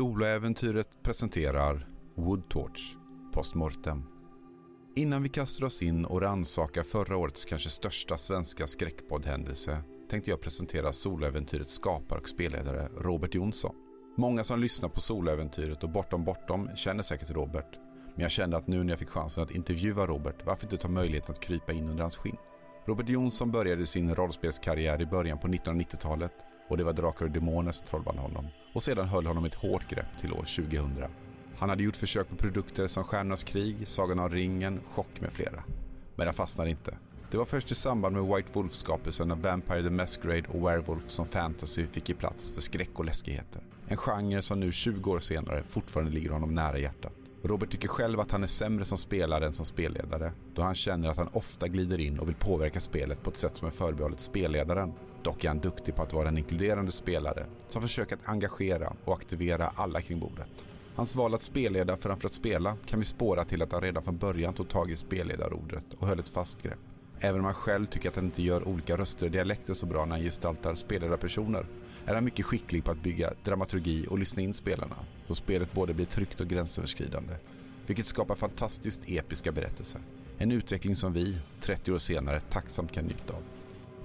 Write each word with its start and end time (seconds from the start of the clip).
Soloäventyret 0.00 1.02
presenterar 1.02 1.88
Woodtorch 2.14 2.96
Postmortem. 3.32 4.02
Innan 4.96 5.22
vi 5.22 5.28
kastar 5.28 5.66
oss 5.66 5.82
in 5.82 6.04
och 6.04 6.20
rannsakar 6.20 6.82
förra 6.82 7.16
årets 7.16 7.44
kanske 7.44 7.70
största 7.70 8.16
svenska 8.16 8.66
skräckpoddhändelse 8.66 9.82
tänkte 10.10 10.30
jag 10.30 10.40
presentera 10.40 10.92
Soloäventyrets 10.92 11.74
skapare 11.74 12.20
och 12.20 12.28
spelledare 12.28 12.88
Robert 12.98 13.34
Jonsson. 13.34 13.74
Många 14.16 14.44
som 14.44 14.60
lyssnar 14.60 14.88
på 14.88 15.00
Soloäventyret 15.00 15.82
och 15.82 15.90
Bortom 15.90 16.24
Bortom 16.24 16.70
känner 16.76 17.02
säkert 17.02 17.30
Robert. 17.30 17.78
Men 18.14 18.22
jag 18.22 18.30
kände 18.30 18.56
att 18.56 18.66
nu 18.66 18.84
när 18.84 18.92
jag 18.92 18.98
fick 18.98 19.08
chansen 19.08 19.42
att 19.42 19.50
intervjua 19.50 20.06
Robert, 20.06 20.46
varför 20.46 20.66
inte 20.66 20.76
ta 20.76 20.88
möjligheten 20.88 21.34
att 21.34 21.42
krypa 21.42 21.72
in 21.72 21.88
under 21.88 22.02
hans 22.02 22.16
skinn? 22.16 22.36
Robert 22.86 23.08
Jonsson 23.08 23.50
började 23.50 23.86
sin 23.86 24.14
rollspelskarriär 24.14 25.02
i 25.02 25.06
början 25.06 25.38
på 25.38 25.48
1990-talet 25.48 26.32
och 26.70 26.76
det 26.76 26.84
var 26.84 26.92
Drakar 26.92 27.24
och 27.24 27.30
Demoner 27.30 27.72
som 27.72 27.86
trollband 27.86 28.18
honom 28.18 28.46
och 28.72 28.82
sedan 28.82 29.08
höll 29.08 29.26
honom 29.26 29.44
ett 29.44 29.54
hårt 29.54 29.88
grepp 29.88 30.20
till 30.20 30.32
år 30.32 30.44
2000. 30.56 31.04
Han 31.58 31.68
hade 31.68 31.82
gjort 31.82 31.96
försök 31.96 32.28
på 32.28 32.36
produkter 32.36 32.88
som 32.88 33.04
Stjärnornas 33.04 33.44
krig, 33.44 33.88
Sagan 33.88 34.18
om 34.18 34.28
ringen, 34.28 34.80
Chock 34.94 35.20
med 35.20 35.32
flera. 35.32 35.62
Men 36.16 36.26
han 36.26 36.34
fastnade 36.34 36.70
inte. 36.70 36.96
Det 37.30 37.36
var 37.36 37.44
först 37.44 37.70
i 37.70 37.74
samband 37.74 38.16
med 38.16 38.36
White 38.36 38.52
Wolf-skapelsen 38.52 39.30
av 39.30 39.42
Vampire 39.42 39.82
the 39.82 39.90
Masquerade 39.90 40.48
och 40.48 40.68
Werewolf 40.68 41.02
som 41.06 41.26
fantasy 41.26 41.86
fick 41.86 42.08
ge 42.08 42.14
plats 42.14 42.50
för 42.50 42.60
skräck 42.60 42.98
och 42.98 43.04
läskigheter. 43.04 43.62
En 43.86 43.96
genre 43.96 44.42
som 44.42 44.60
nu 44.60 44.72
20 44.72 45.10
år 45.10 45.20
senare 45.20 45.62
fortfarande 45.62 46.12
ligger 46.12 46.30
honom 46.30 46.54
nära 46.54 46.78
hjärtat. 46.78 47.12
Robert 47.42 47.70
tycker 47.70 47.88
själv 47.88 48.20
att 48.20 48.30
han 48.30 48.42
är 48.42 48.46
sämre 48.46 48.84
som 48.84 48.98
spelare 48.98 49.46
än 49.46 49.52
som 49.52 49.64
spelledare 49.64 50.32
då 50.54 50.62
han 50.62 50.74
känner 50.74 51.08
att 51.08 51.16
han 51.16 51.28
ofta 51.32 51.68
glider 51.68 52.00
in 52.00 52.18
och 52.18 52.28
vill 52.28 52.34
påverka 52.34 52.80
spelet 52.80 53.22
på 53.22 53.30
ett 53.30 53.36
sätt 53.36 53.56
som 53.56 53.66
är 53.66 53.72
förbehållet 53.72 54.20
spelledaren. 54.20 54.92
Dock 55.22 55.44
är 55.44 55.48
han 55.48 55.58
duktig 55.58 55.94
på 55.94 56.02
att 56.02 56.12
vara 56.12 56.28
en 56.28 56.38
inkluderande 56.38 56.92
spelare 56.92 57.46
som 57.68 57.82
försöker 57.82 58.16
att 58.16 58.28
engagera 58.28 58.92
och 59.04 59.14
aktivera 59.14 59.66
alla 59.66 60.00
kring 60.00 60.20
bordet. 60.20 60.48
Hans 60.94 61.14
val 61.14 61.34
att 61.34 61.42
spelleda 61.42 61.96
framför 61.96 62.26
att 62.26 62.34
spela 62.34 62.76
kan 62.86 62.98
vi 62.98 63.04
spåra 63.04 63.44
till 63.44 63.62
att 63.62 63.72
han 63.72 63.80
redan 63.80 64.02
från 64.02 64.16
början 64.16 64.54
tog 64.54 64.68
tag 64.68 64.90
i 64.90 64.96
spelledarordet 64.96 65.84
och 65.98 66.06
höll 66.06 66.18
ett 66.18 66.28
fast 66.28 66.62
grepp. 66.62 66.78
Även 67.20 67.40
om 67.40 67.44
han 67.44 67.54
själv 67.54 67.86
tycker 67.86 68.08
att 68.08 68.16
han 68.16 68.24
inte 68.24 68.42
gör 68.42 68.68
olika 68.68 68.96
röster 68.96 69.26
och 69.26 69.32
dialekter 69.32 69.74
så 69.74 69.86
bra 69.86 70.04
när 70.04 70.16
han 70.16 70.24
gestaltar 70.24 70.74
spelledarpersoner 70.74 71.66
är 72.06 72.14
han 72.14 72.24
mycket 72.24 72.46
skicklig 72.46 72.84
på 72.84 72.90
att 72.90 73.02
bygga 73.02 73.32
dramaturgi 73.44 74.06
och 74.10 74.18
lyssna 74.18 74.42
in 74.42 74.54
spelarna 74.54 74.96
så 75.26 75.34
spelet 75.34 75.72
både 75.72 75.94
blir 75.94 76.06
tryggt 76.06 76.40
och 76.40 76.48
gränsöverskridande. 76.48 77.34
Vilket 77.86 78.06
skapar 78.06 78.34
fantastiskt 78.34 79.00
episka 79.06 79.52
berättelser. 79.52 80.00
En 80.38 80.52
utveckling 80.52 80.96
som 80.96 81.12
vi, 81.12 81.38
30 81.60 81.92
år 81.92 81.98
senare, 81.98 82.40
tacksamt 82.40 82.92
kan 82.92 83.04
njuta 83.04 83.32
av. 83.32 83.42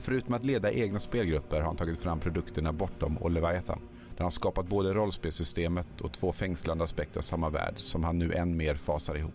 Förutom 0.05 0.33
att 0.33 0.45
leda 0.45 0.71
egna 0.71 0.99
spelgrupper 0.99 1.57
har 1.57 1.63
han 1.63 1.75
tagit 1.75 1.99
fram 1.99 2.19
produkterna 2.19 2.73
Bortom 2.73 3.17
och 3.17 3.31
Leviathan 3.31 3.79
där 4.15 4.23
han 4.23 4.31
skapat 4.31 4.67
både 4.67 4.93
rollspelsystemet 4.93 6.01
och 6.01 6.13
två 6.13 6.31
fängslande 6.31 6.83
aspekter 6.83 7.17
av 7.17 7.21
samma 7.21 7.49
värld 7.49 7.73
som 7.77 8.03
han 8.03 8.19
nu 8.19 8.33
än 8.33 8.57
mer 8.57 8.75
fasar 8.75 9.17
ihop. 9.17 9.33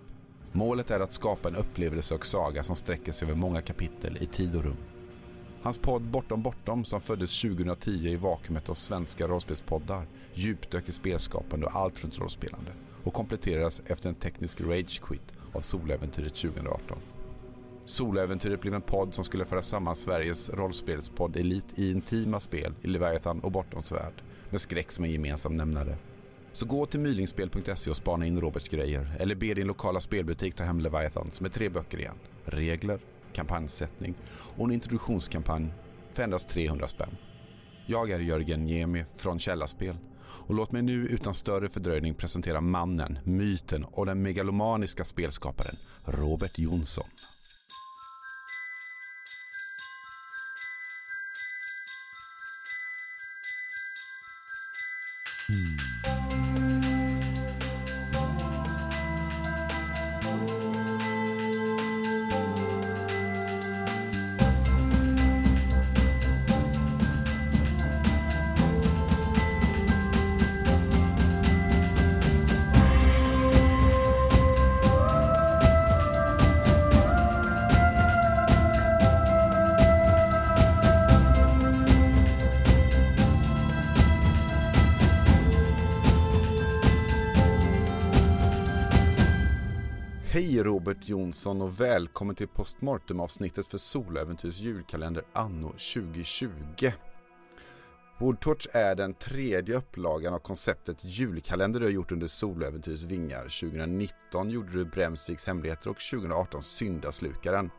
Målet 0.53 0.91
är 0.91 1.01
att 1.01 1.13
skapa 1.13 1.49
en 1.49 1.57
upplevelse 1.57 2.15
och 2.15 2.27
saga 2.27 2.65
som 2.65 2.77
sträcker 2.77 3.13
sig 3.13 3.29
över 3.29 3.37
många 3.37 3.63
kapitel 3.63 4.19
i 4.21 4.27
tid 4.27 4.57
och 4.57 4.65
rum. 4.65 4.77
Hans 5.63 5.79
podd 5.79 6.03
Bortom 6.03 6.43
Bortom 6.43 6.85
som 6.85 7.01
föddes 7.01 7.41
2010 7.41 7.91
i 7.91 8.17
vakuumet 8.17 8.69
av 8.69 8.75
svenska 8.75 9.29
rollspelspoddar 9.29 10.07
djupdök 10.35 10.89
i 10.89 10.93
spelskapande 10.93 11.67
och 11.67 11.77
allt 11.77 12.05
runt 12.05 12.19
rollspelande 12.19 12.73
och 13.05 13.15
kompletteras 13.15 13.83
efter 13.87 14.09
en 14.09 14.15
teknisk 14.15 14.61
rage 14.61 15.01
quit 15.03 15.33
av 15.53 15.61
Soläventyret 15.61 16.35
2018. 16.35 16.99
Soläventyret 17.91 18.61
blev 18.61 18.75
en 18.75 18.83
podd 18.83 19.15
som 19.15 19.25
skulle 19.25 19.45
föra 19.45 19.63
samman 19.63 19.97
Sveriges 19.97 20.51
rollspelspodd 20.51 21.37
Elit 21.37 21.79
i 21.79 21.91
intima 21.91 22.41
spel 22.41 22.75
i 22.83 22.87
Leviathan 22.87 23.41
och 23.41 23.53
Bortoms 23.53 23.93
värld 23.93 24.23
med 24.51 24.61
skräck 24.61 24.93
som 24.93 25.05
en 25.05 25.11
gemensam 25.11 25.55
nämnare. 25.55 25.97
Så 26.53 26.67
gå 26.67 26.87
till 26.87 27.01
mylingspel.se 27.01 27.91
och 27.91 27.97
spana 27.97 28.27
in 28.27 28.41
Roberts 28.41 28.69
grejer 28.69 29.17
eller 29.19 29.35
be 29.35 29.55
din 29.55 29.67
lokala 29.67 30.01
spelbutik 30.01 30.55
ta 30.55 30.65
hem 30.65 30.81
Leviathans 30.81 31.41
med 31.41 31.53
tre 31.53 31.69
böcker 31.69 31.99
igen. 31.99 32.15
Regler, 32.45 33.01
kampanjsättning 33.33 34.15
och 34.57 34.65
en 34.65 34.73
introduktionskampanj 34.73 35.73
för 36.13 36.23
endast 36.23 36.49
300 36.49 36.89
spänn. 36.89 37.17
Jag 37.87 38.11
är 38.11 38.21
Jörgen 38.21 38.67
Niemi 38.67 39.05
från 39.17 39.39
Källarspel 39.39 39.97
och 40.23 40.55
låt 40.55 40.73
mig 40.73 40.83
nu 40.83 41.07
utan 41.07 41.35
större 41.35 41.69
fördröjning 41.69 42.15
presentera 42.15 42.61
mannen, 42.61 43.19
myten 43.25 43.85
och 43.85 44.07
den 44.07 44.23
megalomaniska 44.23 45.05
spelskaparen 45.05 45.77
Robert 46.05 46.59
Jonsson. 46.59 47.07
Hej 55.51 55.90
Jonsson 91.31 91.63
och 91.63 91.81
välkommen 91.81 92.37
till 92.37 92.49
postmortem-avsnittet 92.49 93.67
för 93.67 93.79
Soläventyrs 93.79 94.61
julkalender 94.61 95.25
anno 95.33 95.69
2020. 95.69 96.49
Woodtorch 98.19 98.67
är 98.73 98.95
den 98.95 99.15
tredje 99.15 99.77
upplagan 99.77 100.35
av 100.35 100.39
konceptet 100.39 101.05
julkalender 101.05 101.81
du 101.81 101.87
har 101.87 101.91
gjort 101.91 102.13
under 102.13 102.27
Soläventyrs 102.27 103.03
vingar. 103.03 103.43
2019 103.43 104.51
gjorde 104.51 104.73
du 104.73 104.85
Bremsviks 104.85 105.47
hemligheter 105.47 105.91
och 105.91 105.97
2018 106.11 106.63
Syndaslukaren. 106.63 107.71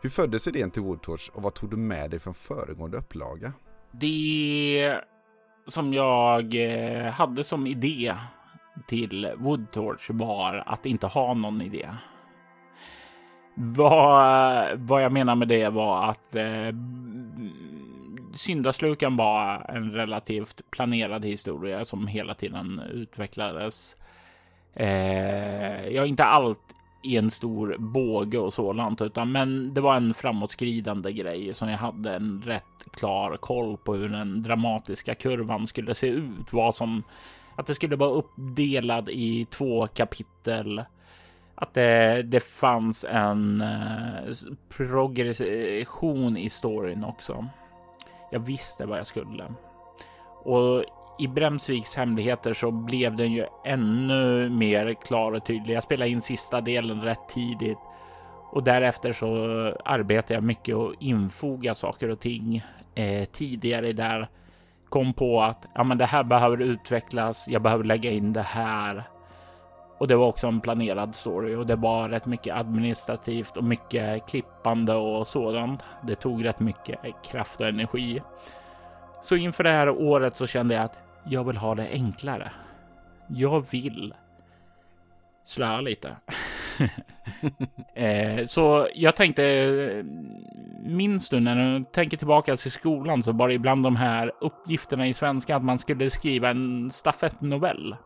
Hur 0.00 0.10
föddes 0.10 0.48
idén 0.48 0.70
till 0.70 0.82
Woodtorch 0.82 1.30
och 1.34 1.42
vad 1.42 1.54
tog 1.54 1.70
du 1.70 1.76
med 1.76 2.10
dig 2.10 2.20
från 2.20 2.34
föregående 2.34 2.96
upplaga? 2.96 3.52
Det 3.92 5.00
som 5.66 5.92
jag 5.92 6.54
eh, 6.54 7.12
hade 7.12 7.44
som 7.44 7.66
idé 7.66 8.14
till 8.88 9.32
Woodtorch 9.36 10.10
var 10.10 10.62
att 10.66 10.86
inte 10.86 11.06
ha 11.06 11.34
någon 11.34 11.62
idé. 11.62 11.88
Vad, 13.54 14.78
vad 14.78 15.02
jag 15.02 15.12
menar 15.12 15.34
med 15.34 15.48
det 15.48 15.68
var 15.68 16.10
att 16.10 16.34
eh, 16.34 16.74
Syndaslukan 18.34 19.16
var 19.16 19.66
en 19.68 19.92
relativt 19.92 20.70
planerad 20.70 21.24
historia 21.24 21.84
som 21.84 22.06
hela 22.06 22.34
tiden 22.34 22.80
utvecklades. 22.92 23.96
Eh, 24.74 25.88
jag 25.88 26.06
inte 26.06 26.24
allt 26.24 26.74
i 27.04 27.16
en 27.16 27.30
stor 27.30 27.76
båge 27.78 28.38
och 28.38 28.52
sådant, 28.52 29.02
utan 29.02 29.32
men 29.32 29.74
det 29.74 29.80
var 29.80 29.96
en 29.96 30.14
framåtskridande 30.14 31.12
grej 31.12 31.54
som 31.54 31.68
jag 31.68 31.78
hade 31.78 32.14
en 32.14 32.42
rätt 32.46 32.86
klar 32.92 33.36
koll 33.36 33.76
på 33.76 33.94
hur 33.94 34.08
den 34.08 34.42
dramatiska 34.42 35.14
kurvan 35.14 35.66
skulle 35.66 35.94
se 35.94 36.06
ut, 36.06 36.52
vad 36.52 36.74
som 36.74 37.02
att 37.56 37.66
det 37.66 37.74
skulle 37.74 37.96
vara 37.96 38.10
uppdelad 38.10 39.08
i 39.08 39.46
två 39.50 39.86
kapitel. 39.86 40.84
Att 41.54 41.74
det, 41.74 42.22
det 42.22 42.40
fanns 42.40 43.04
en 43.04 43.60
eh, 43.60 44.34
progression 44.68 46.36
i 46.36 46.50
storyn 46.50 47.04
också. 47.04 47.46
Jag 48.32 48.40
visste 48.40 48.86
vad 48.86 48.98
jag 48.98 49.06
skulle. 49.06 49.44
Och 50.44 50.84
i 51.18 51.28
Bremsviks 51.28 51.96
hemligheter 51.96 52.52
så 52.52 52.70
blev 52.70 53.16
den 53.16 53.32
ju 53.32 53.46
ännu 53.64 54.50
mer 54.50 54.94
klar 54.94 55.32
och 55.32 55.46
tydlig. 55.46 55.74
Jag 55.74 55.82
spelade 55.82 56.10
in 56.10 56.20
sista 56.20 56.60
delen 56.60 57.02
rätt 57.02 57.28
tidigt 57.28 57.78
och 58.50 58.64
därefter 58.64 59.12
så 59.12 59.26
arbetade 59.84 60.34
jag 60.34 60.42
mycket 60.42 60.76
och 60.76 60.94
infoga 61.00 61.74
saker 61.74 62.10
och 62.10 62.20
ting 62.20 62.64
eh, 62.94 63.24
tidigare 63.24 63.92
där 63.92 64.28
kom 64.88 65.12
på 65.12 65.42
att 65.42 65.66
ja, 65.74 65.84
men 65.84 65.98
det 65.98 66.06
här 66.06 66.24
behöver 66.24 66.62
utvecklas. 66.62 67.48
Jag 67.48 67.62
behöver 67.62 67.84
lägga 67.84 68.10
in 68.10 68.32
det 68.32 68.42
här. 68.42 69.04
Och 70.04 70.08
det 70.08 70.16
var 70.16 70.26
också 70.26 70.46
en 70.46 70.60
planerad 70.60 71.14
story 71.14 71.54
och 71.54 71.66
det 71.66 71.76
var 71.76 72.08
rätt 72.08 72.26
mycket 72.26 72.56
administrativt 72.56 73.56
och 73.56 73.64
mycket 73.64 74.26
klippande 74.26 74.94
och 74.94 75.26
sådant. 75.26 75.82
Det 76.02 76.14
tog 76.14 76.44
rätt 76.44 76.60
mycket 76.60 76.98
kraft 77.24 77.60
och 77.60 77.66
energi. 77.66 78.22
Så 79.22 79.36
inför 79.36 79.64
det 79.64 79.70
här 79.70 79.88
året 79.88 80.36
så 80.36 80.46
kände 80.46 80.74
jag 80.74 80.84
att 80.84 80.98
jag 81.24 81.44
vill 81.44 81.56
ha 81.56 81.74
det 81.74 81.88
enklare. 81.88 82.52
Jag 83.28 83.70
vill 83.70 84.14
slöa 85.44 85.80
lite. 85.80 86.16
eh, 87.94 88.46
så 88.46 88.88
jag 88.94 89.16
tänkte, 89.16 90.04
minns 90.82 91.28
du 91.28 91.40
när 91.40 91.78
du 91.78 91.84
tänker 91.84 92.16
tillbaka 92.16 92.56
till 92.56 92.72
skolan 92.72 93.22
så 93.22 93.32
var 93.32 93.48
det 93.48 93.54
ibland 93.54 93.82
de 93.82 93.96
här 93.96 94.32
uppgifterna 94.40 95.08
i 95.08 95.14
svenska 95.14 95.56
att 95.56 95.64
man 95.64 95.78
skulle 95.78 96.10
skriva 96.10 96.50
en 96.50 96.90
stafettnovell. 96.90 97.96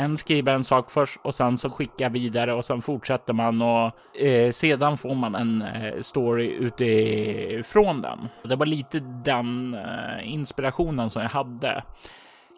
En 0.00 0.16
skriver 0.16 0.54
en 0.54 0.64
sak 0.64 0.90
först 0.90 1.20
och 1.22 1.34
sen 1.34 1.58
så 1.58 1.70
skickar 1.70 2.10
vidare 2.10 2.54
och 2.54 2.64
sen 2.64 2.82
fortsätter 2.82 3.32
man 3.32 3.62
och 3.62 4.16
eh, 4.20 4.50
sedan 4.50 4.98
får 4.98 5.14
man 5.14 5.34
en 5.34 5.62
eh, 5.62 6.00
story 6.00 6.46
utifrån 6.46 8.00
den. 8.00 8.28
Det 8.42 8.56
var 8.56 8.66
lite 8.66 9.00
den 9.24 9.74
eh, 9.74 10.32
inspirationen 10.32 11.10
som 11.10 11.22
jag 11.22 11.28
hade. 11.28 11.82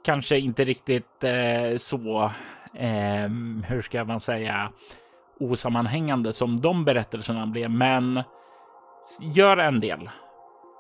Kanske 0.05 0.39
inte 0.39 0.65
riktigt 0.65 1.25
eh, 1.25 1.77
så, 1.77 2.31
ehm, 2.75 3.65
hur 3.69 3.81
ska 3.81 4.05
man 4.05 4.21
säga, 4.21 4.73
osammanhängande 5.41 6.33
som 6.33 6.61
de 6.61 6.85
berättelserna 6.85 7.47
blev, 7.47 7.71
men 7.71 8.23
gör 9.21 9.57
en 9.57 9.81
del. 9.81 10.11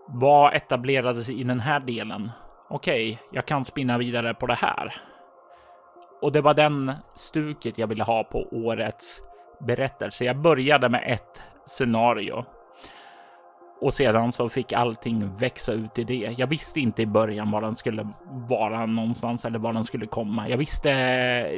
Vad 0.08 0.54
etablerades 0.54 1.28
i 1.28 1.44
den 1.44 1.60
här 1.60 1.80
delen? 1.80 2.30
Okej, 2.68 3.12
okay, 3.12 3.26
jag 3.32 3.46
kan 3.46 3.64
spinna 3.64 3.98
vidare 3.98 4.34
på 4.34 4.46
det 4.46 4.58
här. 4.58 4.94
Och 6.22 6.32
det 6.32 6.40
var 6.40 6.54
den 6.54 6.92
stuket 7.14 7.78
jag 7.78 7.86
ville 7.86 8.04
ha 8.04 8.24
på 8.24 8.48
årets 8.52 9.22
berättelse. 9.60 10.24
Jag 10.24 10.40
började 10.40 10.88
med 10.88 11.04
ett 11.06 11.42
scenario 11.64 12.44
och 13.80 13.94
sedan 13.94 14.32
så 14.32 14.48
fick 14.48 14.72
allting 14.72 15.36
växa 15.36 15.72
ut 15.72 15.98
i 15.98 16.04
det. 16.04 16.34
Jag 16.38 16.46
visste 16.46 16.80
inte 16.80 17.02
i 17.02 17.06
början 17.06 17.50
var 17.50 17.60
den 17.60 17.76
skulle 17.76 18.08
vara 18.48 18.86
någonstans 18.86 19.44
eller 19.44 19.58
var 19.58 19.72
den 19.72 19.84
skulle 19.84 20.06
komma. 20.06 20.48
Jag 20.48 20.56
visste, 20.56 20.88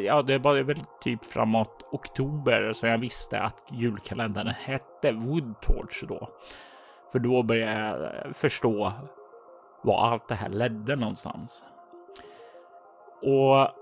ja, 0.06 0.22
det 0.22 0.38
var 0.38 0.62
väl 0.62 0.80
typ 1.00 1.24
framåt 1.24 1.88
oktober 1.92 2.72
som 2.72 2.88
jag 2.88 2.98
visste 2.98 3.40
att 3.40 3.68
julkalendern 3.72 4.48
hette 4.48 5.12
Woodtorch 5.12 6.04
då. 6.08 6.28
För 7.12 7.18
då 7.18 7.42
började 7.42 8.22
jag 8.24 8.36
förstå 8.36 8.92
vad 9.82 10.12
allt 10.12 10.28
det 10.28 10.34
här 10.34 10.48
ledde 10.48 10.96
någonstans. 10.96 11.64
Och 13.22 13.81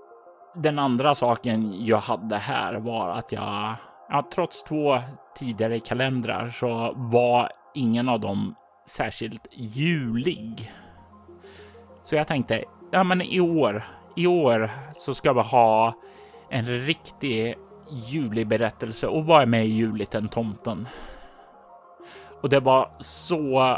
den 0.55 0.79
andra 0.79 1.15
saken 1.15 1.85
jag 1.85 1.97
hade 1.97 2.37
här 2.37 2.73
var 2.73 3.09
att 3.09 3.31
jag, 3.31 3.75
ja, 4.09 4.27
trots 4.33 4.63
två 4.63 4.99
tidigare 5.35 5.79
kalendrar 5.79 6.49
så 6.49 6.93
var 6.95 7.51
ingen 7.73 8.09
av 8.09 8.19
dem 8.19 8.55
särskilt 8.87 9.47
julig. 9.51 10.71
Så 12.03 12.15
jag 12.15 12.27
tänkte, 12.27 12.63
ja 12.91 13.03
men 13.03 13.21
i 13.21 13.39
år, 13.39 13.83
i 14.15 14.27
år 14.27 14.69
så 14.93 15.13
ska 15.13 15.33
vi 15.33 15.41
ha 15.41 15.93
en 16.49 16.65
riktig 16.65 17.55
juliberättelse 17.91 19.07
och 19.07 19.25
vad 19.25 19.41
är 19.41 19.45
med 19.45 19.65
i 19.65 19.69
juliten 19.69 20.27
tomten? 20.27 20.87
Och 22.41 22.49
det 22.49 22.59
var 22.59 22.91
så 22.99 23.77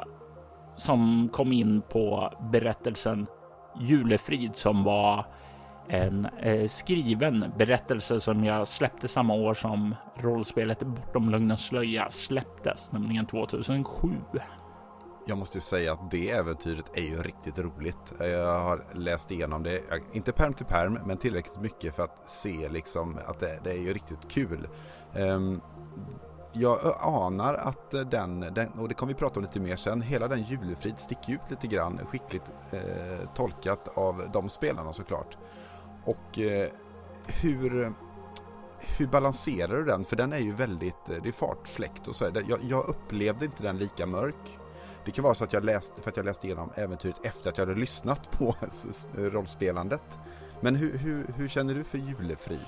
som 0.75 1.29
kom 1.29 1.51
in 1.51 1.81
på 1.81 2.33
berättelsen 2.51 3.27
Julefrid 3.79 4.55
som 4.55 4.83
var 4.83 5.25
en 5.87 6.25
eh, 6.25 6.67
skriven 6.67 7.53
berättelse 7.57 8.19
som 8.19 8.45
jag 8.45 8.67
släppte 8.67 9.07
samma 9.07 9.33
år 9.33 9.53
som 9.53 9.95
rollspelet 10.15 10.79
Bortom 10.79 11.29
Lugnens 11.29 11.65
slöja 11.65 12.11
släpptes, 12.11 12.91
nämligen 12.91 13.25
2007. 13.25 14.09
Jag 15.25 15.37
måste 15.37 15.57
ju 15.57 15.61
säga 15.61 15.93
att 15.93 16.11
det 16.11 16.31
äventyret 16.31 16.85
är 16.93 17.01
ju 17.01 17.23
riktigt 17.23 17.59
roligt. 17.59 18.13
Eh, 18.19 18.27
jag 18.27 18.59
har 18.59 18.85
läst 18.93 19.31
igenom 19.31 19.63
det, 19.63 19.75
eh, 19.75 19.97
inte 20.13 20.31
perm 20.31 20.53
till 20.53 20.65
perm, 20.65 20.99
men 21.05 21.17
tillräckligt 21.17 21.61
mycket 21.61 21.95
för 21.95 22.03
att 22.03 22.29
se 22.29 22.69
liksom 22.69 23.19
att 23.25 23.39
det, 23.39 23.59
det 23.63 23.71
är 23.71 23.81
ju 23.81 23.93
riktigt 23.93 24.29
kul. 24.29 24.67
Um, 25.15 25.61
jag 26.53 26.79
anar 27.01 27.53
att 27.53 27.93
eh, 27.93 28.01
den, 28.01 28.39
den, 28.39 28.69
och 28.69 28.87
det 28.87 28.93
kommer 28.93 29.13
vi 29.13 29.19
prata 29.19 29.39
om 29.39 29.41
lite 29.45 29.59
mer 29.59 29.75
sen, 29.75 30.01
hela 30.01 30.27
den 30.27 30.43
julefrid 30.43 30.99
sticker 30.99 31.33
ut 31.33 31.41
lite 31.49 31.67
grann 31.67 31.99
skickligt 32.05 32.51
eh, 32.71 33.29
tolkat 33.35 33.97
av 33.97 34.29
de 34.33 34.49
spelarna 34.49 34.93
såklart. 34.93 35.37
Och 36.05 36.39
eh, 36.39 36.69
hur, 37.27 37.93
hur 38.79 39.07
balanserar 39.07 39.77
du 39.77 39.83
den? 39.83 40.05
För 40.05 40.15
den 40.15 40.33
är 40.33 40.39
ju 40.39 40.51
väldigt, 40.53 41.09
eh, 41.09 41.15
det 41.23 41.29
är 41.29 41.31
fartfläkt 41.31 42.07
och 42.07 42.15
så. 42.15 42.31
Jag, 42.47 42.59
jag 42.63 42.89
upplevde 42.89 43.45
inte 43.45 43.63
den 43.63 43.77
lika 43.77 44.05
mörk. 44.05 44.59
Det 45.05 45.11
kan 45.11 45.23
vara 45.23 45.35
så 45.35 45.43
att 45.43 45.53
jag 45.53 45.65
läste, 45.65 46.01
för 46.01 46.09
att 46.09 46.17
jag 46.17 46.25
läste 46.25 46.47
igenom 46.47 46.69
äventyret 46.75 47.25
efter 47.25 47.49
att 47.49 47.57
jag 47.57 47.65
hade 47.65 47.79
lyssnat 47.79 48.31
på 48.31 48.55
rollspelandet. 49.15 50.19
Men 50.61 50.75
hur, 50.75 50.97
hur, 50.97 51.25
hur 51.37 51.47
känner 51.47 51.73
du 51.73 51.83
för 51.83 51.97
Julefrid? 51.97 52.59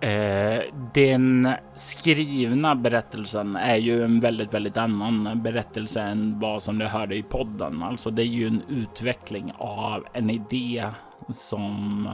Eh, 0.00 0.62
den 0.94 1.48
skrivna 1.74 2.74
berättelsen 2.74 3.56
är 3.56 3.76
ju 3.76 4.04
en 4.04 4.20
väldigt, 4.20 4.54
väldigt 4.54 4.76
annan 4.76 5.42
berättelse 5.42 6.00
än 6.00 6.40
vad 6.40 6.62
som 6.62 6.78
du 6.78 6.86
hörde 6.86 7.16
i 7.16 7.22
podden. 7.22 7.82
Alltså 7.82 8.10
det 8.10 8.22
är 8.22 8.26
ju 8.26 8.46
en 8.46 8.62
utveckling 8.68 9.52
av 9.58 10.06
en 10.12 10.30
idé 10.30 10.90
som 11.28 12.08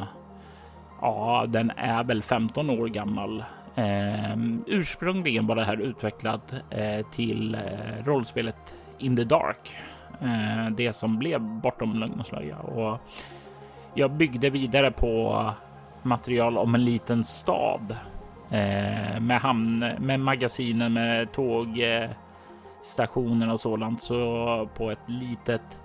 ja, 1.00 1.46
den 1.48 1.72
är 1.76 2.04
väl 2.04 2.22
15 2.22 2.70
år 2.70 2.88
gammal. 2.88 3.44
Eh, 3.74 4.36
ursprungligen 4.66 5.46
var 5.46 5.56
det 5.56 5.64
här 5.64 5.80
utvecklat 5.80 6.54
eh, 6.70 7.06
till 7.06 7.54
eh, 7.54 8.04
rollspelet 8.04 8.74
In 8.98 9.16
the 9.16 9.24
Dark. 9.24 9.76
Eh, 10.20 10.70
det 10.76 10.92
som 10.92 11.18
blev 11.18 11.40
Bortom 11.40 11.94
lögn 11.94 12.20
och 12.20 12.26
slöja. 12.26 12.58
Och 12.58 12.98
jag 13.94 14.10
byggde 14.10 14.50
vidare 14.50 14.90
på 14.90 15.44
material 16.02 16.58
om 16.58 16.74
en 16.74 16.84
liten 16.84 17.24
stad 17.24 17.96
eh, 18.50 19.20
med 19.20 19.40
hamn, 19.40 19.78
med 19.98 20.20
magasinen, 20.20 20.92
med 20.92 21.32
tågstationer 21.32 23.46
eh, 23.46 23.52
och 23.52 23.60
sådant. 23.60 24.02
Så 24.02 24.68
på 24.74 24.90
ett 24.90 25.10
litet 25.10 25.80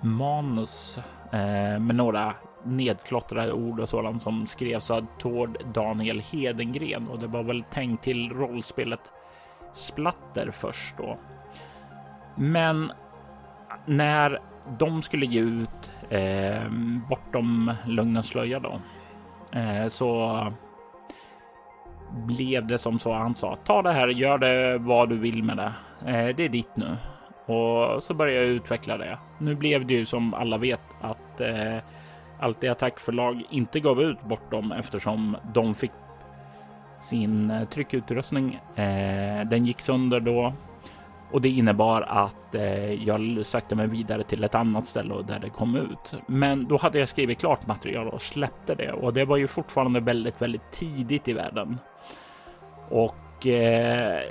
manus 0.00 1.00
Eh, 1.34 1.80
med 1.80 1.96
några 1.96 2.34
nedklottrade 2.64 3.52
ord 3.52 3.80
och 3.80 3.88
sådant 3.88 4.22
som 4.22 4.46
skrevs 4.46 4.90
av 4.90 5.06
Tord 5.18 5.64
Daniel 5.74 6.20
Hedengren 6.20 7.08
och 7.08 7.18
det 7.18 7.26
var 7.26 7.42
väl 7.42 7.62
tänkt 7.62 8.04
till 8.04 8.32
rollspelet 8.32 9.00
Splatter 9.72 10.50
först 10.50 10.96
då. 10.96 11.18
Men 12.34 12.92
när 13.86 14.40
de 14.78 15.02
skulle 15.02 15.26
ge 15.26 15.40
ut 15.40 15.92
eh, 16.10 16.68
Bortom 17.08 17.72
Lugnens 17.86 18.28
slöja 18.28 18.60
då 18.60 18.80
eh, 19.58 19.88
så 19.88 20.40
blev 22.26 22.66
det 22.66 22.78
som 22.78 22.98
så 22.98 23.12
han 23.12 23.34
sa. 23.34 23.56
Ta 23.56 23.82
det 23.82 23.92
här, 23.92 24.08
gör 24.08 24.38
det 24.38 24.78
vad 24.78 25.08
du 25.08 25.18
vill 25.18 25.42
med 25.42 25.56
det. 25.56 25.72
Eh, 26.06 26.36
det 26.36 26.44
är 26.44 26.48
ditt 26.48 26.76
nu. 26.76 26.96
Och 27.46 28.02
så 28.02 28.14
började 28.14 28.40
jag 28.40 28.48
utveckla 28.48 28.98
det. 28.98 29.18
Nu 29.38 29.54
blev 29.54 29.86
det 29.86 29.94
ju 29.94 30.04
som 30.04 30.34
alla 30.34 30.58
vet 30.58 30.82
att 31.00 31.40
eh, 31.40 31.78
Alltid 32.38 32.70
Attack 32.70 32.98
förlag 32.98 33.42
inte 33.50 33.80
gav 33.80 34.02
ut 34.02 34.22
bort 34.22 34.50
dem 34.50 34.72
eftersom 34.72 35.36
de 35.54 35.74
fick 35.74 35.90
sin 36.98 37.50
eh, 37.50 37.64
tryckutrustning. 37.68 38.54
Eh, 38.54 39.46
den 39.46 39.66
gick 39.66 39.80
sönder 39.80 40.20
då 40.20 40.52
och 41.30 41.40
det 41.40 41.48
innebar 41.48 42.02
att 42.02 42.54
eh, 42.54 42.92
jag 42.92 43.46
sökte 43.46 43.74
mig 43.74 43.86
vidare 43.86 44.24
till 44.24 44.44
ett 44.44 44.54
annat 44.54 44.86
ställe 44.86 45.14
där 45.22 45.38
det 45.38 45.50
kom 45.50 45.76
ut. 45.76 46.14
Men 46.26 46.68
då 46.68 46.76
hade 46.76 46.98
jag 46.98 47.08
skrivit 47.08 47.40
klart 47.40 47.66
material 47.66 48.08
och 48.08 48.22
släppte 48.22 48.74
det 48.74 48.92
och 48.92 49.12
det 49.12 49.24
var 49.24 49.36
ju 49.36 49.46
fortfarande 49.46 50.00
väldigt, 50.00 50.42
väldigt 50.42 50.72
tidigt 50.72 51.28
i 51.28 51.32
världen. 51.32 51.78
Och 52.88 53.46
eh, 53.46 54.22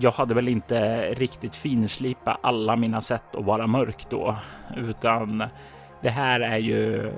jag 0.00 0.10
hade 0.10 0.34
väl 0.34 0.48
inte 0.48 1.00
riktigt 1.14 1.56
finslipa 1.56 2.38
alla 2.40 2.76
mina 2.76 3.00
sätt 3.00 3.34
att 3.34 3.44
vara 3.44 3.66
mörk 3.66 4.06
då, 4.10 4.36
utan 4.76 5.44
det 6.00 6.10
här 6.10 6.40
är 6.40 6.58
ju 6.58 7.12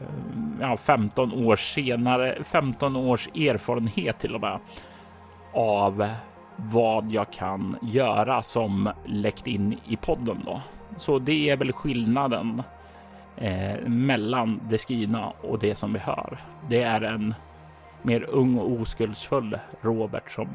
ja, 0.60 0.76
15 0.76 1.32
år 1.32 1.56
senare, 1.56 2.38
15 2.44 2.96
års 2.96 3.28
erfarenhet 3.28 4.18
till 4.18 4.34
och 4.34 4.40
med 4.40 4.58
av 5.52 6.08
vad 6.56 7.10
jag 7.10 7.32
kan 7.32 7.76
göra 7.82 8.42
som 8.42 8.90
läckt 9.06 9.46
in 9.46 9.78
i 9.86 9.96
podden 9.96 10.42
då. 10.44 10.60
Så 10.96 11.18
det 11.18 11.50
är 11.50 11.56
väl 11.56 11.72
skillnaden 11.72 12.62
eh, 13.36 13.80
mellan 13.86 14.60
det 14.68 14.78
skrivna 14.78 15.30
och 15.30 15.58
det 15.58 15.74
som 15.74 15.92
vi 15.92 15.98
hör. 15.98 16.38
Det 16.68 16.82
är 16.82 17.00
en 17.00 17.34
mer 18.02 18.22
ung 18.28 18.58
och 18.58 18.70
oskuldsfull 18.70 19.58
Robert 19.80 20.30
som 20.30 20.48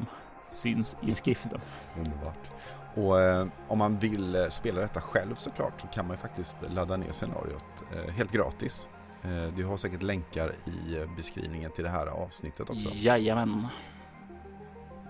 syns 0.50 0.96
i 1.02 1.12
skriften. 1.12 1.60
Underbart. 1.98 2.48
Och 2.94 3.20
eh, 3.20 3.46
om 3.68 3.78
man 3.78 3.98
vill 3.98 4.34
eh, 4.34 4.48
spela 4.48 4.80
detta 4.80 5.00
själv 5.00 5.34
såklart 5.34 5.80
så 5.80 5.86
kan 5.86 6.06
man 6.06 6.16
ju 6.16 6.20
faktiskt 6.20 6.56
ladda 6.70 6.96
ner 6.96 7.12
scenariot 7.12 7.64
eh, 7.92 8.12
helt 8.12 8.32
gratis. 8.32 8.88
Eh, 9.22 9.54
du 9.56 9.64
har 9.64 9.76
säkert 9.76 10.02
länkar 10.02 10.52
i 10.64 10.96
eh, 10.96 11.16
beskrivningen 11.16 11.70
till 11.70 11.84
det 11.84 11.90
här 11.90 12.06
avsnittet 12.06 12.70
också. 12.70 12.88
Jajamän. 12.92 13.66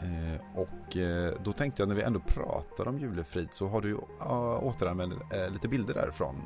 Eh, 0.02 0.58
och 0.60 0.96
då 1.44 1.52
tänkte 1.52 1.82
jag 1.82 1.88
när 1.88 1.94
vi 1.94 2.02
ändå 2.02 2.20
pratar 2.20 2.88
om 2.88 2.98
Julefrid 2.98 3.48
så 3.50 3.68
har 3.68 3.80
du 3.80 3.92
uh, 3.92 4.64
återanvänt 4.64 5.14
lite 5.50 5.68
bilder 5.68 5.94
därifrån. 5.94 6.36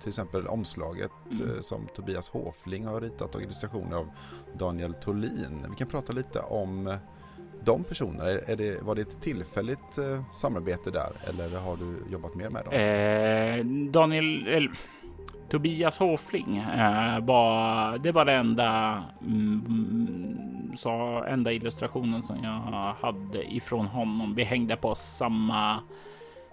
till 0.00 0.08
exempel 0.08 0.46
omslaget 0.46 1.10
mm. 1.30 1.62
som 1.62 1.88
Tobias 1.94 2.28
Håfling 2.28 2.86
har 2.86 3.00
ritat 3.00 3.34
och 3.34 3.42
illustrationer 3.42 3.96
av 3.96 4.10
Daniel 4.54 4.94
Tolin. 4.94 5.66
Vi 5.70 5.76
kan 5.76 5.88
prata 5.88 6.12
lite 6.12 6.40
om 6.40 6.98
de 7.66 7.84
personerna? 7.84 8.30
Är 8.30 8.56
det, 8.56 8.82
var 8.82 8.94
det 8.94 9.02
ett 9.02 9.20
tillfälligt 9.20 9.98
eh, 9.98 10.22
samarbete 10.32 10.90
där 10.90 11.10
eller 11.28 11.58
har 11.58 11.76
du 11.76 12.12
jobbat 12.12 12.34
mer 12.34 12.50
med 12.50 12.64
dem? 12.64 12.72
Eh, 12.74 13.90
Daniel, 13.90 14.46
eller, 14.48 14.70
Tobias 15.48 15.98
Håfling 15.98 16.56
eh, 16.56 17.20
var, 17.20 17.98
det 17.98 18.12
var 18.12 18.24
den 18.24 18.46
enda, 18.46 19.02
mm, 19.20 20.38
så, 20.76 21.24
enda 21.28 21.52
illustrationen 21.52 22.22
som 22.22 22.44
jag 22.44 22.94
hade 23.00 23.54
ifrån 23.54 23.86
honom. 23.86 24.34
Vi 24.34 24.44
hängde 24.44 24.76
på 24.76 24.94
samma 24.94 25.80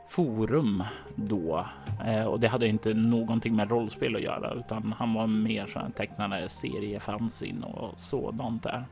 forum 0.07 0.83
då 1.15 1.65
eh, 2.05 2.25
och 2.25 2.39
det 2.39 2.47
hade 2.47 2.67
inte 2.67 2.93
någonting 2.93 3.55
med 3.55 3.69
rollspel 3.69 4.15
att 4.15 4.21
göra 4.21 4.53
utan 4.53 4.95
han 4.97 5.13
var 5.13 5.27
mer 5.27 5.65
så 5.65 5.79
tecknade 5.95 6.49
seriefansin 6.49 7.63
och 7.63 8.01
sådant 8.01 8.63
där. 8.63 8.85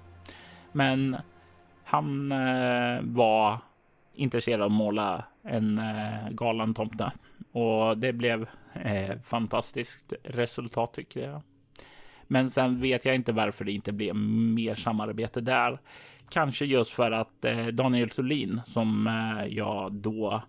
Men 0.72 1.18
han 1.92 2.32
eh, 2.32 3.02
var 3.04 3.58
intresserad 4.14 4.62
av 4.62 4.66
att 4.66 4.72
måla 4.72 5.26
en 5.44 5.78
eh, 5.78 6.30
galen 6.30 6.74
tomte 6.74 7.12
och 7.52 7.98
det 7.98 8.14
blev 8.14 8.50
eh, 8.74 9.20
fantastiskt 9.24 10.14
resultat 10.24 10.94
tycker 10.94 11.30
jag. 11.30 11.42
Men 12.24 12.50
sen 12.50 12.82
vet 12.82 13.06
jag 13.06 13.16
inte 13.16 13.32
varför 13.32 13.66
det 13.66 13.72
inte 13.72 13.92
blev 13.92 14.16
mer 14.16 14.76
samarbete 14.76 15.42
där. 15.42 15.80
Kanske 16.30 16.66
just 16.66 16.92
för 16.92 17.12
att 17.12 17.46
eh, 17.46 17.68
Daniel 17.68 18.10
Solin 18.10 18.62
som 18.66 19.08
eh, 19.08 19.46
jag 19.46 19.94
då 19.94 20.42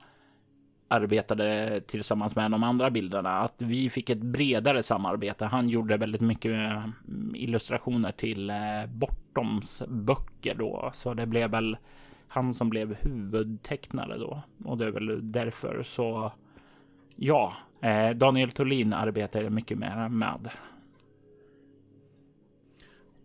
arbetade 0.93 1.81
tillsammans 1.87 2.37
med 2.37 2.51
de 2.51 2.63
andra 2.63 2.91
bilderna, 2.91 3.39
att 3.39 3.55
vi 3.59 3.91
fick 3.91 4.11
ett 4.11 4.23
bredare 4.23 4.83
samarbete. 4.83 5.45
Han 5.45 5.69
gjorde 5.69 5.97
väldigt 5.97 6.21
mycket 6.21 6.53
mm, 6.53 7.35
illustrationer 7.35 8.13
till 8.13 8.51
eh, 8.51 8.57
Bortoms 8.89 9.83
böcker 9.89 10.55
då, 10.55 10.91
så 10.95 11.15
det 11.15 11.27
blev 11.27 11.51
väl 11.51 11.77
han 12.29 12.55
som 12.55 12.71
blev 12.71 12.97
huvudtecknare 13.01 14.19
då 14.19 14.43
och 14.65 14.79
det 14.79 14.85
är 14.85 14.91
väl 14.91 15.33
därför 15.33 15.83
så. 15.83 16.33
Ja, 17.17 17.53
eh, 17.81 18.11
Daniel 18.11 18.51
Tolin 18.51 18.93
arbetar 18.93 19.51
mycket 19.51 19.79
mer 19.79 20.09
med. 20.09 20.51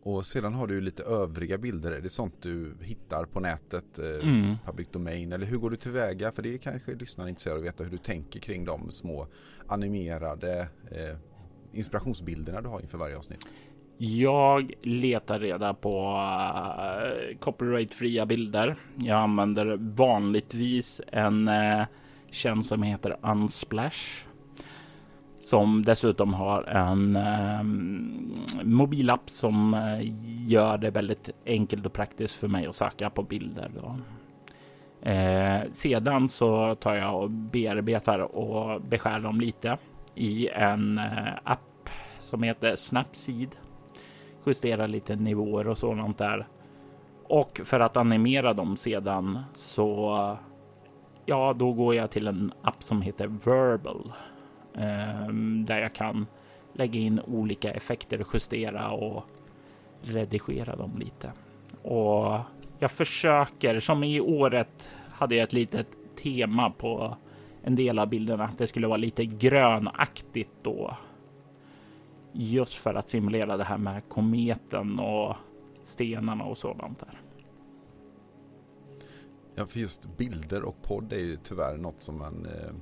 Och 0.07 0.25
sedan 0.25 0.53
har 0.53 0.67
du 0.67 0.81
lite 0.81 1.03
övriga 1.03 1.57
bilder. 1.57 1.91
Är 1.91 2.01
det 2.01 2.09
sånt 2.09 2.35
du 2.41 2.77
hittar 2.81 3.25
på 3.25 3.39
nätet? 3.39 3.99
Eh, 3.99 4.29
mm. 4.29 4.55
Public 4.65 4.87
Domain? 4.91 5.33
Eller 5.33 5.45
hur 5.45 5.55
går 5.55 5.69
du 5.69 5.77
tillväga? 5.77 6.31
För 6.31 6.41
det 6.41 6.53
är 6.53 6.57
kanske 6.57 6.95
lyssnarna 6.95 7.29
intresserade 7.29 7.59
av 7.59 7.65
att 7.65 7.73
veta 7.73 7.83
hur 7.83 7.91
du 7.91 7.97
tänker 7.97 8.39
kring 8.39 8.65
de 8.65 8.91
små 8.91 9.27
animerade 9.67 10.59
eh, 10.91 11.17
inspirationsbilderna 11.73 12.61
du 12.61 12.69
har 12.69 12.81
inför 12.81 12.97
varje 12.97 13.17
avsnitt. 13.17 13.47
Jag 13.97 14.73
letar 14.81 15.39
reda 15.39 15.73
på 15.73 16.11
uh, 16.11 17.37
copyrightfria 17.39 18.25
bilder. 18.25 18.75
Jag 18.95 19.17
använder 19.17 19.77
vanligtvis 19.79 21.01
en 21.07 21.47
uh, 21.47 21.85
tjänst 22.31 22.69
som 22.69 22.83
heter 22.83 23.17
Unsplash 23.23 24.26
som 25.47 25.83
dessutom 25.83 26.33
har 26.33 26.63
en 26.63 27.15
eh, 27.15 27.63
mobilapp 28.63 29.29
som 29.29 29.73
eh, 29.73 29.99
gör 30.47 30.77
det 30.77 30.89
väldigt 30.89 31.29
enkelt 31.45 31.85
och 31.85 31.93
praktiskt 31.93 32.35
för 32.35 32.47
mig 32.47 32.67
att 32.67 32.75
söka 32.75 33.09
på 33.09 33.23
bilder. 33.23 33.71
Då. 33.75 33.95
Eh, 35.09 35.61
sedan 35.71 36.29
så 36.29 36.75
tar 36.75 36.95
jag 36.95 37.23
och 37.23 37.29
bearbetar 37.29 38.19
och 38.19 38.81
beskär 38.81 39.19
dem 39.19 39.41
lite 39.41 39.77
i 40.15 40.49
en 40.49 40.97
eh, 40.97 41.33
app 41.43 41.89
som 42.19 42.43
heter 42.43 42.75
Snapseed. 42.75 43.55
Justerar 44.45 44.87
lite 44.87 45.15
nivåer 45.15 45.67
och 45.67 45.77
sådant 45.77 46.17
där. 46.17 46.47
Och 47.27 47.61
för 47.63 47.79
att 47.79 47.97
animera 47.97 48.53
dem 48.53 48.77
sedan 48.77 49.39
så 49.53 50.17
ja, 51.25 51.53
då 51.53 51.73
går 51.73 51.95
jag 51.95 52.11
till 52.11 52.27
en 52.27 52.53
app 52.61 52.83
som 52.83 53.01
heter 53.01 53.27
Verbal 53.27 54.11
Ehm, 54.77 55.65
där 55.65 55.81
jag 55.81 55.93
kan 55.93 56.25
lägga 56.73 56.99
in 56.99 57.19
olika 57.19 57.71
effekter, 57.71 58.25
justera 58.33 58.91
och 58.91 59.23
redigera 60.01 60.75
dem 60.75 60.97
lite. 60.97 61.31
Och 61.81 62.39
jag 62.79 62.91
försöker, 62.91 63.79
som 63.79 64.03
i 64.03 64.21
året 64.21 64.91
hade 65.09 65.35
jag 65.35 65.43
ett 65.43 65.53
litet 65.53 65.87
tema 66.23 66.69
på 66.69 67.17
en 67.63 67.75
del 67.75 67.99
av 67.99 68.09
bilderna, 68.09 68.43
att 68.43 68.57
det 68.57 68.67
skulle 68.67 68.87
vara 68.87 68.97
lite 68.97 69.25
grönaktigt 69.25 70.51
då. 70.61 70.97
Just 72.31 72.73
för 72.73 72.93
att 72.93 73.09
simulera 73.09 73.57
det 73.57 73.63
här 73.63 73.77
med 73.77 74.09
kometen 74.09 74.99
och 74.99 75.35
stenarna 75.83 76.43
och 76.43 76.57
sådant 76.57 76.99
där. 76.99 77.21
Ja, 79.55 79.65
för 79.65 79.79
just 79.79 80.17
bilder 80.17 80.63
och 80.63 80.81
podd 80.81 81.13
är 81.13 81.19
ju 81.19 81.37
tyvärr 81.43 81.77
något 81.77 82.01
som 82.01 82.17
man 82.17 82.45
eh 82.45 82.73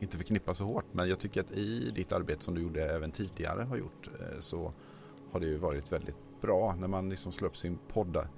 inte 0.00 0.16
förknippas 0.16 0.58
så 0.58 0.64
hårt. 0.64 0.84
Men 0.92 1.08
jag 1.08 1.18
tycker 1.18 1.40
att 1.40 1.52
i 1.52 1.90
ditt 1.90 2.12
arbete 2.12 2.44
som 2.44 2.54
du 2.54 2.62
gjorde 2.62 2.90
även 2.90 3.10
tidigare 3.10 3.62
har 3.62 3.76
gjort 3.76 4.08
eh, 4.20 4.40
så 4.40 4.72
har 5.32 5.40
det 5.40 5.46
ju 5.46 5.56
varit 5.56 5.92
väldigt 5.92 6.40
bra 6.40 6.74
när 6.78 6.88
man 6.88 7.10
liksom 7.10 7.32
slår 7.32 7.48
upp 7.48 7.56
sin 7.56 7.78
podd 7.92 8.28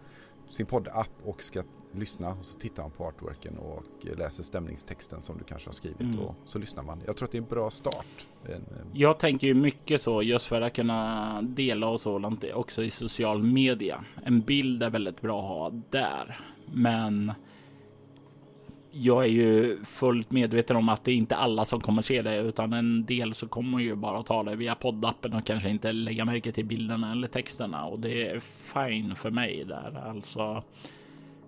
sin 0.50 0.66
poddapp 0.66 1.10
och 1.24 1.42
ska 1.42 1.62
lyssna 1.92 2.30
och 2.30 2.44
så 2.44 2.58
tittar 2.58 2.82
man 2.82 2.92
på 2.92 3.04
artworken 3.04 3.58
och 3.58 3.84
läser 4.16 4.42
stämningstexten 4.42 5.22
som 5.22 5.38
du 5.38 5.44
kanske 5.44 5.68
har 5.68 5.74
skrivit 5.74 6.00
mm. 6.00 6.18
och 6.18 6.34
så 6.46 6.58
lyssnar 6.58 6.82
man. 6.82 7.00
Jag 7.06 7.16
tror 7.16 7.26
att 7.26 7.32
det 7.32 7.38
är 7.38 7.42
en 7.42 7.48
bra 7.48 7.70
start. 7.70 8.26
Jag 8.92 9.18
tänker 9.18 9.46
ju 9.46 9.54
mycket 9.54 10.02
så 10.02 10.22
just 10.22 10.46
för 10.46 10.60
att 10.60 10.72
kunna 10.72 11.42
dela 11.42 11.88
och 11.88 12.00
sådant 12.00 12.44
också 12.54 12.82
i 12.82 12.90
social 12.90 13.42
media. 13.42 14.04
En 14.24 14.40
bild 14.40 14.82
är 14.82 14.90
väldigt 14.90 15.20
bra 15.20 15.40
att 15.40 15.48
ha 15.48 15.80
där, 15.90 16.38
men 16.72 17.32
jag 18.92 19.24
är 19.24 19.28
ju 19.28 19.84
fullt 19.84 20.30
medveten 20.30 20.76
om 20.76 20.88
att 20.88 21.04
det 21.04 21.12
är 21.12 21.16
inte 21.16 21.36
alla 21.36 21.64
som 21.64 21.80
kommer 21.80 22.02
se 22.02 22.22
det, 22.22 22.36
utan 22.36 22.72
en 22.72 23.04
del 23.04 23.34
så 23.34 23.48
kommer 23.48 23.78
ju 23.78 23.94
bara 23.94 24.22
ta 24.22 24.42
det 24.42 24.56
via 24.56 24.74
poddappen 24.74 25.32
och 25.32 25.46
kanske 25.46 25.70
inte 25.70 25.92
lägga 25.92 26.24
märke 26.24 26.52
till 26.52 26.66
bilderna 26.66 27.12
eller 27.12 27.28
texterna 27.28 27.84
och 27.84 28.00
det 28.00 28.28
är 28.30 28.40
fine 28.40 29.14
för 29.14 29.30
mig 29.30 29.64
där 29.64 30.02
alltså. 30.08 30.62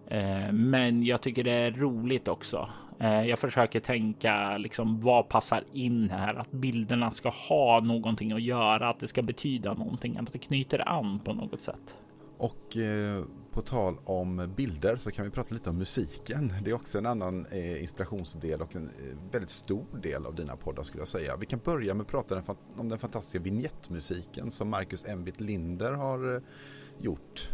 Eh, 0.08 0.52
men 0.52 1.04
jag 1.04 1.20
tycker 1.20 1.44
det 1.44 1.52
är 1.52 1.70
roligt 1.70 2.28
också. 2.28 2.68
Eh, 2.98 3.28
jag 3.28 3.38
försöker 3.38 3.80
tänka 3.80 4.58
liksom 4.58 5.00
vad 5.00 5.28
passar 5.28 5.64
in 5.72 6.10
här? 6.10 6.34
Att 6.34 6.50
bilderna 6.50 7.10
ska 7.10 7.28
ha 7.48 7.80
någonting 7.80 8.32
att 8.32 8.42
göra, 8.42 8.88
att 8.88 9.00
det 9.00 9.08
ska 9.08 9.22
betyda 9.22 9.74
någonting, 9.74 10.16
att 10.16 10.32
det 10.32 10.38
knyter 10.38 10.88
an 10.88 11.18
på 11.18 11.32
något 11.32 11.62
sätt. 11.62 11.96
Och 12.38 12.76
eh, 12.76 13.24
på 13.52 13.62
tal 13.62 13.96
om 14.04 14.52
bilder 14.56 14.96
så 14.96 15.10
kan 15.10 15.24
vi 15.24 15.30
prata 15.30 15.54
lite 15.54 15.70
om 15.70 15.78
musiken. 15.78 16.52
Det 16.64 16.70
är 16.70 16.74
också 16.74 16.98
en 16.98 17.06
annan 17.06 17.46
eh, 17.46 17.82
inspirationsdel 17.82 18.60
och 18.60 18.76
en 18.76 18.86
eh, 18.86 19.32
väldigt 19.32 19.50
stor 19.50 19.86
del 20.02 20.26
av 20.26 20.34
dina 20.34 20.56
poddar 20.56 20.82
skulle 20.82 21.00
jag 21.00 21.08
säga. 21.08 21.36
Vi 21.36 21.46
kan 21.46 21.60
börja 21.64 21.94
med 21.94 22.02
att 22.02 22.08
prata 22.08 22.42
om 22.76 22.88
den 22.88 22.98
fantastiska 22.98 23.38
vignettmusiken 23.38 24.50
som 24.50 24.68
Marcus 24.68 25.04
Enbit 25.08 25.40
Linder 25.40 25.92
har 25.92 26.34
eh, 26.34 26.42
gjort. 27.00 27.48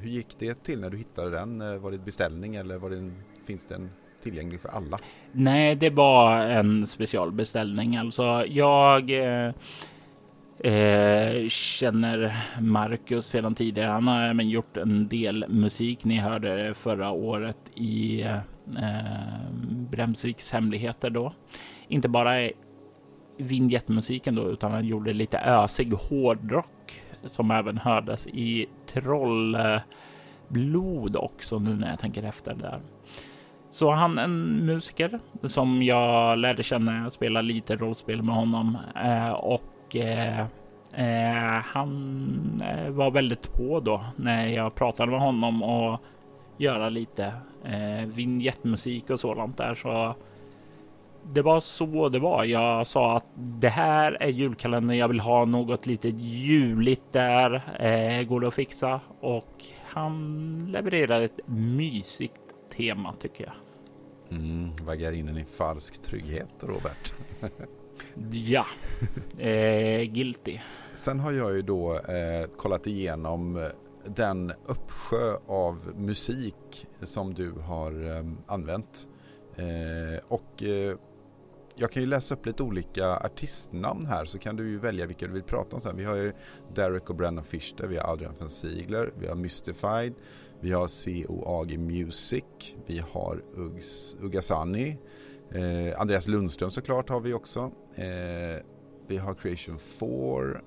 Hur 0.00 0.08
gick 0.08 0.38
det 0.38 0.62
till 0.64 0.80
när 0.80 0.90
du 0.90 0.96
hittade 0.96 1.30
den? 1.30 1.58
Var 1.80 1.90
det 1.90 1.96
en 1.96 2.04
beställning 2.04 2.56
eller 2.56 2.78
var 2.78 2.90
det 2.90 2.96
en, 2.96 3.14
finns 3.44 3.64
den 3.64 3.90
tillgänglig 4.22 4.60
för 4.60 4.68
alla? 4.68 4.98
Nej, 5.32 5.74
det 5.76 5.90
var 5.90 6.40
en 6.40 6.86
specialbeställning. 6.86 7.96
Alltså 7.96 8.44
jag 8.46 9.10
eh, 9.10 9.52
Eh, 10.58 11.48
känner 11.48 12.36
Marcus 12.60 13.26
sedan 13.26 13.54
tidigare. 13.54 13.90
Han 13.90 14.08
har 14.08 14.22
även 14.22 14.48
gjort 14.48 14.76
en 14.76 15.08
del 15.08 15.44
musik. 15.48 16.04
Ni 16.04 16.16
hörde 16.16 16.56
det 16.56 16.74
förra 16.74 17.10
året 17.10 17.58
i 17.74 18.22
eh, 18.22 18.38
Bremsviks 19.90 20.52
hemligheter 20.52 21.10
då. 21.10 21.32
Inte 21.88 22.08
bara 22.08 22.50
vinjettmusiken 23.38 24.34
då, 24.34 24.50
utan 24.50 24.72
han 24.72 24.84
gjorde 24.84 25.12
lite 25.12 25.38
ösig 25.38 25.92
hårdrock 25.92 27.02
som 27.26 27.50
även 27.50 27.78
hördes 27.78 28.26
i 28.26 28.66
Trollblod 28.86 29.86
också 31.16 31.58
nu 31.58 31.76
när 31.76 31.90
jag 31.90 31.98
tänker 31.98 32.22
efter 32.22 32.54
där. 32.54 32.80
Så 33.70 33.90
han 33.90 34.18
en 34.18 34.66
musiker 34.66 35.20
som 35.42 35.82
jag 35.82 36.38
lärde 36.38 36.62
känna. 36.62 37.02
Jag 37.02 37.12
spelade 37.12 37.48
lite 37.48 37.76
rollspel 37.76 38.22
med 38.22 38.34
honom 38.34 38.78
eh, 39.04 39.30
och 39.30 39.75
och 39.86 39.96
eh, 39.96 40.46
eh 40.94 41.62
han 41.64 42.62
eh, 42.64 42.90
var 42.90 43.10
väldigt 43.10 43.52
på 43.52 43.80
då 43.80 44.04
när 44.16 44.46
jag 44.46 44.74
pratade 44.74 45.10
med 45.10 45.20
honom 45.20 45.62
och 45.62 46.00
göra 46.56 46.88
lite 46.88 47.32
eh, 47.64 48.06
vignettmusik 48.06 49.10
och 49.10 49.20
sådant 49.20 49.56
där. 49.56 49.74
Så 49.74 50.14
det 51.22 51.42
var 51.42 51.60
så 51.60 52.08
det 52.08 52.18
var. 52.18 52.44
Jag 52.44 52.86
sa 52.86 53.16
att 53.16 53.26
det 53.36 53.68
här 53.68 54.16
är 54.20 54.28
julkalendern. 54.28 54.96
Jag 54.96 55.08
vill 55.08 55.20
ha 55.20 55.44
något 55.44 55.86
lite 55.86 56.08
juligt 56.08 57.12
där. 57.12 57.54
Eh, 57.78 58.26
går 58.26 58.40
det 58.40 58.48
att 58.48 58.54
fixa? 58.54 59.00
Och 59.20 59.64
han 59.84 60.68
levererade 60.72 61.24
ett 61.24 61.40
mysigt 61.46 62.40
tema 62.76 63.12
tycker 63.12 63.44
jag. 63.44 63.54
Mm, 64.38 64.76
vaggar 64.76 65.12
in 65.12 65.28
en 65.28 65.38
i 65.38 65.44
falsk 65.44 66.02
trygghet, 66.02 66.54
Robert. 66.60 67.12
Ja, 68.30 68.66
eh, 69.38 70.02
guilty. 70.02 70.58
Sen 70.94 71.20
har 71.20 71.32
jag 71.32 71.54
ju 71.54 71.62
då 71.62 71.94
eh, 71.94 72.46
kollat 72.56 72.86
igenom 72.86 73.70
den 74.06 74.52
uppsjö 74.66 75.36
av 75.46 75.92
musik 75.96 76.86
som 77.02 77.34
du 77.34 77.50
har 77.52 78.16
eh, 78.16 78.24
använt. 78.46 79.08
Eh, 79.56 80.24
och 80.28 80.62
eh, 80.62 80.96
jag 81.74 81.90
kan 81.90 82.02
ju 82.02 82.08
läsa 82.08 82.34
upp 82.34 82.46
lite 82.46 82.62
olika 82.62 83.16
artistnamn 83.16 84.06
här 84.06 84.24
så 84.24 84.38
kan 84.38 84.56
du 84.56 84.68
ju 84.68 84.78
välja 84.78 85.06
vilka 85.06 85.26
du 85.26 85.32
vill 85.32 85.42
prata 85.42 85.76
om 85.76 85.82
sen. 85.82 85.96
Vi 85.96 86.04
har 86.04 86.16
ju 86.16 86.32
Derek 86.74 87.10
och 87.10 87.16
Brennan 87.16 87.44
Fischer, 87.44 87.86
vi 87.86 87.96
har 87.96 88.12
Adrian 88.12 88.34
van 88.38 88.50
Ziegler, 88.50 89.12
vi 89.18 89.26
har 89.26 89.34
Mystified, 89.34 90.14
vi 90.60 90.72
har 90.72 90.88
COAG 91.26 91.78
Music, 91.78 92.44
vi 92.86 92.98
har 92.98 93.42
Uggs, 93.54 94.16
Ugasani, 94.20 94.98
eh, 95.52 96.00
Andreas 96.00 96.28
Lundström 96.28 96.70
såklart 96.70 97.08
har 97.08 97.20
vi 97.20 97.32
också. 97.32 97.70
Eh, 97.94 98.62
vi 99.08 99.16
har 99.16 99.34
Creation 99.34 99.78
4, 99.78 100.60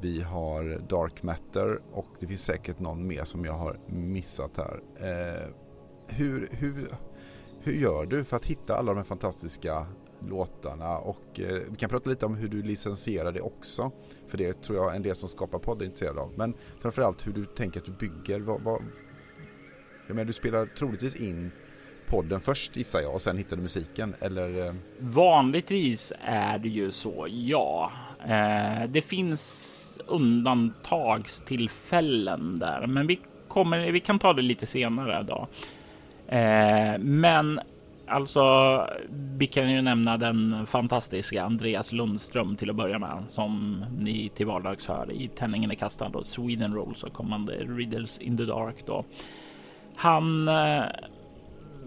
vi 0.00 0.22
har 0.22 0.82
Dark 0.88 1.22
Matter 1.22 1.78
och 1.92 2.08
det 2.20 2.26
finns 2.26 2.44
säkert 2.44 2.78
någon 2.78 3.06
mer 3.06 3.24
som 3.24 3.44
jag 3.44 3.52
har 3.52 3.78
missat 3.86 4.50
här. 4.56 4.80
Eh, 5.00 5.48
hur, 6.06 6.48
hur, 6.50 6.88
hur 7.60 7.72
gör 7.72 8.06
du 8.06 8.24
för 8.24 8.36
att 8.36 8.44
hitta 8.44 8.76
alla 8.76 8.92
de 8.92 8.96
här 8.96 9.04
fantastiska 9.04 9.86
låtarna 10.20 10.98
och 10.98 11.40
eh, 11.40 11.62
vi 11.70 11.76
kan 11.76 11.90
prata 11.90 12.10
lite 12.10 12.26
om 12.26 12.34
hur 12.34 12.48
du 12.48 12.62
licensierar 12.62 13.32
det 13.32 13.40
också. 13.40 13.90
För 14.28 14.38
det 14.38 14.62
tror 14.62 14.78
jag 14.78 14.96
en 14.96 15.02
del 15.02 15.16
som 15.16 15.28
skapar 15.28 15.58
podd 15.58 15.82
är 15.82 15.86
intresserade 15.86 16.20
av. 16.20 16.32
Men 16.36 16.54
framförallt 16.80 17.26
hur 17.26 17.32
du 17.32 17.44
tänker 17.44 17.80
att 17.80 17.86
du 17.86 17.92
bygger. 17.92 18.40
Vad, 18.40 18.60
vad, 18.60 18.82
jag 20.06 20.14
menar, 20.14 20.24
du 20.24 20.32
spelar 20.32 20.66
troligtvis 20.66 21.20
in 21.20 21.50
podden 22.06 22.40
först 22.40 22.76
gissar 22.76 23.00
jag 23.00 23.14
och 23.14 23.22
sen 23.22 23.38
hittar 23.38 23.56
du 23.56 23.62
musiken 23.62 24.14
eller? 24.20 24.66
Eh? 24.66 24.74
Vanligtvis 24.98 26.12
är 26.24 26.58
det 26.58 26.68
ju 26.68 26.90
så, 26.90 27.26
ja. 27.30 27.92
Eh, 28.28 28.82
det 28.88 29.00
finns 29.00 29.82
undantagstillfällen 30.06 32.58
där, 32.58 32.86
men 32.86 33.06
vi 33.06 33.18
kommer. 33.48 33.90
Vi 33.90 34.00
kan 34.00 34.18
ta 34.18 34.32
det 34.32 34.42
lite 34.42 34.66
senare 34.66 35.22
då. 35.22 35.48
Eh, 36.36 36.98
men 36.98 37.60
alltså, 38.06 38.42
vi 39.38 39.46
kan 39.46 39.72
ju 39.72 39.82
nämna 39.82 40.16
den 40.16 40.66
fantastiska 40.66 41.42
Andreas 41.42 41.92
Lundström 41.92 42.56
till 42.56 42.70
att 42.70 42.76
börja 42.76 42.98
med, 42.98 43.24
som 43.28 43.84
ni 43.98 44.30
till 44.34 44.46
vardags 44.46 44.88
hör 44.88 45.12
i 45.12 45.28
Tändningen 45.28 45.70
är 45.70 45.74
kastad 45.74 46.06
och 46.06 46.26
Sweden 46.26 46.74
Rolls 46.74 47.04
och 47.04 47.12
kommande 47.12 47.52
Riddles 47.52 48.18
in 48.18 48.36
the 48.36 48.44
Dark 48.44 48.86
då. 48.86 49.04
Han 49.96 50.48
eh, 50.48 50.84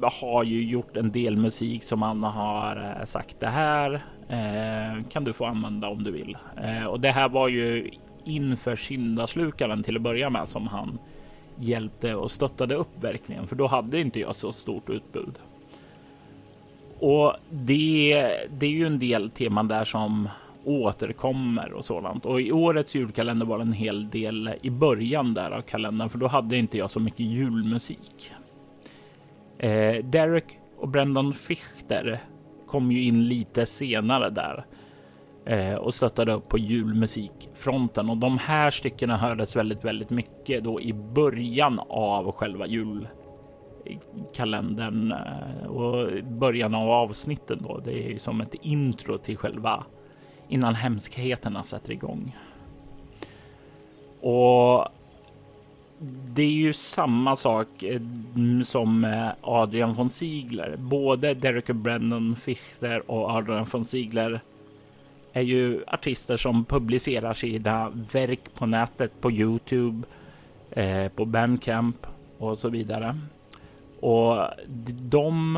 har 0.08 0.44
ju 0.44 0.64
gjort 0.64 0.98
en 0.98 1.12
del 1.12 1.38
musik 1.38 1.84
som 1.84 2.02
han 2.02 2.24
har 2.24 2.96
eh, 3.00 3.06
sagt 3.06 3.40
det 3.40 3.48
här 3.48 3.94
eh, 4.30 5.04
kan 5.10 5.24
du 5.24 5.34
få 5.34 5.46
använda 5.46 5.88
om 5.88 6.04
du 6.04 6.12
vill. 6.12 6.38
Eh, 6.64 6.86
och 6.86 7.00
det 7.00 7.12
här 7.12 7.30
var 7.30 7.48
ju 7.48 7.92
inför 8.26 8.76
syndaslukaren 8.76 9.84
till 9.84 9.96
att 9.96 10.02
börja 10.02 10.30
med 10.30 10.48
som 10.48 10.68
han 10.68 11.00
hjälpte 11.60 12.16
och 12.16 12.32
stöttade 12.32 12.76
upp 12.76 13.04
verkligen, 13.04 13.48
för 13.48 13.56
då 13.56 13.68
hade 13.68 14.00
inte 14.00 14.20
jag 14.20 14.36
så 14.36 14.52
stort 14.52 14.90
utbud. 14.90 15.40
Och 17.00 17.34
det, 17.50 18.14
det 18.60 18.66
är 18.66 18.72
ju 18.72 18.86
en 18.86 19.00
del 19.00 19.30
teman 19.30 19.68
där 19.68 19.86
som 19.86 20.30
återkommer 20.64 21.74
och 21.74 21.86
sådant. 21.86 22.26
Och 22.26 22.42
i 22.42 22.52
årets 22.52 22.96
julkalender 22.96 23.46
var 23.46 23.58
det 23.58 23.64
en 23.64 23.74
hel 23.74 24.10
del 24.10 24.56
i 24.62 24.70
början 24.70 25.34
där 25.34 25.52
av 25.52 25.62
kalendern, 25.62 26.10
för 26.10 26.18
då 26.18 26.28
hade 26.28 26.58
inte 26.58 26.78
jag 26.78 26.92
så 26.92 27.00
mycket 27.00 27.20
julmusik. 27.20 28.32
Eh, 29.60 30.04
Derek 30.04 30.58
och 30.78 30.90
Brendan 30.90 31.34
Fichter 31.34 32.20
kom 32.68 32.92
ju 32.92 33.04
in 33.04 33.28
lite 33.28 33.66
senare 33.66 34.30
där 34.30 34.66
eh, 35.46 35.76
och 35.76 35.94
stöttade 35.94 36.34
upp 36.34 36.50
på 36.50 36.58
julmusikfronten 36.58 38.10
och 38.10 38.18
de 38.18 38.38
här 38.38 38.72
styckena 38.72 39.18
hördes 39.18 39.56
väldigt, 39.56 39.86
väldigt 39.86 40.10
mycket 40.10 40.64
då 40.64 40.82
i 40.82 40.94
början 40.94 41.80
av 41.90 42.32
själva 42.32 42.66
julkalendern 42.68 45.12
eh, 45.12 45.68
och 45.68 46.24
början 46.24 46.76
av 46.76 46.90
avsnitten 46.90 47.60
då. 47.62 47.78
Det 47.78 47.92
är 47.92 48.10
ju 48.10 48.20
som 48.20 48.42
ett 48.42 48.56
intro 48.62 49.18
till 49.18 49.38
själva 49.38 49.84
innan 50.48 50.76
hemskheterna 50.76 51.64
sätter 51.64 51.92
igång. 51.92 52.36
Och 54.22 54.88
det 56.34 56.42
är 56.42 56.52
ju 56.52 56.74
samma 56.74 57.36
sak 57.36 57.84
eh, 57.84 58.02
som 58.64 59.06
eh, 59.06 59.30
Adrian 59.42 59.94
von 59.94 60.10
Ziegler. 60.10 60.76
Både 60.78 61.34
Derek 61.34 61.68
Brennan 61.68 62.36
Fichter 62.36 63.12
och 63.12 63.32
Adrian 63.32 63.66
von 63.72 63.86
Ziegler 63.86 64.42
är 65.34 65.42
ju 65.42 65.84
artister 65.88 66.38
som 66.38 66.66
publicerar 66.66 67.34
sina 67.34 67.90
verk 67.90 68.40
på 68.54 68.66
nätet, 68.66 69.22
på 69.22 69.32
Youtube, 69.32 70.08
eh, 70.72 71.08
på 71.08 71.26
Bandcamp 71.26 72.08
och 72.38 72.60
så 72.60 72.70
vidare. 72.70 73.20
Och 74.00 74.48
de 74.90 75.56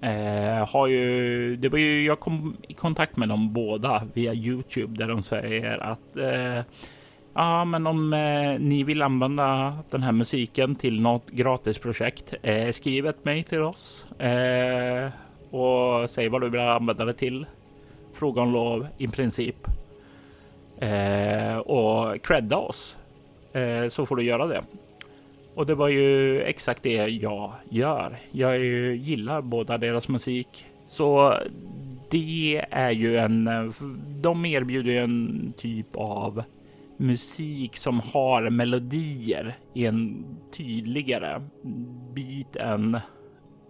eh, 0.00 0.68
har 0.68 0.86
ju, 0.86 1.56
det 1.56 1.68
var 1.68 1.78
ju, 1.78 2.04
jag 2.04 2.20
kom 2.20 2.56
i 2.68 2.74
kontakt 2.74 3.16
med 3.16 3.28
dem 3.28 3.52
båda 3.52 4.02
via 4.14 4.34
Youtube 4.34 4.96
där 4.98 5.08
de 5.08 5.22
säger 5.22 5.78
att 5.78 6.16
eh, 6.16 6.64
Ja, 7.38 7.64
men 7.64 7.86
om 7.86 8.12
eh, 8.12 8.60
ni 8.60 8.82
vill 8.82 9.02
använda 9.02 9.78
den 9.90 10.02
här 10.02 10.12
musiken 10.12 10.74
till 10.74 11.00
något 11.00 11.30
gratisprojekt, 11.30 12.34
eh, 12.42 12.70
skriv 12.70 13.06
ett 13.06 13.24
mejl 13.24 13.44
till 13.44 13.62
oss 13.62 14.06
eh, 14.20 15.08
och 15.50 16.10
säg 16.10 16.28
vad 16.28 16.40
du 16.40 16.48
vill 16.48 16.60
använda 16.60 17.04
det 17.04 17.12
till. 17.12 17.46
Fråga 18.12 18.42
om 18.42 18.52
lov 18.52 18.86
i 18.98 19.08
princip. 19.08 19.56
Eh, 20.78 21.58
och 21.58 22.22
credda 22.22 22.56
oss 22.56 22.98
eh, 23.52 23.88
så 23.88 24.06
får 24.06 24.16
du 24.16 24.22
göra 24.22 24.46
det. 24.46 24.62
Och 25.54 25.66
det 25.66 25.74
var 25.74 25.88
ju 25.88 26.40
exakt 26.42 26.82
det 26.82 27.08
jag 27.08 27.52
gör. 27.68 28.16
Jag 28.30 28.58
ju, 28.58 28.96
gillar 28.96 29.40
båda 29.40 29.78
deras 29.78 30.08
musik, 30.08 30.66
så 30.86 31.34
det 32.10 32.64
är 32.70 32.90
ju 32.90 33.18
en. 33.18 33.50
De 34.22 34.44
erbjuder 34.44 34.94
en 34.94 35.52
typ 35.56 35.96
av 35.96 36.42
musik 36.98 37.76
som 37.76 38.00
har 38.00 38.50
melodier 38.50 39.56
i 39.74 39.86
en 39.86 40.26
tydligare 40.52 41.42
bit 42.14 42.56
än 42.56 43.00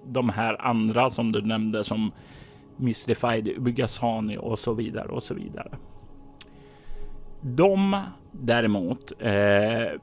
de 0.06 0.28
här 0.28 0.66
andra 0.66 1.10
som 1.10 1.32
du 1.32 1.42
nämnde 1.42 1.84
som 1.84 2.12
Mystified, 2.76 3.48
Ubigasani 3.48 4.38
och 4.38 4.58
så 4.58 4.74
vidare 4.74 5.08
och 5.08 5.22
så 5.22 5.34
vidare. 5.34 5.70
De 7.40 8.02
däremot 8.32 9.12
eh, 9.18 10.00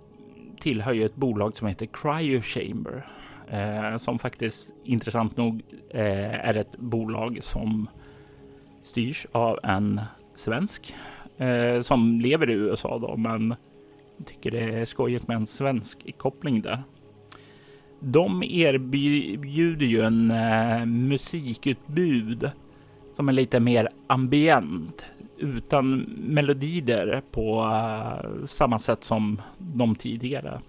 tillhör 0.59 0.93
ju 0.93 1.05
ett 1.05 1.15
bolag 1.15 1.57
som 1.57 1.67
heter 1.67 1.85
Cryo 1.85 2.41
Chamber 2.41 3.05
eh, 3.47 3.97
som 3.97 4.19
faktiskt 4.19 4.75
intressant 4.83 5.37
nog 5.37 5.63
eh, 5.89 6.47
är 6.47 6.57
ett 6.57 6.77
bolag 6.77 7.37
som 7.41 7.89
styrs 8.83 9.27
av 9.31 9.59
en 9.63 10.01
svensk 10.35 10.95
eh, 11.37 11.79
som 11.81 12.19
lever 12.19 12.49
i 12.49 12.53
USA 12.53 12.99
då, 12.99 13.17
men 13.17 13.55
tycker 14.25 14.51
det 14.51 14.63
är 14.63 14.85
skojigt 14.85 15.27
med 15.27 15.37
en 15.37 15.47
svensk 15.47 16.17
koppling 16.17 16.61
där. 16.61 16.83
De 17.99 18.43
erbjuder 18.43 19.85
ju 19.85 20.01
en 20.01 20.31
eh, 20.31 20.85
musikutbud 20.85 22.49
som 23.13 23.29
är 23.29 23.33
lite 23.33 23.59
mer 23.59 23.89
ambient 24.07 25.05
utan 25.37 25.97
melodier 26.17 27.23
på 27.31 27.59
eh, 27.59 28.45
samma 28.45 28.79
sätt 28.79 29.03
som 29.03 29.41
de 29.57 29.95
tidigare. 29.95 30.59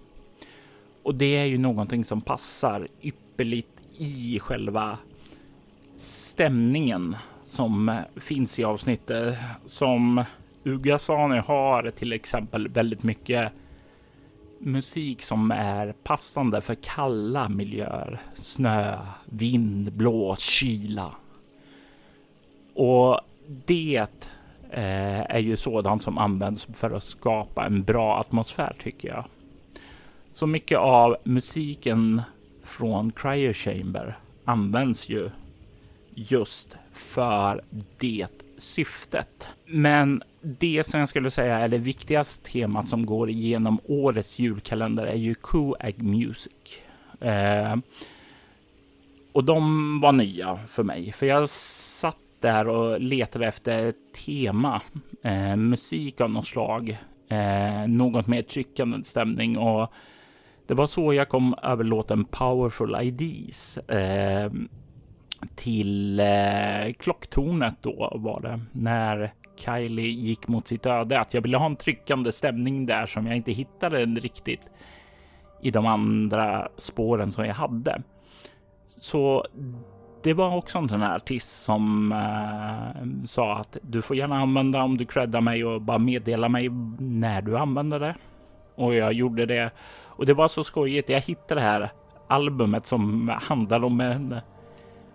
Och 1.03 1.15
det 1.15 1.37
är 1.37 1.45
ju 1.45 1.57
någonting 1.57 2.03
som 2.03 2.21
passar 2.21 2.87
ypperligt 3.01 3.81
i 3.97 4.39
själva 4.39 4.97
stämningen 5.95 7.15
som 7.45 7.89
eh, 7.89 7.99
finns 8.15 8.59
i 8.59 8.63
avsnittet 8.63 9.37
som 9.65 10.23
Ugasani 10.67 11.37
har 11.37 11.91
till 11.91 12.13
exempel 12.13 12.67
väldigt 12.67 13.03
mycket 13.03 13.51
musik 14.59 15.21
som 15.21 15.51
är 15.51 15.91
passande 15.91 16.61
för 16.61 16.75
kalla 16.75 17.49
miljöer. 17.49 18.21
Snö, 18.33 18.97
vind, 19.25 19.93
blås, 19.93 20.39
kyla. 20.39 21.11
Och 22.73 23.19
det 23.65 24.07
eh, 24.69 25.21
är 25.21 25.39
ju 25.39 25.57
sådant 25.57 26.03
som 26.03 26.17
används 26.17 26.67
för 26.73 26.91
att 26.91 27.03
skapa 27.03 27.65
en 27.65 27.83
bra 27.83 28.19
atmosfär 28.19 28.75
tycker 28.79 29.07
jag. 29.07 29.25
Så 30.33 30.47
mycket 30.47 30.77
av 30.77 31.17
musiken 31.23 32.21
från 32.63 33.11
Cryo 33.11 33.53
Chamber 33.53 34.17
används 34.45 35.09
ju 35.09 35.29
just 36.13 36.77
för 36.93 37.61
det 37.97 38.46
syftet. 38.57 39.49
Men 39.65 40.23
det 40.41 40.85
som 40.85 40.99
jag 40.99 41.09
skulle 41.09 41.31
säga 41.31 41.57
är 41.59 41.67
det 41.67 41.77
viktigaste 41.77 42.51
temat 42.51 42.89
som 42.89 43.05
går 43.05 43.29
igenom 43.29 43.79
årets 43.85 44.39
julkalender 44.39 45.05
är 45.05 45.15
ju 45.15 45.33
Coag 45.33 45.95
Music. 45.97 46.81
Eh, 47.21 47.75
och 49.31 49.43
de 49.43 49.99
var 50.01 50.11
nya 50.11 50.59
för 50.67 50.83
mig, 50.83 51.11
för 51.11 51.25
jag 51.25 51.49
satt 51.49 52.17
där 52.39 52.67
och 52.67 53.01
letade 53.01 53.47
efter 53.47 53.85
ett 53.85 54.13
tema, 54.25 54.81
eh, 55.23 55.55
musik 55.55 56.21
av 56.21 56.29
något 56.29 56.47
slag 56.47 56.97
eh, 57.29 57.87
något 57.87 58.27
mer 58.27 58.41
tryckande 58.41 59.03
stämning 59.03 59.57
och 59.57 59.93
det 60.67 60.73
var 60.73 60.87
så 60.87 61.13
jag 61.13 61.29
kom 61.29 61.55
över 61.63 61.83
låten 61.83 62.25
Powerful 62.25 62.97
IDs 63.01 63.77
eh, 63.77 64.51
till 65.55 66.19
eh, 66.19 66.93
klocktornet 66.99 67.75
då 67.81 68.11
var 68.15 68.41
det 68.41 68.59
när 68.71 69.33
Kylie 69.55 70.07
gick 70.07 70.47
mot 70.47 70.67
sitt 70.67 70.85
öde. 70.85 71.19
Att 71.19 71.33
jag 71.33 71.41
ville 71.41 71.57
ha 71.57 71.65
en 71.65 71.75
tryckande 71.75 72.31
stämning 72.31 72.85
där 72.85 73.05
som 73.05 73.27
jag 73.27 73.35
inte 73.35 73.51
hittade 73.51 74.05
riktigt 74.05 74.61
i 75.61 75.71
de 75.71 75.85
andra 75.85 76.67
spåren 76.77 77.31
som 77.31 77.45
jag 77.45 77.53
hade. 77.53 78.01
Så 78.87 79.45
det 80.23 80.33
var 80.33 80.55
också 80.55 80.77
en 80.77 80.89
sån 80.89 81.01
här 81.01 81.15
artist 81.15 81.63
som 81.63 82.11
eh, 82.11 83.27
sa 83.27 83.57
att 83.57 83.77
du 83.81 84.01
får 84.01 84.15
gärna 84.15 84.37
använda 84.37 84.83
om 84.83 84.97
du 84.97 85.05
creddar 85.05 85.41
mig 85.41 85.65
och 85.65 85.81
bara 85.81 85.97
meddela 85.97 86.49
mig 86.49 86.69
när 86.99 87.41
du 87.41 87.57
använder 87.57 87.99
det. 87.99 88.15
Och 88.75 88.95
jag 88.95 89.13
gjorde 89.13 89.45
det. 89.45 89.71
Och 90.05 90.25
det 90.25 90.33
var 90.33 90.47
så 90.47 90.63
skojigt. 90.63 91.09
Jag 91.09 91.21
hittade 91.21 91.61
det 91.61 91.67
här 91.67 91.89
albumet 92.27 92.85
som 92.85 93.31
handlar 93.41 93.83
om 93.83 94.01
en... 94.01 94.35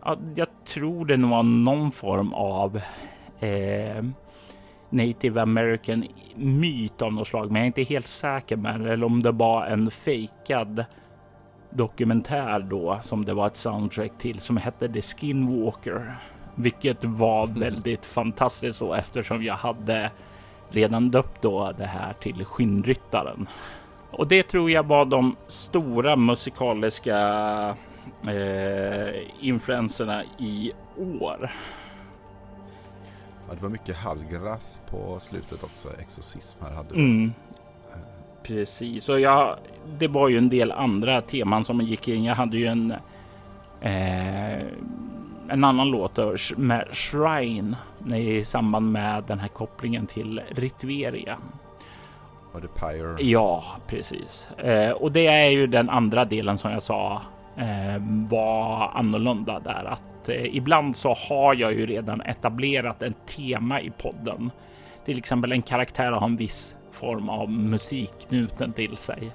Ja, 0.04 0.18
jag 0.34 0.48
tror 0.64 1.06
det 1.06 1.16
var 1.16 1.42
någon 1.42 1.92
form 1.92 2.34
av 2.34 2.80
eh, 3.40 4.04
native 4.90 5.42
american 5.42 6.04
myt 6.34 7.02
av 7.02 7.12
något 7.12 7.28
slag, 7.28 7.50
men 7.50 7.56
jag 7.56 7.62
är 7.62 7.66
inte 7.66 7.82
helt 7.82 8.06
säker 8.06 8.56
med 8.56 8.80
det, 8.80 8.92
eller 8.92 9.06
om 9.06 9.22
det 9.22 9.32
var 9.32 9.66
en 9.66 9.90
fejkad 9.90 10.84
dokumentär 11.70 12.60
då 12.60 12.98
som 13.02 13.24
det 13.24 13.34
var 13.34 13.46
ett 13.46 13.56
soundtrack 13.56 14.12
till 14.18 14.40
som 14.40 14.56
hette 14.56 14.88
The 14.88 15.02
Skinwalker, 15.02 16.14
vilket 16.54 17.04
var 17.04 17.44
mm. 17.44 17.60
väldigt 17.60 18.06
fantastiskt 18.06 18.78
så 18.78 18.94
eftersom 18.94 19.44
jag 19.44 19.54
hade 19.54 20.10
redan 20.70 21.10
döpt 21.10 21.42
då 21.42 21.72
det 21.78 21.86
här 21.86 22.12
till 22.12 22.44
Skinnryttaren. 22.44 23.46
Och 24.10 24.26
det 24.26 24.42
tror 24.42 24.70
jag 24.70 24.86
var 24.86 25.04
de 25.04 25.36
stora 25.46 26.16
musikaliska 26.16 27.76
eh, 28.28 29.22
influenserna 29.40 30.22
i 30.38 30.72
år. 31.20 31.50
Ja, 33.48 33.54
det 33.54 33.62
var 33.62 33.68
mycket 33.68 33.96
Hallgrath 33.96 34.66
på 34.90 35.20
slutet 35.20 35.64
också. 35.64 35.88
Exorcism 36.00 36.58
här 36.64 36.70
hade 36.70 36.88
du. 36.88 37.00
Mm. 37.00 37.32
Precis, 38.42 39.08
och 39.08 39.20
jag, 39.20 39.56
det 39.98 40.08
var 40.08 40.28
ju 40.28 40.38
en 40.38 40.48
del 40.48 40.72
andra 40.72 41.22
teman 41.22 41.64
som 41.64 41.80
gick 41.80 42.08
in. 42.08 42.24
Jag 42.24 42.34
hade 42.34 42.56
ju 42.56 42.66
en, 42.66 42.90
eh, 43.80 44.62
en 45.48 45.64
annan 45.64 45.90
låt 45.90 46.18
med 46.56 46.88
Shrine 46.92 47.76
i 48.14 48.44
samband 48.44 48.92
med 48.92 49.24
den 49.26 49.38
här 49.38 49.48
kopplingen 49.48 50.06
till 50.06 50.42
Ritveria. 50.50 51.38
Var 52.52 52.60
det 52.60 52.68
Pyre? 52.68 53.16
Ja, 53.18 53.64
precis. 53.86 54.50
Eh, 54.50 54.90
och 54.90 55.12
det 55.12 55.26
är 55.26 55.50
ju 55.50 55.66
den 55.66 55.90
andra 55.90 56.24
delen 56.24 56.58
som 56.58 56.70
jag 56.70 56.82
sa 56.82 57.22
Eh, 57.56 58.02
var 58.30 58.90
annorlunda 58.94 59.60
där. 59.60 59.84
Att 59.84 60.28
eh, 60.28 60.56
ibland 60.56 60.96
så 60.96 61.14
har 61.28 61.54
jag 61.54 61.72
ju 61.72 61.86
redan 61.86 62.20
etablerat 62.20 63.02
ett 63.02 63.26
tema 63.26 63.80
i 63.80 63.90
podden. 63.90 64.50
Till 65.04 65.18
exempel 65.18 65.52
en 65.52 65.62
karaktär 65.62 66.12
har 66.12 66.26
en 66.26 66.36
viss 66.36 66.76
form 66.90 67.28
av 67.28 67.50
musik 67.50 68.12
knuten 68.28 68.72
till 68.72 68.96
sig. 68.96 69.32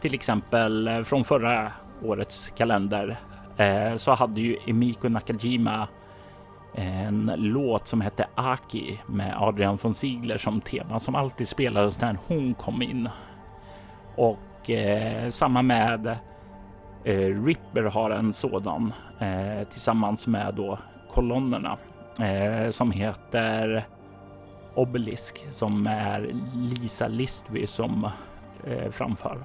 Till 0.00 0.14
exempel 0.14 0.88
eh, 0.88 1.02
från 1.02 1.24
förra 1.24 1.72
årets 2.04 2.50
kalender 2.50 3.16
eh, 3.56 3.96
så 3.96 4.14
hade 4.14 4.40
ju 4.40 4.56
Emiko 4.66 5.08
Nakajima 5.08 5.88
en 6.74 7.32
låt 7.36 7.88
som 7.88 8.00
hette 8.00 8.26
Aki 8.34 9.00
med 9.06 9.34
Adrian 9.36 9.78
von 9.82 9.94
Ziegler 9.94 10.36
som 10.36 10.60
tema 10.60 11.00
som 11.00 11.14
alltid 11.14 11.48
spelades 11.48 12.00
när 12.00 12.18
hon 12.26 12.54
kom 12.54 12.82
in. 12.82 13.08
Och 14.16 14.70
eh, 14.70 15.28
samma 15.28 15.62
med 15.62 16.18
eh, 17.06 17.44
Ripper 17.44 17.82
har 17.82 18.10
en 18.10 18.32
sådan 18.32 18.92
eh, 19.18 19.68
tillsammans 19.68 20.26
med 20.26 20.54
då 20.54 20.78
kolonnerna 21.10 21.76
eh, 22.20 22.70
som 22.70 22.90
heter 22.90 23.84
Obelisk 24.74 25.46
som 25.50 25.86
är 25.86 26.34
Lisa 26.54 27.08
Listby 27.08 27.66
som 27.66 28.10
eh, 28.64 28.90
framför. 28.90 29.38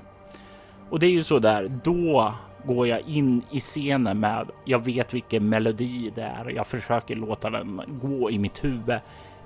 Och 0.89 0.99
det 0.99 1.05
är 1.05 1.11
ju 1.11 1.23
så 1.23 1.39
där, 1.39 1.71
då 1.83 2.33
går 2.65 2.87
jag 2.87 3.01
in 3.01 3.43
i 3.51 3.59
scenen 3.59 4.19
med, 4.19 4.49
jag 4.65 4.85
vet 4.85 5.13
vilken 5.13 5.49
melodi 5.49 6.11
det 6.15 6.21
är. 6.21 6.49
Jag 6.49 6.67
försöker 6.67 7.15
låta 7.15 7.49
den 7.49 7.81
gå 8.01 8.31
i 8.31 8.39
mitt 8.39 8.63
huvud. 8.63 8.99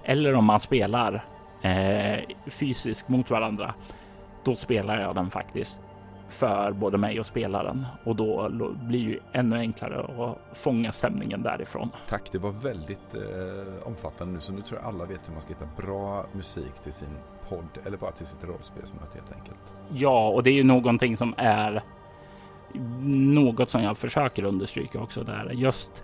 Eller 0.04 0.36
om 0.36 0.46
man 0.46 0.60
spelar 0.60 1.26
eh, 1.62 2.20
fysiskt 2.48 3.10
mot 3.10 3.30
varandra, 3.30 3.74
då 4.44 4.56
spelar 4.56 5.02
jag 5.02 5.16
den 5.16 5.32
faktiskt 5.32 5.82
för 6.28 6.72
både 6.72 6.98
mig 6.98 7.20
och 7.20 7.26
spelaren 7.26 7.86
och 8.04 8.16
då 8.16 8.50
blir 8.82 9.08
det 9.08 9.40
ännu 9.40 9.58
enklare 9.58 10.26
att 10.26 10.58
fånga 10.58 10.92
stämningen 10.92 11.42
därifrån. 11.42 11.90
Tack, 12.08 12.32
det 12.32 12.38
var 12.38 12.52
väldigt 12.52 13.16
eh, 13.16 13.88
omfattande 13.88 14.34
nu 14.34 14.40
så 14.40 14.54
nu 14.54 14.62
tror 14.62 14.80
jag 14.80 14.88
alla 14.88 15.06
vet 15.06 15.20
hur 15.28 15.34
man 15.34 15.42
ska 15.42 15.54
hitta 15.54 15.70
bra 15.78 16.26
musik 16.32 16.74
till 16.84 16.94
sin 16.94 17.18
podd 17.50 17.68
eller 17.86 17.98
bara 17.98 18.12
till 18.12 18.26
sitt 18.26 18.44
rollspelsmöte 18.44 19.18
helt 19.18 19.34
enkelt. 19.34 19.74
Ja, 19.94 20.30
och 20.30 20.44
det 20.44 20.50
är 20.50 20.56
ju 20.56 20.64
någonting 20.64 21.18
som 21.18 21.34
är 21.38 21.84
något 23.04 23.70
som 23.70 23.84
jag 23.84 23.98
försöker 23.98 24.44
understryka 24.44 25.00
också 25.00 25.24
där 25.24 25.52
just 25.54 26.04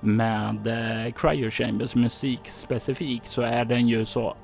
med 0.00 0.66
eh, 0.66 1.12
Cryo 1.12 1.50
Chambers 1.50 1.94
musik 1.94 2.40
specifikt 2.44 3.26
så 3.26 3.42
är 3.42 3.64
den 3.64 3.88
ju 3.88 4.04
så 4.04 4.36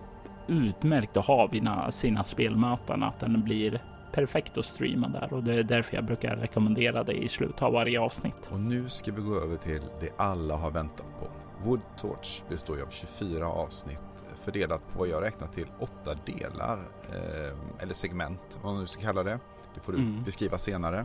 utmärkt 0.46 1.16
att 1.16 1.26
ha 1.26 1.46
vid 1.46 1.68
sina 1.90 2.24
spelmöten 2.24 3.02
att 3.02 3.20
den 3.20 3.42
blir 3.42 3.80
perfekt 4.14 4.58
att 4.58 4.64
streama 4.64 5.08
där 5.08 5.32
och 5.32 5.44
det 5.44 5.54
är 5.54 5.62
därför 5.62 5.96
jag 5.96 6.04
brukar 6.04 6.36
rekommendera 6.36 7.04
det 7.04 7.12
i 7.12 7.28
slutet 7.28 7.62
av 7.62 7.72
varje 7.72 8.00
avsnitt. 8.00 8.48
Och 8.50 8.60
nu 8.60 8.88
ska 8.88 9.12
vi 9.12 9.22
gå 9.22 9.40
över 9.40 9.56
till 9.56 9.82
det 10.00 10.10
alla 10.16 10.56
har 10.56 10.70
väntat 10.70 11.06
på. 11.20 11.26
Wood 11.64 11.80
Torch 11.96 12.42
består 12.48 12.76
ju 12.76 12.82
av 12.82 12.90
24 12.90 13.46
avsnitt 13.46 13.98
fördelat 14.44 14.92
på 14.92 14.98
vad 14.98 15.08
jag 15.08 15.22
räknar 15.22 15.48
till 15.48 15.66
åtta 15.78 16.14
delar 16.26 16.78
eh, 17.12 17.82
eller 17.82 17.94
segment, 17.94 18.58
vad 18.62 18.72
man 18.72 18.80
nu 18.80 18.86
ska 18.86 19.02
kalla 19.02 19.22
det. 19.22 19.38
Det 19.74 19.80
får 19.80 19.92
du 19.92 19.98
mm. 19.98 20.24
beskriva 20.24 20.58
senare. 20.58 21.04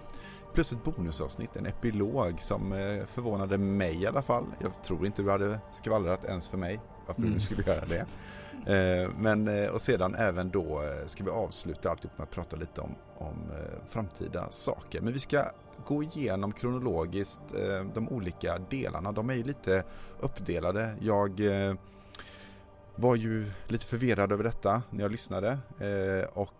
Plus 0.53 0.71
ett 0.71 0.83
bonusavsnitt, 0.83 1.55
en 1.55 1.65
epilog 1.65 2.41
som 2.41 2.73
eh, 2.73 3.05
förvånade 3.05 3.57
mig 3.57 4.01
i 4.01 4.07
alla 4.07 4.21
fall. 4.21 4.45
Jag 4.59 4.83
tror 4.83 5.05
inte 5.05 5.21
du 5.21 5.31
hade 5.31 5.59
skvallrat 5.71 6.25
ens 6.25 6.47
för 6.47 6.57
mig 6.57 6.79
varför 7.07 7.21
mm. 7.21 7.33
du 7.33 7.39
skulle 7.39 7.63
göra 7.63 7.85
det. 7.85 8.05
Eh, 8.65 9.09
men, 9.17 9.47
eh, 9.47 9.69
och 9.69 9.81
sedan 9.81 10.15
även 10.15 10.49
då 10.49 10.81
eh, 10.81 11.07
ska 11.07 11.23
vi 11.23 11.29
avsluta 11.29 11.89
alltihop 11.89 12.17
med 12.17 12.23
att 12.23 12.31
prata 12.31 12.55
lite 12.55 12.81
om, 12.81 12.95
om 13.17 13.35
framtida 13.89 14.51
saker. 14.51 15.01
Men 15.01 15.13
vi 15.13 15.19
ska 15.19 15.45
gå 15.85 16.03
igenom 16.03 16.51
kronologiskt 16.51 17.41
de 17.93 18.09
olika 18.09 18.59
delarna. 18.69 19.11
De 19.11 19.29
är 19.29 19.33
ju 19.33 19.43
lite 19.43 19.83
uppdelade. 20.19 20.95
Jag 21.01 21.41
var 22.95 23.15
ju 23.15 23.51
lite 23.67 23.85
förvirrad 23.85 24.31
över 24.31 24.43
detta 24.43 24.81
när 24.89 25.01
jag 25.01 25.11
lyssnade 25.11 25.57
och 26.33 26.55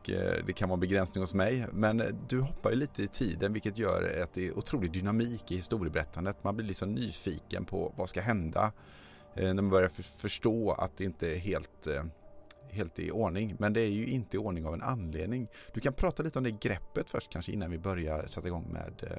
det 0.46 0.54
kan 0.56 0.70
vara 0.70 0.76
en 0.76 0.80
begränsning 0.80 1.24
hos 1.24 1.34
mig. 1.34 1.66
Men 1.72 2.04
du 2.28 2.40
hoppar 2.40 2.70
ju 2.70 2.76
lite 2.76 3.04
i 3.04 3.08
tiden 3.08 3.54
vilket 3.54 3.78
gör 3.78 4.22
att 4.24 4.34
det 4.34 4.48
är 4.48 4.58
otrolig 4.58 4.92
dynamik 4.92 5.52
i 5.52 5.56
historieberättandet. 5.56 6.44
Man 6.44 6.56
blir 6.56 6.68
liksom 6.68 6.94
nyfiken 6.94 7.66
på 7.66 7.94
vad 7.96 8.10
ska 8.10 8.22
hända 8.22 8.72
Eh, 9.36 9.54
när 9.54 9.54
man 9.54 9.70
börjar 9.70 9.89
förstå 10.22 10.72
att 10.72 10.98
det 10.98 11.04
inte 11.04 11.28
är 11.28 11.36
helt, 11.36 11.88
eh, 11.88 12.04
helt 12.72 13.00
i 13.00 13.12
ordning. 13.12 13.56
Men 13.60 13.74
det 13.74 13.82
är 13.82 13.89
ju 13.89 14.06
inte 14.06 14.38
i 14.38 14.39
ordning 14.39 14.65
av 14.65 14.74
en 14.74 14.82
anledning. 14.82 15.48
Du 15.74 15.80
kan 15.80 15.94
prata 15.94 16.24
lite 16.24 16.38
om 16.39 16.44
det 16.44 16.52
greppet 16.52 17.10
först 17.10 17.32
kanske 17.32 17.52
innan 17.52 17.72
vi 17.72 17.78
börjar 17.78 18.28
sätta 18.28 18.48
igång 18.48 18.68
med 18.74 19.12
eh, 19.12 19.18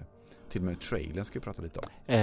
till 0.49 0.61
och 0.61 0.67
med 0.67 0.81
trailern 0.81 1.25
ska 1.25 1.39
vi 1.39 1.45
prata 1.45 1.63
lite 1.63 1.81
om. 1.81 2.15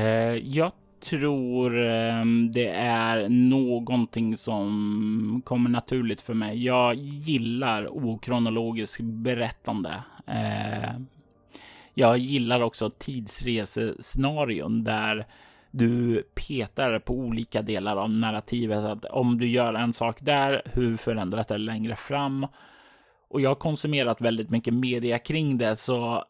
jag 0.43 0.71
tror 0.99 1.77
ehm, 1.77 2.51
det 2.51 2.69
är 2.69 3.29
någonting 3.29 4.37
som 4.37 5.41
kommer 5.45 5.69
naturligt 5.69 6.21
för 6.21 6.33
mig. 6.33 6.65
Jag 6.65 6.95
gillar 6.95 7.87
okronologiskt 7.97 9.01
berättande. 9.01 10.03
Eh, 10.27 10.99
jag 11.93 12.17
gillar 12.17 12.61
också 12.61 12.89
tidsresescenarion 12.89 14.83
där 14.83 15.27
du 15.71 16.23
petar 16.47 16.99
på 16.99 17.13
olika 17.13 17.61
delar 17.61 17.97
av 17.97 18.09
narrativet. 18.09 18.83
Att 18.83 19.05
om 19.05 19.37
du 19.37 19.47
gör 19.47 19.73
en 19.73 19.93
sak 19.93 20.17
där, 20.21 20.61
hur 20.65 20.97
förändras 20.97 21.47
det 21.47 21.57
längre 21.57 21.95
fram? 21.95 22.47
Och 23.29 23.41
jag 23.41 23.49
har 23.49 23.55
konsumerat 23.55 24.21
väldigt 24.21 24.49
mycket 24.49 24.73
media 24.73 25.19
kring 25.19 25.57
det, 25.57 25.75
så 25.75 26.23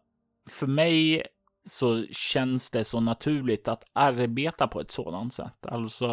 för 0.49 0.67
mig 0.67 1.23
så 1.65 2.05
känns 2.11 2.71
det 2.71 2.83
så 2.83 2.99
naturligt 2.99 3.67
att 3.67 3.83
arbeta 3.93 4.67
på 4.67 4.81
ett 4.81 4.91
sådant 4.91 5.33
sätt. 5.33 5.65
Alltså, 5.65 6.07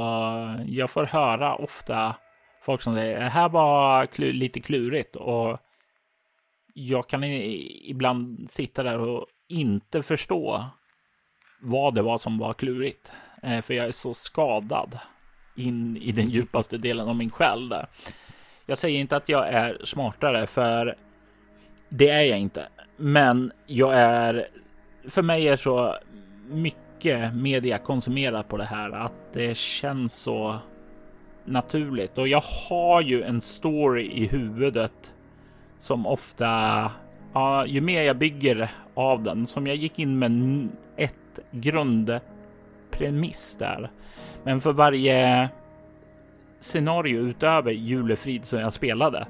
jag 0.66 0.90
får 0.90 1.06
höra 1.06 1.54
ofta 1.56 2.16
folk 2.62 2.82
som 2.82 2.94
säger 2.94 3.20
det 3.20 3.28
här 3.28 3.48
var 3.48 4.06
kl 4.06 4.22
lite 4.22 4.60
klurigt 4.60 5.16
och 5.16 5.58
jag 6.74 7.08
kan 7.08 7.24
ibland 7.24 8.50
sitta 8.50 8.82
där 8.82 8.98
och 8.98 9.26
inte 9.48 10.02
förstå 10.02 10.64
vad 11.64 11.94
det 11.94 12.03
var 12.03 12.18
som 12.18 12.38
var 12.38 12.53
klurigt. 12.53 13.12
Eh, 13.42 13.61
för 13.61 13.74
jag 13.74 13.87
är 13.87 13.92
så 13.92 14.14
skadad 14.14 14.98
in 15.57 15.96
i 15.96 16.12
den 16.12 16.31
djupaste 16.31 16.79
delen 16.79 17.09
av 17.09 17.16
min 17.16 17.31
själ 17.31 17.68
där. 17.68 17.87
Jag 18.66 18.79
säger 18.79 19.00
inte 19.00 19.16
att 19.16 19.29
jag 19.29 19.48
är 19.48 19.79
smartare, 19.85 20.46
för 20.46 20.96
det 21.88 22.11
är 22.11 22.22
jag 22.22 22.38
inte. 22.38 22.68
Men 22.96 23.53
jag 23.66 23.94
är, 23.94 24.48
för 25.09 25.22
mig 25.22 25.48
är 25.48 25.57
så 25.57 25.96
mycket 26.48 27.35
media 27.35 27.79
konsumerat 27.79 28.48
på 28.48 28.57
det 28.57 28.64
här 28.64 28.90
att 28.90 29.33
det 29.33 29.57
känns 29.57 30.14
så 30.14 30.59
naturligt. 31.44 32.18
Och 32.18 32.29
jag 32.29 32.42
har 32.68 33.00
ju 33.00 33.22
en 33.22 33.40
story 33.40 34.11
i 34.11 34.27
huvudet 34.27 35.14
som 35.79 36.07
ofta, 36.07 36.46
ja, 37.33 37.66
ju 37.66 37.81
mer 37.81 38.03
jag 38.03 38.16
bygger 38.16 38.70
av 38.94 39.22
den, 39.22 39.46
som 39.46 39.66
jag 39.66 39.77
gick 39.77 39.98
in 39.98 40.18
med 40.18 40.68
ett 40.96 41.14
grundpremiss 41.50 43.56
där. 43.58 43.90
Men 44.42 44.60
för 44.60 44.72
varje 44.72 45.48
scenario 46.60 47.20
utöver 47.20 47.72
julefrid 47.72 48.44
som 48.44 48.60
jag 48.60 48.72
spelade 48.72 49.26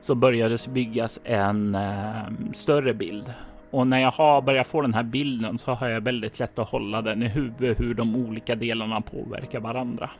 så 0.00 0.14
började 0.14 0.56
det 0.56 0.68
byggas 0.68 1.20
en 1.24 1.74
eh, 1.74 2.22
större 2.52 2.94
bild. 2.94 3.34
Och 3.70 3.86
när 3.86 3.98
jag 3.98 4.10
har 4.10 4.42
börjat 4.42 4.66
få 4.66 4.80
den 4.80 4.94
här 4.94 5.02
bilden 5.02 5.58
så 5.58 5.72
har 5.72 5.88
jag 5.88 6.00
väldigt 6.00 6.38
lätt 6.38 6.58
att 6.58 6.68
hålla 6.68 7.02
den 7.02 7.22
i 7.22 7.28
huvudet 7.28 7.80
hur 7.80 7.94
de 7.94 8.16
olika 8.16 8.54
delarna 8.54 9.00
påverkar 9.00 9.60
varandra. 9.60 10.10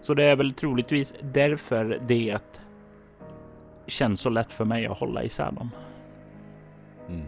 Så 0.00 0.14
det 0.14 0.24
är 0.24 0.36
väl 0.36 0.52
troligtvis 0.52 1.14
därför 1.20 2.00
det 2.06 2.38
känns 3.86 4.20
så 4.20 4.30
lätt 4.30 4.52
för 4.52 4.64
mig 4.64 4.86
att 4.86 4.98
hålla 4.98 5.22
isär 5.22 5.52
dem. 5.52 5.70
Mm. 7.08 7.26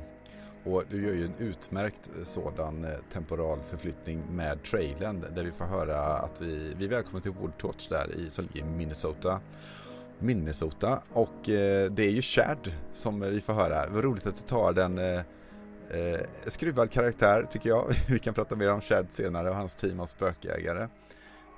Och 0.68 0.84
du 0.90 1.06
gör 1.06 1.14
ju 1.14 1.24
en 1.24 1.34
utmärkt 1.38 2.10
eh, 2.18 2.24
sådan 2.24 2.84
eh, 2.84 2.90
temporal 3.12 3.58
förflyttning 3.62 4.22
med 4.30 4.62
trailern 4.62 5.24
där 5.34 5.44
vi 5.44 5.50
får 5.50 5.64
höra 5.64 5.98
att 5.98 6.40
vi, 6.40 6.74
vi 6.78 6.84
är 6.84 6.88
välkomna 6.88 7.20
till 7.20 7.32
Woodtorch 7.32 7.88
där 7.88 8.16
i, 8.16 8.30
som 8.30 8.44
ligger 8.44 8.66
i 8.66 8.70
Minnesota. 8.70 9.40
Minnesota 10.18 11.02
och 11.12 11.48
eh, 11.48 11.90
det 11.90 12.02
är 12.02 12.10
ju 12.10 12.22
Chad 12.22 12.72
som 12.92 13.20
vi 13.20 13.40
får 13.40 13.52
höra. 13.52 13.90
Vad 13.90 14.04
roligt 14.04 14.26
att 14.26 14.36
du 14.36 14.42
tar 14.42 14.72
den 14.72 14.98
eh, 14.98 15.20
eh, 15.90 16.20
skruvad 16.46 16.90
karaktär 16.90 17.46
tycker 17.50 17.68
jag. 17.68 17.84
vi 18.08 18.18
kan 18.18 18.34
prata 18.34 18.56
mer 18.56 18.72
om 18.72 18.80
Chad 18.80 19.06
senare 19.10 19.50
och 19.50 19.56
hans 19.56 19.76
team 19.76 20.00
av 20.00 20.06
spökjägare. 20.06 20.88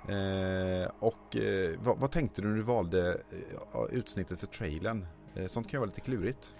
Eh, 0.08 0.90
och 0.98 1.36
eh, 1.36 1.70
vad, 1.78 1.98
vad, 1.98 2.10
tänkte 2.10 2.42
du 2.42 2.48
när 2.48 2.56
du 2.56 2.62
valde 2.62 3.08
eh, 3.10 3.84
utsnittet 3.90 4.40
för 4.40 4.46
trailern? 4.46 5.06
Eh, 5.34 5.46
sånt 5.46 5.68
kan 5.68 5.78
ju 5.78 5.80
vara 5.80 5.88
lite 5.88 6.00
klurigt. 6.00 6.54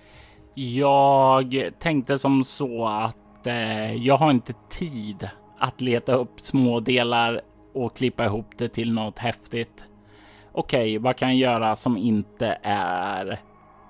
Jag 0.54 1.70
tänkte 1.78 2.18
som 2.18 2.44
så 2.44 2.86
att 2.86 3.46
eh, 3.46 3.94
jag 3.94 4.16
har 4.16 4.30
inte 4.30 4.52
tid 4.68 5.28
att 5.58 5.80
leta 5.80 6.14
upp 6.14 6.40
små 6.40 6.80
delar 6.80 7.40
och 7.74 7.96
klippa 7.96 8.24
ihop 8.24 8.46
det 8.58 8.68
till 8.68 8.92
något 8.92 9.18
häftigt. 9.18 9.84
Okej, 10.52 10.80
okay, 10.80 10.98
vad 10.98 11.16
kan 11.16 11.38
jag 11.38 11.52
göra 11.52 11.76
som 11.76 11.96
inte 11.96 12.58
är 12.62 13.40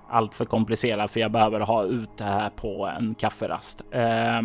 allt 0.09 0.35
för 0.35 0.45
komplicerat 0.45 1.11
för 1.11 1.19
jag 1.19 1.31
behöver 1.31 1.59
ha 1.59 1.83
ut 1.83 2.17
det 2.17 2.23
här 2.23 2.49
på 2.49 2.91
en 2.97 3.15
kafferast. 3.15 3.81
Eh, 3.91 4.41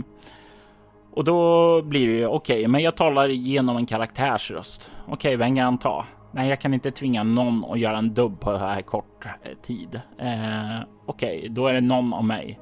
och 1.12 1.24
då 1.24 1.82
blir 1.82 2.06
det 2.06 2.14
ju 2.14 2.26
okej, 2.26 2.56
okay, 2.56 2.68
men 2.68 2.82
jag 2.82 2.96
talar 2.96 3.28
igenom 3.28 3.76
en 3.76 3.86
karaktärsröst. 3.86 4.90
Okej, 5.04 5.14
okay, 5.14 5.36
vem 5.36 5.56
kan 5.56 5.64
jag 5.64 5.80
ta? 5.80 6.06
Nej, 6.36 6.48
jag 6.48 6.60
kan 6.60 6.74
inte 6.74 6.90
tvinga 6.90 7.22
någon 7.22 7.64
att 7.70 7.78
göra 7.78 7.98
en 7.98 8.14
dubb 8.14 8.40
på 8.40 8.52
det 8.52 8.58
här 8.58 8.82
kort 8.82 9.26
eh, 9.26 9.52
tid. 9.62 10.00
Eh, 10.18 10.80
okej, 11.06 11.38
okay, 11.38 11.48
då 11.48 11.66
är 11.66 11.72
det 11.72 11.80
någon 11.80 12.12
av 12.12 12.24
mig. 12.24 12.60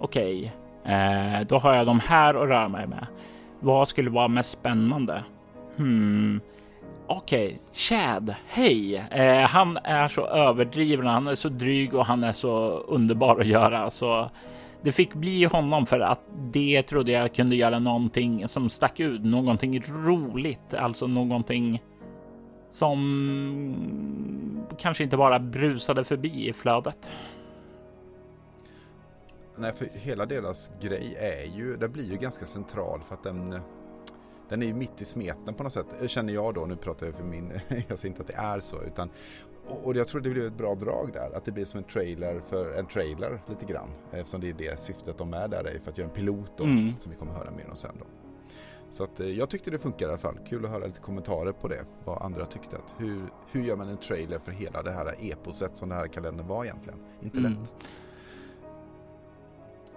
Okej, 0.00 0.52
eh, 0.84 1.46
då 1.48 1.58
har 1.58 1.74
jag 1.74 1.86
de 1.86 2.00
här 2.00 2.34
att 2.34 2.48
röra 2.48 2.68
mig 2.68 2.86
med. 2.86 3.06
Vad 3.60 3.88
skulle 3.88 4.10
vara 4.10 4.28
mest 4.28 4.50
spännande? 4.50 5.24
Hmm. 5.76 6.40
Okej, 7.06 7.46
okay. 7.46 7.58
Chad, 7.72 8.34
hej! 8.48 8.96
Eh, 9.10 9.48
han 9.48 9.78
är 9.84 10.08
så 10.08 10.26
överdriven, 10.26 11.06
han 11.06 11.28
är 11.28 11.34
så 11.34 11.48
dryg 11.48 11.94
och 11.94 12.06
han 12.06 12.24
är 12.24 12.32
så 12.32 12.68
underbar 12.68 13.40
att 13.40 13.46
göra. 13.46 13.90
Så 13.90 14.30
det 14.82 14.92
fick 14.92 15.14
bli 15.14 15.44
honom 15.44 15.86
för 15.86 16.00
att 16.00 16.20
det 16.52 16.82
trodde 16.82 17.12
jag 17.12 17.34
kunde 17.34 17.56
göra 17.56 17.78
någonting 17.78 18.48
som 18.48 18.68
stack 18.68 19.00
ut, 19.00 19.24
någonting 19.24 19.80
roligt, 19.80 20.74
alltså 20.74 21.06
någonting 21.06 21.82
som 22.74 24.66
kanske 24.78 25.04
inte 25.04 25.16
bara 25.16 25.38
brusade 25.38 26.04
förbi 26.04 26.48
i 26.48 26.52
flödet. 26.52 27.10
Nej, 29.56 29.72
för 29.72 29.88
hela 29.92 30.26
deras 30.26 30.72
grej 30.80 31.16
är 31.18 31.56
ju, 31.56 31.76
det 31.76 31.88
blir 31.88 32.10
ju 32.10 32.16
ganska 32.16 32.46
central 32.46 33.00
för 33.08 33.14
att 33.14 33.22
den 33.22 33.60
den 34.48 34.62
är 34.62 34.66
ju 34.66 34.74
mitt 34.74 35.00
i 35.00 35.04
smeten 35.04 35.54
på 35.54 35.62
något 35.62 35.72
sätt, 35.72 35.86
känner 36.06 36.32
jag 36.32 36.54
då. 36.54 36.66
Nu 36.66 36.76
pratar 36.76 37.06
jag 37.06 37.14
för 37.14 37.24
min, 37.24 37.52
jag 37.88 37.98
säger 37.98 38.06
inte 38.06 38.22
att 38.22 38.28
det 38.28 38.36
är 38.36 38.60
så, 38.60 38.82
utan 38.82 39.10
och 39.82 39.96
jag 39.96 40.08
tror 40.08 40.20
det 40.20 40.30
blir 40.30 40.46
ett 40.46 40.58
bra 40.58 40.74
drag 40.74 41.12
där, 41.12 41.36
att 41.36 41.44
det 41.44 41.52
blir 41.52 41.64
som 41.64 41.78
en 41.78 41.84
trailer 41.84 42.40
för 42.48 42.78
en 42.78 42.86
trailer 42.86 43.42
lite 43.48 43.64
grann. 43.64 43.88
Eftersom 44.12 44.40
det 44.40 44.48
är 44.48 44.54
det 44.54 44.80
syftet 44.80 45.18
de 45.18 45.34
är 45.34 45.48
där, 45.48 45.64
är 45.64 45.78
för 45.78 45.90
att 45.90 45.98
göra 45.98 46.08
en 46.08 46.14
pilot 46.14 46.52
då, 46.56 46.64
mm. 46.64 46.92
som 47.00 47.10
vi 47.10 47.16
kommer 47.16 47.32
höra 47.32 47.50
mer 47.50 47.70
om 47.70 47.76
sen 47.76 47.94
då. 47.98 48.23
Så 48.94 49.04
att 49.04 49.20
eh, 49.20 49.28
jag 49.28 49.50
tyckte 49.50 49.70
det 49.70 49.78
funkar 49.78 50.06
i 50.06 50.08
alla 50.08 50.18
fall. 50.18 50.38
Kul 50.48 50.64
att 50.64 50.70
höra 50.70 50.86
lite 50.86 51.00
kommentarer 51.00 51.52
på 51.52 51.68
det, 51.68 51.84
vad 52.04 52.22
andra 52.22 52.46
tyckte. 52.46 52.76
Att 52.76 52.94
hur, 52.98 53.32
hur 53.52 53.62
gör 53.62 53.76
man 53.76 53.88
en 53.88 53.96
trailer 53.96 54.38
för 54.38 54.52
hela 54.52 54.82
det 54.82 54.90
här 54.90 55.14
eposet 55.18 55.76
som 55.76 55.88
det 55.88 55.94
här 55.94 56.08
kalendern 56.08 56.46
var 56.46 56.64
egentligen? 56.64 56.98
Inte 57.22 57.38
mm. 57.38 57.52
lätt. 57.52 57.72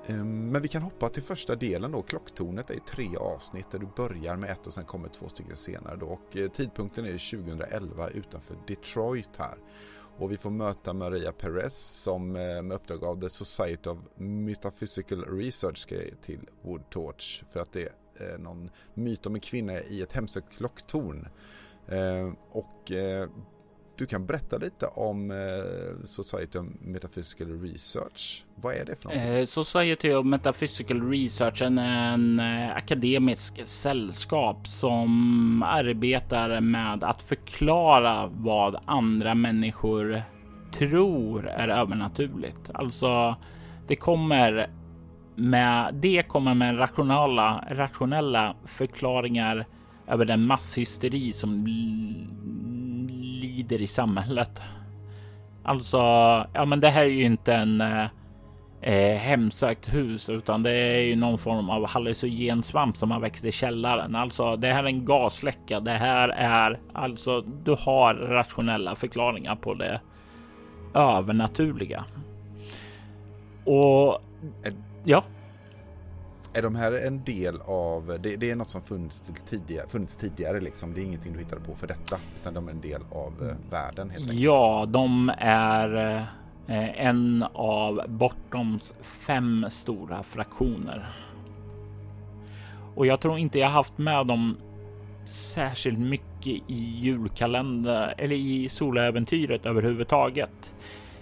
Ehm, 0.05 0.51
men 0.51 0.61
vi 0.61 0.67
kan 0.67 0.81
hoppa 0.81 1.09
till 1.09 1.23
första 1.23 1.55
delen 1.55 1.91
då. 1.91 2.01
Klocktornet 2.01 2.69
är 2.69 2.79
tre 2.79 3.17
avsnitt 3.17 3.71
där 3.71 3.79
du 3.79 3.87
börjar 3.95 4.35
med 4.35 4.49
ett 4.49 4.67
och 4.67 4.73
sen 4.73 4.85
kommer 4.85 5.09
två 5.09 5.27
stycken 5.27 5.55
senare 5.55 5.95
då. 5.95 6.05
Och 6.05 6.37
eh, 6.37 6.49
tidpunkten 6.49 7.05
är 7.05 7.41
2011 7.41 8.09
utanför 8.09 8.57
Detroit 8.67 9.37
här. 9.37 9.57
Och 10.17 10.31
vi 10.31 10.37
får 10.37 10.49
möta 10.49 10.93
Maria 10.93 11.31
Perez 11.31 11.77
som 11.77 12.35
eh, 12.35 12.61
med 12.61 12.71
uppdrag 12.71 13.03
av 13.03 13.21
The 13.21 13.29
Society 13.29 13.89
of 13.89 13.97
Metaphysical 14.15 15.25
Research 15.25 15.77
ska 15.77 15.95
till 16.25 16.49
Woodtorch 16.61 17.43
för 17.51 17.59
att 17.59 17.73
det 17.73 17.89
eh, 18.19 18.39
någon 18.39 18.69
myt 18.93 19.25
om 19.25 19.35
en 19.35 19.41
kvinna 19.41 19.73
i 19.81 20.01
ett 20.01 20.11
hemsökt 20.11 20.57
klocktorn. 20.57 21.27
Eh, 21.87 22.33
och 22.51 22.91
eh, 22.91 23.29
du 23.97 24.05
kan 24.05 24.25
berätta 24.25 24.57
lite 24.57 24.85
om 24.85 25.31
eh, 25.31 26.05
Society 26.05 26.59
of 26.59 26.65
Metaphysical 26.79 27.61
Research. 27.61 28.45
Vad 28.55 28.75
är 28.75 28.85
det 28.85 28.95
för 28.95 29.09
något? 29.09 29.17
Eh, 29.17 29.45
Society 29.45 30.13
of 30.13 30.25
Metaphysical 30.25 31.09
Research 31.09 31.61
är 31.61 31.65
en 31.65 32.39
eh, 32.39 32.75
akademisk 32.75 33.67
sällskap 33.67 34.67
som 34.67 35.63
arbetar 35.63 36.61
med 36.61 37.03
att 37.03 37.21
förklara 37.21 38.27
vad 38.27 38.77
andra 38.85 39.35
människor 39.35 40.21
tror 40.71 41.47
är 41.47 41.67
övernaturligt. 41.67 42.69
Alltså, 42.73 43.35
det 43.87 43.95
kommer 43.95 44.69
med 45.37 45.93
det 45.93 46.27
kommer 46.27 46.53
med 46.53 46.79
rationella, 46.79 47.63
rationella 47.69 48.55
förklaringar 48.65 49.65
över 50.07 50.25
den 50.25 50.45
masshysteri 50.45 51.33
som 51.33 51.65
lider 53.41 53.81
i 53.81 53.87
samhället. 53.87 54.61
Alltså, 55.63 55.97
ja, 56.53 56.65
men 56.65 56.79
det 56.79 56.89
här 56.89 57.01
är 57.01 57.09
ju 57.09 57.23
inte 57.23 57.53
en 57.53 57.81
eh, 57.81 58.05
eh, 58.81 59.17
hemsökt 59.17 59.93
hus, 59.93 60.29
utan 60.29 60.63
det 60.63 60.71
är 60.71 60.99
ju 60.99 61.15
någon 61.15 61.37
form 61.37 61.69
av 61.69 61.87
hallucinogensvamp 61.87 62.97
som 62.97 63.11
har 63.11 63.19
växt 63.19 63.45
i 63.45 63.51
källaren. 63.51 64.15
Alltså, 64.15 64.55
det 64.55 64.73
här 64.73 64.83
är 64.83 64.87
en 64.87 65.05
gasläcka. 65.05 65.79
Det 65.79 65.91
här 65.91 66.29
är 66.29 66.79
alltså, 66.93 67.41
du 67.41 67.75
har 67.79 68.13
rationella 68.13 68.95
förklaringar 68.95 69.55
på 69.55 69.73
det 69.73 70.01
övernaturliga. 70.93 72.05
Och 73.65 74.21
ja. 75.03 75.23
Är 76.53 76.61
de 76.61 76.75
här 76.75 76.91
en 76.91 77.23
del 77.23 77.61
av, 77.61 78.19
det, 78.23 78.35
det 78.35 78.51
är 78.51 78.55
något 78.55 78.69
som 78.69 78.81
funnits 78.81 79.23
tidigare, 79.49 79.87
funnits 79.87 80.17
tidigare 80.17 80.59
liksom, 80.59 80.93
det 80.93 81.01
är 81.01 81.05
ingenting 81.05 81.33
du 81.33 81.39
hittar 81.39 81.57
på 81.57 81.75
för 81.75 81.87
detta, 81.87 82.19
utan 82.41 82.53
de 82.53 82.67
är 82.67 82.71
en 82.71 82.81
del 82.81 83.01
av 83.11 83.33
eh, 83.49 83.71
världen 83.71 84.09
helt 84.09 84.23
enkelt? 84.23 84.39
Ja, 84.39 84.85
de 84.89 85.31
är 85.37 85.95
eh, 86.67 87.05
en 87.05 87.45
av 87.53 88.01
Bortoms 88.07 88.93
fem 89.01 89.65
stora 89.69 90.23
fraktioner. 90.23 91.09
Och 92.95 93.05
jag 93.05 93.19
tror 93.19 93.37
inte 93.37 93.59
jag 93.59 93.69
haft 93.69 93.97
med 93.97 94.27
dem 94.27 94.57
särskilt 95.25 95.99
mycket 95.99 96.63
i 96.67 96.99
julkalender 97.01 98.13
eller 98.17 98.35
i 98.35 98.69
soläventyret 98.69 99.65
överhuvudtaget 99.65 100.73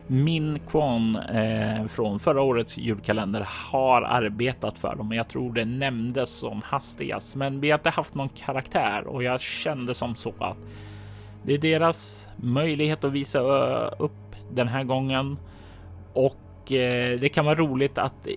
min 0.07 0.59
Kwon 0.59 1.15
eh, 1.15 1.85
från 1.85 2.19
förra 2.19 2.41
årets 2.41 2.77
julkalender 2.77 3.47
har 3.71 4.01
arbetat 4.01 4.79
för 4.79 4.95
dem. 4.95 5.11
Jag 5.11 5.27
tror 5.27 5.53
det 5.53 5.65
nämndes 5.65 6.29
som 6.29 6.61
hastigast, 6.65 7.35
men 7.35 7.61
vi 7.61 7.71
har 7.71 7.77
inte 7.79 7.89
haft 7.89 8.15
någon 8.15 8.29
karaktär 8.29 9.07
och 9.07 9.23
jag 9.23 9.39
kände 9.39 9.93
som 9.93 10.15
så 10.15 10.33
att 10.39 10.57
det 11.43 11.53
är 11.53 11.57
deras 11.57 12.29
möjlighet 12.37 13.03
att 13.03 13.11
visa 13.11 13.39
eh, 13.39 13.93
upp 13.99 14.35
den 14.51 14.67
här 14.67 14.83
gången 14.83 15.37
och 16.13 16.71
eh, 16.71 17.19
det 17.19 17.29
kan 17.29 17.45
vara 17.45 17.55
roligt 17.55 17.97
att 17.97 18.27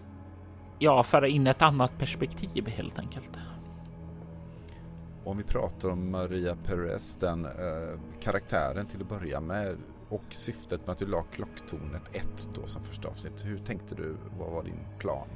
ja, 0.78 1.02
föra 1.02 1.28
in 1.28 1.46
ett 1.46 1.62
annat 1.62 1.98
perspektiv 1.98 2.68
helt 2.68 2.98
enkelt. 2.98 3.30
Om 5.24 5.38
vi 5.38 5.44
pratar 5.44 5.88
om 5.88 6.10
Maria 6.10 6.56
Perez, 6.64 7.16
den 7.16 7.44
eh, 7.44 7.50
karaktären 8.20 8.86
till 8.86 9.00
att 9.00 9.08
börja 9.08 9.40
med 9.40 9.76
och 10.08 10.24
syftet 10.30 10.86
med 10.86 10.92
att 10.92 10.98
du 10.98 11.06
la 11.06 11.22
klocktornet 11.22 12.02
1 12.12 12.48
då 12.54 12.66
som 12.66 12.82
första 12.82 13.08
avsnitt. 13.08 13.44
Hur 13.44 13.58
tänkte 13.58 13.94
du? 13.94 14.16
Vad 14.38 14.50
var 14.50 14.62
din 14.62 14.80
plan? 14.98 15.28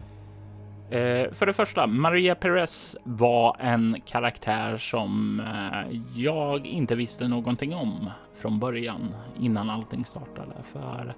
Eh, 0.90 1.32
för 1.32 1.46
det 1.46 1.52
första, 1.52 1.86
Maria 1.86 2.34
Perez 2.34 2.96
var 3.04 3.56
en 3.60 4.00
karaktär 4.06 4.76
som 4.76 5.40
eh, 5.40 6.00
jag 6.14 6.66
inte 6.66 6.94
visste 6.94 7.28
någonting 7.28 7.74
om 7.74 8.10
från 8.34 8.58
början 8.58 9.14
innan 9.40 9.70
allting 9.70 10.04
startade. 10.04 10.54
För 10.62 11.14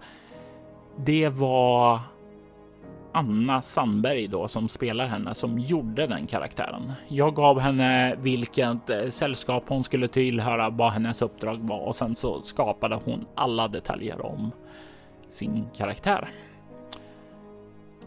det 0.96 1.28
var 1.28 2.00
Anna 3.16 3.62
Sandberg 3.62 4.28
då 4.28 4.48
som 4.48 4.68
spelar 4.68 5.06
henne 5.06 5.34
som 5.34 5.58
gjorde 5.58 6.06
den 6.06 6.26
karaktären. 6.26 6.92
Jag 7.08 7.34
gav 7.34 7.60
henne 7.60 8.16
vilket 8.18 8.90
eh, 8.90 9.08
sällskap 9.08 9.64
hon 9.68 9.84
skulle 9.84 10.08
tillhöra, 10.08 10.70
vad 10.70 10.92
hennes 10.92 11.22
uppdrag 11.22 11.58
var 11.60 11.80
och 11.80 11.96
sen 11.96 12.14
så 12.14 12.40
skapade 12.40 12.98
hon 13.04 13.26
alla 13.34 13.68
detaljer 13.68 14.26
om 14.26 14.50
sin 15.28 15.64
karaktär. 15.76 16.28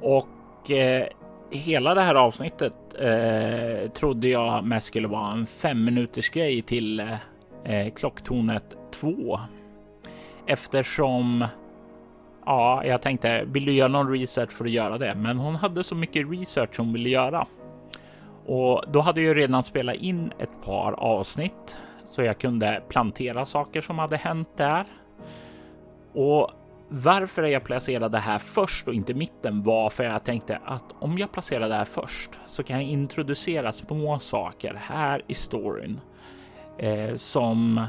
Och 0.02 0.72
eh, 0.72 1.08
hela 1.52 1.94
det 1.94 2.02
här 2.02 2.16
avsnittet 2.16 2.74
eh, 3.00 3.92
trodde 3.92 4.28
jag 4.28 4.64
mest 4.64 4.88
skulle 4.88 5.08
vara 5.08 5.32
en 5.32 5.46
fem 5.46 5.86
minuters 5.86 6.30
grej 6.30 6.62
till 6.62 7.00
eh, 7.64 7.94
klocktornet 7.96 8.78
2. 8.92 9.40
Eftersom 10.46 11.46
Ja, 12.48 12.86
jag 12.86 13.02
tänkte, 13.02 13.44
vill 13.46 13.66
du 13.66 13.72
göra 13.72 13.88
någon 13.88 14.12
research 14.12 14.52
för 14.52 14.66
att 14.66 14.72
göra 14.72 14.98
det? 14.98 15.16
Men 15.16 15.38
hon 15.38 15.56
hade 15.56 15.84
så 15.84 15.96
mycket 15.96 16.32
research 16.32 16.78
hon 16.78 16.94
ville 16.94 17.10
göra. 17.10 17.46
Och 18.46 18.84
då 18.92 19.02
hade 19.02 19.22
jag 19.22 19.38
redan 19.38 19.64
spelat 19.64 19.96
in 19.96 20.32
ett 20.40 20.64
par 20.66 20.92
avsnitt 20.92 21.78
så 22.06 22.22
jag 22.22 22.38
kunde 22.38 22.84
plantera 22.90 23.46
saker 23.46 23.82
som 23.82 24.00
hade 24.00 24.18
hänt 24.18 24.50
där. 24.58 24.86
Och 26.14 26.52
varför 26.90 27.44
jag 27.44 27.64
placerade 27.64 28.10
det 28.18 28.20
här 28.20 28.38
först 28.38 28.88
och 28.88 28.94
inte 28.94 29.14
mitten 29.14 29.64
var 29.64 29.90
för 29.90 30.04
jag 30.04 30.24
tänkte 30.24 30.60
att 30.66 30.86
om 31.00 31.18
jag 31.18 31.32
placerar 31.32 31.70
det 31.70 31.76
här 31.76 31.86
först 31.86 32.40
så 32.48 32.64
kan 32.64 32.78
jag 32.82 32.90
introducera 32.90 33.72
små 33.72 34.20
saker 34.20 34.74
här 34.82 35.22
i 35.28 35.34
storyn 35.34 36.00
eh, 36.78 37.14
som 37.14 37.88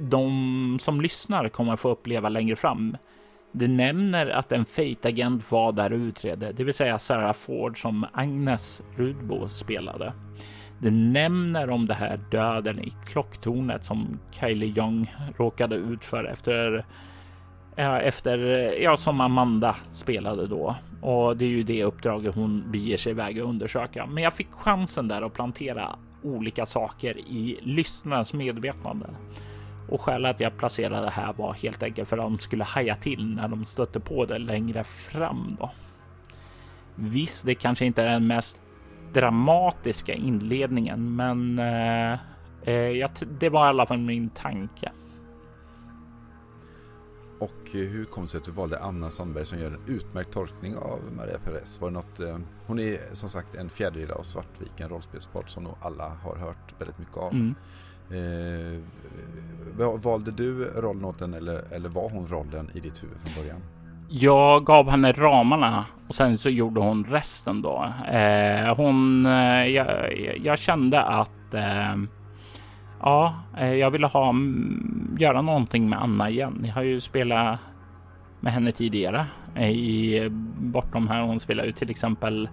de 0.00 0.76
som 0.80 1.00
lyssnar 1.00 1.48
kommer 1.48 1.76
få 1.76 1.88
uppleva 1.88 2.28
längre 2.28 2.56
fram. 2.56 2.96
Det 3.52 3.68
nämner 3.68 4.26
att 4.26 4.52
en 4.52 4.64
fejtagent 4.64 5.52
var 5.52 5.72
där 5.72 5.92
och 5.92 5.98
utredde, 5.98 6.52
det 6.52 6.64
vill 6.64 6.74
säga 6.74 6.98
Sarah 6.98 7.32
Ford 7.32 7.82
som 7.82 8.06
Agnes 8.12 8.82
Rudbo 8.96 9.48
spelade. 9.48 10.12
Det 10.78 10.90
nämner 10.90 11.70
om 11.70 11.86
det 11.86 11.94
här 11.94 12.20
döden 12.30 12.78
i 12.78 12.92
klocktornet 13.06 13.84
som 13.84 14.18
Kylie 14.30 14.74
Young 14.78 15.14
råkade 15.36 15.76
ut 15.76 16.04
för 16.04 16.24
efter 16.24 16.84
Ja, 17.76 18.00
efter 18.00 18.38
ja, 18.82 18.96
som 18.96 19.20
Amanda 19.20 19.76
spelade 19.92 20.46
då 20.46 20.76
och 21.00 21.36
det 21.36 21.44
är 21.44 21.48
ju 21.48 21.62
det 21.62 21.84
uppdraget 21.84 22.34
hon 22.34 22.64
beger 22.70 22.96
sig 22.96 23.10
iväg 23.10 23.42
och 23.42 23.48
undersöka. 23.48 24.06
Men 24.06 24.22
jag 24.22 24.32
fick 24.32 24.52
chansen 24.52 25.08
där 25.08 25.22
att 25.22 25.34
plantera 25.34 25.98
olika 26.22 26.66
saker 26.66 27.18
i 27.18 27.58
lyssnarens 27.62 28.34
medvetande. 28.34 29.06
Och 29.90 30.00
skälet 30.00 30.34
att 30.34 30.40
jag 30.40 30.56
placerade 30.56 31.04
det 31.04 31.10
här 31.10 31.32
var 31.32 31.54
helt 31.54 31.82
enkelt 31.82 32.08
för 32.08 32.18
att 32.18 32.24
de 32.24 32.38
skulle 32.38 32.64
haja 32.64 32.96
till 32.96 33.34
när 33.34 33.48
de 33.48 33.64
stötte 33.64 34.00
på 34.00 34.24
det 34.24 34.38
längre 34.38 34.84
fram 34.84 35.56
då. 35.60 35.70
Visst, 36.94 37.46
det 37.46 37.54
kanske 37.54 37.84
inte 37.84 38.02
är 38.02 38.08
den 38.08 38.26
mest 38.26 38.60
dramatiska 39.12 40.14
inledningen, 40.14 41.16
men 41.16 41.58
eh, 41.58 42.12
eh, 42.74 43.10
det 43.38 43.48
var 43.48 43.66
i 43.66 43.68
alla 43.68 43.86
fall 43.86 43.98
min 43.98 44.30
tanke. 44.30 44.92
Och 47.40 47.70
hur 47.72 48.04
kom 48.04 48.22
det 48.22 48.28
sig 48.28 48.38
att 48.38 48.44
du 48.44 48.50
valde 48.50 48.78
Anna 48.78 49.10
Sandberg 49.10 49.46
som 49.46 49.58
gör 49.58 49.66
en 49.66 49.80
utmärkt 49.86 50.32
tolkning 50.32 50.76
av 50.76 51.00
Maria 51.16 51.38
Perez? 51.38 51.80
Var 51.80 51.88
det 51.88 51.94
något, 51.94 52.20
eh, 52.20 52.38
hon 52.66 52.78
är 52.78 53.14
som 53.14 53.28
sagt 53.28 53.54
en 53.54 53.70
fjärdedel 53.70 54.10
av 54.10 54.22
Svartviken 54.22 54.88
rollspelspodd 54.88 55.48
som 55.48 55.64
nog 55.64 55.74
alla 55.80 56.08
har 56.08 56.36
hört 56.36 56.74
väldigt 56.78 56.98
mycket 56.98 57.16
av. 57.16 57.32
Mm. 57.32 57.54
Eh, 58.10 58.74
eh, 59.80 60.00
valde 60.02 60.30
du 60.30 60.64
rollen 60.64 61.04
åt 61.04 61.18
den 61.18 61.34
eller, 61.34 61.74
eller 61.74 61.88
var 61.88 62.10
hon 62.10 62.26
rollen 62.26 62.70
i 62.74 62.80
ditt 62.80 63.02
huvud 63.02 63.16
från 63.24 63.44
början? 63.44 63.60
Jag 64.08 64.64
gav 64.64 64.90
henne 64.90 65.12
ramarna 65.12 65.86
och 66.08 66.14
sen 66.14 66.38
så 66.38 66.50
gjorde 66.50 66.80
hon 66.80 67.04
resten 67.04 67.62
då. 67.62 67.92
Eh, 68.12 68.76
hon, 68.76 69.26
eh, 69.26 69.66
jag, 69.66 70.18
jag, 70.42 70.58
kände 70.58 71.02
att 71.02 71.54
eh, 71.54 71.96
ja, 73.00 73.34
eh, 73.58 73.74
jag 73.74 73.90
ville 73.90 74.06
ha 74.06 74.28
mm, 74.28 75.16
göra 75.18 75.42
någonting 75.42 75.88
med 75.88 76.02
Anna 76.02 76.30
igen. 76.30 76.62
Jag 76.66 76.74
har 76.74 76.82
ju 76.82 77.00
spelat 77.00 77.58
med 78.40 78.52
henne 78.52 78.72
tidigare 78.72 79.26
eh, 79.54 79.70
i 79.70 80.28
bortom 80.58 81.08
här. 81.08 81.20
Hon 81.20 81.40
spelar 81.40 81.64
ju 81.64 81.72
till 81.72 81.90
exempel 81.90 82.48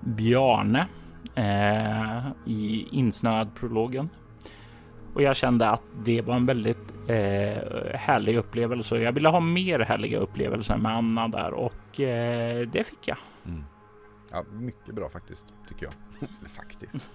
Bjarne 0.00 0.86
eh, 1.34 2.30
i 2.46 2.86
insnöad 2.90 3.54
prologen 3.54 4.08
och 5.14 5.22
jag 5.22 5.36
kände 5.36 5.70
att 5.70 5.82
det 6.04 6.22
var 6.22 6.36
en 6.36 6.46
väldigt 6.46 6.92
eh, 7.06 7.94
härlig 7.94 8.36
upplevelse. 8.36 8.96
Jag 8.96 9.12
ville 9.12 9.28
ha 9.28 9.40
mer 9.40 9.78
härliga 9.78 10.18
upplevelser 10.18 10.76
med 10.76 10.96
Anna 10.96 11.28
där 11.28 11.52
och 11.52 12.00
eh, 12.00 12.68
det 12.68 12.84
fick 12.84 13.08
jag. 13.08 13.18
Mm. 13.46 13.64
Ja, 14.30 14.44
mycket 14.52 14.94
bra 14.94 15.08
faktiskt, 15.08 15.46
tycker 15.68 15.86
jag. 15.86 16.28
faktiskt. 16.50 17.10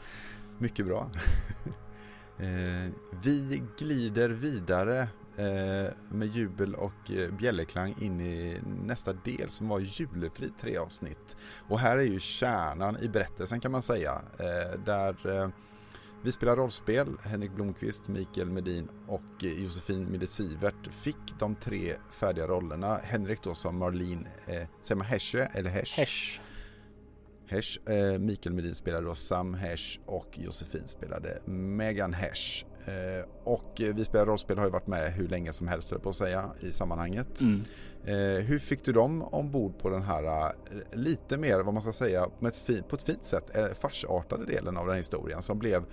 Mycket 0.57 0.85
bra. 0.85 1.09
eh, 2.39 2.91
vi 3.23 3.63
glider 3.77 4.29
vidare 4.29 4.99
eh, 5.37 5.91
med 6.09 6.27
jubel 6.27 6.75
och 6.75 7.11
eh, 7.11 7.31
bjällerklang 7.31 7.95
in 8.01 8.21
i 8.21 8.57
nästa 8.85 9.13
del 9.13 9.49
som 9.49 9.67
var 9.67 9.79
julefri 9.79 10.51
tre 10.61 10.77
avsnitt. 10.77 11.37
Och 11.67 11.79
här 11.79 11.97
är 11.97 12.03
ju 12.03 12.19
kärnan 12.19 12.97
i 13.01 13.07
berättelsen 13.07 13.59
kan 13.59 13.71
man 13.71 13.81
säga. 13.81 14.21
Eh, 14.39 14.79
där 14.85 15.41
eh, 15.41 15.49
vi 16.23 16.31
spelar 16.31 16.55
rollspel. 16.55 17.17
Henrik 17.23 17.51
Blomqvist, 17.51 18.07
Mikael 18.07 18.49
Medin 18.49 18.89
och 19.07 19.43
Josefin 19.43 20.11
Midesivert 20.11 20.93
fick 20.93 21.39
de 21.39 21.55
tre 21.55 21.95
färdiga 22.11 22.47
rollerna. 22.47 22.97
Henrik 23.03 23.43
då 23.43 23.53
som 23.53 23.77
Marlene, 23.77 24.27
eh, 24.45 24.67
säger 24.81 24.95
man 24.95 25.05
Hesche 25.05 25.47
eller 25.53 25.69
Hesh? 25.69 25.99
Hesh. 25.99 26.39
Hesh. 27.47 27.89
Eh, 27.89 28.19
Mikael 28.19 28.55
Medin 28.55 28.75
spelade 28.75 29.05
då 29.05 29.15
Sam 29.15 29.53
Hesh 29.53 29.99
och 30.05 30.39
Josefin 30.39 30.87
spelade 30.87 31.41
Megan 31.45 32.13
Hesh. 32.13 32.65
Eh, 32.85 33.25
och 33.43 33.73
vi 33.77 34.05
spelar 34.05 34.25
rollspel 34.25 34.57
har 34.57 34.65
ju 34.65 34.71
varit 34.71 34.87
med 34.87 35.13
hur 35.13 35.27
länge 35.27 35.53
som 35.53 35.67
helst 35.67 36.01
på 36.03 36.09
att 36.09 36.15
säga 36.15 36.51
i 36.59 36.71
sammanhanget. 36.71 37.41
Mm. 37.41 37.63
Eh, 38.05 38.43
hur 38.43 38.59
fick 38.59 38.85
du 38.85 38.91
dem 38.91 39.21
ombord 39.21 39.77
på 39.77 39.89
den 39.89 40.01
här 40.01 40.23
eh, 40.23 40.51
lite 40.91 41.37
mer, 41.37 41.59
vad 41.59 41.73
man 41.73 41.83
ska 41.83 41.93
säga, 41.93 42.29
ett 42.41 42.87
på 42.89 42.95
ett 42.95 43.03
fint 43.03 43.23
sätt, 43.23 43.57
eh, 43.57 43.67
farsartade 43.67 44.45
delen 44.45 44.77
av 44.77 44.87
den 44.87 44.97
historien 44.97 45.41
som 45.41 45.59
blev 45.59 45.85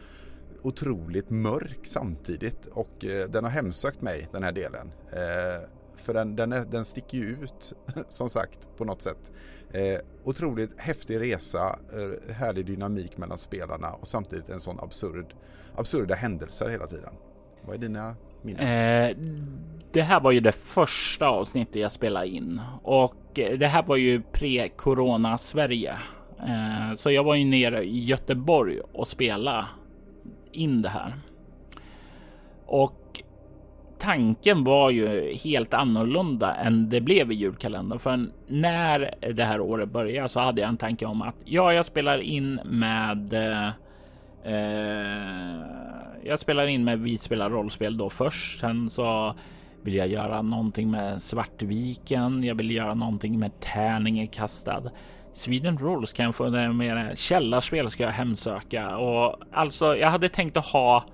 otroligt 0.62 1.31
mörk 1.31 1.81
samtidigt 1.83 2.66
och 2.66 3.05
eh, 3.05 3.29
den 3.29 3.44
har 3.44 3.51
hemsökt 3.51 4.03
mig 4.03 4.29
den 4.33 4.42
här 4.42 4.53
delen. 4.53 4.92
Eh, 5.12 5.68
för 5.96 6.14
den, 6.14 6.37
den, 6.37 6.53
är, 6.53 6.64
den 6.64 6.85
sticker 6.85 7.18
ju 7.18 7.29
ut 7.29 7.72
som 8.09 8.29
sagt 8.29 8.68
på 8.77 8.85
något 8.85 9.03
sätt. 9.03 9.33
Eh, 9.70 9.98
otroligt 10.25 10.70
häftig 10.77 11.20
resa, 11.20 11.79
eh, 11.92 12.35
härlig 12.35 12.66
dynamik 12.66 13.16
mellan 13.16 13.38
spelarna 13.38 13.92
och 13.92 14.09
samtidigt 14.09 14.48
en 14.48 14.61
sån 14.61 14.81
absurd, 14.81 15.35
absurda 15.77 16.14
händelser 16.14 16.68
hela 16.68 16.87
tiden. 16.87 17.14
Vad 17.66 17.75
är 17.75 17.79
dina 17.79 18.14
minnen? 18.42 18.62
Eh, 18.62 19.16
det 19.92 20.03
här 20.03 20.20
var 20.20 20.31
ju 20.31 20.40
det 20.40 20.53
första 20.53 21.29
avsnittet 21.29 21.77
jag 21.77 21.92
spelade 21.92 22.29
in 22.29 22.61
och 22.83 23.38
eh, 23.38 23.59
det 23.59 23.66
här 23.66 23.83
var 23.83 23.96
ju 23.96 24.22
pre-corona 24.33 25.37
Sverige. 25.37 25.94
Eh, 26.38 26.94
så 26.96 27.11
jag 27.11 27.25
var 27.25 27.35
ju 27.35 27.44
nere 27.44 27.85
i 27.85 28.05
Göteborg 28.05 28.81
och 28.92 29.09
spelade 29.09 29.66
in 30.53 30.83
det 30.83 30.88
här. 30.88 31.12
Och 32.66 33.22
tanken 33.98 34.64
var 34.64 34.90
ju 34.90 35.35
helt 35.35 35.75
annorlunda 35.75 36.55
än 36.55 36.88
det 36.88 37.01
blev 37.01 37.33
i 37.33 37.35
julkalendern. 37.35 37.98
För 37.98 38.27
när 38.46 39.14
det 39.33 39.44
här 39.44 39.61
året 39.61 39.92
började 39.92 40.29
så 40.29 40.40
hade 40.40 40.61
jag 40.61 40.68
en 40.68 40.77
tanke 40.77 41.07
om 41.07 41.22
att 41.22 41.35
ja, 41.44 41.72
jag 41.72 41.87
spelar 41.87 42.18
in 42.18 42.61
med 42.64 43.33
eh, 43.33 43.68
Eh, 44.44 45.61
jag 46.22 46.38
spelar 46.38 46.66
in 46.66 46.85
med 46.85 47.00
vi 47.00 47.18
spelar 47.18 47.51
rollspel 47.51 47.97
då 47.97 48.11
först. 48.11 48.61
Sen 48.61 48.90
så 48.90 49.34
vill 49.82 49.95
jag 49.95 50.09
göra 50.09 50.43
någonting 50.43 50.90
med 50.90 51.22
Svartviken. 51.22 52.45
Jag 52.45 52.55
vill 52.55 52.70
göra 52.70 52.95
någonting 52.95 53.38
med 53.38 53.61
Tärninge 53.61 54.26
kastad. 54.26 54.82
Sweden 55.32 55.78
Rolls 55.78 56.12
kan 56.12 56.24
jag 56.24 56.34
få 56.34 56.49
det 56.49 56.72
med 56.72 57.18
källarspel 57.18 57.90
ska 57.90 58.05
jag 58.05 58.12
hemsöka 58.12 58.97
och 58.97 59.36
alltså 59.53 59.97
jag 59.97 60.11
hade 60.11 60.28
tänkt 60.28 60.57
att 60.57 60.66
ha 60.66 61.05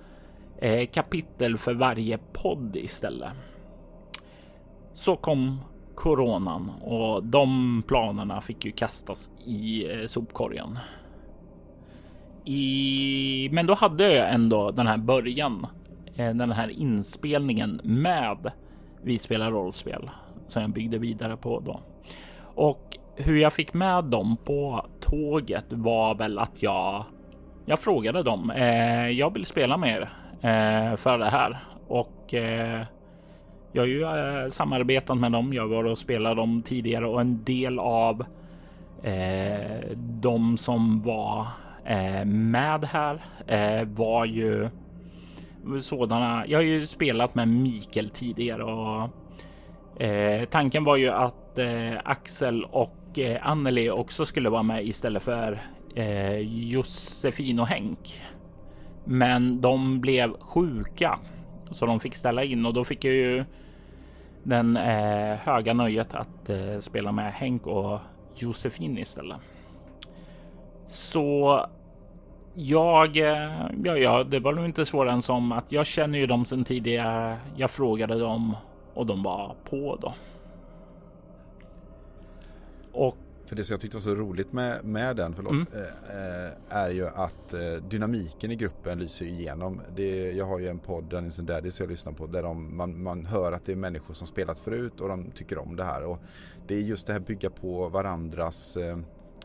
eh, 0.58 0.86
kapitel 0.86 1.58
för 1.58 1.74
varje 1.74 2.18
podd 2.32 2.76
istället. 2.76 3.32
Så 4.94 5.16
kom 5.16 5.60
coronan 5.94 6.70
och 6.70 7.24
de 7.24 7.82
planerna 7.88 8.40
fick 8.40 8.64
ju 8.64 8.70
kastas 8.70 9.30
i 9.44 9.92
eh, 9.92 10.06
sopkorgen. 10.06 10.78
I, 12.50 13.48
men 13.52 13.66
då 13.66 13.74
hade 13.74 14.14
jag 14.14 14.34
ändå 14.34 14.70
den 14.70 14.86
här 14.86 14.96
början, 14.96 15.66
eh, 16.16 16.34
den 16.34 16.52
här 16.52 16.68
inspelningen 16.68 17.80
med 17.84 18.52
vi 19.02 19.18
spelar 19.18 19.50
rollspel 19.50 20.10
som 20.46 20.62
jag 20.62 20.70
byggde 20.70 20.98
vidare 20.98 21.36
på 21.36 21.60
då. 21.60 21.80
Och 22.40 22.96
hur 23.16 23.36
jag 23.36 23.52
fick 23.52 23.74
med 23.74 24.04
dem 24.04 24.36
på 24.44 24.86
tåget 25.00 25.66
var 25.68 26.14
väl 26.14 26.38
att 26.38 26.62
jag 26.62 27.04
jag 27.66 27.78
frågade 27.78 28.22
dem. 28.22 28.50
Eh, 28.50 29.08
jag 29.08 29.34
vill 29.34 29.46
spela 29.46 29.76
med 29.76 29.96
er 29.96 30.10
eh, 30.50 30.96
för 30.96 31.18
det 31.18 31.30
här 31.30 31.58
och 31.88 32.34
eh, 32.34 32.84
jag 33.72 33.82
har 33.82 33.86
ju 33.86 34.02
eh, 34.02 34.48
samarbetat 34.48 35.18
med 35.18 35.32
dem. 35.32 35.52
Jag 35.52 35.68
var 35.68 35.84
och 35.84 35.98
spelade 35.98 36.34
dem 36.34 36.62
tidigare 36.62 37.06
och 37.06 37.20
en 37.20 37.44
del 37.44 37.78
av 37.78 38.24
eh, 39.02 39.96
de 39.96 40.56
som 40.56 41.02
var 41.02 41.46
Eh, 41.88 42.24
med 42.24 42.84
här 42.84 43.24
eh, 43.46 43.88
var 43.88 44.24
ju 44.24 44.68
sådana. 45.80 46.46
Jag 46.46 46.58
har 46.58 46.62
ju 46.62 46.86
spelat 46.86 47.34
med 47.34 47.48
Mikael 47.48 48.10
tidigare 48.10 48.64
och 48.64 49.10
eh, 50.02 50.44
tanken 50.44 50.84
var 50.84 50.96
ju 50.96 51.08
att 51.08 51.58
Axel 52.04 52.64
och 52.64 53.18
eh, 53.18 53.48
Anneli 53.48 53.90
också 53.90 54.26
skulle 54.26 54.50
vara 54.50 54.62
med 54.62 54.86
istället 54.86 55.22
för 55.22 55.58
eh, 55.94 56.38
Josefin 56.38 57.60
och 57.60 57.66
Henk. 57.66 58.22
Men 59.04 59.60
de 59.60 60.00
blev 60.00 60.40
sjuka 60.40 61.18
så 61.70 61.86
de 61.86 62.00
fick 62.00 62.14
ställa 62.14 62.44
in 62.44 62.66
och 62.66 62.74
då 62.74 62.84
fick 62.84 63.04
jag 63.04 63.14
ju 63.14 63.44
den 64.42 64.76
eh, 64.76 65.36
höga 65.36 65.74
nöjet 65.74 66.14
att 66.14 66.50
eh, 66.50 66.78
spela 66.80 67.12
med 67.12 67.32
Henk 67.32 67.66
och 67.66 67.98
Josefin 68.34 68.98
istället. 68.98 69.38
Så 70.86 71.66
jag, 72.58 73.16
eh, 73.16 73.70
ja, 73.84 73.96
ja, 73.96 74.24
det 74.24 74.40
var 74.40 74.52
nog 74.52 74.64
inte 74.64 74.86
svårare 74.86 75.12
än 75.12 75.22
som 75.22 75.52
att 75.52 75.72
jag 75.72 75.86
känner 75.86 76.18
ju 76.18 76.26
dem 76.26 76.44
sedan 76.44 76.64
tidigare. 76.64 77.38
Jag 77.56 77.70
frågade 77.70 78.18
dem 78.18 78.56
och 78.94 79.06
de 79.06 79.22
var 79.22 79.56
på 79.64 79.98
då. 80.00 80.14
Och 82.92 83.16
för 83.46 83.56
det 83.56 83.64
som 83.64 83.74
jag 83.74 83.80
tyckte 83.80 83.96
var 83.96 84.02
så 84.02 84.14
roligt 84.14 84.52
med, 84.52 84.84
med 84.84 85.16
den, 85.16 85.34
förlåt, 85.34 85.52
mm. 85.52 85.66
äh, 85.72 86.76
är 86.76 86.90
ju 86.90 87.06
att 87.08 87.54
äh, 87.54 87.60
dynamiken 87.88 88.50
i 88.50 88.56
gruppen 88.56 88.98
lyser 88.98 89.26
igenom. 89.26 89.80
Det, 89.96 90.32
jag 90.32 90.46
har 90.46 90.58
ju 90.58 90.68
en 90.68 90.78
podd, 90.78 91.04
Dungeons 91.04 91.38
and 91.38 91.48
Daddies, 91.48 91.80
jag 91.80 91.88
lyssnar 91.88 92.12
på, 92.12 92.26
där 92.26 92.42
de, 92.42 92.76
man, 92.76 93.02
man 93.02 93.26
hör 93.26 93.52
att 93.52 93.64
det 93.64 93.72
är 93.72 93.76
människor 93.76 94.14
som 94.14 94.26
spelat 94.26 94.58
förut 94.58 95.00
och 95.00 95.08
de 95.08 95.30
tycker 95.30 95.58
om 95.58 95.76
det 95.76 95.84
här. 95.84 96.04
Och 96.04 96.18
det 96.66 96.74
är 96.74 96.80
just 96.80 97.06
det 97.06 97.12
här 97.12 97.20
bygga 97.20 97.50
på 97.50 97.88
varandras 97.88 98.76
äh, 98.76 98.98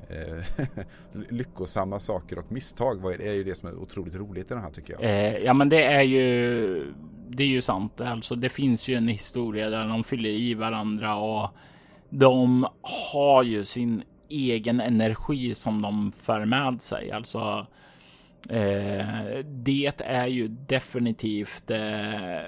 Eh, 0.09 0.65
lyckosamma 1.29 1.99
saker 1.99 2.39
och 2.39 2.51
misstag 2.51 3.01
det 3.17 3.27
är 3.27 3.33
ju 3.33 3.43
det 3.43 3.55
som 3.55 3.69
är 3.69 3.75
otroligt 3.75 4.15
roligt 4.15 4.51
i 4.51 4.53
den 4.53 4.63
här 4.63 4.71
tycker 4.71 4.93
jag. 4.93 5.03
Eh, 5.03 5.37
ja 5.37 5.53
men 5.53 5.69
det 5.69 5.83
är 5.83 6.01
ju 6.01 6.93
det 7.29 7.43
är 7.43 7.47
ju 7.47 7.61
sant. 7.61 8.01
Alltså 8.01 8.35
det 8.35 8.49
finns 8.49 8.87
ju 8.87 8.95
en 8.95 9.07
historia 9.07 9.69
där 9.69 9.87
de 9.87 10.03
fyller 10.03 10.29
i 10.29 10.53
varandra 10.53 11.15
och 11.15 11.49
de 12.09 12.67
har 12.81 13.43
ju 13.43 13.65
sin 13.65 14.03
egen 14.29 14.79
energi 14.79 15.55
som 15.55 15.81
de 15.81 16.11
för 16.11 16.45
med 16.45 16.81
sig. 16.81 17.11
Alltså, 17.11 17.67
eh, 18.49 19.37
det 19.45 20.01
är 20.01 20.27
ju 20.27 20.47
definitivt. 20.47 21.71
Eh, 21.71 22.41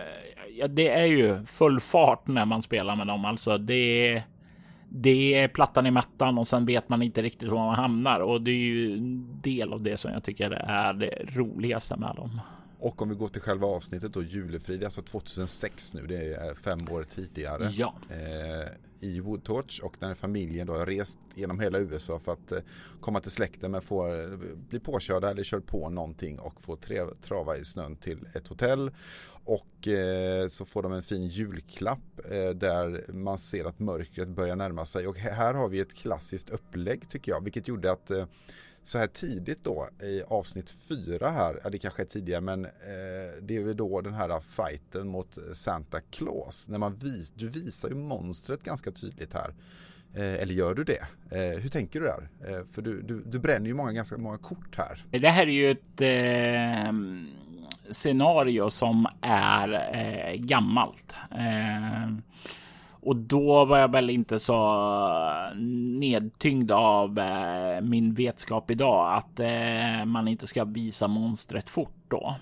ja, 0.58 0.68
det 0.68 0.90
är 0.90 1.06
ju 1.06 1.46
full 1.46 1.80
fart 1.80 2.28
när 2.28 2.46
man 2.46 2.62
spelar 2.62 2.96
med 2.96 3.08
dem. 3.08 3.26
Alltså, 3.26 3.58
det. 3.58 4.24
Det 4.90 5.34
är 5.34 5.48
plattan 5.48 5.86
i 5.86 5.92
mattan 5.92 6.38
och 6.38 6.48
sen 6.48 6.66
vet 6.66 6.90
man 6.90 7.02
inte 7.02 7.22
riktigt 7.22 7.50
var 7.50 7.66
man 7.66 7.76
hamnar 7.76 8.20
och 8.20 8.42
det 8.42 8.52
är 8.52 8.56
ju 8.56 8.94
en 8.94 9.42
del 9.42 9.74
av 9.74 9.82
det 9.82 9.98
som 9.98 10.12
jag 10.12 10.24
tycker 10.24 10.52
är 10.52 10.94
det 10.94 11.26
roligaste 11.36 11.96
med 11.98 12.16
dem. 12.16 12.42
Och 12.80 13.02
om 13.02 13.10
vi 13.10 13.16
går 13.16 13.28
till 13.28 13.42
själva 13.42 13.68
avsnittet 13.68 14.14
då, 14.14 14.24
Julefrid, 14.24 14.84
alltså 14.84 15.02
2006 15.02 15.94
nu, 15.94 16.08
det 16.08 16.34
är 16.34 16.54
fem 16.54 16.80
år 16.92 17.04
tidigare. 17.04 17.70
Ja. 17.72 17.94
Eh, 18.10 18.72
I 19.00 19.20
Woodtorch 19.20 19.80
och 19.80 19.96
den 20.00 20.08
här 20.08 20.16
familjen 20.16 20.68
då 20.68 20.74
har 20.74 20.86
rest 20.86 21.20
genom 21.36 21.60
hela 21.60 21.80
USA 21.80 22.20
för 22.20 22.34
att 22.34 22.52
eh, 22.52 22.60
komma 23.02 23.22
till 23.22 23.32
släkten 23.32 23.72
men 23.72 23.82
få 23.82 24.14
eh, 24.14 24.28
bli 24.70 24.80
påkörda 24.80 25.30
eller 25.30 25.44
kört 25.44 25.66
på 25.66 25.90
någonting 25.90 26.40
och 26.40 26.62
få 26.62 26.78
trava 27.22 27.58
i 27.58 27.66
snön 27.66 27.96
till 27.96 28.28
ett 28.34 28.48
hotell. 28.48 28.92
Och 29.46 29.88
eh, 29.88 30.48
så 30.48 30.66
får 30.66 30.84
de 30.84 30.94
en 30.94 31.04
fin 31.04 31.28
julklapp 31.28 32.20
eh, 32.32 32.50
där 32.50 33.12
man 33.12 33.38
ser 33.38 33.66
att 33.66 33.80
mörkret 33.80 34.28
börjar 34.28 34.56
närma 34.56 34.86
sig. 34.86 35.08
Och 35.08 35.18
här 35.18 35.54
har 35.54 35.70
vi 35.70 35.80
ett 35.80 35.94
klassiskt 35.94 36.50
upplägg 36.50 37.10
tycker 37.10 37.32
jag, 37.32 37.44
vilket 37.44 37.68
gjorde 37.68 37.92
att 37.92 38.12
eh, 38.12 38.26
så 38.84 38.98
här 38.98 39.08
tidigt 39.08 39.64
då 39.64 39.90
i 40.04 40.24
avsnitt 40.28 40.70
fyra 40.70 41.30
här, 41.30 41.60
ja 41.64 41.70
det 41.70 41.78
kanske 41.78 42.02
är 42.02 42.06
tidigare 42.06 42.42
men 42.42 42.66
eh, 42.66 42.72
det 43.42 43.58
är 43.58 43.64
väl 43.64 43.78
då 43.78 44.02
den 44.02 44.14
här 44.14 44.40
fighten 44.40 45.08
mot 45.08 45.38
Santa 45.54 46.00
Claus. 46.02 46.68
När 46.70 46.78
man 46.78 46.96
vis, 46.96 47.32
du 47.36 47.48
visar 47.48 47.90
ju 47.90 47.96
monstret 47.96 48.64
ganska 48.64 48.92
tydligt 48.92 49.34
här. 49.34 49.54
Eh, 50.14 50.34
eller 50.34 50.54
gör 50.54 50.74
du 50.74 50.84
det? 50.84 51.06
Eh, 51.32 51.60
hur 51.60 51.70
tänker 51.70 52.00
du 52.00 52.06
där? 52.06 52.30
För 52.72 52.82
du, 52.82 53.02
du, 53.02 53.24
du, 53.26 53.40
bränner 53.40 53.68
ju 53.68 53.74
många, 53.74 53.92
ganska 53.92 54.18
många 54.18 54.38
kort 54.38 54.78
här. 54.78 55.06
Det 55.12 55.30
här 55.30 55.48
är 55.48 55.52
ju 55.52 55.72
ett 55.72 56.02
ehm, 56.02 57.30
scenario 57.92 58.70
som 58.70 59.08
är 59.22 59.74
eh, 59.94 60.36
gammalt. 60.36 61.16
Eh, 61.32 62.10
och 63.06 63.16
då 63.16 63.66
var 63.66 63.78
jag 63.78 63.92
väl 63.92 64.10
inte 64.10 64.40
så 64.40 64.80
nedtyngd 66.00 66.72
av 66.72 67.20
eh, 67.20 67.82
min 67.82 68.14
vetskap 68.14 68.72
idag 68.72 69.18
att 69.18 69.40
eh, 69.40 70.06
man 70.06 70.28
inte 70.28 70.48
ska 70.48 70.64
visa 70.64 71.08
monstret 71.08 71.70
fort 71.70 72.06
då. 72.08 72.36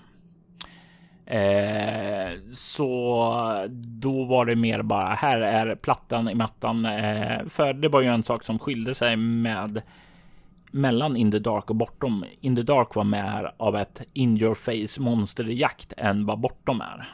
Eh, 1.26 2.32
så 2.50 3.68
då 3.78 4.24
var 4.24 4.44
det 4.44 4.56
mer 4.56 4.82
bara 4.82 5.14
här 5.14 5.40
är 5.40 5.74
plattan 5.74 6.28
i 6.28 6.34
mattan. 6.34 6.86
Eh, 6.86 7.46
för 7.48 7.72
det 7.72 7.88
var 7.88 8.00
ju 8.00 8.08
en 8.08 8.22
sak 8.22 8.44
som 8.44 8.58
skilde 8.58 8.94
sig 8.94 9.16
med 9.16 9.82
mellan 10.74 11.16
In 11.16 11.30
the 11.30 11.38
Dark 11.38 11.70
och 11.70 11.76
Bortom. 11.76 12.24
In 12.40 12.56
the 12.56 12.62
Dark 12.62 12.94
var 12.94 13.04
mer 13.04 13.52
av 13.56 13.76
ett 13.76 14.02
in 14.12 14.38
your 14.42 14.54
face 14.54 15.00
monsterjakt 15.00 15.92
än 15.96 16.26
vad 16.26 16.40
Bortom 16.40 16.80
är. 16.80 17.08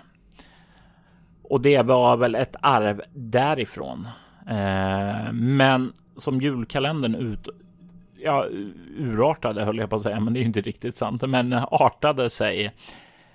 Och 1.42 1.60
det 1.60 1.82
var 1.82 2.16
väl 2.16 2.34
ett 2.34 2.56
arv 2.60 3.02
därifrån. 3.14 4.08
Eh, 4.46 5.32
men 5.32 5.92
som 6.16 6.40
julkalendern 6.40 7.14
ut, 7.14 7.48
ja, 8.16 8.46
urartade 8.98 9.64
höll 9.64 9.78
jag 9.78 9.90
på 9.90 9.96
att 9.96 10.02
säga, 10.02 10.20
men 10.20 10.32
det 10.32 10.38
är 10.38 10.42
ju 10.42 10.46
inte 10.46 10.60
riktigt 10.60 10.96
sant, 10.96 11.22
men 11.22 11.52
artade 11.52 12.30
sig. 12.30 12.72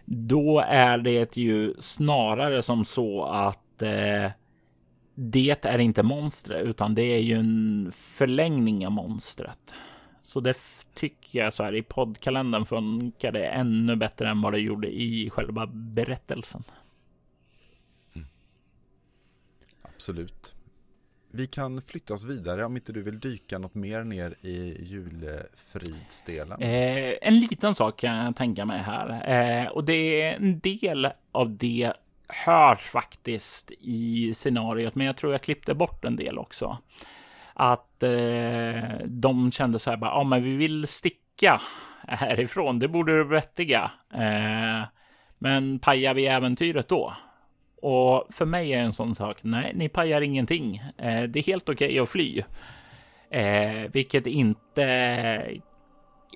Då 0.06 0.64
är 0.68 0.98
det 0.98 1.38
ju 1.38 1.74
snarare 1.80 2.62
som 2.62 2.86
så 2.86 3.24
att 3.24 3.82
eh, 3.82 4.32
det 5.16 5.66
är 5.66 5.80
inte 5.80 6.04
monstret, 6.04 6.64
utan 6.64 6.96
det 6.96 7.04
är 7.04 7.22
ju 7.22 7.36
en 7.36 7.92
förlängning 7.96 8.86
av 8.86 8.92
monstret. 8.92 9.76
Så 10.36 10.40
det 10.42 10.58
tycker 10.94 11.40
jag 11.40 11.54
så 11.54 11.64
här 11.64 11.76
i 11.76 11.82
poddkalendern 11.82 12.66
funkar 12.66 13.32
det 13.32 13.46
ännu 13.46 13.96
bättre 13.96 14.30
än 14.30 14.42
vad 14.42 14.54
det 14.54 14.60
gjorde 14.60 14.88
i 14.88 15.30
själva 15.30 15.68
berättelsen. 15.68 16.64
Absolut. 19.82 20.56
Vi 21.32 21.48
kan 21.48 21.82
flytta 21.82 22.14
oss 22.14 22.24
vidare 22.24 22.66
om 22.66 22.76
inte 22.76 22.94
du 22.94 23.04
vill 23.04 23.20
dyka 23.20 23.58
något 23.58 23.76
mer 23.76 24.04
ner 24.04 24.36
i 24.42 24.84
julfridsdelen. 24.84 26.62
Eh, 26.62 27.14
en 27.22 27.40
liten 27.40 27.76
sak 27.76 28.00
kan 28.00 28.16
jag 28.16 28.36
tänka 28.36 28.66
mig 28.66 28.82
här 28.82 29.30
eh, 29.30 29.68
och 29.68 29.84
det 29.84 30.22
är 30.22 30.36
en 30.36 30.60
del 30.60 31.08
av 31.32 31.58
det 31.58 31.94
hörs 32.46 32.80
faktiskt 32.80 33.72
i 33.80 34.34
scenariot, 34.34 34.96
men 34.96 35.08
jag 35.08 35.18
tror 35.18 35.32
jag 35.32 35.42
klippte 35.42 35.74
bort 35.74 36.06
en 36.06 36.16
del 36.16 36.38
också. 36.38 36.78
Att 37.58 38.04
eh, 38.04 38.98
de 39.06 39.52
kände 39.52 39.80
så 39.80 39.90
här 39.90 39.98
bara, 39.98 40.12
ja, 40.12 40.24
men 40.24 40.44
vi 40.44 40.56
vill 40.56 40.88
sticka 40.88 41.62
härifrån. 42.08 42.80
Det 42.80 42.88
borde 42.88 43.18
du 43.18 43.24
vettiga. 43.24 43.92
Eh, 44.14 44.88
men 45.40 45.80
pajar 45.80 46.14
vi 46.14 46.28
äventyret 46.28 46.88
då? 46.88 47.14
Och 47.82 48.28
för 48.30 48.46
mig 48.46 48.74
är 48.74 48.80
en 48.80 48.94
sån 48.94 49.16
sak, 49.16 49.38
nej, 49.42 49.72
ni 49.76 49.90
pajar 49.90 50.22
ingenting. 50.22 50.76
Eh, 50.98 51.24
det 51.24 51.40
är 51.40 51.44
helt 51.44 51.70
okej 51.70 51.88
okay 51.88 52.00
att 52.00 52.10
fly. 52.10 52.44
Eh, 53.30 53.92
vilket 53.92 54.28
inte 54.28 54.84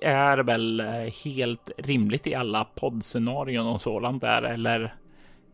är 0.02 0.38
väl 0.38 0.82
helt 1.26 1.72
rimligt 1.78 2.28
i 2.28 2.36
alla 2.36 2.64
poddscenarion 2.66 3.68
och 3.68 3.82
sådant 3.82 4.22
där, 4.22 4.42
eller 4.42 4.94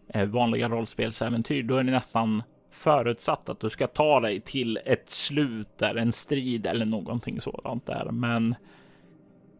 eh, 0.09 0.25
vanliga 0.25 0.69
rollspelsäventyr. 0.69 1.63
Då 1.63 1.77
är 1.77 1.83
det 1.83 1.91
nästan 1.91 2.43
förutsatt 2.75 3.49
att 3.49 3.59
du 3.59 3.69
ska 3.69 3.87
ta 3.87 4.19
dig 4.19 4.41
till 4.41 4.79
ett 4.85 5.09
slut 5.09 5.77
där 5.77 5.95
en 5.95 6.11
strid 6.11 6.65
eller 6.65 6.85
någonting 6.85 7.41
sådant 7.41 7.85
där. 7.85 8.11
Men 8.11 8.55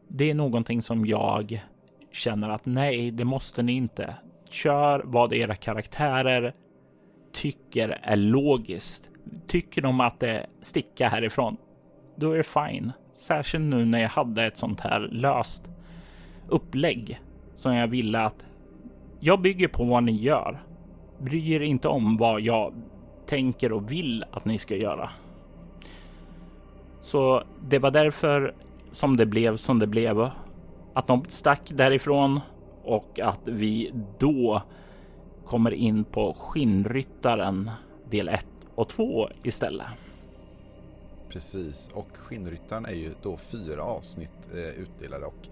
det 0.07 0.29
är 0.29 0.33
någonting 0.33 0.81
som 0.81 1.05
jag 1.05 1.63
känner 2.11 2.49
att 2.49 2.65
nej, 2.65 3.11
det 3.11 3.25
måste 3.25 3.63
ni 3.63 3.73
inte. 3.73 4.15
Kör 4.49 5.01
vad 5.05 5.33
era 5.33 5.55
karaktärer 5.55 6.53
tycker 7.33 7.89
är 7.89 8.15
logiskt. 8.15 9.09
Tycker 9.47 9.81
de 9.81 9.99
att 9.99 10.19
det 10.19 10.45
sticka 10.61 11.09
härifrån, 11.09 11.57
då 12.15 12.31
är 12.31 12.37
det 12.37 12.43
fine. 12.43 12.91
Särskilt 13.13 13.65
nu 13.65 13.85
när 13.85 14.01
jag 14.01 14.09
hade 14.09 14.45
ett 14.45 14.57
sånt 14.57 14.81
här 14.81 14.99
löst 14.99 15.69
upplägg 16.47 17.19
som 17.55 17.75
jag 17.75 17.87
ville 17.87 18.19
att 18.19 18.45
jag 19.19 19.41
bygger 19.41 19.67
på 19.67 19.83
vad 19.83 20.03
ni 20.03 20.11
gör. 20.11 20.63
Bry 21.19 21.53
er 21.53 21.59
inte 21.59 21.87
om 21.87 22.17
vad 22.17 22.41
jag 22.41 22.73
tänker 23.25 23.71
och 23.71 23.91
vill 23.91 24.25
att 24.31 24.45
ni 24.45 24.57
ska 24.57 24.75
göra. 24.75 25.09
Så 27.01 27.43
det 27.69 27.79
var 27.79 27.91
därför 27.91 28.55
som 28.91 29.17
det 29.17 29.25
blev 29.25 29.57
som 29.57 29.79
det 29.79 29.87
blev. 29.87 30.29
Att 30.93 31.07
de 31.07 31.25
stack 31.27 31.61
därifrån 31.73 32.39
och 32.83 33.19
att 33.19 33.41
vi 33.43 33.91
då 34.19 34.61
kommer 35.45 35.71
in 35.71 36.03
på 36.03 36.33
Skinnryttaren 36.33 37.71
del 38.09 38.29
1 38.29 38.45
och 38.75 38.89
2 38.89 39.29
istället. 39.43 39.87
Precis, 41.29 41.89
och 41.93 42.07
Skinnryttaren 42.13 42.85
är 42.85 42.93
ju 42.93 43.13
då 43.23 43.37
fyra 43.37 43.83
avsnitt 43.83 44.53
eh, 44.53 44.81
utdelade 44.81 45.25
och 45.25 45.47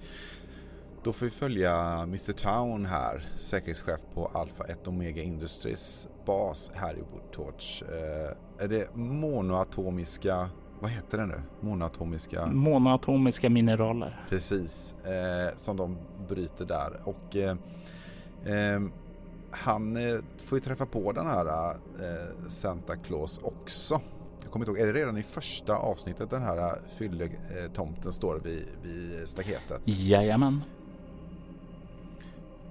då 1.04 1.14
får 1.14 1.26
vi 1.26 1.32
följa 1.32 2.00
Mr 2.04 2.34
Town 2.34 2.86
här, 2.86 3.26
säkerhetschef 3.38 4.00
på 4.14 4.26
Alpha 4.26 4.64
1 4.64 4.88
Omega 4.88 5.22
Industries 5.22 6.08
bas 6.26 6.72
här 6.74 6.94
i 6.94 7.02
Woodtorch. 7.14 7.84
Eh, 7.84 8.64
är 8.66 8.68
det 8.68 8.96
monoatomiska, 8.96 10.50
vad 10.80 10.92
heter 10.92 11.18
det 11.18 11.26
nu? 11.26 11.42
Monoatomiska? 11.62 12.46
Monoatomiska 12.46 13.50
mineraler. 13.50 14.26
Precis, 14.30 14.96
eh, 15.04 15.56
som 15.56 15.78
de 15.78 15.98
bryter 16.28 16.66
där 16.66 17.02
och 17.04 17.36
eh, 17.36 17.58
eh 18.46 18.82
han 19.56 19.98
eh, 19.98 20.20
får 20.46 20.58
ju 20.58 20.62
träffa 20.62 20.86
på 20.86 21.12
den 21.12 21.28
här 21.28 21.72
eh, 21.72 22.50
Santa 22.50 22.96
Claus 22.96 23.40
också. 23.44 24.02
Jag 24.44 24.52
kommer 24.52 24.66
inte 24.66 24.82
ihåg, 24.82 24.90
är 24.90 24.94
det 24.94 25.00
redan 25.00 25.18
i 25.18 25.24
första 25.24 25.76
avsnittet 25.76 26.30
den 26.30 26.42
här 26.42 26.82
fylletomten 26.98 28.12
står 28.12 28.40
vid, 28.40 28.68
vid 28.84 29.28
staketet? 29.28 29.82
Jajamän. 29.86 30.62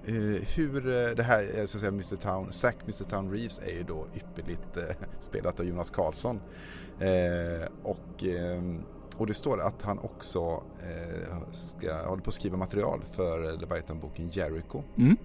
Uh, 0.09 0.41
hur 0.55 0.87
uh, 0.87 1.15
det 1.15 1.23
här, 1.23 1.65
så 1.65 1.79
säga, 1.79 1.89
Mr 1.89 2.15
Town, 2.15 2.51
Zack 2.51 2.75
Mr 2.83 3.03
Town 3.03 3.31
Reeves 3.31 3.59
är 3.59 3.71
ju 3.71 3.83
då 3.83 4.05
ypperligt 4.15 4.77
uh, 4.77 4.83
spelat 5.19 5.59
av 5.59 5.65
Jonas 5.65 5.89
Karlsson. 5.89 6.39
och, 7.83 8.23
och 9.17 9.27
det 9.27 9.33
står 9.33 9.61
att 9.61 9.81
han 9.81 9.99
också 9.99 10.63
ska, 11.51 12.07
håller 12.07 12.23
på 12.23 12.29
att 12.29 12.33
skriva 12.33 12.57
material 12.57 13.01
för 13.11 13.57
Leviathan-boken 13.57 14.29
Jericho. 14.29 14.81
Mm. 14.97 15.17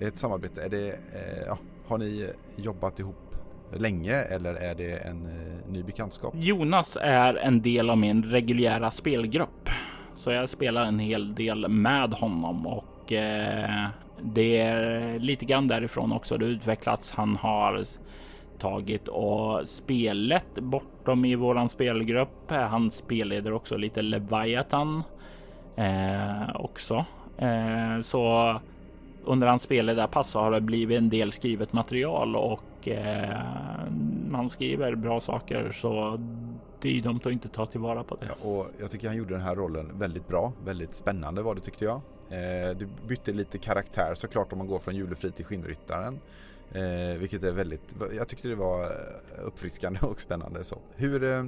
Ett 0.00 0.18
samarbete, 0.18 0.62
är 0.62 0.68
det, 0.68 0.98
ja, 1.46 1.58
har 1.86 1.98
ni 1.98 2.30
jobbat 2.56 2.98
ihop 2.98 3.36
länge 3.72 4.14
eller 4.14 4.54
är 4.54 4.74
det 4.74 4.96
en 4.96 5.28
ny 5.68 5.82
bekantskap? 5.82 6.34
Jonas 6.36 6.98
är 7.00 7.34
en 7.34 7.62
del 7.62 7.90
av 7.90 7.98
min 7.98 8.22
reguljära 8.22 8.90
spelgrupp. 8.90 9.70
Så 10.14 10.30
jag 10.30 10.48
spelar 10.48 10.84
en 10.84 10.98
hel 10.98 11.34
del 11.34 11.68
med 11.68 12.12
honom 12.12 12.66
och 12.66 12.84
och 13.04 13.12
eh, 13.12 13.88
det 14.22 14.58
är 14.58 15.18
lite 15.18 15.44
grann 15.44 15.68
därifrån 15.68 16.12
också 16.12 16.38
det 16.38 16.46
utvecklats. 16.46 17.12
Han 17.12 17.36
har 17.36 17.82
tagit 18.58 19.08
och 19.08 19.68
spelet 19.68 20.54
bortom 20.54 21.24
i 21.24 21.34
våran 21.34 21.68
spelgrupp. 21.68 22.50
Han 22.50 22.90
spelleder 22.90 23.52
också 23.52 23.76
lite 23.76 24.02
Leviathan 24.02 25.02
eh, 25.76 26.56
också. 26.56 27.04
Eh, 27.38 28.00
så 28.00 28.54
under 29.24 29.46
hans 29.46 29.62
spelledarpass 29.62 30.34
har 30.34 30.50
det 30.50 30.60
blivit 30.60 30.98
en 30.98 31.08
del 31.08 31.32
skrivet 31.32 31.72
material 31.72 32.36
och 32.36 32.88
eh, 32.88 33.38
man 34.30 34.48
skriver 34.48 34.94
bra 34.94 35.20
saker 35.20 35.70
så 35.70 36.20
det 36.80 36.98
är 36.98 37.02
dumt 37.02 37.20
att 37.24 37.32
inte 37.32 37.48
ta 37.48 37.66
tillvara 37.66 38.02
på 38.04 38.14
det. 38.14 38.26
Ja, 38.28 38.48
och 38.48 38.66
jag 38.80 38.90
tycker 38.90 39.08
han 39.08 39.16
gjorde 39.16 39.34
den 39.34 39.42
här 39.42 39.56
rollen 39.56 39.98
väldigt 39.98 40.28
bra, 40.28 40.52
väldigt 40.64 40.94
spännande 40.94 41.42
var 41.42 41.54
det 41.54 41.60
tyckte 41.60 41.84
jag. 41.84 42.00
Eh, 42.30 42.76
du 42.76 42.88
bytte 43.08 43.32
lite 43.32 43.58
karaktär 43.58 44.14
såklart 44.14 44.52
om 44.52 44.58
man 44.58 44.66
går 44.66 44.78
från 44.78 44.96
julefrid 44.96 45.34
till 45.36 45.44
skinnryttaren. 45.44 46.20
Eh, 46.72 47.18
vilket 47.18 47.42
är 47.42 47.52
väldigt, 47.52 47.94
jag 48.16 48.28
tyckte 48.28 48.48
det 48.48 48.54
var 48.54 48.82
eh, 48.82 49.46
uppfriskande 49.46 49.98
och 50.02 50.20
spännande. 50.20 50.64
Så. 50.64 50.78
Hur, 50.96 51.24
eh, 51.24 51.44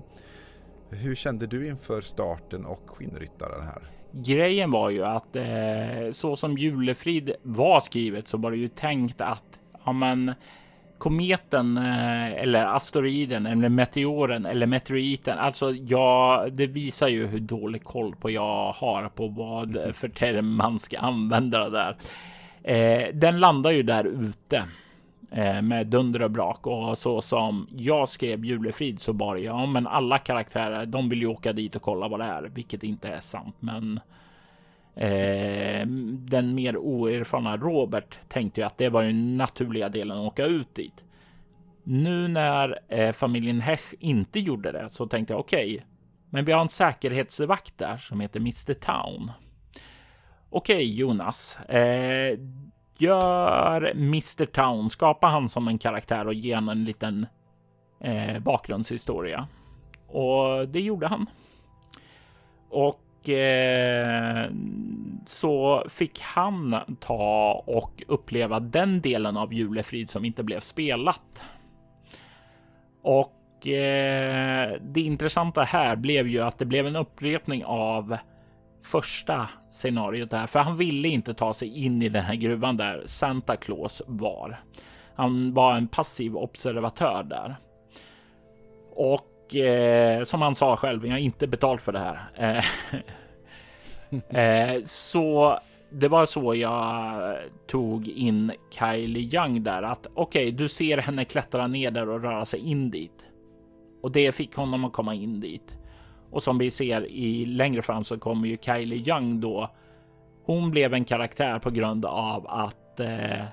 hur 0.90 1.14
kände 1.14 1.46
du 1.46 1.68
inför 1.68 2.00
starten 2.00 2.66
och 2.66 2.82
skinnryttaren 2.86 3.62
här? 3.64 3.90
Grejen 4.12 4.70
var 4.70 4.90
ju 4.90 5.04
att 5.04 5.36
eh, 5.36 6.12
så 6.12 6.36
som 6.36 6.58
julefrid 6.58 7.32
var 7.42 7.80
skrivet 7.80 8.28
så 8.28 8.38
var 8.38 8.50
det 8.50 8.56
ju 8.56 8.68
tänkt 8.68 9.20
att 9.20 9.60
ja, 9.84 9.92
men, 9.92 10.32
kometen 10.98 11.78
eh, 11.78 12.32
eller 12.32 12.64
asteroiden 12.64 13.46
eller 13.46 13.68
meteoren 13.68 14.46
eller 14.46 14.66
meteoriten. 14.66 15.38
Alltså 15.38 15.72
ja, 15.72 16.46
det 16.52 16.66
visar 16.66 17.08
ju 17.08 17.26
hur 17.26 17.40
dålig 17.40 17.84
koll 17.84 18.16
på 18.16 18.30
jag 18.30 18.72
har 18.72 19.08
på 19.08 19.28
vad 19.28 19.94
för 19.94 20.08
term 20.08 20.56
man 20.56 20.78
ska 20.78 20.98
använda 20.98 21.70
där. 21.70 21.96
Eh, 22.62 23.14
den 23.14 23.40
landar 23.40 23.70
ju 23.70 23.82
där 23.82 24.04
ute 24.04 24.64
eh, 25.30 25.62
med 25.62 25.86
dunder 25.86 26.22
och 26.22 26.30
brak 26.30 26.66
och 26.66 26.98
så 26.98 27.20
som 27.20 27.68
jag 27.76 28.08
skrev 28.08 28.44
Julefrid 28.44 29.00
så 29.00 29.12
det 29.12 29.40
ja, 29.40 29.66
men 29.66 29.86
alla 29.86 30.18
karaktärer. 30.18 30.86
De 30.86 31.08
vill 31.08 31.20
ju 31.20 31.26
åka 31.26 31.52
dit 31.52 31.76
och 31.76 31.82
kolla 31.82 32.08
vad 32.08 32.20
det 32.20 32.26
är, 32.26 32.42
vilket 32.42 32.82
inte 32.82 33.08
är 33.08 33.20
sant, 33.20 33.56
men 33.60 34.00
Eh, 34.96 35.86
den 36.12 36.54
mer 36.54 36.76
oerfarna 36.76 37.56
Robert 37.56 38.18
tänkte 38.28 38.60
ju 38.60 38.66
att 38.66 38.78
det 38.78 38.88
var 38.88 39.02
den 39.02 39.36
naturliga 39.36 39.88
delen 39.88 40.18
att 40.18 40.26
åka 40.26 40.44
ut 40.44 40.74
dit. 40.74 41.04
Nu 41.82 42.28
när 42.28 42.78
eh, 42.88 43.12
familjen 43.12 43.60
Hesch 43.60 43.94
inte 43.98 44.40
gjorde 44.40 44.72
det 44.72 44.88
så 44.90 45.06
tänkte 45.06 45.32
jag 45.34 45.40
okej, 45.40 45.74
okay, 45.74 45.86
men 46.30 46.44
vi 46.44 46.52
har 46.52 46.60
en 46.60 46.68
säkerhetsvakt 46.68 47.78
där 47.78 47.96
som 47.96 48.20
heter 48.20 48.40
Mr 48.40 48.74
Town. 48.74 49.32
Okej 50.50 50.76
okay, 50.76 50.94
Jonas, 50.94 51.58
eh, 51.58 52.38
gör 52.98 53.90
Mr 53.90 54.46
Town, 54.46 54.90
skapa 54.90 55.26
han 55.26 55.48
som 55.48 55.68
en 55.68 55.78
karaktär 55.78 56.26
och 56.26 56.34
ge 56.34 56.54
honom 56.54 56.68
en 56.68 56.84
liten 56.84 57.26
eh, 58.00 58.38
bakgrundshistoria. 58.38 59.48
Och 60.06 60.68
det 60.68 60.80
gjorde 60.80 61.06
han. 61.06 61.26
Och 62.68 63.00
eh, 63.28 64.50
så 65.24 65.84
fick 65.88 66.20
han 66.20 66.76
ta 67.00 67.64
och 67.66 68.02
uppleva 68.08 68.60
den 68.60 69.00
delen 69.00 69.36
av 69.36 69.54
Julefrid 69.54 70.10
som 70.10 70.24
inte 70.24 70.42
blev 70.42 70.60
spelat. 70.60 71.42
Och 73.02 73.66
eh, 73.66 74.72
det 74.80 75.00
intressanta 75.00 75.62
här 75.62 75.96
blev 75.96 76.28
ju 76.28 76.40
att 76.40 76.58
det 76.58 76.64
blev 76.64 76.86
en 76.86 76.96
upprepning 76.96 77.64
av 77.64 78.16
första 78.82 79.48
scenariot 79.70 80.30
där, 80.30 80.46
för 80.46 80.58
han 80.58 80.76
ville 80.76 81.08
inte 81.08 81.34
ta 81.34 81.54
sig 81.54 81.84
in 81.84 82.02
i 82.02 82.08
den 82.08 82.24
här 82.24 82.34
gruvan 82.34 82.76
där 82.76 83.02
Santa 83.06 83.56
Claus 83.56 84.02
var. 84.06 84.60
Han 85.14 85.54
var 85.54 85.76
en 85.76 85.88
passiv 85.88 86.36
observatör 86.36 87.22
där. 87.22 87.56
Och 88.94 89.35
eh, 89.54 90.24
som 90.24 90.42
han 90.42 90.54
sa 90.54 90.76
själv, 90.76 91.06
jag 91.06 91.12
har 91.12 91.18
inte 91.18 91.46
betalt 91.46 91.82
för 91.82 91.92
det 91.92 91.98
här. 91.98 92.18
Eh, 92.34 92.64
eh, 94.40 94.82
så 94.82 95.58
det 95.90 96.08
var 96.08 96.26
så 96.26 96.54
jag 96.54 97.36
tog 97.66 98.08
in 98.08 98.52
Kylie 98.70 99.36
Young 99.36 99.62
där 99.62 99.82
att 99.82 100.06
okej, 100.14 100.44
okay, 100.44 100.50
du 100.50 100.68
ser 100.68 100.98
henne 100.98 101.24
klättra 101.24 101.66
ner 101.66 101.90
där 101.90 102.08
och 102.08 102.22
röra 102.22 102.44
sig 102.44 102.60
in 102.60 102.90
dit. 102.90 103.26
Och 104.02 104.12
det 104.12 104.32
fick 104.32 104.54
honom 104.54 104.84
att 104.84 104.92
komma 104.92 105.14
in 105.14 105.40
dit. 105.40 105.78
Och 106.30 106.42
som 106.42 106.58
vi 106.58 106.70
ser 106.70 107.10
i 107.10 107.46
längre 107.46 107.82
fram 107.82 108.04
så 108.04 108.18
kommer 108.18 108.48
ju 108.48 108.56
Kylie 108.60 109.08
Young 109.08 109.40
då. 109.40 109.70
Hon 110.44 110.70
blev 110.70 110.94
en 110.94 111.04
karaktär 111.04 111.58
på 111.58 111.70
grund 111.70 112.04
av 112.04 112.46
att 112.48 113.00
eh, 113.00 113.44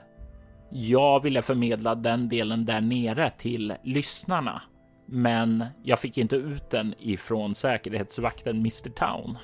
jag 0.69 1.23
ville 1.23 1.41
förmedla 1.41 1.95
den 1.95 2.29
delen 2.29 2.65
där 2.65 2.81
nere 2.81 3.29
till 3.29 3.73
lyssnarna 3.83 4.61
men 5.13 5.65
jag 5.83 5.99
fick 5.99 6.17
inte 6.17 6.35
ut 6.35 6.69
den 6.69 6.93
ifrån 6.99 7.55
säkerhetsvakten 7.55 8.57
Mr 8.57 8.89
Town. 8.89 9.37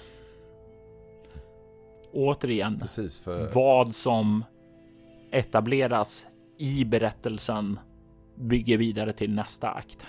Återigen, 2.11 2.79
Precis 2.79 3.19
för... 3.19 3.51
vad 3.53 3.95
som 3.95 4.43
etableras 5.31 6.27
i 6.57 6.85
berättelsen 6.85 7.79
bygger 8.35 8.77
vidare 8.77 9.13
till 9.13 9.33
nästa 9.33 9.69
akt. 9.69 10.05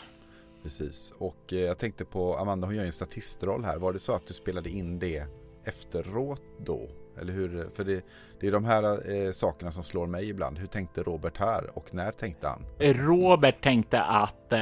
Precis, 0.62 1.12
och 1.18 1.52
eh, 1.52 1.58
jag 1.58 1.78
tänkte 1.78 2.04
på 2.04 2.36
Amanda, 2.36 2.66
hon 2.66 2.76
gör 2.76 2.84
en 2.84 2.92
statistroll 2.92 3.64
här. 3.64 3.78
Var 3.78 3.92
det 3.92 3.98
så 3.98 4.12
att 4.12 4.26
du 4.26 4.34
spelade 4.34 4.70
in 4.70 4.98
det 4.98 5.24
efteråt 5.64 6.42
då? 6.58 6.88
Eller 7.20 7.32
hur? 7.32 7.70
För 7.74 7.84
det, 7.84 8.04
det 8.40 8.46
är 8.46 8.52
de 8.52 8.64
här 8.64 9.12
eh, 9.12 9.32
sakerna 9.32 9.72
som 9.72 9.82
slår 9.82 10.06
mig 10.06 10.28
ibland. 10.28 10.58
Hur 10.58 10.66
tänkte 10.66 11.02
Robert 11.02 11.38
här 11.38 11.78
och 11.78 11.94
när 11.94 12.12
tänkte 12.12 12.48
han? 12.48 12.64
Robert 12.78 13.60
tänkte 13.62 14.02
att 14.02 14.52
eh, 14.52 14.60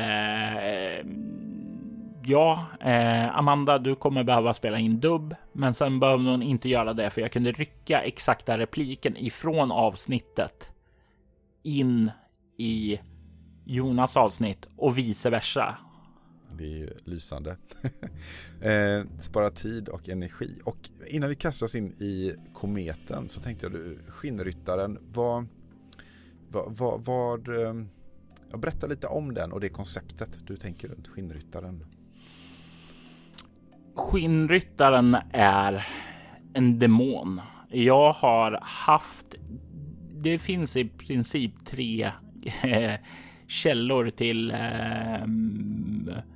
ja, 2.25 2.67
eh, 2.81 3.39
Amanda, 3.39 3.79
du 3.79 3.95
kommer 3.95 4.25
behöva 4.25 4.55
spela 4.55 4.79
in 4.79 5.01
dubb, 5.01 5.35
men 5.53 5.75
sen 5.75 6.01
behöver 6.01 6.31
hon 6.31 6.43
inte 6.43 6.69
göra 6.69 6.93
det 6.93 7.11
för 7.11 7.21
jag 7.21 7.33
kunde 7.33 7.53
rycka 7.53 8.03
exakta 8.03 8.59
repliken 8.59 9.17
ifrån 9.17 9.73
avsnittet 9.73 10.71
in 11.63 12.11
i 12.57 13.01
Jonas 13.65 14.17
avsnitt 14.17 14.69
och 14.77 14.99
vice 14.99 15.31
versa. 15.31 15.77
Det 16.59 16.65
är 16.65 16.77
ju 16.77 16.91
lysande. 17.05 17.57
eh, 18.61 19.03
spara 19.21 19.51
tid 19.51 19.89
och 19.89 20.09
energi. 20.09 20.61
Och 20.65 20.89
innan 21.07 21.29
vi 21.29 21.35
kastar 21.35 21.67
oss 21.67 21.75
in 21.75 21.93
i 21.93 22.35
kometen 22.53 23.29
så 23.29 23.41
tänkte 23.41 23.67
jag 23.67 23.73
du, 23.73 23.99
skinnryttaren, 24.09 24.99
vad, 25.13 25.47
Vad, 26.51 26.77
vad, 26.77 27.05
vad 27.05 27.49
eh, 27.49 27.75
jag 28.51 28.89
lite 28.89 29.07
om 29.07 29.35
den 29.35 29.53
och 29.53 29.61
det 29.61 29.69
konceptet 29.69 30.29
du 30.47 30.57
tänker 30.57 30.89
runt 30.89 31.09
Skinnryttaren. 31.09 31.85
Skinnryttaren 33.95 35.17
är 35.33 35.87
en 36.53 36.79
demon. 36.79 37.41
Jag 37.69 38.13
har 38.13 38.59
haft. 38.63 39.35
Det 40.11 40.39
finns 40.39 40.77
i 40.77 40.89
princip 40.89 41.67
tre 41.67 42.13
eh, 42.63 42.95
källor 43.49 44.11
till 44.11 44.51
eh, 44.51 45.27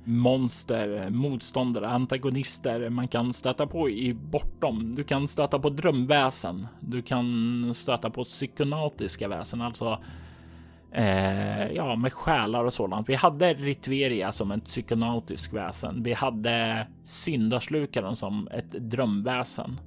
monster, 0.03 1.09
motståndare, 1.09 1.87
antagonister 1.87 2.89
man 2.89 3.07
kan 3.07 3.33
stöta 3.33 3.67
på 3.67 3.89
i 3.89 4.13
bortom. 4.13 4.95
Du 4.95 5.03
kan 5.03 5.27
stöta 5.27 5.59
på 5.59 5.69
drömväsen. 5.69 6.67
Du 6.79 7.01
kan 7.01 7.73
stöta 7.73 8.09
på 8.09 8.23
psykonautiska 8.23 9.27
väsen, 9.27 9.61
alltså 9.61 9.99
eh, 10.91 11.67
ja, 11.71 11.95
med 11.95 12.13
själar 12.13 12.63
och 12.63 12.73
sådant. 12.73 13.09
Vi 13.09 13.15
hade 13.15 13.53
Ritveria 13.53 14.31
som 14.31 14.51
ett 14.51 14.65
psykonautisk 14.65 15.53
väsen. 15.53 16.03
Vi 16.03 16.13
hade 16.13 16.87
syndaslukaren 17.03 18.15
som 18.15 18.47
ett 18.47 18.71
drömväsen. 18.71 19.79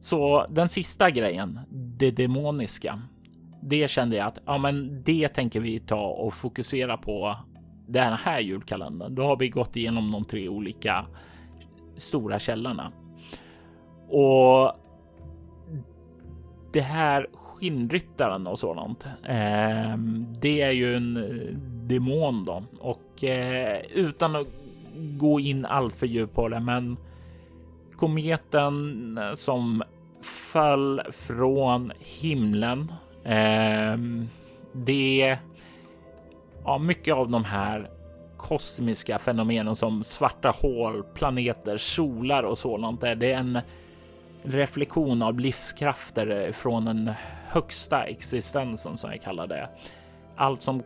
Så 0.00 0.46
den 0.50 0.68
sista 0.68 1.10
grejen, 1.10 1.60
det 1.70 2.10
demoniska, 2.10 3.02
det 3.68 3.90
kände 3.90 4.16
jag 4.16 4.26
att 4.26 4.38
ja, 4.44 4.58
men 4.58 5.02
det 5.02 5.28
tänker 5.28 5.60
vi 5.60 5.80
ta 5.80 6.06
och 6.06 6.34
fokusera 6.34 6.96
på 6.96 7.36
den 7.86 8.12
här 8.12 8.40
julkalendern. 8.40 9.14
Då 9.14 9.22
har 9.22 9.36
vi 9.36 9.48
gått 9.48 9.76
igenom 9.76 10.12
de 10.12 10.24
tre 10.24 10.48
olika 10.48 11.06
stora 11.96 12.38
källorna. 12.38 12.92
Och 14.08 14.72
det 16.72 16.80
här 16.80 17.26
skinnryttaren 17.32 18.46
och 18.46 18.58
sådant. 18.58 19.06
Eh, 19.22 19.96
det 20.40 20.60
är 20.60 20.70
ju 20.70 20.96
en 20.96 21.16
eh, 21.16 21.56
demon 21.88 22.44
då 22.44 22.64
och 22.80 23.24
eh, 23.24 23.80
utan 23.94 24.36
att 24.36 24.46
gå 24.94 25.40
in 25.40 25.64
allt 25.64 25.94
för 25.94 26.06
djupt 26.06 26.34
på 26.34 26.48
det, 26.48 26.60
men 26.60 26.96
kometen 27.96 29.18
som 29.36 29.82
föll 30.52 31.02
från 31.12 31.92
himlen. 31.98 32.92
Eh, 33.24 33.98
det 34.72 35.38
ja, 36.64 36.78
mycket 36.78 37.14
av 37.14 37.30
de 37.30 37.44
här 37.44 37.90
kosmiska 38.36 39.18
fenomenen 39.18 39.76
som 39.76 40.02
svarta 40.02 40.50
hål, 40.50 41.04
planeter, 41.14 41.76
solar 41.76 42.42
och 42.42 42.58
sådant. 42.58 43.00
Det 43.00 43.32
är 43.32 43.38
en 43.38 43.60
reflektion 44.42 45.22
av 45.22 45.40
livskrafter 45.40 46.52
från 46.52 46.84
den 46.84 47.10
högsta 47.48 48.02
existensen 48.02 48.96
som 48.96 49.10
jag 49.10 49.22
kallar 49.22 49.46
det. 49.46 49.68
Allt 50.36 50.62
som 50.62 50.82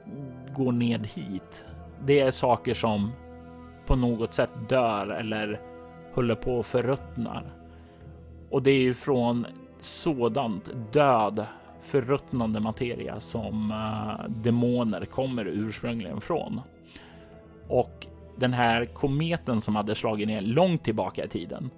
går 0.54 0.72
ned 0.72 1.06
hit, 1.06 1.64
det 2.04 2.20
är 2.20 2.30
saker 2.30 2.74
som 2.74 3.12
på 3.86 3.96
något 3.96 4.34
sätt 4.34 4.52
dör 4.68 5.08
eller 5.08 5.60
håller 6.14 6.34
på 6.34 6.60
att 6.60 6.66
förruttnar. 6.66 7.52
Och 8.50 8.62
det 8.62 8.70
är 8.70 8.80
ju 8.80 8.94
från 8.94 9.46
sådant 9.80 10.70
död, 10.92 11.46
förruttnande 11.82 12.60
materia 12.60 13.20
som 13.20 13.70
uh, 13.70 14.30
demoner 14.30 15.04
kommer 15.04 15.44
ursprungligen 15.44 16.20
från. 16.20 16.60
Och 17.68 18.06
den 18.36 18.52
här 18.52 18.84
kometen 18.84 19.60
som 19.60 19.76
hade 19.76 19.94
slagit 19.94 20.28
ner 20.28 20.40
långt 20.40 20.84
tillbaka 20.84 21.24
i 21.24 21.28
tiden 21.28 21.70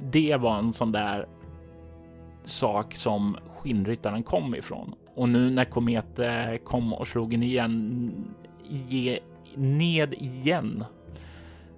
det 0.00 0.36
var 0.36 0.58
en 0.58 0.72
sån 0.72 0.92
där 0.92 1.26
sak 2.44 2.94
som 2.94 3.36
skinnryttaren 3.56 4.22
kom 4.22 4.54
ifrån. 4.54 4.94
Och 5.14 5.28
nu 5.28 5.50
när 5.50 5.64
kometen 5.64 6.58
kom 6.58 6.92
och 6.92 7.08
slog 7.08 7.34
igen, 7.34 8.12
ge, 8.68 9.20
ned 9.54 10.14
igen 10.14 10.84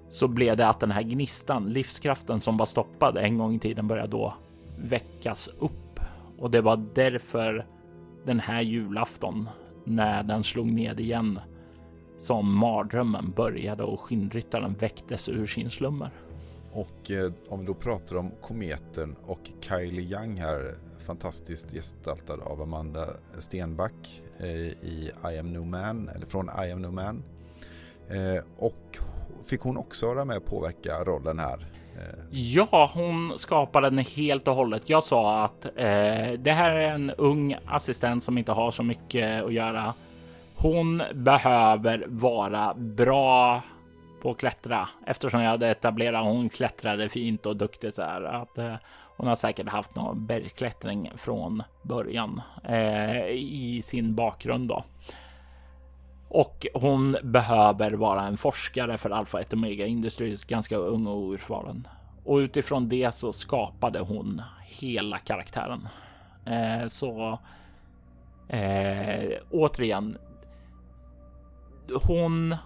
så 0.09 0.29
blev 0.29 0.57
det 0.57 0.69
att 0.69 0.81
den 0.81 0.91
här 0.91 1.03
gnistan, 1.03 1.71
livskraften 1.73 2.41
som 2.41 2.57
var 2.57 2.67
stoppad 2.67 3.17
en 3.17 3.39
gång 3.39 3.55
i 3.55 3.59
tiden 3.59 3.89
började 3.89 4.11
då 4.11 4.35
väckas 4.79 5.49
upp. 5.59 5.92
Och 6.43 6.51
det 6.51 6.61
var 6.61 6.85
därför 6.95 7.67
den 8.25 8.41
här 8.41 8.61
julafton 8.61 9.49
när 9.85 10.23
den 10.23 10.45
slog 10.45 10.67
ned 10.67 11.01
igen 11.01 11.41
som 12.19 12.59
mardrömmen 12.59 13.33
började 13.37 13.83
och 13.83 14.01
skinnryttaren 14.01 14.75
väcktes 14.75 15.29
ur 15.29 15.47
sin 15.47 15.71
slummer. 15.71 16.11
Och 16.73 17.11
eh, 17.11 17.33
om 17.49 17.61
vi 17.61 17.67
då 17.67 17.75
pratar 17.75 18.17
om 18.17 18.31
kometen 18.41 19.17
och 19.27 19.51
Kylie 19.61 20.17
Young 20.17 20.37
här, 20.37 20.75
fantastiskt 21.07 21.73
gestaltad 21.73 22.41
av 22.41 22.63
Amanda 22.63 23.09
Stenback 23.39 24.23
eh, 24.39 24.49
i 24.51 25.11
I 25.33 25.39
am 25.39 25.53
no 25.53 25.65
man, 25.65 26.09
eller 26.09 26.27
från 26.27 26.51
I 26.67 26.73
am 26.73 26.83
no 26.83 26.91
man. 26.91 27.23
Eh, 28.09 28.45
och 28.59 28.99
fick 29.45 29.61
hon 29.61 29.77
också 29.77 30.07
vara 30.07 30.25
med 30.25 30.37
och 30.37 30.47
påverka 30.47 31.05
rollen 31.05 31.39
här? 31.39 31.67
Ja, 32.31 32.91
hon 32.95 33.39
skapade 33.39 33.91
den 33.91 33.99
helt 33.99 34.49
och 34.49 34.55
hållet. 34.55 34.91
Jag 34.91 35.05
sa 35.05 35.45
att 35.45 35.65
eh, 35.65 36.33
det 36.39 36.53
här 36.53 36.71
är 36.71 36.95
en 36.95 37.11
ung 37.11 37.57
assistent 37.67 38.23
som 38.23 38.39
inte 38.39 38.53
har 38.53 38.71
så 38.71 38.83
mycket 38.83 39.45
att 39.45 39.53
göra. 39.53 39.95
Hon 40.55 41.03
behöver 41.15 42.05
vara 42.09 42.75
bra 42.75 43.63
på 44.23 44.31
att 44.31 44.39
klättra 44.39 44.89
eftersom 45.07 45.43
jag 45.43 45.51
hade 45.51 45.69
etablerat 45.69 46.25
hon 46.25 46.49
klättrade 46.49 47.09
fint 47.09 47.47
och 47.47 47.57
duktigt 47.57 47.95
så 47.95 48.03
här 48.03 48.23
att 48.23 48.59
eh, 48.59 48.75
hon 49.17 49.29
har 49.29 49.37
säkert 49.37 49.69
haft 49.69 49.97
någon 49.97 50.27
bergklättring 50.27 51.13
från 51.17 51.63
början 51.83 52.41
eh, 52.65 53.27
i 53.31 53.81
sin 53.85 54.15
bakgrund 54.15 54.69
då. 54.69 54.85
Och 56.35 56.67
hon 56.75 57.17
behöver 57.23 57.91
vara 57.91 58.23
en 58.23 58.37
forskare 58.37 58.99
för 58.99 59.11
Alpha 59.11 59.41
1 59.41 59.53
Omega 59.53 59.87
Industries, 59.87 60.45
ganska 60.45 60.77
ung 60.77 61.07
och 61.07 61.17
oerfaren. 61.17 61.89
Och 62.25 62.37
utifrån 62.37 62.89
det 62.89 63.15
så 63.15 63.33
skapade 63.33 64.01
hon 64.01 64.43
hela 64.65 65.19
karaktären. 65.19 65.89
Eh, 66.45 66.89
så 66.89 67.39
eh, 68.49 69.39
återigen, 69.51 70.19
hon 72.03 72.57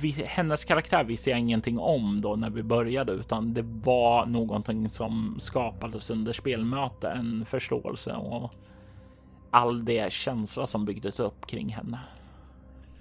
vi, 0.00 0.10
hennes 0.26 0.64
karaktär 0.64 1.04
visste 1.04 1.30
jag 1.30 1.38
ingenting 1.38 1.78
om 1.78 2.20
då 2.20 2.36
när 2.36 2.50
vi 2.50 2.62
började, 2.62 3.12
utan 3.12 3.54
det 3.54 3.64
var 3.64 4.26
någonting 4.26 4.90
som 4.90 5.36
skapades 5.40 6.10
under 6.10 6.32
spelmöte, 6.32 7.08
en 7.08 7.44
förståelse 7.44 8.12
och 8.12 8.50
all 9.50 9.84
det 9.84 10.12
känsla 10.12 10.66
som 10.66 10.84
byggdes 10.84 11.20
upp 11.20 11.46
kring 11.46 11.68
henne. 11.68 11.98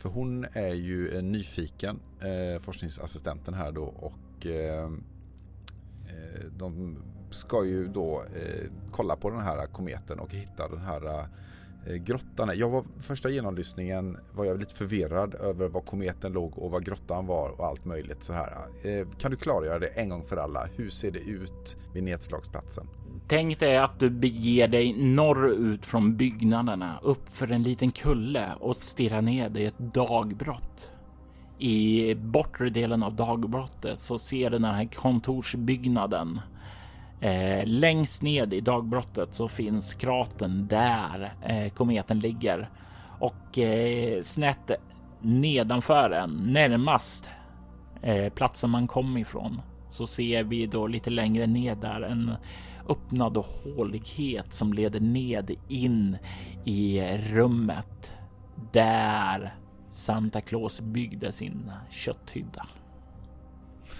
För 0.02 0.10
hon 0.10 0.45
är 0.54 0.74
ju 0.74 1.18
en 1.18 1.32
nyfiken 1.32 1.99
eh, 2.20 2.62
forskningsassistenten 2.62 3.54
här 3.54 3.72
då 3.72 3.84
och 3.84 4.45
eh, 4.45 4.84
eh, 4.84 6.45
de 6.58 6.97
ska 7.30 7.66
ju 7.66 7.88
då 7.88 8.24
eh, 8.36 8.70
kolla 8.91 9.16
på 9.16 9.30
den 9.30 9.41
här 9.41 9.66
kometen 9.66 10.20
och 10.20 10.34
hitta 10.34 10.68
den 10.68 10.82
här 10.82 11.28
Eh, 11.86 11.95
grottan 11.95 12.52
Jag 12.58 12.70
var 12.70 12.86
första 12.99 13.30
genomlyssningen 13.30 14.18
var 14.34 14.45
jag 14.45 14.60
lite 14.60 14.76
förvirrad 14.76 15.36
över 15.36 15.68
var 15.68 15.82
kometen 15.82 16.34
låg 16.34 16.58
och 16.58 16.72
var 16.72 16.80
grottan 16.80 17.26
var 17.26 17.49
och 17.49 17.66
allt 17.66 17.86
möjligt 17.86 18.24
så 18.24 18.34
här. 18.34 18.54
Eh, 18.84 19.08
kan 19.18 19.32
du 19.32 19.38
klargöra 19.38 19.80
det 19.80 19.88
en 19.88 20.10
gång 20.10 20.24
för 20.26 20.38
alla? 20.38 20.68
Hur 20.76 20.89
ser 20.89 21.12
det 21.12 21.20
ut 21.20 21.78
vid 21.93 22.04
nedslagsplatsen? 22.04 22.88
Tänk 23.28 23.59
dig 23.59 23.78
att 23.78 23.99
du 23.99 24.09
beger 24.09 24.67
dig 24.67 24.93
norrut 24.93 25.86
från 25.86 26.17
byggnaderna 26.17 26.99
upp 27.01 27.30
för 27.30 27.51
en 27.51 27.63
liten 27.63 27.91
kulle 27.91 28.49
och 28.59 28.76
stirrar 28.78 29.22
ner 29.22 29.57
i 29.57 29.65
ett 29.65 29.80
dagbrott. 29.80 30.91
I 31.59 32.15
bortre 32.15 32.69
delen 32.69 33.03
av 33.03 33.15
dagbrottet 33.15 33.99
så 33.99 34.17
ser 34.17 34.49
du 34.49 34.59
den 34.59 34.74
här 34.76 34.86
kontorsbyggnaden 34.86 36.39
Eh, 37.22 37.65
längst 37.65 38.22
ned 38.22 38.53
i 38.53 38.61
dagbrottet 38.61 39.36
så 39.36 39.47
finns 39.47 39.93
kratern 39.93 40.67
där 40.67 41.34
eh, 41.41 41.69
kometen 41.69 42.19
ligger 42.19 42.69
och 43.19 43.59
eh, 43.59 44.22
snett 44.22 44.72
nedanför 45.19 46.09
den, 46.09 46.30
närmast 46.32 47.30
eh, 48.01 48.34
platsen 48.34 48.69
man 48.69 48.88
kom 48.88 49.17
ifrån, 49.17 49.61
så 49.89 50.07
ser 50.07 50.43
vi 50.43 50.65
då 50.65 50.88
lite 50.88 51.09
längre 51.09 51.47
ned 51.47 51.78
där 51.78 52.01
en 52.01 52.32
öppnad 52.89 53.38
hålighet 53.38 54.53
som 54.53 54.73
leder 54.73 54.99
ned 54.99 55.55
in 55.67 56.17
i 56.65 57.01
rummet 57.17 58.13
där 58.71 59.55
Santa 59.89 60.41
Claus 60.41 60.82
byggde 60.82 61.32
sin 61.32 61.71
kötthydda. 61.89 62.65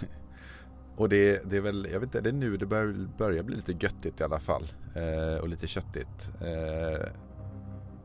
Och 0.96 1.08
det, 1.08 1.50
det, 1.50 1.56
är 1.56 1.60
väl, 1.60 1.88
jag 1.92 2.00
vet 2.00 2.06
inte, 2.06 2.20
det 2.20 2.30
är 2.30 2.34
nu 2.34 2.56
det 2.56 2.66
börjar, 2.66 3.08
börjar 3.18 3.42
bli 3.42 3.56
lite 3.56 3.72
göttigt 3.72 4.20
i 4.20 4.24
alla 4.24 4.40
fall. 4.40 4.72
Eh, 4.94 5.40
och 5.40 5.48
lite 5.48 5.66
köttigt. 5.66 6.30
Eh, 6.40 7.06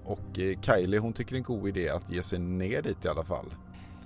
och 0.06 0.40
eh, 0.40 0.60
Kylie 0.62 1.00
hon 1.00 1.14
tycker 1.14 1.32
det 1.32 1.36
är 1.36 1.40
en 1.40 1.44
god 1.44 1.68
idé 1.68 1.90
att 1.90 2.12
ge 2.12 2.24
sig 2.24 2.40
ner 2.40 2.82
dit 2.82 3.06
i 3.06 3.08
alla 3.08 3.24
fall. 3.24 3.46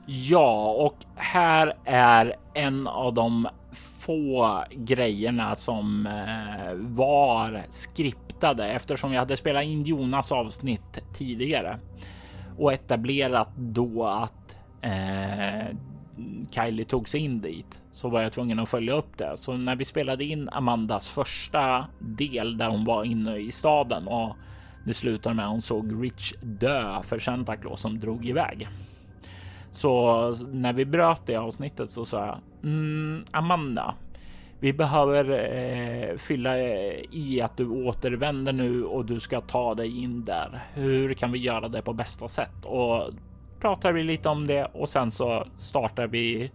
Ja, 0.05 0.71
och 0.71 0.95
här 1.15 1.73
är 1.85 2.35
en 2.53 2.87
av 2.87 3.13
de 3.13 3.47
få 4.01 4.63
grejerna 4.71 5.55
som 5.55 6.07
eh, 6.07 6.73
var 6.75 7.63
skriptade 7.69 8.71
eftersom 8.71 9.13
jag 9.13 9.19
hade 9.19 9.37
spelat 9.37 9.63
in 9.63 9.81
Jonas 9.81 10.31
avsnitt 10.31 10.99
tidigare 11.13 11.79
och 12.57 12.73
etablerat 12.73 13.49
då 13.57 14.05
att 14.05 14.57
eh, 14.81 15.75
Kylie 16.51 16.85
tog 16.85 17.09
sig 17.09 17.21
in 17.21 17.41
dit 17.41 17.81
så 17.91 18.09
var 18.09 18.21
jag 18.21 18.33
tvungen 18.33 18.59
att 18.59 18.69
följa 18.69 18.93
upp 18.93 19.17
det. 19.17 19.37
Så 19.37 19.57
när 19.57 19.75
vi 19.75 19.85
spelade 19.85 20.23
in 20.23 20.49
Amandas 20.49 21.09
första 21.09 21.85
del 21.99 22.57
där 22.57 22.69
hon 22.69 22.85
var 22.85 23.03
inne 23.03 23.37
i 23.37 23.51
staden 23.51 24.07
och 24.07 24.35
det 24.85 24.93
slutade 24.93 25.35
med 25.35 25.45
att 25.45 25.51
hon 25.51 25.61
såg 25.61 26.03
Rich 26.03 26.33
dö 26.41 27.01
för 27.03 27.19
Santa 27.19 27.55
Claus 27.55 27.81
som 27.81 27.99
drog 27.99 28.25
iväg. 28.25 28.67
Så 29.71 30.31
när 30.51 30.73
vi 30.73 30.85
bröt 30.85 31.21
det 31.25 31.35
avsnittet 31.35 31.91
så 31.91 32.05
sa 32.05 32.25
jag 32.25 32.37
mm, 32.63 33.25
Amanda, 33.31 33.95
vi 34.59 34.73
behöver 34.73 35.29
eh, 35.29 36.17
fylla 36.17 36.57
eh, 36.57 36.99
i 37.11 37.41
att 37.41 37.57
du 37.57 37.67
återvänder 37.69 38.53
nu 38.53 38.83
och 38.83 39.05
du 39.05 39.19
ska 39.19 39.41
ta 39.41 39.75
dig 39.75 40.03
in 40.03 40.25
där. 40.25 40.61
Hur 40.73 41.13
kan 41.13 41.31
vi 41.31 41.39
göra 41.39 41.67
det 41.67 41.81
på 41.81 41.93
bästa 41.93 42.27
sätt? 42.27 42.65
Och 42.65 43.09
pratar 43.59 43.91
vi 43.91 44.03
lite 44.03 44.29
om 44.29 44.47
det 44.47 44.65
och 44.65 44.89
sen 44.89 45.11
så 45.11 45.43
startar 45.55 46.07
vi 46.07 46.51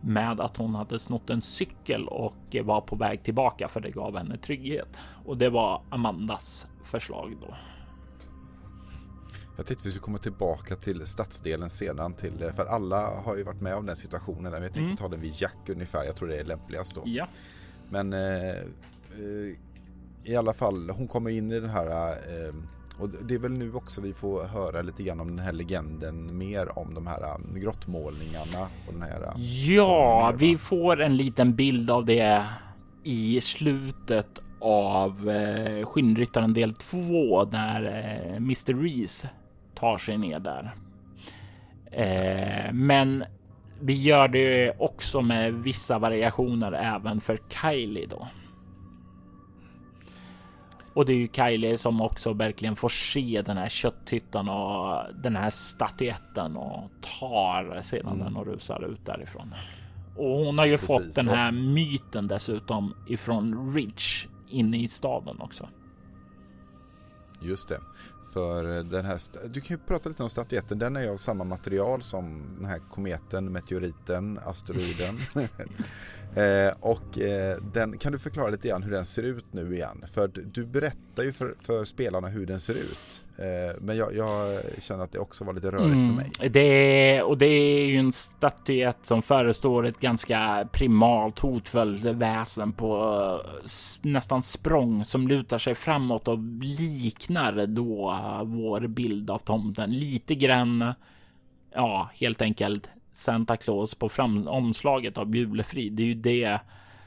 med 0.00 0.40
att 0.40 0.56
hon 0.56 0.74
hade 0.74 0.98
snott 0.98 1.30
en 1.30 1.42
cykel 1.42 2.08
och 2.08 2.56
var 2.62 2.80
på 2.80 2.96
väg 2.96 3.22
tillbaka 3.22 3.68
för 3.68 3.80
det 3.80 3.90
gav 3.90 4.16
henne 4.16 4.36
trygghet. 4.36 5.00
Och 5.24 5.36
det 5.36 5.48
var 5.48 5.82
Amandas 5.90 6.66
förslag 6.84 7.36
då. 7.40 7.54
Jag 9.62 9.66
tänkte 9.66 9.88
vi 9.88 9.90
skulle 9.90 10.04
komma 10.04 10.18
tillbaka 10.18 10.76
till 10.76 11.06
stadsdelen 11.06 11.70
sedan 11.70 12.14
till, 12.14 12.32
för 12.38 12.62
att 12.62 12.68
alla 12.68 13.20
har 13.20 13.36
ju 13.36 13.42
varit 13.42 13.60
med 13.60 13.74
om 13.74 13.86
den 13.86 13.96
situationen. 13.96 14.52
Men 14.52 14.62
jag 14.62 14.72
tänkte 14.72 14.80
mm. 14.80 14.96
ta 14.96 15.08
den 15.08 15.20
vid 15.20 15.34
Jack 15.36 15.68
ungefär. 15.68 16.04
Jag 16.04 16.16
tror 16.16 16.28
det 16.28 16.36
är 16.36 16.44
lämpligast 16.44 16.94
då. 16.94 17.02
Ja. 17.04 17.26
Men 17.88 18.12
eh, 18.12 18.48
eh, 18.50 19.56
i 20.24 20.36
alla 20.36 20.52
fall, 20.52 20.90
hon 20.90 21.08
kommer 21.08 21.30
in 21.30 21.52
i 21.52 21.60
den 21.60 21.70
här 21.70 22.10
eh, 22.10 22.54
och 22.98 23.08
det 23.08 23.34
är 23.34 23.38
väl 23.38 23.52
nu 23.52 23.74
också 23.74 24.00
vi 24.00 24.12
får 24.12 24.44
höra 24.44 24.82
lite 24.82 25.02
grann 25.02 25.20
om 25.20 25.28
den 25.36 25.44
här 25.44 25.52
legenden 25.52 26.38
mer 26.38 26.78
om 26.78 26.94
de 26.94 27.06
här 27.06 27.34
um, 27.34 27.60
grottmålningarna 27.60 28.68
och 28.86 28.92
den 28.92 29.02
här. 29.02 29.32
Ja, 29.66 30.34
vi 30.38 30.58
får 30.58 31.00
en 31.00 31.16
liten 31.16 31.54
bild 31.54 31.90
av 31.90 32.04
det 32.04 32.46
i 33.04 33.40
slutet 33.40 34.38
av 34.60 35.30
eh, 35.30 35.86
Skinnryttaren 35.86 36.54
del 36.54 36.72
2 36.72 37.44
när 37.44 37.84
eh, 37.84 38.36
Mr. 38.36 38.82
Reese 38.82 39.26
tar 39.82 39.98
sig 39.98 40.18
ner 40.18 40.40
där. 40.40 40.74
Eh, 41.90 42.72
men 42.72 43.24
vi 43.80 44.02
gör 44.02 44.28
det 44.28 44.74
också 44.78 45.22
med 45.22 45.54
vissa 45.54 45.98
variationer 45.98 46.72
även 46.72 47.20
för 47.20 47.38
Kylie 47.48 48.06
då. 48.06 48.28
Och 50.94 51.06
det 51.06 51.12
är 51.12 51.16
ju 51.16 51.28
Kylie 51.28 51.78
som 51.78 52.00
också 52.00 52.32
verkligen 52.32 52.76
får 52.76 52.88
se 52.88 53.42
den 53.46 53.56
här 53.56 53.68
kötthyttan 53.68 54.48
och 54.48 55.04
den 55.14 55.36
här 55.36 55.50
statyetten 55.50 56.56
och 56.56 56.90
tar 57.20 57.82
sedan 57.82 58.12
mm. 58.12 58.18
den 58.18 58.36
och 58.36 58.46
rusar 58.46 58.84
ut 58.84 59.06
därifrån. 59.06 59.54
Och 60.16 60.38
hon 60.38 60.58
har 60.58 60.66
ju 60.66 60.76
Precis, 60.76 60.86
fått 60.86 61.14
den 61.14 61.28
här 61.28 61.50
så. 61.50 61.56
myten 61.56 62.28
dessutom 62.28 62.94
ifrån 63.08 63.74
Rich 63.74 64.26
inne 64.48 64.76
i 64.76 64.88
staden 64.88 65.40
också. 65.40 65.68
Just 67.42 67.68
det. 67.68 67.80
För 68.32 68.82
den 68.82 69.04
här, 69.04 69.20
du 69.48 69.60
kan 69.60 69.76
ju 69.76 69.82
prata 69.86 70.08
lite 70.08 70.22
om 70.22 70.30
statyetten. 70.30 70.78
Den 70.78 70.96
är 70.96 71.08
av 71.08 71.16
samma 71.16 71.44
material 71.44 72.02
som 72.02 72.42
den 72.56 72.64
här 72.64 72.80
kometen, 72.90 73.52
meteoriten, 73.52 74.38
asteroiden. 74.44 75.18
Eh, 76.36 76.74
och 76.80 77.18
eh, 77.18 77.56
den, 77.72 77.98
kan 77.98 78.12
du 78.12 78.18
förklara 78.18 78.50
lite 78.50 78.68
grann 78.68 78.82
hur 78.82 78.92
den 78.92 79.04
ser 79.04 79.22
ut 79.22 79.44
nu 79.50 79.74
igen? 79.74 80.04
För 80.14 80.28
du 80.28 80.66
berättar 80.66 81.22
ju 81.22 81.32
för, 81.32 81.54
för 81.60 81.84
spelarna 81.84 82.28
hur 82.28 82.46
den 82.46 82.60
ser 82.60 82.74
ut. 82.74 83.24
Eh, 83.38 83.80
men 83.80 83.96
jag, 83.96 84.16
jag, 84.16 84.60
känner 84.80 85.04
att 85.04 85.12
det 85.12 85.18
också 85.18 85.44
var 85.44 85.52
lite 85.52 85.70
rörigt 85.70 85.86
mm, 85.86 86.08
för 86.08 86.16
mig. 86.16 86.50
Det, 86.50 87.22
och 87.22 87.38
det 87.38 87.46
är 87.46 87.86
ju 87.86 87.96
en 87.96 88.12
statyett 88.12 88.98
som 89.02 89.22
förestår 89.22 89.86
ett 89.86 90.00
ganska 90.00 90.68
primalt 90.72 91.38
hotfullt 91.38 92.04
väsen 92.04 92.72
på 92.72 93.40
nästan 94.02 94.42
språng 94.42 95.04
som 95.04 95.28
lutar 95.28 95.58
sig 95.58 95.74
framåt 95.74 96.28
och 96.28 96.38
liknar 96.78 97.66
då 97.66 98.18
vår 98.44 98.86
bild 98.86 99.30
av 99.30 99.38
tomten 99.38 99.90
lite 99.90 100.34
grann. 100.34 100.94
Ja, 101.74 102.10
helt 102.14 102.42
enkelt 102.42 102.88
Santa 103.12 103.56
Claus 103.56 103.94
på 103.94 104.08
fram 104.08 104.48
omslaget 104.48 105.18
av 105.18 105.36
Julefrid. 105.36 105.92
Det 105.92 106.02
är 106.02 106.06
ju 106.06 106.14
det 106.14 106.60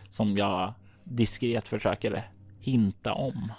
som 0.09 0.37
jag 0.37 0.73
diskret 1.03 1.67
försöker 1.67 2.29
hinta 2.59 3.13
om 3.13 3.51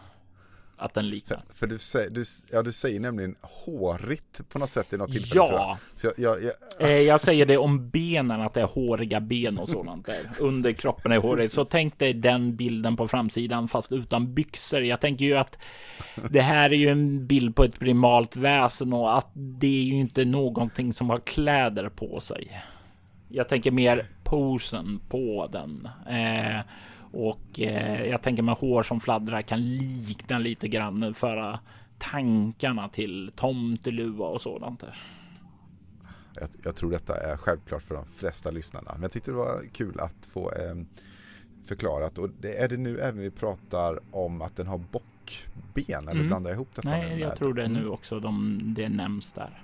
att 0.77 0.95
den 0.95 1.09
liknar. 1.09 1.43
För, 1.49 1.55
för 1.55 1.67
du, 1.67 1.79
säger, 1.79 2.11
du, 2.11 2.25
ja, 2.51 2.63
du 2.63 2.73
säger 2.73 3.01
nämligen 3.01 3.37
hårigt 3.43 4.41
på 4.49 4.59
något 4.59 4.73
sätt 4.73 4.93
i 4.93 4.97
något 4.97 5.13
tillfälle. 5.13 5.41
Ja, 5.41 5.79
jag. 6.03 6.13
Jag, 6.17 6.39
jag, 6.43 6.53
jag... 6.79 6.91
Eh, 6.91 7.01
jag. 7.01 7.21
säger 7.21 7.47
det 7.47 7.57
om 7.57 7.91
benen, 7.91 8.41
att 8.41 8.55
det 8.55 8.61
är 8.61 8.67
håriga 8.67 9.21
ben 9.21 9.59
och 9.59 9.69
sådant 9.69 10.07
där. 10.07 10.19
Under 10.39 10.73
kroppen 10.73 11.13
är 11.13 11.19
hårigt. 11.19 11.53
Så 11.53 11.65
tänk 11.65 11.99
dig 11.99 12.15
den 12.15 12.57
bilden 12.57 12.97
på 12.97 13.09
framsidan 13.09 13.69
fast 13.69 13.93
utan 13.93 14.35
byxor. 14.35 14.83
Jag 14.83 15.01
tänker 15.01 15.25
ju 15.25 15.37
att 15.37 15.59
det 16.31 16.43
här 16.43 16.73
är 16.73 16.77
ju 16.77 16.89
en 16.89 17.27
bild 17.27 17.57
på 17.57 17.65
ett 17.65 17.79
primalt 17.79 18.37
väsen 18.37 18.93
och 18.93 19.19
att 19.19 19.31
det 19.35 19.81
är 19.81 19.85
ju 19.85 19.95
inte 19.95 20.25
någonting 20.25 20.93
som 20.93 21.11
har 21.11 21.19
kläder 21.19 21.89
på 21.89 22.21
sig. 22.21 22.63
Jag 23.29 23.49
tänker 23.49 23.71
mer 23.71 24.07
posen 24.25 25.01
på 25.09 25.49
den. 25.53 25.89
Eh, 26.09 26.61
och 27.13 27.61
eh, 27.61 28.05
jag 28.05 28.23
tänker 28.23 28.43
med 28.43 28.55
hår 28.55 28.83
som 28.83 29.01
fladdrar 29.01 29.43
kan 29.43 29.61
likna 29.61 30.39
lite 30.39 30.69
grann 30.69 31.15
föra 31.15 31.61
tankarna 31.99 32.89
till 32.89 33.33
tomteluva 33.37 34.25
och 34.25 34.41
sådant. 34.41 34.83
Jag, 36.35 36.49
jag, 36.63 36.77
tror 36.77 36.91
detta 36.91 37.17
är 37.17 37.37
självklart 37.37 37.83
för 37.83 37.95
de 37.95 38.07
flesta 38.07 38.51
lyssnarna. 38.51 38.91
Men 38.93 39.03
jag 39.03 39.13
tyckte 39.13 39.31
det 39.31 39.37
var 39.37 39.61
kul 39.73 40.01
att 40.01 40.27
få 40.33 40.53
eh, 40.53 40.75
förklarat. 41.67 42.19
Och 42.19 42.31
det 42.41 42.57
är 42.57 42.69
det 42.69 42.77
nu 42.77 42.99
även 42.99 43.21
vi 43.21 43.31
pratar 43.31 43.99
om 44.11 44.43
att 44.43 44.57
den 44.57 44.67
har 44.67 44.79
bockben? 44.79 46.09
Eller 46.09 46.11
mm. 46.13 46.27
blandar 46.27 46.51
jag 46.51 46.57
ihop 46.57 46.75
detta? 46.75 46.91
Nej, 46.91 47.21
jag 47.21 47.37
tror 47.37 47.55
det 47.55 47.65
är 47.65 47.69
nu 47.69 47.79
mm. 47.79 47.93
också 47.93 48.21
de, 48.21 48.61
det 48.63 48.89
nämns 48.89 49.33
där. 49.33 49.63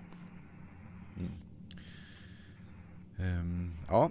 Mm. 1.19 1.33
Um, 3.41 3.73
ja, 3.89 4.11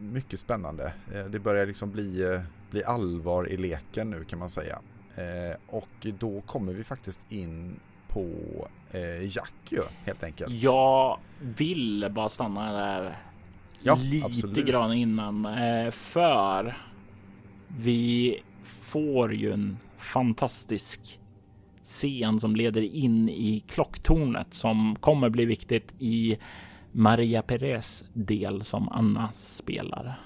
mycket 0.00 0.40
spännande. 0.40 0.92
Uh, 1.14 1.24
det 1.24 1.38
börjar 1.38 1.66
liksom 1.66 1.90
bli 1.90 2.24
uh, 2.24 2.40
bli 2.70 2.84
allvar 2.84 3.48
i 3.48 3.56
leken 3.56 4.10
nu 4.10 4.24
kan 4.24 4.38
man 4.38 4.48
säga. 4.48 4.78
Eh, 5.14 5.56
och 5.66 6.06
då 6.18 6.40
kommer 6.40 6.72
vi 6.72 6.84
faktiskt 6.84 7.32
in 7.32 7.80
på 8.08 8.28
eh, 8.90 9.36
Jack 9.36 9.54
ju 9.68 9.82
helt 10.04 10.22
enkelt. 10.22 10.62
Jag 10.62 11.18
vill 11.40 12.08
bara 12.10 12.28
stanna 12.28 12.72
där 12.72 13.16
ja, 13.82 13.94
lite 13.94 14.26
absolut. 14.26 14.66
grann 14.66 14.92
innan. 14.92 15.46
Eh, 15.46 15.90
för 15.90 16.76
vi 17.68 18.40
får 18.62 19.34
ju 19.34 19.52
en 19.52 19.78
fantastisk 19.96 21.20
scen 21.84 22.40
som 22.40 22.56
leder 22.56 22.82
in 22.82 23.28
i 23.28 23.64
klocktornet 23.68 24.54
som 24.54 24.96
kommer 25.00 25.28
bli 25.28 25.44
viktigt 25.44 25.94
i 25.98 26.38
Maria 26.92 27.42
Perez 27.42 28.04
del 28.12 28.64
som 28.64 28.88
Anna 28.88 29.32
spelar. 29.32 30.20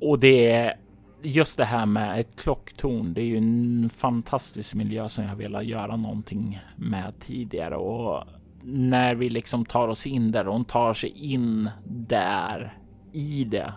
Och 0.00 0.18
det 0.20 0.50
är 0.50 0.74
just 1.22 1.58
det 1.58 1.64
här 1.64 1.86
med 1.86 2.20
ett 2.20 2.42
klocktorn. 2.42 3.14
Det 3.14 3.20
är 3.20 3.24
ju 3.24 3.36
en 3.36 3.90
fantastisk 3.92 4.74
miljö 4.74 5.08
som 5.08 5.24
jag 5.24 5.36
velat 5.36 5.64
göra 5.64 5.96
någonting 5.96 6.60
med 6.76 7.12
tidigare 7.20 7.76
och 7.76 8.24
när 8.62 9.14
vi 9.14 9.28
liksom 9.28 9.64
tar 9.64 9.88
oss 9.88 10.06
in 10.06 10.32
där 10.32 10.46
och 10.46 10.52
hon 10.52 10.64
tar 10.64 10.94
sig 10.94 11.34
in 11.34 11.70
där 11.84 12.78
i 13.12 13.44
det 13.44 13.72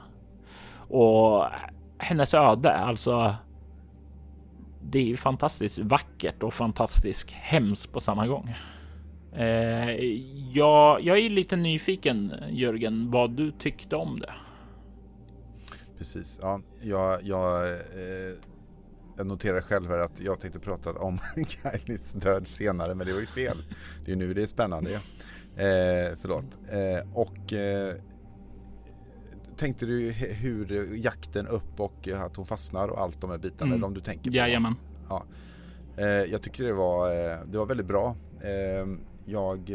och 0.90 1.46
hennes 1.98 2.34
öde, 2.34 2.74
alltså. 2.74 3.36
Det 4.82 5.00
är 5.00 5.06
ju 5.06 5.18
fantastiskt 5.18 5.80
vackert 5.80 6.44
och 6.44 6.54
fantastiskt 6.54 7.32
hemskt 7.32 7.92
på 7.92 8.00
samma 8.00 8.28
gång. 8.28 8.56
Eh, 9.36 9.90
jag, 10.52 11.02
jag 11.02 11.18
är 11.18 11.30
lite 11.30 11.56
nyfiken 11.56 12.34
Jörgen 12.50 13.12
vad 13.12 13.32
du 13.32 13.52
tyckte 13.52 13.96
om 13.96 14.20
det. 14.20 14.34
Precis, 16.00 16.40
ja, 16.42 16.62
jag, 16.82 17.24
jag, 17.24 17.70
eh, 17.70 18.38
jag 19.18 19.28
noterar 19.28 19.62
själv 19.62 19.88
här 19.88 19.98
att 19.98 20.20
jag 20.20 20.40
tänkte 20.40 20.60
prata 20.60 20.92
om 20.92 21.20
Kylies 21.48 22.12
död 22.14 22.48
senare, 22.48 22.96
men 22.96 23.08
det 23.08 23.14
var 23.14 23.20
ju 23.20 23.26
fel. 23.26 23.58
Det 24.06 24.12
är 24.12 24.16
nu 24.16 24.34
det 24.34 24.44
är 24.44 24.48
spännande. 24.48 24.92
Eh, 24.94 26.18
förlåt. 26.22 26.58
Eh, 26.70 27.18
och 27.18 27.54
eh, 27.54 27.96
tänkte 29.58 29.86
du 29.86 30.12
hur 30.12 30.96
jakten 30.96 31.48
upp 31.48 31.80
och 31.80 32.08
att 32.08 32.36
hon 32.36 32.46
fastnar 32.46 32.88
och 32.88 33.02
allt 33.02 33.22
de 33.22 33.30
här 33.30 33.38
bitarna, 33.38 33.72
mm. 33.72 33.82
de 33.82 33.94
du 33.94 34.00
tänker 34.00 34.32
på? 34.32 34.38
Jajamän. 34.38 34.76
Ja. 35.10 35.26
Eh, 35.98 36.08
jag 36.08 36.42
tycker 36.42 36.64
det 36.64 36.74
var, 36.74 37.10
eh, 37.10 37.40
det 37.46 37.58
var 37.58 37.66
väldigt 37.66 37.88
bra. 37.88 38.16
Eh, 38.42 38.88
jag 39.26 39.72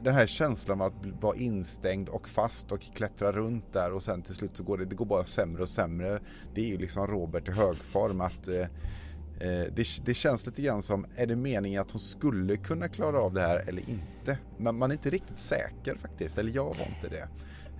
den 0.00 0.14
här 0.14 0.26
känslan 0.26 0.80
av 0.80 0.86
att 0.86 1.22
vara 1.22 1.36
instängd 1.36 2.08
och 2.08 2.28
fast 2.28 2.72
och 2.72 2.80
klättra 2.94 3.32
runt 3.32 3.72
där 3.72 3.92
och 3.92 4.02
sen 4.02 4.22
till 4.22 4.34
slut 4.34 4.56
så 4.56 4.62
går 4.62 4.78
det, 4.78 4.84
det 4.84 4.94
går 4.94 5.06
bara 5.06 5.24
sämre 5.24 5.62
och 5.62 5.68
sämre. 5.68 6.20
Det 6.54 6.60
är 6.60 6.66
ju 6.66 6.78
liksom 6.78 7.06
Robert 7.06 7.48
i 7.48 7.52
högform 7.52 8.20
att 8.20 8.48
eh, 8.48 8.60
eh, 8.60 9.66
det, 9.74 9.86
det, 10.04 10.14
känns 10.14 10.46
lite 10.46 10.62
grann 10.62 10.82
som, 10.82 11.06
är 11.16 11.26
det 11.26 11.36
meningen 11.36 11.80
att 11.80 11.90
hon 11.90 12.00
skulle 12.00 12.56
kunna 12.56 12.88
klara 12.88 13.20
av 13.20 13.34
det 13.34 13.40
här 13.40 13.68
eller 13.68 13.90
inte? 13.90 14.38
Men 14.58 14.78
man 14.78 14.90
är 14.90 14.94
inte 14.94 15.10
riktigt 15.10 15.38
säker 15.38 15.96
faktiskt, 15.96 16.38
eller 16.38 16.52
jag 16.54 16.64
var 16.64 16.86
inte 16.86 17.08
det. 17.08 17.28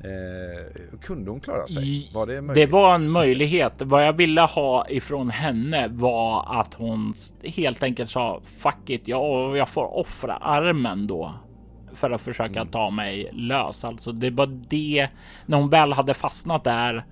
Eh, 0.04 0.98
kunde 1.00 1.30
hon 1.30 1.40
klara 1.40 1.66
sig? 1.66 2.10
Var 2.14 2.26
det, 2.26 2.54
det 2.54 2.66
var 2.66 2.94
en 2.94 3.10
möjlighet. 3.10 3.72
Vad 3.78 4.06
jag 4.06 4.12
ville 4.12 4.40
ha 4.40 4.88
ifrån 4.88 5.30
henne 5.30 5.88
var 5.88 6.60
att 6.60 6.74
hon 6.74 7.14
helt 7.42 7.82
enkelt 7.82 8.10
sa 8.10 8.40
fuck 8.44 8.90
it, 8.90 9.08
jag, 9.08 9.56
jag 9.56 9.68
får 9.68 9.98
offra 9.98 10.34
armen 10.36 11.06
då 11.06 11.34
för 11.98 12.10
att 12.10 12.20
försöka 12.20 12.60
mm. 12.60 12.72
ta 12.72 12.90
mig 12.90 13.30
lös. 13.32 13.84
Alltså 13.84 14.12
det 14.12 14.30
var 14.30 14.46
det 14.46 15.08
när 15.46 15.58
hon 15.58 15.70
väl 15.70 15.92
hade 15.92 16.14
fastnat 16.14 16.64
där 16.64 17.04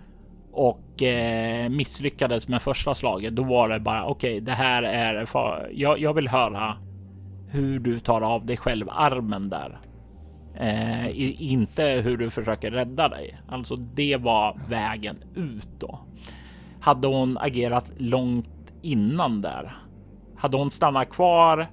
och 0.53 1.03
eh, 1.03 1.69
misslyckades 1.69 2.49
med 2.49 2.63
första 2.63 2.95
slaget. 2.95 3.37
Då 3.37 3.43
var 3.43 3.69
det 3.69 3.81
bara 3.81 4.05
okej, 4.05 4.33
okay, 4.33 4.41
det 4.41 4.53
här 4.53 4.83
är. 4.83 5.29
Jag, 5.73 5.99
jag 5.99 6.15
vill 6.15 6.29
höra 6.29 6.77
hur 7.49 7.79
du 7.79 7.99
tar 7.99 8.21
av 8.21 8.47
dig 8.47 8.57
själv 8.57 8.89
armen 8.91 9.49
där. 9.49 9.79
Eh, 10.55 11.43
inte 11.43 11.83
hur 11.85 12.17
du 12.17 12.31
försöker 12.31 12.71
rädda 12.71 13.09
dig. 13.09 13.41
Alltså 13.49 13.77
det 13.77 14.17
var 14.17 14.57
vägen 14.69 15.17
ut 15.35 15.69
då. 15.79 15.99
Hade 16.81 17.09
hon 17.09 17.39
agerat 17.39 17.91
långt 17.97 18.73
innan 18.83 19.41
där? 19.41 19.77
Hade 20.37 20.57
hon 20.57 20.71
stannat 20.71 21.11
kvar 21.11 21.67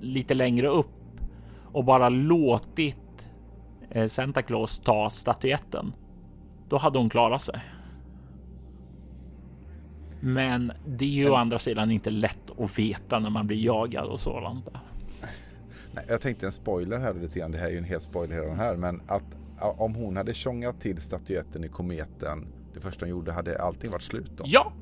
lite 0.00 0.34
längre 0.34 0.68
upp 0.68 0.93
och 1.74 1.84
bara 1.84 2.08
låtit 2.08 3.28
eh, 3.90 4.06
Santa 4.06 4.42
Claus 4.42 4.80
ta 4.80 5.10
statyetten? 5.10 5.92
Då 6.68 6.78
hade 6.78 6.98
hon 6.98 7.10
klarat 7.10 7.42
sig. 7.42 7.60
Men 10.20 10.72
det 10.86 11.04
är 11.04 11.08
ju 11.08 11.30
å 11.30 11.34
andra 11.34 11.58
sidan 11.58 11.90
inte 11.90 12.10
lätt 12.10 12.50
att 12.58 12.78
veta 12.78 13.18
när 13.18 13.30
man 13.30 13.46
blir 13.46 13.64
jagad 13.64 14.06
och 14.06 14.20
sådant. 14.20 14.64
Där. 14.64 14.80
Nej, 15.92 16.04
jag 16.08 16.20
tänkte 16.20 16.46
en 16.46 16.52
spoiler 16.52 16.98
här 16.98 17.14
lite 17.14 17.38
grann. 17.38 17.50
Det 17.50 17.58
här 17.58 17.66
är 17.66 17.70
ju 17.70 17.78
en 17.78 17.84
helt 17.84 18.02
spoiler 18.02 18.40
redan 18.40 18.58
här. 18.58 18.76
Men 18.76 19.02
att 19.06 19.24
om 19.58 19.94
hon 19.94 20.16
hade 20.16 20.34
tjongat 20.34 20.80
till 20.80 21.00
statyetten 21.00 21.64
i 21.64 21.68
kometen 21.68 22.46
det 22.74 22.80
första 22.80 23.06
hon 23.06 23.10
gjorde 23.10 23.32
hade 23.32 23.62
allting 23.62 23.90
varit 23.90 24.02
slut 24.02 24.30
då? 24.36 24.44
Ja. 24.46 24.72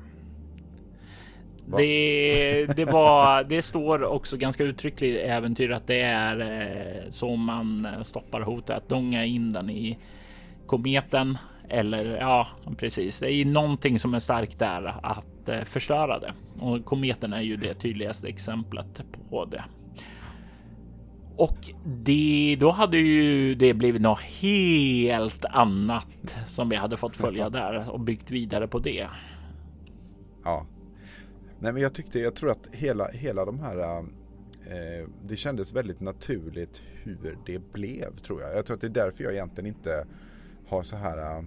Det, 1.65 2.65
det, 2.65 2.85
var, 2.85 3.43
det 3.43 3.61
står 3.61 4.03
också 4.03 4.37
ganska 4.37 4.63
uttryckligt 4.63 5.15
i 5.15 5.19
äventyr 5.19 5.71
att 5.71 5.87
det 5.87 6.01
är 6.01 6.39
eh, 6.39 7.09
så 7.09 7.35
man 7.35 7.87
stoppar 8.03 8.41
hotet. 8.41 8.77
Att 8.77 8.89
donga 8.89 9.25
in 9.25 9.53
den 9.53 9.69
i 9.69 9.97
kometen 10.65 11.37
eller 11.69 12.17
ja, 12.17 12.47
precis. 12.77 13.19
Det 13.19 13.33
är 13.33 13.45
någonting 13.45 13.99
som 13.99 14.13
är 14.13 14.19
starkt 14.19 14.59
där 14.59 14.95
att 15.03 15.49
eh, 15.49 15.61
förstöra 15.61 16.19
det. 16.19 16.33
Och 16.59 16.85
kometen 16.85 17.33
är 17.33 17.41
ju 17.41 17.57
det 17.57 17.73
tydligaste 17.73 18.27
exemplet 18.27 19.03
på 19.29 19.45
det. 19.45 19.63
Och 21.37 21.57
det, 21.85 22.57
då 22.59 22.71
hade 22.71 22.97
ju 22.97 23.55
det 23.55 23.73
blivit 23.73 24.01
något 24.01 24.21
helt 24.21 25.45
annat 25.45 26.37
som 26.47 26.69
vi 26.69 26.75
hade 26.75 26.97
fått 26.97 27.17
följa 27.17 27.49
där 27.49 27.89
och 27.89 27.99
byggt 27.99 28.31
vidare 28.31 28.67
på 28.67 28.79
det. 28.79 29.07
Ja, 30.43 30.65
nej 31.63 31.73
men 31.73 31.81
jag 31.81 31.93
tyckte, 31.93 32.19
jag 32.19 32.35
tror 32.35 32.51
att 32.51 32.67
hela, 32.71 33.07
hela 33.07 33.45
de 33.45 33.59
här 33.59 33.99
eh, 34.65 35.07
det 35.25 35.37
kändes 35.37 35.73
väldigt 35.73 35.99
naturligt 35.99 36.81
hur 37.03 37.37
det 37.45 37.59
blev 37.73 38.17
tror 38.17 38.41
jag. 38.41 38.55
Jag 38.55 38.65
tror 38.65 38.75
att 38.75 38.81
det 38.81 38.87
är 38.87 39.05
därför 39.05 39.23
jag 39.23 39.33
egentligen 39.33 39.67
inte 39.67 40.05
har 40.67 40.83
så 40.83 40.95
här 40.95 41.45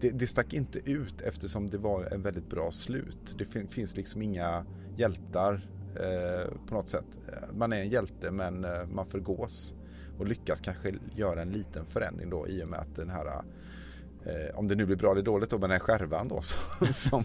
det, 0.00 0.10
det 0.10 0.26
stack 0.26 0.52
inte 0.52 0.90
ut 0.90 1.20
eftersom 1.20 1.70
det 1.70 1.78
var 1.78 2.04
en 2.04 2.22
väldigt 2.22 2.50
bra 2.50 2.70
slut. 2.70 3.34
Det 3.38 3.44
fin, 3.44 3.68
finns 3.68 3.96
liksom 3.96 4.22
inga 4.22 4.66
hjältar 4.96 5.62
Eh, 5.96 6.46
på 6.68 6.74
något 6.74 6.88
sätt. 6.88 7.18
Man 7.52 7.72
är 7.72 7.80
en 7.80 7.88
hjälte 7.88 8.30
men 8.30 8.64
eh, 8.64 8.86
man 8.86 9.06
förgås 9.06 9.74
och 10.18 10.26
lyckas 10.26 10.60
kanske 10.60 10.94
göra 11.16 11.42
en 11.42 11.50
liten 11.50 11.86
förändring 11.86 12.30
då 12.30 12.48
i 12.48 12.64
och 12.64 12.68
med 12.68 12.80
att 12.80 12.96
den 12.96 13.10
här 13.10 13.42
eh, 14.26 14.58
om 14.58 14.68
det 14.68 14.74
nu 14.74 14.86
blir 14.86 14.96
bra 14.96 15.12
eller 15.12 15.22
dåligt 15.22 15.50
då 15.50 15.58
med 15.58 15.70
den 15.70 15.80
här 15.80 15.86
skärvan 15.86 16.28
då 16.28 16.40
som 16.92 17.24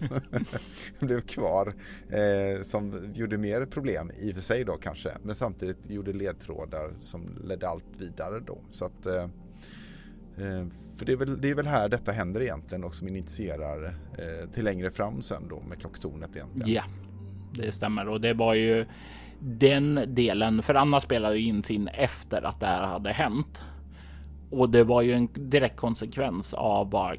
blev 0.98 1.20
kvar 1.20 1.72
eh, 2.08 2.62
som 2.62 3.12
gjorde 3.14 3.38
mer 3.38 3.66
problem 3.66 4.10
i 4.16 4.30
och 4.30 4.34
för 4.34 4.42
sig 4.42 4.64
då 4.64 4.76
kanske 4.76 5.10
men 5.22 5.34
samtidigt 5.34 5.90
gjorde 5.90 6.12
ledtrådar 6.12 6.90
som 7.00 7.38
ledde 7.44 7.68
allt 7.68 7.84
vidare 7.98 8.40
då 8.40 8.58
så 8.70 8.84
att 8.84 9.06
eh, 9.06 9.22
eh 10.36 10.66
för 10.96 11.06
det 11.06 11.12
är, 11.12 11.16
väl, 11.16 11.40
det 11.40 11.50
är 11.50 11.54
väl 11.54 11.66
här 11.66 11.88
detta 11.88 12.12
händer 12.12 12.40
egentligen 12.40 12.84
och 12.84 12.94
som 12.94 13.08
initierar 13.08 13.94
eh, 14.18 14.50
till 14.50 14.64
längre 14.64 14.90
fram 14.90 15.22
sen 15.22 15.48
då 15.48 15.60
med 15.60 15.80
klocktornet 15.80 16.36
egentligen. 16.36 16.68
Ja, 16.72 16.82
det 17.52 17.72
stämmer 17.72 18.08
och 18.08 18.20
det 18.20 18.34
var 18.34 18.54
ju 18.54 18.86
den 19.40 20.14
delen, 20.14 20.62
för 20.62 20.74
Anna 20.74 21.00
spelade 21.00 21.38
ju 21.38 21.44
in 21.44 21.62
sin 21.62 21.88
efter 21.88 22.42
att 22.42 22.60
det 22.60 22.66
här 22.66 22.86
hade 22.86 23.12
hänt. 23.12 23.62
Och 24.50 24.70
det 24.70 24.84
var 24.84 25.02
ju 25.02 25.12
en 25.12 25.28
direkt 25.32 25.76
konsekvens 25.76 26.54
av 26.54 26.90
vad 26.90 27.18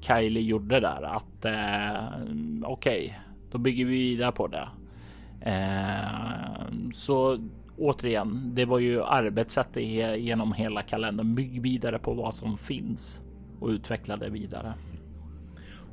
Kylie 0.00 0.42
gjorde 0.42 0.80
där. 0.80 1.02
Att 1.02 1.44
eh, 1.44 2.18
okej, 2.64 3.04
okay, 3.04 3.12
då 3.50 3.58
bygger 3.58 3.84
vi 3.84 3.92
vidare 3.92 4.32
på 4.32 4.46
det. 4.46 4.68
Eh, 5.40 6.90
så 6.92 7.38
återigen, 7.76 8.50
det 8.54 8.64
var 8.64 8.78
ju 8.78 9.02
arbetssättet 9.02 9.82
genom 10.20 10.52
hela 10.52 10.82
kalendern. 10.82 11.34
Bygg 11.34 11.62
vidare 11.62 11.98
på 11.98 12.14
vad 12.14 12.34
som 12.34 12.58
finns 12.58 13.22
och 13.60 13.68
utveckla 13.68 14.16
det 14.16 14.30
vidare. 14.30 14.74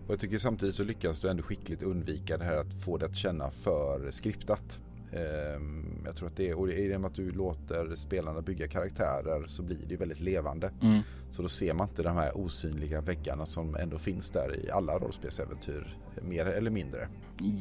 Och 0.06 0.12
jag 0.12 0.20
tycker 0.20 0.38
samtidigt 0.38 0.76
så 0.76 0.84
lyckas 0.84 1.20
du 1.20 1.30
ändå 1.30 1.44
skickligt 1.44 1.84
undvika 1.84 2.38
det 2.38 2.46
här 2.46 2.58
att 2.58 2.74
få 2.74 2.98
det 2.98 3.06
att 3.06 3.16
känna 3.16 3.52
för 3.52 4.12
skriptat. 4.12 4.80
Ehm, 5.16 6.02
jag 6.06 6.16
tror 6.16 6.28
att 6.28 6.38
det 6.38 6.50
är, 6.50 6.60
och 6.60 6.70
i 6.70 6.96
och 6.96 7.02
med 7.02 7.08
att 7.08 7.16
du 7.16 7.32
låter 7.32 7.96
spelarna 7.96 8.42
bygga 8.42 8.68
karaktärer 8.68 9.48
så 9.48 9.64
blir 9.64 9.86
det 9.88 9.98
väldigt 9.98 10.20
levande. 10.20 10.72
Mm. 10.82 11.02
Så 11.32 11.42
då 11.42 11.50
ser 11.50 11.74
man 11.74 11.90
inte 11.90 12.04
de 12.04 12.18
här 12.18 12.38
osynliga 12.38 13.02
väggarna 13.02 13.46
som 13.46 13.76
ändå 13.76 13.98
finns 13.98 14.30
där 14.30 14.66
i 14.66 14.72
alla 14.72 15.00
rollspelsäventyr, 15.00 15.98
mer 16.22 16.46
eller 16.46 16.72
mindre. 16.72 17.08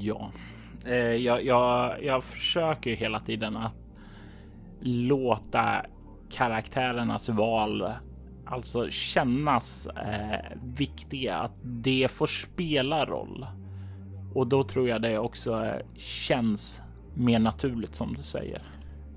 Ja, 0.01 0.33
eh, 0.87 0.97
jag, 0.97 1.45
jag, 1.45 2.05
jag 2.05 2.25
försöker 2.25 2.97
hela 2.97 3.21
tiden 3.21 3.57
att 3.57 3.73
låta 4.81 5.87
karaktärernas 6.31 7.29
val 7.29 7.93
alltså 8.47 8.91
kännas 8.91 9.87
eh, 9.87 10.59
viktiga, 10.63 11.39
att 11.39 11.57
det 11.63 12.11
får 12.11 12.27
spela 12.27 13.05
roll. 13.05 13.47
Och 14.35 14.47
då 14.47 14.65
tror 14.65 14.89
jag 14.89 15.03
det 15.03 15.19
också 15.19 15.65
eh, 15.65 15.81
känns 15.97 16.83
mer 17.15 17.39
naturligt 17.39 17.95
som 17.95 18.15
du 18.15 18.23
säger. 18.23 18.63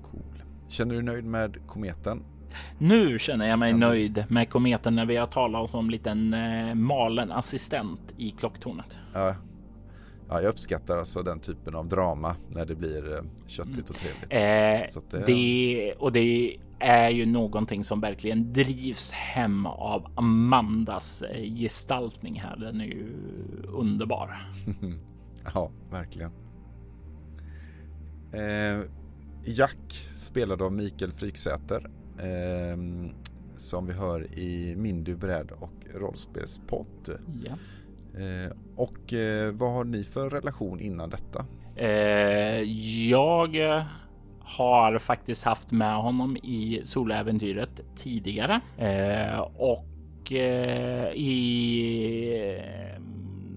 Cool. 0.02 0.42
Känner 0.68 0.94
du 0.94 1.02
dig 1.02 1.14
nöjd 1.14 1.24
med 1.24 1.56
kometen? 1.66 2.22
Nu 2.78 3.18
känner 3.18 3.48
jag 3.48 3.58
mig 3.58 3.72
nöjd 3.72 4.24
med 4.28 4.50
kometen 4.50 4.94
när 4.94 5.06
vi 5.06 5.16
har 5.16 5.26
talat 5.26 5.74
om 5.74 5.84
en 5.84 5.90
liten 5.90 6.34
eh, 6.34 6.74
malen 6.74 7.32
assistent 7.32 8.14
i 8.16 8.30
klocktornet. 8.30 8.98
Ja. 9.14 9.34
ja, 10.28 10.40
jag 10.42 10.48
uppskattar 10.48 10.98
alltså 10.98 11.22
den 11.22 11.40
typen 11.40 11.74
av 11.74 11.88
drama 11.88 12.36
när 12.48 12.66
det 12.66 12.74
blir 12.74 13.16
eh, 13.16 13.22
köttigt 13.46 13.90
och 13.90 13.96
trevligt. 13.96 14.32
Eh, 14.32 15.00
det, 15.10 15.26
det, 15.26 15.94
och 15.98 16.12
det 16.12 16.56
är 16.78 17.10
ju 17.10 17.26
någonting 17.26 17.84
som 17.84 18.00
verkligen 18.00 18.52
drivs 18.52 19.10
hem 19.10 19.66
av 19.66 20.06
Amandas 20.14 21.22
eh, 21.22 21.54
gestaltning 21.54 22.40
här. 22.40 22.56
Den 22.56 22.80
är 22.80 22.84
ju 22.84 23.12
underbar. 23.68 24.48
ja, 25.54 25.70
verkligen. 25.90 26.30
Eh, 28.32 28.80
Jack 29.44 30.06
spelad 30.16 30.62
av 30.62 30.72
Mikael 30.72 31.12
Fryksäter. 31.12 31.90
Eh, 32.18 32.76
som 33.56 33.86
vi 33.86 33.92
hör 33.92 34.38
i 34.38 34.74
Min 34.76 35.04
du 35.04 35.16
beredd 35.16 35.50
och 35.50 35.72
rollspelspodd. 35.94 37.18
Ja. 37.44 37.52
Eh, 38.20 38.52
och 38.76 39.12
eh, 39.12 39.52
vad 39.52 39.72
har 39.72 39.84
ni 39.84 40.04
för 40.04 40.30
relation 40.30 40.80
innan 40.80 41.10
detta? 41.10 41.46
Eh, 41.76 42.62
jag 43.08 43.56
har 44.40 44.98
faktiskt 44.98 45.44
haft 45.44 45.70
med 45.70 45.96
honom 45.96 46.36
i 46.36 46.80
soläventyret 46.84 47.80
tidigare 47.96 48.60
eh, 48.78 49.38
och 49.56 49.84
i 51.14 51.52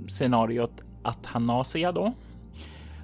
scenariot 0.07 0.84
Athanasia 1.03 1.91
då. 1.91 2.13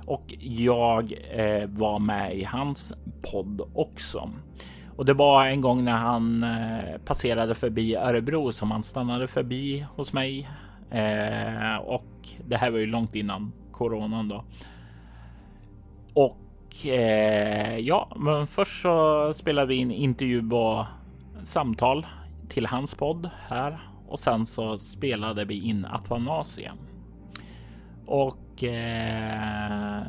Och 0.07 0.33
jag 0.39 1.13
eh, 1.31 1.69
var 1.69 1.99
med 1.99 2.37
i 2.37 2.43
hans 2.43 2.93
podd 3.31 3.61
också. 3.73 4.29
Och 4.95 5.05
det 5.05 5.13
var 5.13 5.45
en 5.45 5.61
gång 5.61 5.83
när 5.83 5.97
han 5.97 6.43
eh, 6.43 6.97
passerade 7.05 7.55
förbi 7.55 7.95
Örebro 7.95 8.51
som 8.51 8.71
han 8.71 8.83
stannade 8.83 9.27
förbi 9.27 9.85
hos 9.95 10.13
mig. 10.13 10.49
Eh, 10.91 11.75
och 11.75 12.05
det 12.47 12.57
här 12.57 12.71
var 12.71 12.79
ju 12.79 12.85
långt 12.85 13.15
innan 13.15 13.51
coronan 13.71 14.27
då. 14.27 14.43
Och 16.13 16.87
eh, 16.87 17.77
ja, 17.77 18.11
men 18.15 18.47
först 18.47 18.81
så 18.81 19.33
spelade 19.35 19.67
vi 19.67 19.75
in 19.75 19.91
intervju 19.91 20.51
och 20.51 20.85
samtal 21.43 22.05
till 22.49 22.65
hans 22.65 22.95
podd 22.95 23.29
här 23.47 23.79
och 24.07 24.19
sen 24.19 24.45
så 24.45 24.77
spelade 24.77 25.45
vi 25.45 25.61
in 25.61 25.85
Atanasia. 25.85 26.73
Och 28.07 28.63
eh, 28.63 30.01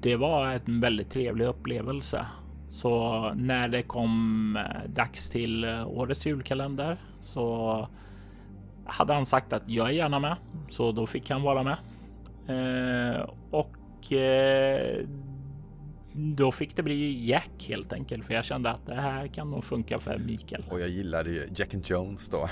det 0.00 0.16
var 0.16 0.46
en 0.46 0.80
väldigt 0.80 1.10
trevlig 1.10 1.46
upplevelse. 1.46 2.26
Så 2.68 3.20
när 3.34 3.68
det 3.68 3.82
kom 3.82 4.56
eh, 4.56 4.90
dags 4.90 5.30
till 5.30 5.64
årets 5.86 6.26
julkalender 6.26 7.00
så 7.20 7.88
hade 8.84 9.14
han 9.14 9.26
sagt 9.26 9.52
att 9.52 9.62
jag 9.66 9.88
är 9.88 9.92
gärna 9.92 10.18
med, 10.18 10.36
så 10.68 10.92
då 10.92 11.06
fick 11.06 11.30
han 11.30 11.42
vara 11.42 11.62
med. 11.62 11.76
Eh, 12.48 13.28
och 13.50 14.12
eh, 14.12 15.06
då 16.36 16.52
fick 16.52 16.76
det 16.76 16.82
bli 16.82 17.28
Jack 17.28 17.66
helt 17.68 17.92
enkelt, 17.92 18.24
för 18.24 18.34
jag 18.34 18.44
kände 18.44 18.70
att 18.70 18.86
det 18.86 18.94
här 18.94 19.26
kan 19.26 19.50
nog 19.50 19.64
funka 19.64 19.98
för 19.98 20.18
Mikael. 20.18 20.64
Och 20.70 20.80
jag 20.80 20.88
gillade 20.88 21.30
ju 21.30 21.48
Jack 21.56 21.74
and 21.74 21.86
Jones 21.86 22.28
då. 22.28 22.48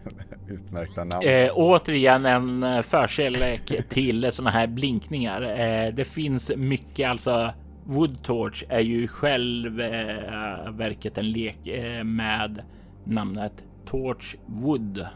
Utmärkta 0.48 1.04
namn. 1.04 1.28
Eh, 1.28 1.50
återigen 1.54 2.26
en 2.26 2.62
eh, 2.62 2.82
förkärlek 2.82 3.88
till 3.88 4.32
sådana 4.32 4.50
här 4.50 4.66
blinkningar. 4.66 5.42
Eh, 5.42 5.94
det 5.94 6.04
finns 6.04 6.52
mycket, 6.56 7.08
alltså 7.08 7.52
Wood 7.84 8.22
Torch 8.22 8.64
är 8.68 8.80
ju 8.80 9.08
själv 9.08 9.80
eh, 9.80 10.70
verket 10.70 11.18
en 11.18 11.30
lek 11.30 11.66
eh, 11.66 12.04
med 12.04 12.62
namnet 13.04 13.64
Torch 13.86 14.36
Wood 14.46 15.06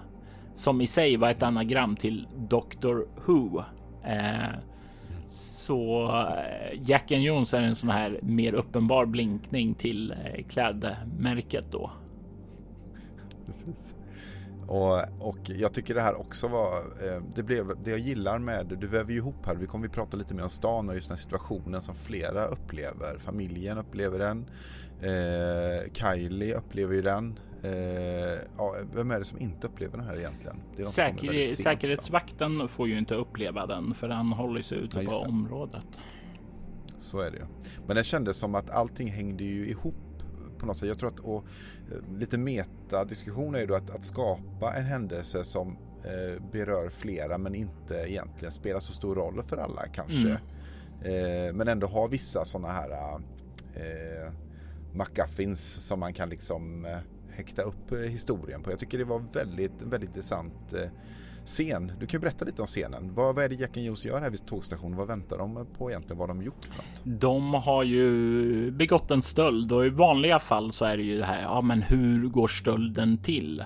som 0.56 0.80
i 0.80 0.86
sig 0.86 1.16
var 1.16 1.30
ett 1.30 1.42
anagram 1.42 1.96
till 1.96 2.26
Doctor 2.36 3.08
Who. 3.26 3.64
Eh, 4.04 4.58
så 5.66 6.08
eh, 6.08 6.80
Jack 6.84 7.12
and 7.12 7.22
Jones 7.22 7.54
är 7.54 7.62
en 7.62 7.76
sån 7.76 7.90
här 7.90 8.20
mer 8.22 8.52
uppenbar 8.54 9.06
blinkning 9.06 9.74
till 9.74 10.12
eh, 10.12 10.44
klädmärket 10.48 11.64
då. 11.70 11.90
Precis. 13.46 13.94
Och, 14.66 14.98
och 15.20 15.38
jag 15.44 15.72
tycker 15.72 15.94
det 15.94 16.00
här 16.00 16.20
också 16.20 16.48
var, 16.48 16.76
eh, 16.78 17.22
det 17.34 17.42
blev 17.42 17.72
det 17.84 17.90
jag 17.90 17.98
gillar 17.98 18.38
med, 18.38 18.76
du 18.80 18.86
väver 18.86 19.10
ju 19.10 19.16
ihop 19.16 19.46
här, 19.46 19.54
vi 19.54 19.66
kommer 19.66 19.86
ju 19.86 19.92
prata 19.92 20.16
lite 20.16 20.34
mer 20.34 20.42
om 20.42 20.48
stan 20.48 20.88
och 20.88 20.94
just 20.94 21.08
den 21.08 21.16
här 21.16 21.22
situationen 21.22 21.82
som 21.82 21.94
flera 21.94 22.44
upplever. 22.44 23.18
Familjen 23.18 23.78
upplever 23.78 24.18
den, 24.18 24.46
eh, 25.00 25.92
Kylie 25.92 26.54
upplever 26.54 26.94
ju 26.94 27.02
den. 27.02 27.38
Eh, 27.66 28.38
ja, 28.56 28.74
vem 28.94 29.10
är 29.10 29.18
det 29.18 29.24
som 29.24 29.38
inte 29.38 29.66
upplever 29.66 29.98
den 29.98 30.06
här 30.06 30.18
egentligen? 30.18 30.56
Det 30.76 30.82
är 30.82 30.86
Säker, 30.86 31.46
säkerhetsvakten 31.54 32.58
då. 32.58 32.68
får 32.68 32.88
ju 32.88 32.98
inte 32.98 33.14
uppleva 33.14 33.66
den 33.66 33.94
för 33.94 34.08
han 34.08 34.32
håller 34.32 34.62
sig 34.62 34.78
ute 34.78 35.02
ja, 35.02 35.10
på 35.10 35.16
området. 35.16 35.86
Så 36.98 37.20
är 37.20 37.30
det 37.30 37.36
ju. 37.36 37.44
Men 37.86 37.96
det 37.96 38.04
kändes 38.04 38.36
som 38.36 38.54
att 38.54 38.70
allting 38.70 39.08
hängde 39.08 39.44
ju 39.44 39.68
ihop 39.70 39.94
på 40.58 40.66
något 40.66 40.76
sätt. 40.76 40.88
Jag 40.88 40.98
tror 40.98 41.10
att 41.10 41.18
och, 41.18 41.44
eh, 41.92 42.18
lite 42.18 42.38
metadiskussion 42.38 43.54
är 43.54 43.60
ju 43.60 43.66
då 43.66 43.74
att, 43.74 43.90
att 43.90 44.04
skapa 44.04 44.74
en 44.74 44.84
händelse 44.84 45.44
som 45.44 45.78
eh, 46.04 46.42
berör 46.52 46.88
flera 46.88 47.38
men 47.38 47.54
inte 47.54 47.94
egentligen 47.94 48.52
spelar 48.52 48.80
så 48.80 48.92
stor 48.92 49.14
roll 49.14 49.42
för 49.42 49.56
alla 49.56 49.82
kanske. 49.86 50.38
Mm. 51.04 51.48
Eh, 51.48 51.52
men 51.52 51.68
ändå 51.68 51.86
ha 51.86 52.06
vissa 52.06 52.44
sådana 52.44 52.72
här 52.72 53.20
eh, 53.74 54.32
McGuffins 54.92 55.86
som 55.86 56.00
man 56.00 56.12
kan 56.12 56.28
liksom 56.28 56.84
eh, 56.84 56.98
häkta 57.36 57.62
upp 57.62 57.92
eh, 57.92 57.98
historien 57.98 58.62
på. 58.62 58.70
Jag 58.70 58.78
tycker 58.78 58.98
det 58.98 59.04
var 59.04 59.22
väldigt, 59.32 59.82
väldigt 59.82 60.10
intressant 60.10 60.72
eh, 60.72 60.90
scen. 61.44 61.92
Du 62.00 62.06
kan 62.06 62.18
ju 62.18 62.20
berätta 62.20 62.44
lite 62.44 62.62
om 62.62 62.66
scenen. 62.66 63.14
Vad, 63.14 63.34
vad 63.34 63.44
är 63.44 63.48
det 63.48 63.54
Jack 63.54 63.76
and 63.76 63.86
Juice 63.86 64.04
gör 64.04 64.20
här 64.20 64.30
vid 64.30 64.46
tågstationen? 64.46 64.98
Vad 64.98 65.08
väntar 65.08 65.38
de 65.38 65.66
på 65.78 65.90
egentligen? 65.90 66.18
Vad 66.18 66.28
har 66.28 66.34
de 66.34 66.44
gjort 66.44 66.64
för 66.64 66.76
något? 66.76 67.20
De 67.20 67.54
har 67.54 67.82
ju 67.82 68.70
begått 68.70 69.10
en 69.10 69.22
stöld 69.22 69.72
och 69.72 69.86
i 69.86 69.88
vanliga 69.88 70.38
fall 70.38 70.72
så 70.72 70.84
är 70.84 70.96
det 70.96 71.02
ju 71.02 71.18
det 71.18 71.24
här. 71.24 71.42
Ja, 71.42 71.60
men 71.60 71.82
hur 71.82 72.28
går 72.28 72.48
stölden 72.48 73.18
till? 73.18 73.64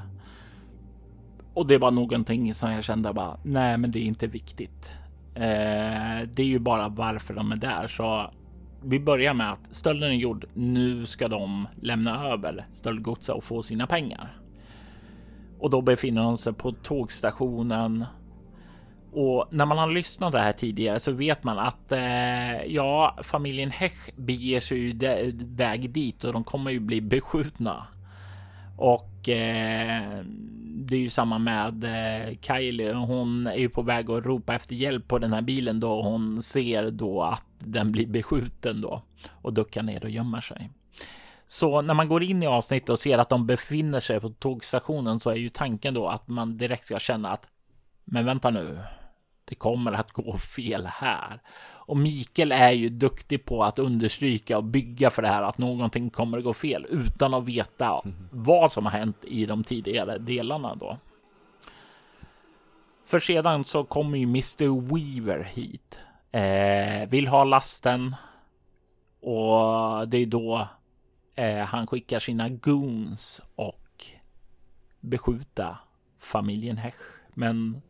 Och 1.55 1.67
det 1.67 1.79
var 1.79 1.91
någonting 1.91 2.55
som 2.55 2.73
jag 2.73 2.85
kände 2.85 3.13
bara. 3.13 3.41
Nej, 3.43 3.79
men 3.79 3.91
det 3.91 3.99
är 3.99 4.05
inte 4.05 4.27
viktigt. 4.27 4.93
Eh, 5.35 6.29
det 6.33 6.43
är 6.43 6.47
ju 6.47 6.59
bara 6.59 6.89
varför 6.89 7.35
de 7.35 7.53
är 7.53 7.57
där, 7.57 7.87
så 7.87 8.31
vi 8.83 9.01
börjar 9.01 9.35
med 9.35 9.53
att 9.53 9.75
stölden 9.75 10.11
är 10.11 10.15
gjord. 10.15 10.45
Nu 10.55 11.07
ska 11.07 11.29
de 11.29 11.69
lämna 11.83 12.29
över 12.29 12.67
stöldgodset 12.73 13.37
och 13.37 13.45
få 13.45 13.63
sina 13.63 13.87
pengar. 13.87 14.41
Och 15.59 15.71
då 15.71 15.81
befinner 15.81 16.23
de 16.23 16.37
sig 16.39 16.53
på 16.53 16.73
tågstationen. 16.73 18.05
Och 19.13 19.49
när 19.51 19.67
man 19.67 19.79
har 19.79 19.91
lyssnat 19.91 20.33
det 20.33 20.41
här 20.41 20.53
tidigare 20.53 21.01
så 21.01 21.13
vet 21.13 21.45
man 21.45 21.59
att 21.59 21.93
eh, 21.93 22.65
ja, 22.67 23.19
familjen 23.23 23.71
Hech 23.71 24.11
beger 24.17 24.61
sig 24.61 24.79
ju 24.79 24.99
väg 25.45 25.91
dit 25.91 26.25
och 26.25 26.33
de 26.33 26.45
kommer 26.45 26.71
ju 26.71 26.81
bli 26.81 27.01
beskjutna. 27.01 27.87
Och 28.81 29.29
eh, 29.29 30.25
det 30.75 30.97
är 30.97 31.01
ju 31.01 31.09
samma 31.09 31.39
med 31.39 31.85
eh, 31.85 32.37
Kylie. 32.41 32.93
Hon 32.93 33.47
är 33.47 33.57
ju 33.57 33.69
på 33.69 33.83
väg 33.83 34.11
att 34.11 34.27
ropa 34.27 34.55
efter 34.55 34.75
hjälp 34.75 35.09
på 35.09 35.19
den 35.19 35.33
här 35.33 35.43
bilen 35.43 35.81
då 35.81 36.03
hon 36.03 36.43
ser 36.43 36.91
då 36.91 37.23
att 37.23 37.45
den 37.59 37.93
blir 37.93 38.07
beskjuten 38.07 38.81
då 38.81 39.03
och 39.31 39.53
duckar 39.53 39.83
ner 39.83 40.05
och 40.05 40.11
gömmer 40.11 40.41
sig. 40.41 40.71
Så 41.47 41.83
när 41.83 41.95
man 41.95 42.09
går 42.09 42.23
in 42.23 42.43
i 42.43 42.47
avsnittet 42.47 42.89
och 42.89 42.99
ser 42.99 43.19
att 43.19 43.29
de 43.29 43.47
befinner 43.47 44.01
sig 44.01 44.21
på 44.21 44.31
tågstationen 44.31 45.21
så 45.21 45.31
är 45.31 45.35
ju 45.35 45.49
tanken 45.49 45.95
då 45.95 46.09
att 46.09 46.29
man 46.29 46.59
direkt 46.59 46.87
ska 46.87 46.99
känna 46.99 47.31
att 47.31 47.49
men 48.05 48.25
vänta 48.25 48.51
nu, 48.51 48.79
det 49.45 49.55
kommer 49.55 49.93
att 49.93 50.13
gå 50.13 50.39
fel 50.39 50.87
här. 50.87 51.41
Och 51.91 51.97
Mikael 51.97 52.53
är 52.53 52.71
ju 52.71 52.89
duktig 52.89 53.45
på 53.45 53.65
att 53.65 53.79
understryka 53.79 54.57
och 54.57 54.65
bygga 54.65 55.11
för 55.11 55.23
det 55.23 55.29
här 55.29 55.43
att 55.43 55.59
någonting 55.59 56.11
kommer 56.11 56.39
att 56.39 56.45
gå 56.45 56.53
fel 56.53 56.87
utan 56.91 57.35
att 57.35 57.45
veta 57.45 58.01
mm. 58.05 58.29
vad 58.31 58.73
som 58.73 58.87
har 58.87 58.93
hänt 58.93 59.25
i 59.25 59.47
de 59.47 59.65
tidigare 59.65 60.19
delarna 60.19 60.75
då. 60.75 60.99
För 63.05 63.19
sedan 63.19 63.65
så 63.65 63.85
kommer 63.85 64.19
ju 64.19 64.25
Mr 64.25 64.81
Weaver 64.81 65.45
hit. 65.45 66.01
Eh, 66.33 67.09
vill 67.09 67.29
ha 67.29 67.45
lasten. 67.45 68.15
Och 69.21 70.09
det 70.09 70.19
är 70.19 70.27
då 70.27 70.69
eh, 71.35 71.59
han 71.59 71.87
skickar 71.87 72.19
sina 72.19 72.49
goons 72.49 73.41
och 73.57 74.05
beskjuta 75.01 75.79
familjen 76.19 76.77
Hech. 76.77 76.95
Men 77.35 77.83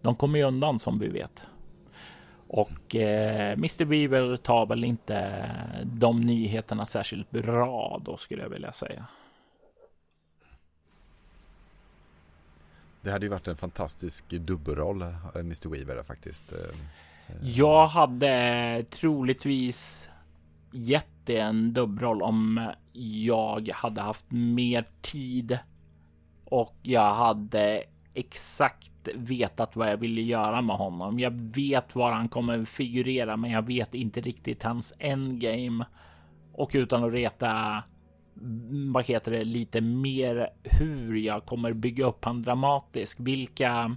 de 0.00 0.16
kommer 0.16 0.38
ju 0.38 0.44
undan 0.44 0.78
som 0.78 0.98
vi 0.98 1.08
vet. 1.08 1.46
Och 2.52 2.96
eh, 2.96 3.52
Mr 3.52 3.84
Beaver 3.84 4.36
tar 4.36 4.66
väl 4.66 4.84
inte 4.84 5.50
de 5.84 6.20
nyheterna 6.20 6.86
särskilt 6.86 7.30
bra 7.30 8.00
då 8.04 8.16
skulle 8.16 8.42
jag 8.42 8.48
vilja 8.48 8.72
säga. 8.72 9.06
Det 13.00 13.10
hade 13.10 13.26
ju 13.26 13.30
varit 13.30 13.48
en 13.48 13.56
fantastisk 13.56 14.28
dubbelroll, 14.28 15.02
eh, 15.02 15.08
Mr 15.34 15.68
Weaver 15.68 16.02
faktiskt. 16.02 16.52
Eh, 16.52 16.58
jag 17.42 17.86
hade 17.86 18.84
troligtvis 18.90 20.08
gett 20.72 21.06
det 21.24 21.38
en 21.38 21.72
dubbelroll 21.72 22.22
om 22.22 22.70
jag 23.24 23.70
hade 23.74 24.00
haft 24.00 24.30
mer 24.30 24.88
tid 25.02 25.58
och 26.44 26.76
jag 26.82 27.14
hade 27.14 27.84
exakt 28.14 29.08
vetat 29.14 29.76
vad 29.76 29.90
jag 29.90 29.96
ville 29.96 30.20
göra 30.22 30.62
med 30.62 30.76
honom. 30.76 31.18
Jag 31.18 31.30
vet 31.54 31.94
var 31.94 32.12
han 32.12 32.28
kommer 32.28 32.64
figurera, 32.64 33.36
men 33.36 33.50
jag 33.50 33.66
vet 33.66 33.94
inte 33.94 34.20
riktigt 34.20 34.62
hans 34.62 34.94
endgame. 34.98 35.84
Och 36.52 36.70
utan 36.74 37.04
att 37.04 37.12
reta 37.12 37.82
mm, 38.40 38.92
vad 38.92 39.04
heter 39.04 39.32
det, 39.32 39.44
lite 39.44 39.80
mer 39.80 40.48
hur 40.62 41.16
jag 41.16 41.46
kommer 41.46 41.72
bygga 41.72 42.06
upp 42.06 42.24
han 42.24 42.42
dramatiskt. 42.42 43.20
Vilka... 43.20 43.96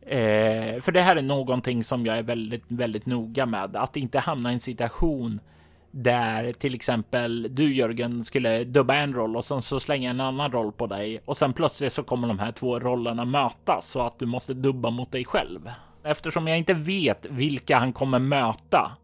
Eh, 0.00 0.80
för 0.80 0.92
det 0.92 1.00
här 1.00 1.16
är 1.16 1.22
någonting 1.22 1.84
som 1.84 2.06
jag 2.06 2.18
är 2.18 2.22
väldigt, 2.22 2.64
väldigt 2.68 3.06
noga 3.06 3.46
med. 3.46 3.76
Att 3.76 3.96
inte 3.96 4.18
hamna 4.18 4.50
i 4.50 4.54
en 4.54 4.60
situation 4.60 5.40
där 5.96 6.52
till 6.52 6.74
exempel 6.74 7.54
du 7.54 7.74
Jörgen 7.74 8.24
skulle 8.24 8.64
dubba 8.64 8.94
en 8.94 9.14
roll 9.14 9.36
och 9.36 9.44
sen 9.44 9.62
så 9.62 9.80
slänga 9.80 10.10
en 10.10 10.20
annan 10.20 10.52
roll 10.52 10.72
på 10.72 10.86
dig 10.86 11.20
och 11.24 11.36
sen 11.36 11.52
plötsligt 11.52 11.92
så 11.92 12.02
kommer 12.02 12.28
de 12.28 12.38
här 12.38 12.52
två 12.52 12.78
rollerna 12.78 13.24
mötas 13.24 13.90
så 13.90 14.06
att 14.06 14.18
du 14.18 14.26
måste 14.26 14.54
dubba 14.54 14.90
mot 14.90 15.12
dig 15.12 15.24
själv. 15.24 15.70
Eftersom 16.04 16.48
jag 16.48 16.58
inte 16.58 16.74
vet 16.74 17.26
vilka 17.26 17.78
han 17.78 17.92
kommer 17.92 18.18
möta 18.18 18.96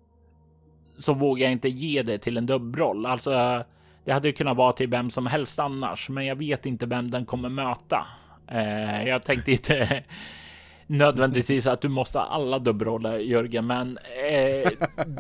så 0.98 1.14
vågar 1.14 1.42
jag 1.42 1.52
inte 1.52 1.68
ge 1.68 2.02
det 2.02 2.18
till 2.18 2.36
en 2.36 2.46
dubbroll. 2.46 3.06
Alltså, 3.06 3.64
det 4.04 4.12
hade 4.12 4.28
ju 4.28 4.34
kunnat 4.34 4.56
vara 4.56 4.72
till 4.72 4.88
vem 4.88 5.10
som 5.10 5.26
helst 5.26 5.58
annars, 5.58 6.08
men 6.08 6.26
jag 6.26 6.36
vet 6.36 6.66
inte 6.66 6.86
vem 6.86 7.10
den 7.10 7.26
kommer 7.26 7.48
möta. 7.48 8.06
Eh, 8.48 9.08
jag 9.08 9.24
tänkte 9.24 9.52
inte 9.52 10.04
nödvändigtvis 10.90 11.66
att 11.66 11.80
du 11.80 11.88
måste 11.88 12.18
ha 12.18 12.26
alla 12.26 12.58
dubbelroller 12.58 13.18
Jörgen, 13.18 13.66
men 13.66 13.98
eh, 13.98 14.70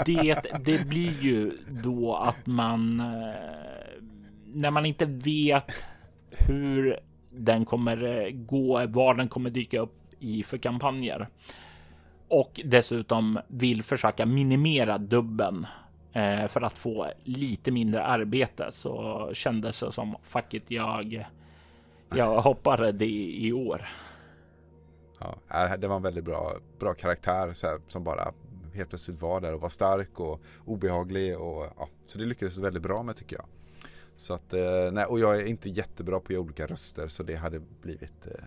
det, 0.06 0.42
det 0.64 0.88
blir 0.88 1.22
ju 1.22 1.58
då 1.68 2.16
att 2.16 2.46
man 2.46 3.00
eh, 3.00 3.06
när 4.46 4.70
man 4.70 4.86
inte 4.86 5.04
vet 5.04 5.72
hur 6.30 7.00
den 7.30 7.64
kommer 7.64 8.04
eh, 8.04 8.30
gå, 8.30 8.86
var 8.86 9.14
den 9.14 9.28
kommer 9.28 9.50
dyka 9.50 9.80
upp 9.80 9.96
i 10.18 10.42
för 10.42 10.58
kampanjer 10.58 11.28
och 12.28 12.60
dessutom 12.64 13.38
vill 13.48 13.82
försöka 13.82 14.26
minimera 14.26 14.98
dubben 14.98 15.66
eh, 16.12 16.46
för 16.46 16.60
att 16.60 16.78
få 16.78 17.06
lite 17.24 17.70
mindre 17.70 18.04
arbete 18.04 18.68
så 18.72 19.30
kändes 19.32 19.80
det 19.80 19.92
som 19.92 20.16
facket 20.22 20.64
jag. 20.70 21.24
Jag 22.14 22.40
hoppade 22.40 22.92
det 22.92 23.06
i 23.30 23.52
år. 23.52 23.86
Ja, 25.20 25.38
äh, 25.64 25.76
det 25.78 25.88
var 25.88 25.96
en 25.96 26.02
väldigt 26.02 26.24
bra, 26.24 26.56
bra 26.78 26.94
karaktär 26.94 27.52
så 27.52 27.66
här, 27.66 27.80
som 27.88 28.04
bara 28.04 28.32
helt 28.74 28.88
plötsligt 28.88 29.20
var 29.20 29.40
där 29.40 29.54
och 29.54 29.60
var 29.60 29.68
stark 29.68 30.20
och 30.20 30.40
obehaglig 30.64 31.38
och 31.38 31.72
ja, 31.76 31.88
så 32.06 32.18
det 32.18 32.24
lyckades 32.24 32.56
väldigt 32.56 32.82
bra 32.82 33.02
med 33.02 33.16
tycker 33.16 33.36
jag. 33.36 33.46
Så 34.16 34.34
att, 34.34 34.52
eh, 34.52 34.90
nej, 34.92 35.04
och 35.04 35.20
jag 35.20 35.36
är 35.36 35.44
inte 35.44 35.70
jättebra 35.70 36.20
på 36.20 36.34
olika 36.34 36.66
röster 36.66 37.08
så 37.08 37.22
det 37.22 37.34
hade 37.34 37.60
blivit 37.82 38.26
eh, 38.26 38.44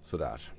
sådär. 0.00 0.52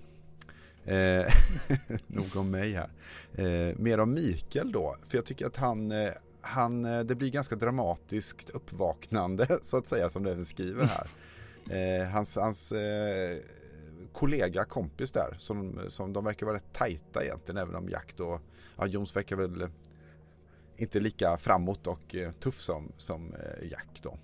Eh, 0.84 1.34
nog 2.08 2.36
om 2.36 2.52
mig 2.52 2.74
här. 2.74 2.90
Eh, 3.34 3.76
mer 3.78 4.00
om 4.00 4.14
Mikael 4.14 4.72
då, 4.72 4.96
för 5.06 5.18
jag 5.18 5.26
tycker 5.26 5.46
att 5.46 5.56
han, 5.56 5.92
eh, 5.92 6.10
han, 6.42 6.86
eh, 6.86 7.00
det 7.00 7.16
blir 7.16 7.30
ganska 7.30 7.56
dramatiskt 7.56 8.50
uppvaknande 8.50 9.48
så 9.62 9.78
att 9.78 9.88
säga 9.88 10.10
som 10.10 10.24
du 10.24 10.32
även 10.32 10.46
skriver 10.46 10.86
här. 10.86 11.08
Eh, 11.70 12.08
hans 12.08 12.36
hans 12.36 12.72
eh, 12.72 13.38
kollega, 14.16 14.66
kompis 14.66 15.12
där, 15.12 15.36
som, 15.40 15.80
som 15.88 16.14
de 16.14 16.26
verkar 16.26 16.46
vara 16.46 16.56
rätt 16.56 16.74
tajta 16.74 17.24
egentligen, 17.24 17.58
även 17.58 17.76
om 17.76 17.90
Jack 17.90 18.14
då, 18.18 18.40
ja 18.78 18.86
Jones 18.88 19.16
verkar 19.16 19.36
väl 19.36 19.70
inte 20.78 21.00
lika 21.00 21.38
framåt 21.38 21.88
och 21.88 22.16
tuff 22.40 22.60
som, 22.60 22.92
som 22.98 23.36
Jack 23.72 24.00
då. 24.02 24.18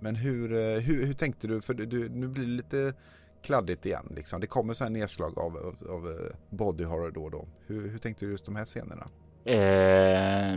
Men 0.00 0.16
hur, 0.16 0.48
hur, 0.80 1.06
hur 1.06 1.14
tänkte 1.14 1.46
du? 1.46 1.60
För 1.60 1.74
du, 1.74 2.08
nu 2.08 2.28
blir 2.28 2.44
det 2.44 2.50
lite 2.50 2.94
kladdigt 3.42 3.86
igen. 3.86 4.12
Liksom. 4.16 4.40
Det 4.40 4.46
kommer 4.46 4.74
så 4.74 4.84
här 4.84 4.90
nedslag 4.90 5.38
av, 5.38 5.56
av, 5.56 5.76
av 5.90 6.10
eh, 6.10 6.56
body 6.56 6.84
horror 6.84 7.10
då 7.10 7.24
och 7.24 7.30
då. 7.30 7.48
Hur, 7.66 7.88
hur 7.88 7.98
tänkte 7.98 8.24
du 8.24 8.30
just 8.30 8.44
de 8.44 8.56
här 8.56 8.64
scenerna? 8.64 9.08
Eh, 9.44 10.56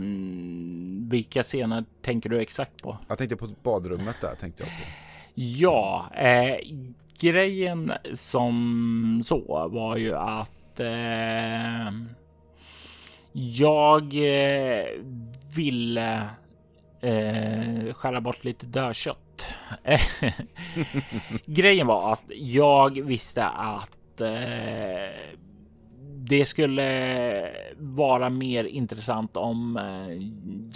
vilka 1.10 1.42
scener 1.42 1.84
tänker 2.02 2.30
du 2.30 2.40
exakt 2.40 2.82
på? 2.82 2.98
Jag 3.08 3.18
tänkte 3.18 3.36
på 3.36 3.48
badrummet 3.62 4.16
där 4.20 4.34
tänkte 4.34 4.62
jag 4.62 4.70
på. 4.70 4.84
Ja, 5.34 6.10
eh, 6.14 6.56
grejen 7.22 7.92
som 8.14 9.20
så 9.24 9.68
var 9.72 9.96
ju 9.96 10.14
att 10.14 10.80
eh, 10.80 11.92
jag 13.32 14.14
eh, 14.14 14.86
ville 15.56 16.30
eh, 17.00 17.92
skära 17.92 18.20
bort 18.20 18.44
lite 18.44 18.66
dödkött. 18.66 19.54
Grejen 21.46 21.86
var 21.86 22.12
att 22.12 22.22
jag 22.28 23.02
visste 23.02 23.44
att 23.46 24.20
eh, 24.20 25.36
det 26.16 26.44
skulle 26.44 27.50
vara 27.78 28.30
mer 28.30 28.64
intressant 28.64 29.36
om 29.36 29.76
eh, 29.76 30.28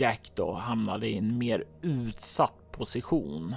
Jack 0.02 0.30
då 0.34 0.52
hamnade 0.52 1.08
i 1.08 1.18
en 1.18 1.38
mer 1.38 1.64
utsatt 1.82 2.72
position 2.72 3.54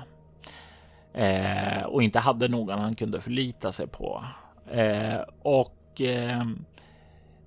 eh, 1.20 1.84
och 1.84 2.03
inte 2.03 2.20
hade 2.20 2.47
någon 2.47 2.80
han 2.80 2.95
kunde 2.95 3.22
förlita 3.22 3.72
sig 3.72 3.88
på. 3.88 4.24
Eh, 4.72 5.22
och 5.41 6.01
eh, 6.01 6.45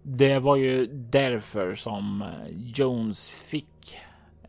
det 0.02 0.38
var 0.38 0.56
ju 0.56 0.86
därför 0.92 1.74
som 1.74 2.24
Jones 2.50 3.30
fick 3.30 3.98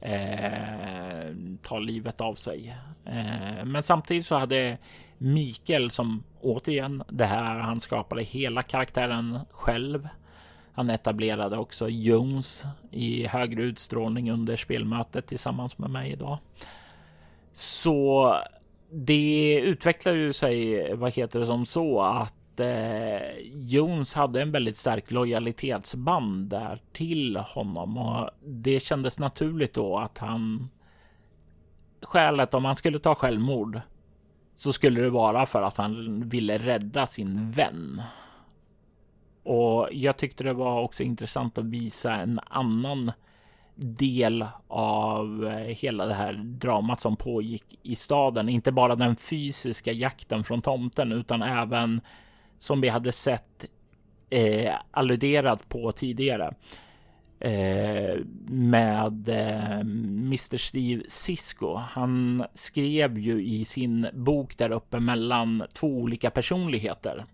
eh, 0.02 1.36
ta 1.62 1.80
livet 1.80 2.22
av 2.22 2.36
sig. 2.36 2.78
Eh, 3.06 3.66
men 3.66 3.84
samtidigt 3.84 4.26
så 4.26 4.36
hade 4.36 4.78
Mikael 5.18 5.92
som 5.92 6.24
återigen 6.42 7.04
det 7.10 7.26
här. 7.26 7.60
Han 7.60 7.80
skapade 7.80 8.24
hela 8.24 8.64
karaktären 8.64 9.40
själv. 9.52 10.08
Han 10.74 10.90
etablerade 10.90 11.58
också 11.58 11.90
Jones 11.90 12.66
i 12.92 13.28
högre 13.28 13.64
utstrålning 13.64 14.32
under 14.32 14.56
spelmötet 14.56 15.28
tillsammans 15.28 15.78
med 15.78 15.90
mig 15.90 16.12
idag. 16.12 16.38
Så 17.54 18.36
det 18.94 19.60
utvecklar 19.60 20.14
ju 20.14 20.34
sig, 20.34 20.94
vad 20.96 21.12
heter 21.12 21.40
det 21.40 21.46
som 21.46 21.66
så 21.66 22.02
att 22.02 22.60
eh, 22.60 23.38
Jones 23.54 24.14
hade 24.14 24.42
en 24.42 24.52
väldigt 24.52 24.78
stark 24.78 25.12
lojalitetsband 25.12 26.50
där 26.50 26.82
till 26.92 27.38
honom 27.38 27.98
och 27.98 28.30
det 28.46 28.80
kändes 28.80 29.20
naturligt 29.20 29.74
då 29.74 29.98
att 29.98 30.18
han 30.18 30.70
skälet 32.02 32.54
om 32.54 32.66
han 32.66 32.76
skulle 32.76 33.00
ta 33.00 33.16
självmord 33.16 33.82
så 34.56 34.74
skulle 34.74 35.02
det 35.02 35.10
vara 35.10 35.46
för 35.46 35.62
att 35.62 35.78
han 35.78 36.22
ville 36.30 36.58
rädda 36.58 37.08
sin 37.08 37.52
vän. 37.52 38.02
Och 39.44 39.90
jag 39.92 40.18
tyckte 40.18 40.44
det 40.44 40.54
var 40.54 40.82
också 40.82 41.04
intressant 41.04 41.58
att 41.58 41.66
visa 41.66 42.14
en 42.14 42.40
annan 42.46 43.12
del 43.76 44.46
av 44.68 45.48
eh, 45.48 45.76
hela 45.76 46.06
det 46.06 46.14
här 46.14 46.34
dramat 46.34 47.02
som 47.02 47.16
pågick 47.16 47.80
i 47.84 47.96
staden. 47.96 48.50
Inte 48.50 48.72
bara 48.72 48.96
den 48.96 49.16
fysiska 49.16 49.92
jakten 49.92 50.44
från 50.44 50.62
tomten 50.62 51.12
utan 51.12 51.42
även 51.42 52.02
som 52.58 52.82
vi 52.82 52.90
hade 52.90 53.12
sett 53.12 53.66
eh, 54.30 54.76
alluderat 54.92 55.70
på 55.70 55.92
tidigare. 55.92 56.54
Eh, 57.40 58.20
med 58.48 59.30
eh, 59.30 59.80
Mr 59.80 60.58
Steve 60.58 61.04
Cisco. 61.08 61.76
Han 61.76 62.44
skrev 62.54 63.20
ju 63.20 63.46
i 63.46 63.66
sin 63.66 64.08
bok 64.14 64.58
där 64.58 64.72
uppe 64.72 65.00
mellan 65.00 65.64
två 65.74 65.88
olika 65.88 66.30
personligheter. 66.30 67.26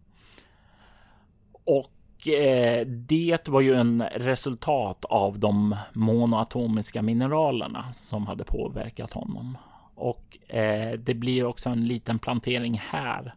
Och 1.63 1.98
Eh, 2.27 2.85
det 2.87 3.47
var 3.47 3.61
ju 3.61 3.75
en 3.75 4.03
resultat 4.15 5.05
av 5.05 5.39
de 5.39 5.75
monoatomiska 5.93 7.01
mineralerna 7.01 7.93
som 7.93 8.27
hade 8.27 8.43
påverkat 8.43 9.13
honom. 9.13 9.57
Och 9.95 10.53
eh, 10.55 10.91
det 10.91 11.13
blir 11.13 11.45
också 11.45 11.69
en 11.69 11.87
liten 11.87 12.19
plantering 12.19 12.81
här 12.89 13.33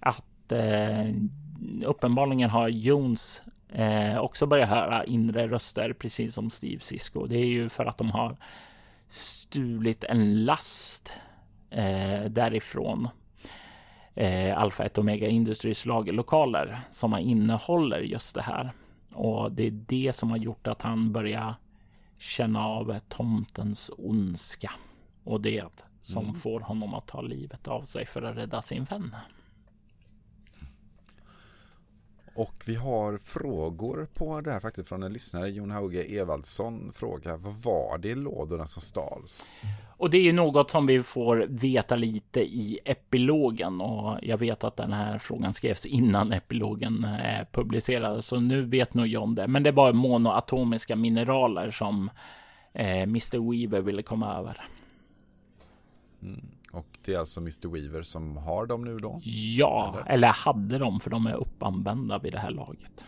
att 0.00 0.52
eh, 0.52 1.14
uppenbarligen 1.84 2.50
har 2.50 2.68
Jones 2.68 3.42
eh, 3.72 4.18
också 4.18 4.46
börjat 4.46 4.68
höra 4.68 5.04
inre 5.04 5.48
röster, 5.48 5.92
precis 5.92 6.34
som 6.34 6.50
Steve 6.50 6.80
Cisco. 6.80 7.26
Det 7.26 7.38
är 7.38 7.46
ju 7.46 7.68
för 7.68 7.84
att 7.84 7.98
de 7.98 8.10
har 8.10 8.36
stulit 9.08 10.04
en 10.04 10.44
last 10.44 11.12
eh, 11.70 12.24
därifrån. 12.28 13.08
Eh, 14.14 14.58
Alpha 14.58 14.84
1 14.84 14.98
Omega 14.98 15.28
Industries 15.28 15.86
lagerlokaler 15.86 16.80
som 16.90 17.14
innehåller 17.14 18.00
just 18.00 18.34
det 18.34 18.42
här. 18.42 18.72
Och 19.12 19.52
det 19.52 19.66
är 19.66 19.70
det 19.70 20.16
som 20.16 20.30
har 20.30 20.36
gjort 20.36 20.66
att 20.66 20.82
han 20.82 21.12
börjar 21.12 21.54
känna 22.18 22.66
av 22.66 22.98
tomtens 23.08 23.90
ondska. 23.98 24.72
Och 25.24 25.40
det 25.40 25.84
som 26.02 26.22
mm. 26.22 26.34
får 26.34 26.60
honom 26.60 26.94
att 26.94 27.06
ta 27.06 27.20
livet 27.20 27.68
av 27.68 27.82
sig 27.82 28.06
för 28.06 28.22
att 28.22 28.36
rädda 28.36 28.62
sin 28.62 28.84
vän. 28.84 29.16
Och 32.34 32.62
vi 32.66 32.74
har 32.74 33.18
frågor 33.18 34.08
på 34.14 34.40
det 34.40 34.52
här 34.52 34.60
faktiskt 34.60 34.88
från 34.88 35.02
en 35.02 35.12
lyssnare, 35.12 35.50
Jon 35.50 35.70
Hauge 35.70 36.02
Evaldsson 36.02 36.92
frågar 36.92 37.36
vad 37.36 37.54
var 37.54 37.98
det 37.98 38.08
i 38.08 38.14
lådorna 38.14 38.66
som 38.66 38.82
stals? 38.82 39.52
Och 39.96 40.10
det 40.10 40.18
är 40.18 40.22
ju 40.22 40.32
något 40.32 40.70
som 40.70 40.86
vi 40.86 41.02
får 41.02 41.46
veta 41.48 41.96
lite 41.96 42.40
i 42.40 42.78
epilogen 42.84 43.80
och 43.80 44.18
jag 44.22 44.38
vet 44.38 44.64
att 44.64 44.76
den 44.76 44.92
här 44.92 45.18
frågan 45.18 45.54
skrevs 45.54 45.86
innan 45.86 46.32
epilogen 46.32 47.04
eh, 47.04 47.46
publicerades 47.52 48.26
så 48.26 48.40
nu 48.40 48.62
vet 48.62 48.94
nog 48.94 49.06
John 49.06 49.34
det. 49.34 49.46
Men 49.46 49.62
det 49.62 49.72
var 49.72 49.92
monoatomiska 49.92 50.96
mineraler 50.96 51.70
som 51.70 52.10
eh, 52.72 53.02
Mr 53.02 53.50
Weaver 53.50 53.80
ville 53.80 54.02
komma 54.02 54.34
över. 54.34 54.60
Mm. 56.22 56.46
Och 56.72 56.98
det 57.04 57.14
är 57.14 57.18
alltså 57.18 57.40
Mr 57.40 57.68
Weaver 57.68 58.02
som 58.02 58.36
har 58.36 58.66
dem 58.66 58.84
nu 58.84 58.98
då? 58.98 59.20
Ja, 59.22 59.96
eller, 60.00 60.14
eller 60.14 60.28
hade 60.28 60.78
dem 60.78 61.00
för 61.00 61.10
de 61.10 61.26
är 61.26 61.34
uppanvända 61.34 62.18
vid 62.18 62.32
det 62.32 62.38
här 62.38 62.50
laget. 62.50 63.06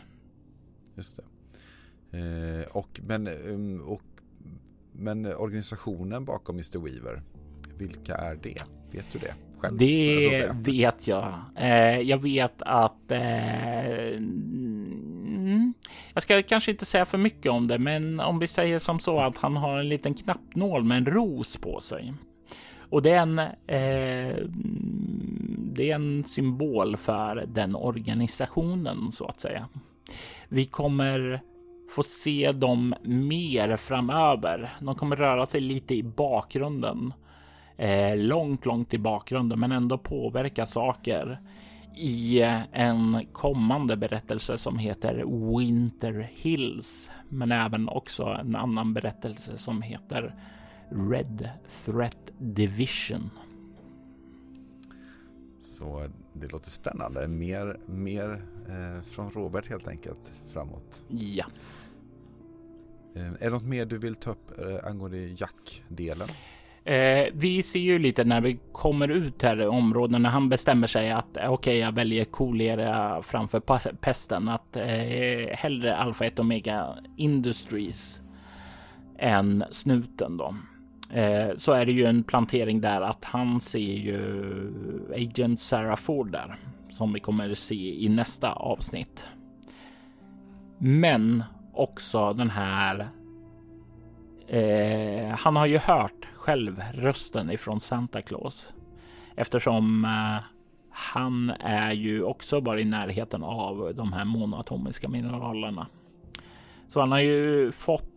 Just 0.94 1.16
det. 1.16 1.22
Eh, 2.18 2.76
och, 2.76 3.00
men, 3.02 3.28
um, 3.28 3.80
och, 3.80 4.02
men 4.98 5.26
organisationen 5.26 6.24
bakom 6.24 6.56
Mr 6.56 6.78
Weaver, 6.78 7.22
vilka 7.78 8.14
är 8.14 8.34
det? 8.34 8.64
Vet 8.92 9.04
du 9.12 9.18
det? 9.18 9.34
Själv, 9.58 9.76
det 9.78 10.50
vet 10.54 11.06
jag. 11.06 11.34
Eh, 11.56 12.00
jag 12.00 12.18
vet 12.18 12.62
att 12.62 13.10
eh, 13.10 14.08
mm, 14.16 15.74
jag 16.14 16.22
ska 16.22 16.42
kanske 16.42 16.70
inte 16.70 16.84
säga 16.84 17.04
för 17.04 17.18
mycket 17.18 17.52
om 17.52 17.68
det, 17.68 17.78
men 17.78 18.20
om 18.20 18.38
vi 18.38 18.46
säger 18.46 18.78
som 18.78 19.00
så 19.00 19.20
att 19.20 19.36
han 19.36 19.56
har 19.56 19.78
en 19.78 19.88
liten 19.88 20.14
knappnål 20.14 20.84
med 20.84 20.98
en 20.98 21.06
ros 21.06 21.56
på 21.56 21.80
sig. 21.80 22.14
Och 22.90 23.02
det 23.02 23.10
är 23.10 23.22
en, 23.22 23.38
eh, 23.38 24.36
det 25.74 25.90
är 25.90 25.94
en 25.94 26.24
symbol 26.24 26.96
för 26.96 27.46
den 27.48 27.74
organisationen 27.74 29.12
så 29.12 29.26
att 29.26 29.40
säga. 29.40 29.68
Vi 30.48 30.64
kommer 30.64 31.42
få 31.88 32.02
se 32.02 32.52
dem 32.52 32.94
mer 33.02 33.76
framöver. 33.76 34.76
De 34.80 34.94
kommer 34.94 35.16
röra 35.16 35.46
sig 35.46 35.60
lite 35.60 35.94
i 35.94 36.02
bakgrunden. 36.02 37.12
Eh, 37.76 38.16
långt, 38.16 38.66
långt 38.66 38.94
i 38.94 38.98
bakgrunden, 38.98 39.60
men 39.60 39.72
ändå 39.72 39.98
påverka 39.98 40.66
saker 40.66 41.40
i 41.96 42.40
en 42.72 43.26
kommande 43.32 43.96
berättelse 43.96 44.58
som 44.58 44.78
heter 44.78 45.24
Winter 45.58 46.30
Hills, 46.34 47.10
men 47.28 47.52
även 47.52 47.88
också 47.88 48.24
en 48.24 48.56
annan 48.56 48.94
berättelse 48.94 49.58
som 49.58 49.82
heter 49.82 50.34
Red 50.90 51.48
Threat 51.84 52.32
Division. 52.38 53.30
Så 55.66 56.08
det 56.32 56.52
låter 56.52 56.70
spännande. 56.70 57.28
Mer, 57.28 57.78
mer 57.86 58.42
eh, 58.68 59.02
från 59.02 59.30
Robert 59.30 59.68
helt 59.68 59.88
enkelt 59.88 60.32
framåt. 60.52 61.04
Ja. 61.08 61.44
Eh, 63.14 63.26
är 63.26 63.38
det 63.40 63.50
något 63.50 63.64
mer 63.64 63.86
du 63.86 63.98
vill 63.98 64.14
ta 64.14 64.30
upp 64.30 64.58
eh, 64.58 64.88
angående 64.88 65.18
Jack-delen? 65.18 66.28
Eh, 66.84 67.26
vi 67.32 67.62
ser 67.62 67.80
ju 67.80 67.98
lite 67.98 68.24
när 68.24 68.40
vi 68.40 68.58
kommer 68.72 69.08
ut 69.08 69.42
här 69.42 69.62
i 69.62 69.66
områden 69.66 70.22
när 70.22 70.30
han 70.30 70.48
bestämmer 70.48 70.86
sig 70.86 71.10
att 71.10 71.36
eh, 71.36 71.42
okej, 71.42 71.50
okay, 71.52 71.78
jag 71.78 71.92
väljer 71.92 72.24
kolera 72.24 73.22
framför 73.22 73.60
pesten. 74.00 74.48
Att 74.48 74.76
eh, 74.76 74.84
hellre 75.50 75.96
Alpha 75.96 76.24
1 76.24 76.38
Omega 76.38 76.96
Industries 77.16 78.22
än 79.18 79.64
snuten 79.70 80.36
då. 80.36 80.54
Eh, 81.10 81.56
så 81.56 81.72
är 81.72 81.86
det 81.86 81.92
ju 81.92 82.04
en 82.04 82.22
plantering 82.22 82.80
där 82.80 83.00
att 83.00 83.24
han 83.24 83.60
ser 83.60 83.78
ju 83.78 84.72
Agent 85.14 85.60
Sarah 85.60 85.96
Ford 85.96 86.32
där 86.32 86.58
som 86.90 87.12
vi 87.12 87.20
kommer 87.20 87.50
att 87.50 87.58
se 87.58 88.04
i 88.04 88.08
nästa 88.08 88.52
avsnitt. 88.52 89.26
Men 90.78 91.44
också 91.72 92.32
den 92.32 92.50
här 92.50 93.10
Eh, 94.48 95.36
han 95.38 95.56
har 95.56 95.66
ju 95.66 95.78
hört 95.78 96.28
själv 96.34 96.82
rösten 96.94 97.50
ifrån 97.50 97.80
Santa 97.80 98.22
Claus 98.22 98.74
eftersom 99.36 100.04
eh, 100.04 100.44
han 100.90 101.50
är 101.60 101.92
ju 101.92 102.22
också 102.22 102.60
bara 102.60 102.80
i 102.80 102.84
närheten 102.84 103.42
av 103.42 103.92
de 103.94 104.12
här 104.12 104.24
monatomiska 104.24 105.08
mineralerna. 105.08 105.86
Så 106.88 107.00
han 107.00 107.12
har 107.12 107.20
ju 107.20 107.72
fått. 107.72 108.10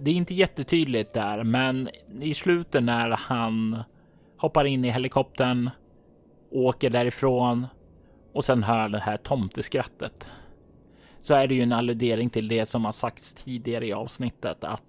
Det 0.00 0.10
är 0.10 0.14
inte 0.14 0.34
jättetydligt 0.34 1.14
där, 1.14 1.44
men 1.44 1.88
i 2.20 2.34
slutet 2.34 2.82
när 2.82 3.10
han 3.10 3.82
hoppar 4.36 4.64
in 4.64 4.84
i 4.84 4.90
helikoptern, 4.90 5.70
åker 6.50 6.90
därifrån 6.90 7.66
och 8.32 8.44
sen 8.44 8.62
hör 8.62 8.88
det 8.88 8.98
här 8.98 9.16
tomteskrattet. 9.16 10.30
Så 11.20 11.34
är 11.34 11.46
det 11.46 11.54
ju 11.54 11.62
en 11.62 11.72
alludering 11.72 12.30
till 12.30 12.48
det 12.48 12.66
som 12.66 12.84
har 12.84 12.92
sagts 12.92 13.34
tidigare 13.34 13.86
i 13.86 13.92
avsnittet 13.92 14.64
att 14.64 14.82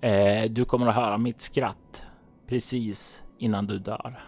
Eh, 0.00 0.50
du 0.50 0.64
kommer 0.64 0.86
att 0.86 0.94
höra 0.94 1.18
mitt 1.18 1.40
skratt 1.40 2.04
precis 2.46 3.24
innan 3.38 3.66
du 3.66 3.78
dör. 3.78 4.20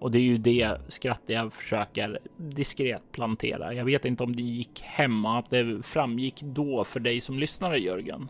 Och 0.00 0.10
det 0.10 0.18
är 0.18 0.22
ju 0.22 0.38
det 0.38 0.78
skratt 0.88 1.22
jag 1.26 1.52
försöker 1.52 2.18
diskret 2.36 3.02
plantera. 3.12 3.74
Jag 3.74 3.84
vet 3.84 4.04
inte 4.04 4.22
om 4.22 4.36
det 4.36 4.42
gick 4.42 4.80
hemma, 4.82 5.38
att 5.38 5.50
det 5.50 5.86
framgick 5.86 6.42
då 6.42 6.84
för 6.84 7.00
dig 7.00 7.20
som 7.20 7.38
lyssnare 7.38 7.78
Jörgen. 7.78 8.28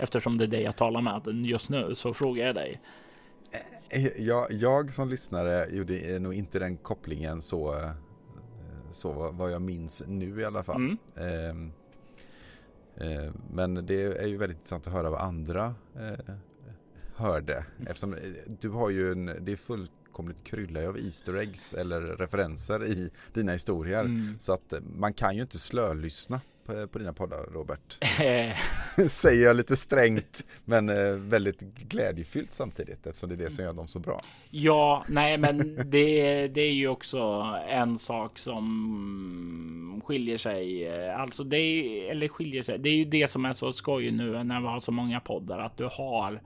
Eftersom 0.00 0.38
det 0.38 0.44
är 0.44 0.48
dig 0.48 0.62
jag 0.62 0.76
talar 0.76 1.00
med 1.00 1.46
just 1.46 1.70
nu 1.70 1.94
så 1.94 2.14
frågar 2.14 2.46
jag 2.46 2.54
dig. 2.54 2.80
Eh, 3.88 4.06
jag, 4.22 4.52
jag 4.52 4.92
som 4.92 5.08
lyssnare 5.08 5.66
gjorde 5.70 6.18
nog 6.18 6.34
inte 6.34 6.58
den 6.58 6.76
kopplingen 6.76 7.42
så, 7.42 7.74
eh, 7.74 7.90
så 8.92 9.30
vad 9.30 9.52
jag 9.52 9.62
minns 9.62 10.02
nu 10.06 10.40
i 10.40 10.44
alla 10.44 10.64
fall. 10.64 10.98
Mm. 11.16 11.66
Eh, 11.66 11.72
Eh, 13.00 13.32
men 13.52 13.86
det 13.86 14.02
är 14.22 14.26
ju 14.26 14.36
väldigt 14.36 14.58
intressant 14.58 14.86
att 14.86 14.92
höra 14.92 15.10
vad 15.10 15.20
andra 15.20 15.74
eh, 15.96 16.34
hörde. 17.14 17.64
Eftersom 17.80 18.14
eh, 18.14 18.20
du 18.60 18.68
har 18.68 18.90
ju 18.90 19.12
en, 19.12 19.26
det 19.40 19.52
är 19.52 19.56
fullkomligt 19.56 20.44
kryllar 20.44 20.84
av 20.84 20.98
Easter 20.98 21.34
eggs 21.34 21.74
eller 21.74 22.00
referenser 22.00 22.84
i 22.84 23.10
dina 23.34 23.52
historier. 23.52 24.00
Mm. 24.00 24.38
Så 24.38 24.52
att 24.52 24.74
man 24.96 25.12
kan 25.12 25.36
ju 25.36 25.42
inte 25.42 25.58
slölyssna 25.58 26.40
på, 26.66 26.86
på 26.86 26.98
dina 26.98 27.12
poddar 27.12 27.38
Robert. 27.52 28.04
Säger 29.10 29.46
jag 29.46 29.56
lite 29.56 29.76
strängt 29.76 30.44
men 30.64 30.88
eh, 30.88 31.12
väldigt 31.12 31.60
glädjefyllt 31.60 32.54
samtidigt 32.54 33.06
eftersom 33.06 33.28
det 33.28 33.34
är 33.34 33.36
det 33.36 33.50
som 33.50 33.64
gör 33.64 33.72
dem 33.72 33.88
så 33.88 33.98
bra. 33.98 34.20
Ja, 34.50 35.04
nej 35.08 35.38
men 35.38 35.76
det, 35.90 36.48
det 36.48 36.60
är 36.60 36.72
ju 36.72 36.88
också 36.88 37.18
en 37.68 37.98
sak 37.98 38.38
som 38.38 40.00
skiljer 40.04 40.36
sig. 40.38 40.90
Alltså 41.10 41.44
det 41.44 41.56
är, 41.58 42.10
eller 42.10 42.28
skiljer 42.28 42.62
sig. 42.62 42.78
Det 42.78 42.88
är 42.88 42.96
ju 42.96 43.04
det 43.04 43.30
som 43.30 43.44
är 43.44 43.52
så 43.52 43.72
skoj 43.72 44.10
nu 44.10 44.44
när 44.44 44.60
vi 44.60 44.66
har 44.66 44.80
så 44.80 44.92
många 44.92 45.20
poddar 45.20 45.58
att 45.58 45.76
du 45.76 45.88
har 45.92 46.40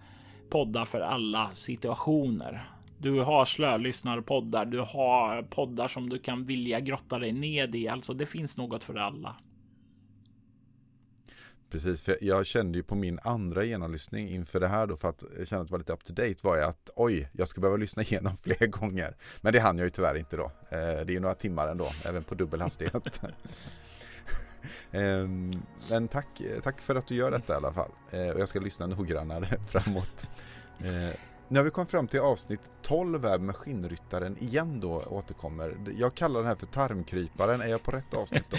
poddar 0.51 0.85
för 0.85 1.01
alla 1.01 1.51
situationer. 1.53 2.69
Du 2.99 3.21
har 3.21 3.45
slölyssnarpoddar, 3.45 4.65
du 4.65 4.81
har 4.81 5.43
poddar 5.43 5.89
som 5.89 6.09
du 6.09 6.19
kan 6.19 6.45
vilja 6.45 6.81
grotta 6.81 7.19
dig 7.19 7.33
ned 7.33 7.75
i. 7.75 7.89
Alltså 7.89 8.15
det 8.15 8.27
finns 8.27 8.57
något 8.57 8.85
för 8.85 8.95
alla. 8.95 9.37
Precis, 11.75 12.03
för 12.03 12.19
jag 12.21 12.47
kände 12.47 12.79
ju 12.79 12.83
på 12.83 12.95
min 12.95 13.19
andra 13.23 13.65
genomlyssning 13.65 14.29
inför 14.29 14.61
det 14.61 14.69
här 14.69 14.87
då 14.87 14.97
för 14.97 15.09
att 15.09 15.23
jag 15.39 15.49
kände 15.49 15.63
att 15.63 15.69
det 15.69 15.73
var 15.73 15.79
lite 15.79 15.93
up 15.93 16.05
to 16.05 16.13
date 16.13 16.37
var 16.41 16.57
jag 16.57 16.69
att 16.69 16.91
oj, 16.97 17.29
jag 17.33 17.49
ska 17.49 17.61
behöva 17.61 17.77
lyssna 17.77 18.03
igenom 18.09 18.37
fler 18.37 18.67
gånger. 18.67 19.17
Men 19.41 19.53
det 19.53 19.59
hann 19.59 19.79
jag 19.79 19.85
ju 19.85 19.91
tyvärr 19.91 20.15
inte 20.15 20.37
då. 20.37 20.45
Eh, 20.45 20.79
det 20.79 20.81
är 20.81 21.11
ju 21.11 21.21
några 21.21 21.35
timmar 21.35 21.69
ändå, 21.69 21.89
även 22.07 22.25
på 22.25 22.35
dubbel 22.35 22.61
hastighet. 22.61 23.23
Ehm, 24.93 25.63
men 25.91 26.09
tack, 26.09 26.43
tack 26.63 26.81
för 26.81 26.95
att 26.95 27.07
du 27.07 27.15
gör 27.15 27.31
detta 27.31 27.53
i 27.53 27.57
alla 27.57 27.73
fall. 27.73 27.91
Eh, 28.11 28.29
och 28.29 28.41
jag 28.41 28.49
ska 28.49 28.61
lyssna 28.61 28.87
noggrannare 28.87 29.47
framåt. 29.69 30.27
Eh, 30.79 31.19
nu 31.49 31.59
har 31.59 31.63
vi 31.63 31.71
kommit 31.71 31.91
fram 31.91 32.09
till 32.09 32.21
avsnitt 32.21 32.61
12 32.83 33.25
här 33.25 33.39
med 33.39 33.57
skinnryttaren 33.57 34.37
igen 34.39 34.81
då 34.81 35.03
återkommer. 35.07 35.77
Jag 35.97 36.15
kallar 36.15 36.41
den 36.41 36.49
här 36.49 36.57
för 36.57 36.67
tarmkryparen. 36.67 37.61
Är 37.61 37.67
jag 37.69 37.83
på 37.83 37.91
rätt 37.91 38.15
avsnitt 38.15 38.47
då? 38.51 38.57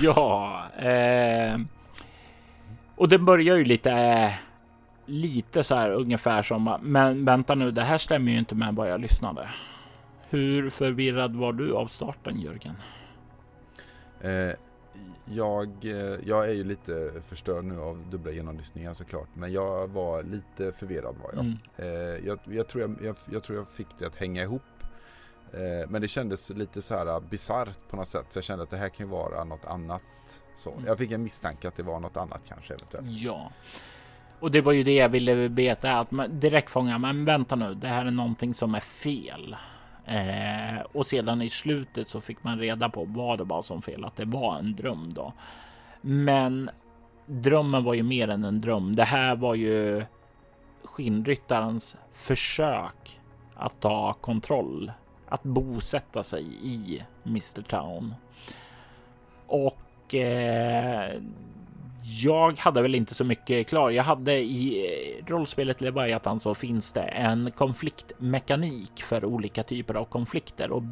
ja, 0.00 0.68
eh, 0.78 1.58
och 2.96 3.08
det 3.08 3.18
börjar 3.18 3.56
ju 3.56 3.64
lite, 3.64 3.90
äh, 3.90 4.32
lite 5.06 5.64
så 5.64 5.74
här 5.74 5.90
ungefär 5.90 6.42
som, 6.42 6.78
men 6.82 7.24
vänta 7.24 7.54
nu, 7.54 7.70
det 7.70 7.82
här 7.82 7.98
stämmer 7.98 8.32
ju 8.32 8.38
inte 8.38 8.54
med 8.54 8.74
vad 8.74 8.90
jag 8.90 9.00
lyssnade. 9.00 9.48
Hur 10.30 10.70
förvirrad 10.70 11.36
var 11.36 11.52
du 11.52 11.72
av 11.72 11.86
starten 11.86 12.40
Jörgen? 12.40 12.74
Eh, 14.20 14.54
jag, 15.24 15.68
eh, 15.82 16.18
jag 16.24 16.48
är 16.48 16.52
ju 16.52 16.64
lite 16.64 17.12
förstörd 17.28 17.64
nu 17.64 17.80
av 17.80 18.04
dubbla 18.10 18.32
genomlyssningar 18.32 18.94
såklart. 18.94 19.28
Men 19.34 19.52
jag 19.52 19.88
var 19.88 20.22
lite 20.22 20.72
förvirrad 20.72 21.16
var 21.22 21.30
jag. 21.32 21.44
Mm. 21.44 21.58
Eh, 21.76 22.26
jag, 22.26 22.38
jag, 22.44 22.68
tror 22.68 22.82
jag, 22.82 22.96
jag, 23.02 23.16
jag, 23.32 23.42
tror 23.42 23.58
jag 23.58 23.68
fick 23.68 23.86
det 23.98 24.06
att 24.06 24.16
hänga 24.16 24.42
ihop. 24.42 24.62
Eh, 25.52 25.88
men 25.88 26.02
det 26.02 26.08
kändes 26.08 26.50
lite 26.50 26.82
så 26.82 26.96
här 26.96 27.20
bisarrt 27.20 27.88
på 27.88 27.96
något 27.96 28.08
sätt. 28.08 28.26
Så 28.28 28.36
jag 28.36 28.44
kände 28.44 28.62
att 28.62 28.70
det 28.70 28.76
här 28.76 28.88
kan 28.88 29.06
ju 29.06 29.12
vara 29.12 29.44
något 29.44 29.64
annat 29.64 30.02
så. 30.56 30.72
Mm. 30.72 30.84
Jag 30.86 30.98
fick 30.98 31.10
en 31.10 31.22
misstanke 31.22 31.68
att 31.68 31.76
det 31.76 31.82
var 31.82 32.00
något 32.00 32.16
annat 32.16 32.40
kanske 32.48 32.74
eventuellt. 32.74 33.06
Ja. 33.08 33.50
Och 34.40 34.50
det 34.50 34.60
var 34.60 34.72
ju 34.72 34.82
det 34.82 34.94
jag 34.94 35.08
ville 35.08 35.34
veta 35.34 35.98
att 35.98 36.10
man 36.10 36.40
direkt 36.40 36.70
fånga. 36.70 36.98
Men 36.98 37.24
vänta 37.24 37.56
nu, 37.56 37.74
det 37.74 37.88
här 37.88 38.04
är 38.04 38.10
någonting 38.10 38.54
som 38.54 38.74
är 38.74 38.80
fel. 38.80 39.56
Eh, 40.04 40.80
och 40.92 41.06
sedan 41.06 41.42
i 41.42 41.50
slutet 41.50 42.08
så 42.08 42.20
fick 42.20 42.44
man 42.44 42.58
reda 42.58 42.88
på 42.88 43.04
vad 43.04 43.38
det 43.38 43.44
var 43.44 43.62
som 43.62 43.82
fel, 43.82 44.04
att 44.04 44.16
det 44.16 44.24
var 44.24 44.58
en 44.58 44.76
dröm 44.76 45.14
då. 45.14 45.32
Men 46.00 46.70
drömmen 47.26 47.84
var 47.84 47.94
ju 47.94 48.02
mer 48.02 48.28
än 48.28 48.44
en 48.44 48.60
dröm. 48.60 48.96
Det 48.96 49.04
här 49.04 49.36
var 49.36 49.54
ju 49.54 50.04
skinnryttarens 50.84 51.96
försök 52.12 53.20
att 53.54 53.80
ta 53.80 54.12
kontroll, 54.12 54.92
att 55.32 55.42
bosätta 55.42 56.22
sig 56.22 56.44
i 56.62 57.02
Mr 57.26 57.62
Town. 57.62 58.14
Och 59.46 60.14
eh, 60.14 61.10
jag 62.22 62.58
hade 62.58 62.82
väl 62.82 62.94
inte 62.94 63.14
så 63.14 63.24
mycket 63.24 63.68
klar. 63.68 63.90
Jag 63.90 64.04
hade 64.04 64.38
i 64.38 64.86
eh, 64.86 65.26
rollspelet 65.26 65.80
Leviathan 65.80 66.40
så 66.40 66.54
finns 66.54 66.92
det 66.92 67.02
en 67.02 67.50
konfliktmekanik 67.50 69.02
för 69.02 69.24
olika 69.24 69.62
typer 69.62 69.94
av 69.94 70.04
konflikter 70.04 70.70
och 70.70 70.82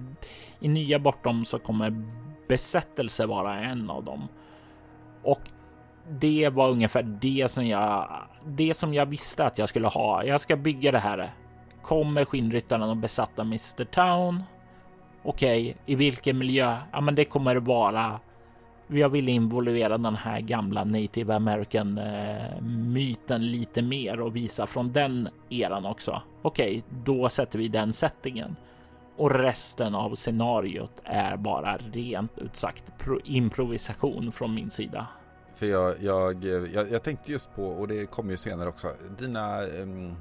i 0.61 0.69
nya 0.69 0.99
bortom 0.99 1.45
så 1.45 1.59
kommer 1.59 2.05
besättelse 2.49 3.27
vara 3.27 3.59
en 3.59 3.91
av 3.91 4.05
dem. 4.05 4.29
Och 5.23 5.41
det 6.09 6.49
var 6.49 6.71
ungefär 6.71 7.03
det 7.03 7.51
som 7.51 7.67
jag, 7.67 8.23
det 8.47 8.75
som 8.75 8.95
jag 8.95 9.07
visste 9.07 9.45
att 9.45 9.59
jag 9.59 9.69
skulle 9.69 9.89
ha. 9.89 10.25
Jag 10.25 10.41
ska 10.41 10.57
bygga 10.57 10.93
det 10.93 10.99
här. 10.99 11.31
Kommer 11.83 12.25
skinnryttaren 12.25 12.83
och 12.83 12.97
besatta 12.97 13.43
Mr 13.43 13.85
Town? 13.85 14.43
Okej, 15.23 15.71
okay, 15.71 15.75
i 15.87 15.95
vilken 15.95 16.39
miljö? 16.39 16.77
Ja, 16.93 17.01
men 17.01 17.15
det 17.15 17.25
kommer 17.25 17.57
vara 17.57 18.21
jag 18.99 19.09
vill 19.09 19.29
involvera 19.29 19.99
den 19.99 20.17
här 20.17 20.41
gamla 20.41 20.85
native 20.85 21.35
american 21.35 21.99
eh, 21.99 22.61
myten 22.63 23.47
lite 23.47 23.83
mer 23.83 24.21
och 24.21 24.37
visa 24.37 24.67
från 24.67 24.93
den 24.93 25.29
eran 25.49 25.87
också. 25.87 26.23
Okej, 26.43 26.69
okay, 26.69 27.03
då 27.05 27.29
sätter 27.29 27.59
vi 27.59 27.69
den 27.69 27.93
settingen 27.93 28.57
och 29.17 29.31
resten 29.31 29.95
av 29.95 30.15
scenariot 30.15 31.03
är 31.05 31.37
bara 31.37 31.77
rent 31.77 32.39
ut 32.39 32.57
sagt 32.57 32.85
improvisation 33.25 34.33
från 34.33 34.55
min 34.55 34.71
sida. 34.71 35.07
För 35.55 35.67
jag, 35.67 35.95
jag, 36.01 36.45
jag, 36.45 36.91
jag, 36.91 37.03
tänkte 37.03 37.33
just 37.33 37.55
på, 37.57 37.67
och 37.67 37.89
det 37.89 38.07
kommer 38.07 38.31
ju 38.31 38.37
senare 38.37 38.69
också, 38.69 38.89
dina 39.19 39.63
um, 39.63 40.17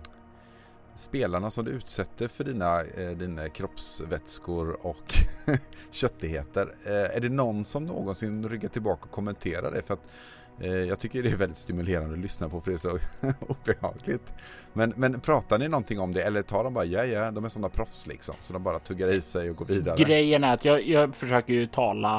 spelarna 0.99 1.51
som 1.51 1.65
du 1.65 1.71
utsätter 1.71 2.27
för 2.27 2.43
dina, 2.43 2.81
eh, 2.83 3.09
dina 3.09 3.49
kroppsvätskor 3.49 4.85
och 4.85 5.13
köttigheter. 5.91 6.75
Eh, 6.85 7.17
är 7.17 7.19
det 7.19 7.29
någon 7.29 7.63
som 7.63 7.85
någonsin 7.85 8.49
ryggar 8.49 8.69
tillbaka 8.69 9.03
och 9.03 9.11
kommenterar 9.11 9.71
det? 9.71 9.81
För 9.81 9.93
att 9.93 10.05
Eh, 10.61 10.73
jag 10.73 10.99
tycker 10.99 11.23
det 11.23 11.29
är 11.29 11.35
väldigt 11.35 11.57
stimulerande 11.57 12.13
att 12.13 12.19
lyssna 12.19 12.49
på 12.49 12.61
för 12.61 12.71
det 12.71 12.75
är 12.75 12.77
så 12.77 12.99
obehagligt. 13.47 14.33
Men, 14.73 14.93
men 14.95 15.19
pratar 15.19 15.59
ni 15.59 15.67
någonting 15.67 15.99
om 15.99 16.13
det 16.13 16.21
eller 16.21 16.41
tar 16.41 16.63
de 16.63 16.73
bara 16.73 16.85
ja 16.85 17.05
ja, 17.05 17.31
de 17.31 17.45
är 17.45 17.49
sådana 17.49 17.69
proffs 17.69 18.07
liksom. 18.07 18.35
Så 18.41 18.53
de 18.53 18.63
bara 18.63 18.79
tuggar 18.79 19.13
i 19.13 19.21
sig 19.21 19.49
och 19.49 19.55
går 19.55 19.65
vidare. 19.65 19.95
Grejen 20.03 20.43
är 20.43 20.53
att 20.53 20.65
jag, 20.65 20.87
jag 20.87 21.15
försöker 21.15 21.53
ju 21.53 21.67
tala, 21.67 22.09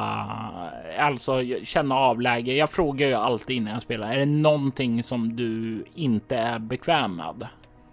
alltså 0.99 1.43
känna 1.63 1.95
av 1.95 2.21
läge. 2.21 2.53
Jag 2.53 2.71
frågar 2.71 3.07
ju 3.07 3.15
alltid 3.15 3.57
innan 3.57 3.73
jag 3.73 3.83
spelar. 3.83 4.13
Är 4.13 4.19
det 4.19 4.27
någonting 4.27 5.03
som 5.03 5.37
du 5.37 5.85
inte 5.95 6.37
är 6.37 6.59
bekväm 6.59 7.17
med? 7.17 7.47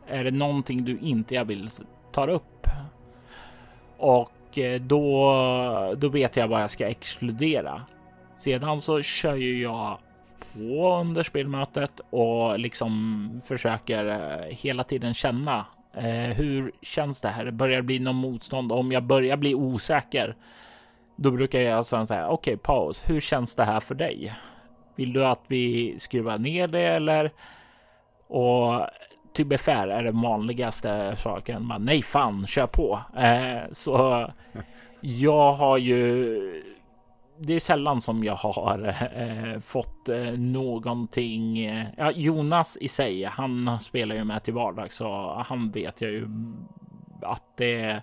Är 0.07 0.23
det 0.23 0.31
någonting 0.31 0.85
du 0.85 0.97
inte 0.99 1.35
jag 1.35 1.45
vill 1.45 1.69
ta 2.11 2.27
upp? 2.27 2.67
Och 3.97 4.57
eh, 4.57 4.81
då, 4.81 5.95
då 5.97 6.09
vet 6.09 6.35
jag 6.35 6.47
vad 6.47 6.61
jag 6.61 6.71
ska 6.71 6.87
exkludera. 6.87 7.81
Sedan 8.35 8.81
så 8.81 9.01
kör 9.01 9.35
ju 9.35 9.61
jag 9.61 9.97
på 10.53 10.95
under 10.95 11.23
spelmötet 11.23 11.99
och 12.09 12.59
liksom 12.59 13.41
försöker 13.45 14.05
eh, 14.05 14.55
hela 14.55 14.83
tiden 14.83 15.13
känna 15.13 15.65
eh, 15.93 16.35
hur 16.35 16.71
känns 16.81 17.21
det 17.21 17.29
här? 17.29 17.45
Det 17.45 17.51
börjar 17.51 17.81
bli 17.81 17.99
någon 17.99 18.15
motstånd. 18.15 18.71
Om 18.71 18.91
jag 18.91 19.03
börjar 19.03 19.37
bli 19.37 19.55
osäker, 19.55 20.35
då 21.15 21.31
brukar 21.31 21.59
jag 21.59 21.85
säga 21.85 22.03
okej, 22.05 22.33
okay, 22.33 22.57
paus. 22.57 23.03
Hur 23.05 23.19
känns 23.19 23.55
det 23.55 23.65
här 23.65 23.79
för 23.79 23.95
dig? 23.95 24.33
Vill 24.95 25.13
du 25.13 25.25
att 25.25 25.41
vi 25.47 25.95
skruvar 25.99 26.37
ner 26.37 26.67
det 26.67 26.87
eller? 26.87 27.31
Och 28.27 28.87
typ 29.37 29.47
befär 29.47 29.87
är 29.87 30.03
den 30.03 30.21
vanligaste 30.21 31.15
saken. 31.17 31.65
Man, 31.65 31.85
nej, 31.85 32.01
fan, 32.01 32.47
kör 32.47 32.67
på. 32.67 32.99
Eh, 33.17 33.71
så 33.71 34.27
jag 35.01 35.53
har 35.53 35.77
ju 35.77 36.63
det 37.39 37.53
är 37.53 37.59
sällan 37.59 38.01
som 38.01 38.23
jag 38.23 38.35
har 38.35 38.95
eh, 39.15 39.59
fått 39.59 40.09
eh, 40.09 40.31
någonting. 40.31 41.67
Ja, 41.97 42.11
Jonas 42.11 42.77
i 42.81 42.87
sig, 42.87 43.23
han 43.23 43.79
spelar 43.79 44.15
ju 44.15 44.23
med 44.23 44.43
till 44.43 44.53
vardags 44.53 44.95
så 44.95 45.43
han 45.47 45.71
vet 45.71 46.01
jag 46.01 46.11
ju 46.11 46.27
att 47.21 47.57
det, 47.57 48.01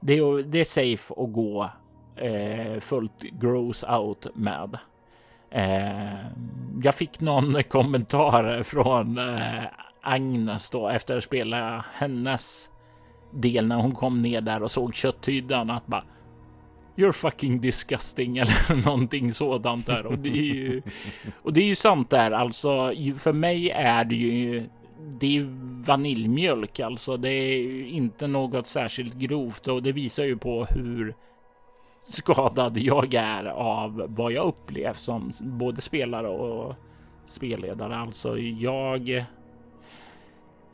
det, 0.00 0.18
är, 0.18 0.42
det 0.42 0.58
är 0.58 0.64
safe 0.64 1.14
att 1.16 1.32
gå 1.32 1.70
eh, 2.16 2.80
fullt 2.80 3.22
gross 3.22 3.84
out 3.84 4.26
med. 4.34 4.78
Eh, 5.50 6.26
jag 6.82 6.94
fick 6.94 7.20
någon 7.20 7.62
kommentar 7.68 8.62
från 8.62 9.18
eh, 9.18 9.64
Agnes 10.06 10.70
då 10.70 10.88
efter 10.88 11.16
att 11.16 11.24
spela 11.24 11.84
hennes 11.92 12.70
del 13.30 13.66
när 13.66 13.76
hon 13.76 13.92
kom 13.92 14.22
ner 14.22 14.40
där 14.40 14.62
och 14.62 14.70
såg 14.70 14.94
kötthyddan 14.94 15.70
att 15.70 15.86
bara 15.86 16.04
You're 16.96 17.12
fucking 17.12 17.60
disgusting 17.60 18.38
eller 18.38 18.84
någonting 18.84 19.32
sådant 19.32 19.86
där. 19.86 20.06
Och 20.06 20.18
det 20.18 20.28
är 20.28 20.54
ju, 20.54 20.82
och 21.42 21.52
det 21.52 21.60
är 21.60 21.66
ju 21.66 21.74
sant 21.74 22.10
där. 22.10 22.30
Alltså 22.30 22.92
för 23.16 23.32
mig 23.32 23.70
är 23.70 24.04
det 24.04 24.14
ju 24.14 24.68
det 25.20 25.36
är 25.36 25.46
vaniljmjölk, 25.86 26.80
alltså 26.80 27.16
det 27.16 27.28
är 27.28 27.84
inte 27.84 28.26
något 28.26 28.66
särskilt 28.66 29.14
grovt 29.14 29.68
och 29.68 29.82
det 29.82 29.92
visar 29.92 30.24
ju 30.24 30.36
på 30.36 30.64
hur 30.64 31.14
skadad 32.00 32.78
jag 32.78 33.14
är 33.14 33.44
av 33.44 34.06
vad 34.08 34.32
jag 34.32 34.46
upplevt 34.46 34.98
som 34.98 35.30
både 35.42 35.80
spelare 35.80 36.28
och 36.28 36.74
spelledare. 37.24 37.96
Alltså 37.96 38.38
jag. 38.38 39.24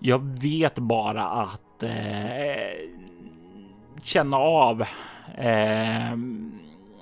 Jag 0.05 0.41
vet 0.43 0.75
bara 0.75 1.29
att 1.29 1.83
eh, 1.83 1.91
känna 4.03 4.37
av 4.37 4.85
Eh, 5.39 6.17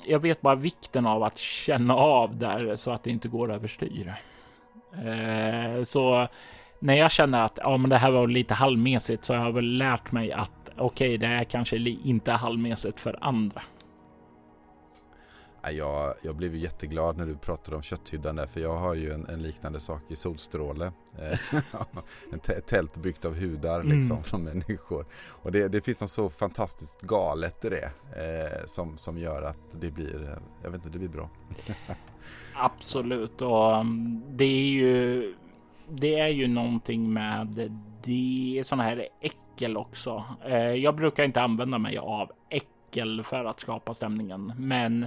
jag 0.06 0.18
vet 0.18 0.40
bara 0.40 0.54
vikten 0.54 1.06
av 1.06 1.22
att 1.22 1.38
känna 1.38 1.94
av 1.94 2.36
där 2.38 2.76
så 2.76 2.90
att 2.90 3.02
det 3.02 3.10
inte 3.10 3.28
går 3.28 3.52
överstyr. 3.52 4.14
Eh, 4.92 5.84
så 5.84 6.28
när 6.78 6.94
jag 6.94 7.10
känner 7.10 7.44
att 7.44 7.58
ja, 7.62 7.76
men 7.76 7.90
det 7.90 7.98
här 7.98 8.10
var 8.10 8.26
lite 8.26 8.54
halvmesigt 8.54 9.24
så 9.24 9.34
har 9.34 9.44
jag 9.44 9.52
väl 9.52 9.78
lärt 9.78 10.12
mig 10.12 10.32
att 10.32 10.70
okej, 10.76 11.16
okay, 11.16 11.16
det 11.16 11.26
är 11.26 11.44
kanske 11.44 11.76
inte 12.04 12.32
halvmesigt 12.32 13.00
för 13.00 13.18
andra. 13.20 13.62
Jag, 15.62 16.14
jag 16.22 16.36
blev 16.36 16.54
jätteglad 16.54 17.16
när 17.16 17.26
du 17.26 17.36
pratade 17.36 17.76
om 17.76 17.82
kötthyddan 17.82 18.36
där 18.36 18.46
för 18.46 18.60
jag 18.60 18.76
har 18.76 18.94
ju 18.94 19.10
en, 19.10 19.26
en 19.26 19.42
liknande 19.42 19.80
sak 19.80 20.02
i 20.08 20.16
Solstråle. 20.16 20.92
ett 22.48 22.66
tält 22.66 22.96
byggt 22.96 23.24
av 23.24 23.36
hudar 23.36 23.82
liksom 23.82 24.10
mm. 24.10 24.22
från 24.22 24.44
människor. 24.44 25.06
Och 25.28 25.52
det, 25.52 25.68
det 25.68 25.80
finns 25.80 26.00
något 26.00 26.10
så 26.10 26.30
fantastiskt 26.30 27.00
galet 27.00 27.64
i 27.64 27.68
det 27.68 27.90
eh, 28.16 28.66
som, 28.66 28.96
som 28.96 29.18
gör 29.18 29.42
att 29.42 29.80
det 29.80 29.90
blir, 29.90 30.38
jag 30.62 30.70
vet 30.70 30.84
inte, 30.84 30.88
det 30.88 30.98
blir 30.98 31.08
bra. 31.08 31.30
Absolut 32.54 33.42
och 33.42 33.80
um, 33.80 34.22
det 34.28 34.44
är 34.44 34.70
ju 34.70 35.34
det 35.92 36.18
är 36.18 36.28
ju 36.28 36.48
någonting 36.48 37.12
med 37.12 37.70
det 38.02 38.62
sådana 38.66 38.82
här 38.82 39.08
äckel 39.20 39.76
också. 39.76 40.24
Eh, 40.44 40.74
jag 40.74 40.96
brukar 40.96 41.24
inte 41.24 41.42
använda 41.42 41.78
mig 41.78 41.98
av 41.98 42.32
äckel 42.48 43.22
för 43.22 43.44
att 43.44 43.60
skapa 43.60 43.94
stämningen, 43.94 44.52
men 44.56 45.06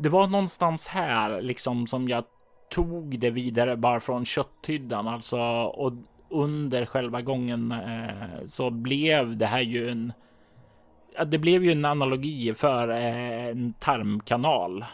det 0.00 0.08
var 0.08 0.26
någonstans 0.26 0.88
här 0.88 1.42
liksom 1.42 1.86
som 1.86 2.08
jag 2.08 2.24
tog 2.70 3.18
det 3.18 3.30
vidare 3.30 3.76
bara 3.76 4.00
från 4.00 4.24
kötthyddan 4.24 5.08
alltså 5.08 5.38
och 5.64 5.92
under 6.28 6.86
själva 6.86 7.22
gången 7.22 7.72
eh, 7.72 8.46
så 8.46 8.70
blev 8.70 9.36
det 9.36 9.46
här 9.46 9.60
ju 9.60 9.90
en. 9.90 10.12
Det 11.26 11.38
blev 11.38 11.64
ju 11.64 11.72
en 11.72 11.84
analogi 11.84 12.54
för 12.54 12.88
eh, 12.88 13.46
en 13.46 13.72
tarmkanal 13.72 14.84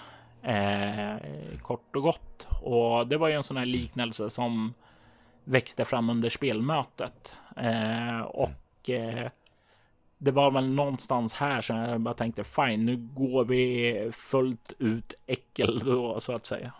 eh, 0.43 1.17
kort 1.63 1.97
och 1.97 2.03
gott 2.03 2.49
och 2.63 3.07
det 3.07 3.17
var 3.17 3.29
ju 3.29 3.35
en 3.35 3.43
sån 3.43 3.57
här 3.57 3.67
liknelse 3.67 4.31
som 4.31 4.75
växte 5.45 5.85
fram 5.85 6.11
under 6.11 6.29
spelmötet 6.29 7.37
eh, 7.57 8.21
och 8.21 8.91
eh, 8.91 9.31
det 10.19 10.31
var 10.31 10.51
väl 10.51 10.69
någonstans 10.69 11.35
här 11.35 11.61
som 11.61 11.77
jag 11.77 12.01
bara 12.01 12.15
tänkte 12.15 12.45
fine, 12.45 12.87
nu 12.87 12.97
går 12.97 13.45
vi 13.45 14.11
fullt 14.13 14.73
ut 14.79 15.15
äckel 15.27 15.79
då 15.79 16.21
så 16.21 16.33
att 16.35 16.47
säga. 16.47 16.73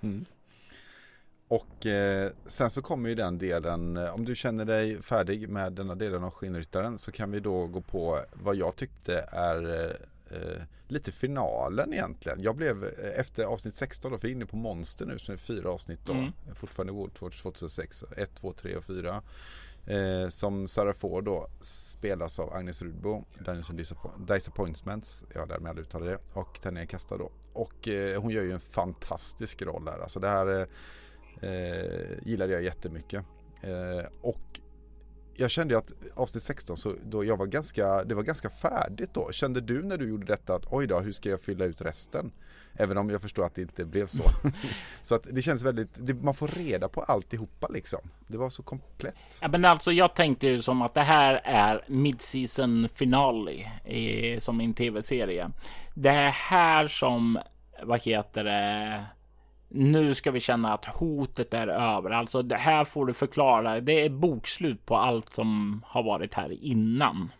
Mm. 0.00 0.24
Och 1.48 1.86
eh, 1.86 2.30
sen 2.46 2.70
så 2.70 2.82
kommer 2.82 3.08
ju 3.08 3.14
den 3.14 3.38
delen, 3.38 3.96
eh, 3.96 4.14
om 4.14 4.24
du 4.24 4.34
känner 4.34 4.64
dig 4.64 5.02
färdig 5.02 5.48
med 5.48 5.72
denna 5.72 5.94
delen 5.94 6.24
av 6.24 6.30
Skinnryttaren 6.30 6.98
så 6.98 7.12
kan 7.12 7.30
vi 7.30 7.40
då 7.40 7.66
gå 7.66 7.80
på 7.80 8.20
vad 8.32 8.56
jag 8.56 8.76
tyckte 8.76 9.28
är 9.32 9.88
eh, 10.30 10.62
lite 10.88 11.12
finalen 11.12 11.92
egentligen. 11.92 12.42
Jag 12.42 12.56
blev 12.56 12.84
eh, 12.84 13.20
efter 13.20 13.44
avsnitt 13.44 13.74
16 13.74 14.12
då, 14.12 14.18
för 14.18 14.28
inne 14.28 14.46
på 14.46 14.56
Monster 14.56 15.06
nu 15.06 15.18
som 15.18 15.32
är 15.32 15.38
fyra 15.38 15.70
avsnitt 15.70 16.00
då, 16.06 16.12
mm. 16.12 16.32
fortfarande 16.54 16.92
Woodwatch 16.92 17.42
2006, 17.42 18.04
1, 18.16 18.34
2, 18.34 18.52
3 18.52 18.76
och 18.76 18.84
4. 18.84 19.22
Eh, 19.86 20.28
som 20.28 20.68
Sarah 20.68 20.94
Ford 20.94 21.24
då 21.24 21.48
spelas 21.60 22.38
av 22.38 22.52
Agnes 22.52 22.82
Rudbo, 22.82 23.24
Dungeons 23.38 23.70
and 23.70 23.86
Disappointments, 24.26 25.24
ja 25.34 25.46
därmed 25.46 25.78
uttalar 25.78 26.06
det, 26.06 26.18
och 26.32 26.60
Tanja 26.62 26.86
Kasta 26.86 27.16
då. 27.16 27.30
Och 27.52 27.88
eh, 27.88 28.22
hon 28.22 28.30
gör 28.30 28.42
ju 28.42 28.52
en 28.52 28.60
fantastisk 28.60 29.62
roll 29.62 29.88
här. 29.88 29.98
Alltså 29.98 30.20
det 30.20 30.28
här 30.28 30.68
eh, 31.40 31.50
eh, 31.50 32.18
gillade 32.22 32.52
jag 32.52 32.62
jättemycket. 32.62 33.24
Eh, 33.62 34.06
och 34.20 34.59
jag 35.40 35.50
kände 35.50 35.78
att 35.78 35.92
avsnitt 36.14 36.42
16 36.42 36.76
så 36.76 36.94
då 37.04 37.24
jag 37.24 37.36
var 37.36 37.46
ganska, 37.46 38.04
det 38.04 38.14
var 38.14 38.22
ganska 38.22 38.50
färdigt 38.50 39.10
då. 39.14 39.32
Kände 39.32 39.60
du 39.60 39.82
när 39.82 39.96
du 39.96 40.08
gjorde 40.08 40.26
detta 40.26 40.54
att 40.54 40.72
oj 40.72 40.86
då, 40.86 41.00
hur 41.00 41.12
ska 41.12 41.28
jag 41.28 41.40
fylla 41.40 41.64
ut 41.64 41.80
resten? 41.80 42.32
Även 42.74 42.98
om 42.98 43.10
jag 43.10 43.22
förstår 43.22 43.44
att 43.44 43.54
det 43.54 43.62
inte 43.62 43.84
blev 43.84 44.06
så. 44.06 44.22
så 45.02 45.14
att 45.14 45.26
det 45.30 45.42
känns 45.42 45.62
väldigt, 45.62 45.88
det, 45.94 46.14
man 46.14 46.34
får 46.34 46.48
reda 46.48 46.88
på 46.88 47.02
alltihopa 47.02 47.68
liksom. 47.68 48.00
Det 48.26 48.36
var 48.36 48.50
så 48.50 48.62
komplett. 48.62 49.38
Ja, 49.40 49.48
men 49.48 49.64
alltså 49.64 49.92
jag 49.92 50.14
tänkte 50.14 50.46
ju 50.46 50.62
som 50.62 50.82
att 50.82 50.94
det 50.94 51.02
här 51.02 51.34
är 51.44 51.84
mid-season 51.86 52.88
finale 52.94 53.52
i, 53.84 54.40
som 54.40 54.60
en 54.60 54.74
tv-serie. 54.74 55.50
Det 55.94 56.10
är 56.10 56.30
här 56.30 56.86
som, 56.86 57.38
vad 57.82 58.02
heter 58.02 58.44
det? 58.44 59.04
Nu 59.72 60.14
ska 60.14 60.30
vi 60.30 60.40
känna 60.40 60.74
att 60.74 60.84
hotet 60.84 61.54
är 61.54 61.66
över. 61.66 62.10
Alltså 62.10 62.42
det 62.42 62.56
här 62.56 62.84
får 62.84 63.06
du 63.06 63.12
förklara. 63.12 63.80
Det 63.80 64.04
är 64.04 64.08
bokslut 64.08 64.86
på 64.86 64.96
allt 64.96 65.32
som 65.32 65.82
har 65.86 66.02
varit 66.02 66.34
här 66.34 66.64
innan. 66.64 67.32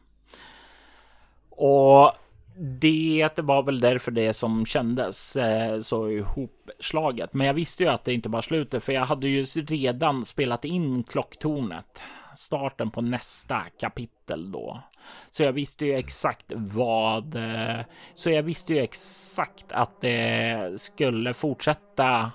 Och 1.51 2.12
det 2.61 3.39
var 3.39 3.62
väl 3.62 3.81
därför 3.81 4.11
det 4.11 4.32
som 4.32 4.66
kändes 4.66 5.36
eh, 5.36 5.81
så 5.81 6.11
ihopslaget. 6.11 7.35
Men 7.35 7.47
jag 7.47 7.55
visste 7.55 7.82
ju 7.82 7.89
att 7.89 8.05
det 8.05 8.15
inte 8.15 8.28
var 8.28 8.40
slutet, 8.40 8.85
för 8.85 8.93
jag 8.93 9.05
hade 9.05 9.28
ju 9.28 9.44
redan 9.44 10.24
spelat 10.24 10.65
in 10.65 11.02
klocktornet. 11.02 12.02
Starten 12.36 12.90
på 12.90 13.01
nästa 13.01 13.62
kapitel 13.81 14.52
då. 14.52 14.82
Så 15.31 15.43
jag 15.44 15.52
visste 15.52 15.86
ju 15.86 15.94
exakt 15.94 16.52
vad. 16.57 17.35
Eh, 17.35 17.81
så 18.15 18.31
jag 18.31 18.43
visste 18.43 18.74
ju 18.74 18.81
exakt 18.81 19.73
att 19.73 20.01
det 20.01 20.81
skulle 20.81 21.35
fortsätta 21.35 22.32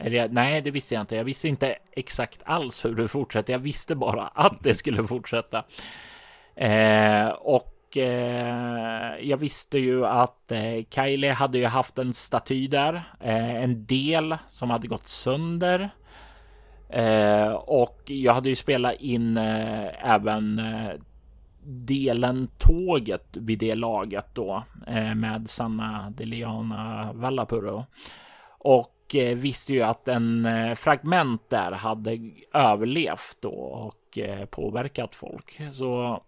Eller, 0.00 0.28
nej, 0.28 0.60
det 0.60 0.70
visste 0.70 0.94
jag 0.94 1.02
inte. 1.02 1.16
Jag 1.16 1.24
visste 1.24 1.48
inte 1.48 1.76
exakt 1.92 2.42
alls 2.44 2.84
hur 2.84 2.94
det 2.94 3.08
fortsätter. 3.08 3.52
Jag 3.52 3.60
visste 3.60 3.94
bara 3.94 4.26
att 4.28 4.62
det 4.62 4.74
skulle 4.74 5.04
fortsätta. 5.06 5.64
Eh, 6.56 7.28
och 7.28 7.96
eh, 7.96 9.14
jag 9.20 9.36
visste 9.36 9.78
ju 9.78 10.06
att 10.06 10.52
eh, 10.52 10.84
Kylie 10.90 11.32
hade 11.32 11.58
ju 11.58 11.66
haft 11.66 11.98
en 11.98 12.12
staty 12.12 12.66
där. 12.68 12.94
Eh, 13.20 13.54
en 13.64 13.86
del 13.86 14.36
som 14.48 14.70
hade 14.70 14.88
gått 14.88 15.08
sönder. 15.08 15.90
Eh, 16.88 17.52
och 17.52 18.02
jag 18.06 18.34
hade 18.34 18.48
ju 18.48 18.54
spelat 18.54 18.94
in 19.00 19.36
eh, 19.36 20.10
även 20.14 20.58
eh, 20.58 20.90
delen 21.64 22.48
tåget 22.58 23.36
vid 23.36 23.58
det 23.58 23.74
laget 23.74 24.26
då 24.34 24.62
eh, 24.86 25.14
med 25.14 25.50
Sanna 25.50 26.10
Deliana 26.10 27.12
Vallapuro. 27.12 27.86
Och 28.58 29.14
eh, 29.14 29.36
visste 29.36 29.72
ju 29.72 29.82
att 29.82 30.08
en 30.08 30.46
eh, 30.46 30.74
fragment 30.74 31.50
där 31.50 31.72
hade 31.72 32.30
överlevt 32.54 33.38
då 33.40 33.50
och 33.50 34.18
eh, 34.18 34.44
påverkat 34.44 35.14
folk. 35.14 35.60
Så 35.72 36.22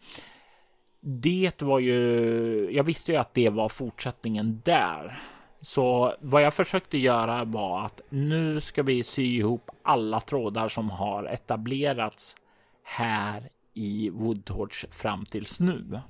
det 1.01 1.63
var 1.63 1.79
ju, 1.79 2.71
jag 2.73 2.85
visste 2.85 3.13
ju 3.13 3.19
att 3.19 3.35
det 3.35 3.49
var 3.49 3.69
fortsättningen 3.69 4.61
där. 4.65 5.21
Så 5.61 6.15
vad 6.21 6.43
jag 6.43 6.55
försökte 6.55 6.99
göra 6.99 7.45
var 7.45 7.85
att 7.85 8.01
nu 8.09 8.61
ska 8.61 8.83
vi 8.83 9.03
sy 9.03 9.23
ihop 9.23 9.71
alla 9.83 10.21
trådar 10.21 10.69
som 10.69 10.91
har 10.91 11.25
etablerats 11.25 12.37
här 12.85 13.51
i 13.75 14.11
Woodtorch 14.11 14.85
fram 14.91 15.25
tills 15.25 15.61
nu. 15.61 16.01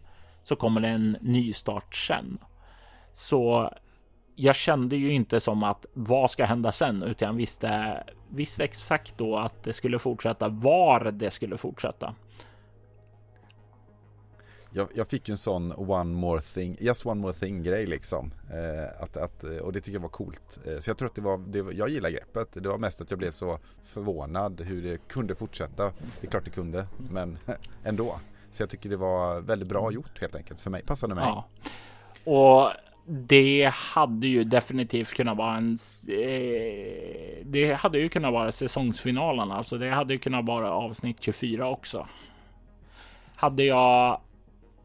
Så 0.43 0.57
kommer 0.57 0.81
det 0.81 0.89
en 0.89 1.17
ny 1.21 1.53
start 1.53 1.95
sen. 1.95 2.39
Så 3.13 3.73
jag 4.37 4.57
kände 4.57 4.97
ju 4.97 5.13
inte 5.13 5.41
som 5.41 5.63
att 5.63 5.87
vad 5.93 6.31
ska 6.31 6.45
hända 6.45 6.73
sen, 6.73 7.03
utan 7.03 7.27
jag 7.29 7.35
visste, 7.35 8.03
visste 8.31 8.65
exakt 8.65 9.19
då 9.19 9.39
att 9.39 9.63
det 9.63 9.73
skulle 9.73 9.99
fortsätta, 9.99 10.49
var 10.49 11.05
det 11.05 11.31
skulle 11.31 11.57
fortsätta 11.57 12.15
jag, 14.73 14.89
jag, 14.95 15.09
fick 15.09 15.29
en 15.29 15.37
sån 15.37 15.73
one 15.77 16.15
more 16.15 16.41
thing, 16.41 16.77
just 16.81 17.07
one 17.07 17.21
more 17.21 17.33
thing 17.33 17.63
grej 17.63 17.87
liksom. 17.87 18.33
Eh, 18.51 19.03
att, 19.03 19.17
att, 19.17 19.45
och 19.45 19.73
det 19.73 19.81
tycker 19.81 19.93
jag 19.93 20.01
var 20.01 20.09
coolt. 20.09 20.59
Eh, 20.67 20.79
så 20.79 20.91
jag 20.91 20.99
tror 20.99 21.09
att 21.09 21.15
det 21.15 21.21
var, 21.21 21.39
det, 21.39 21.59
jag 21.59 21.89
gillar 21.89 22.11
greppet. 22.11 22.49
Det 22.53 22.69
var 22.69 22.79
mest 22.79 23.01
att 23.01 23.11
jag 23.11 23.19
blev 23.19 23.31
så 23.31 23.59
förvånad 23.85 24.61
hur 24.61 24.83
det 24.83 25.09
kunde 25.09 25.35
fortsätta. 25.35 25.93
Det 26.21 26.27
är 26.27 26.31
klart 26.31 26.45
det 26.45 26.51
kunde, 26.51 26.87
men 27.11 27.39
ändå. 27.85 28.21
Så 28.51 28.63
jag 28.63 28.71
tycker 28.71 28.89
det 28.89 28.97
var 28.97 29.41
väldigt 29.41 29.69
bra 29.69 29.93
gjort 29.93 30.21
helt 30.21 30.35
enkelt. 30.35 30.61
För 30.61 30.71
mig, 30.71 30.83
passade 30.83 31.15
mig. 31.15 31.25
Ja. 31.25 31.45
Och 32.25 32.73
det 33.07 33.73
hade 33.75 34.27
ju 34.27 34.45
definitivt 34.45 35.15
kunnat 35.15 35.37
vara 35.37 35.57
en. 35.57 35.77
Eh, 36.09 37.45
det 37.45 37.79
hade 37.79 37.99
ju 37.99 38.09
kunnat 38.09 38.33
vara 38.33 38.53
säsongsfinalen, 38.53 39.51
alltså. 39.51 39.79
Det 39.79 39.91
hade 39.91 40.13
ju 40.13 40.19
kunnat 40.19 40.47
vara 40.47 40.71
avsnitt 40.71 41.23
24 41.23 41.69
också. 41.69 42.09
Hade 43.37 43.65
jag 43.65 44.21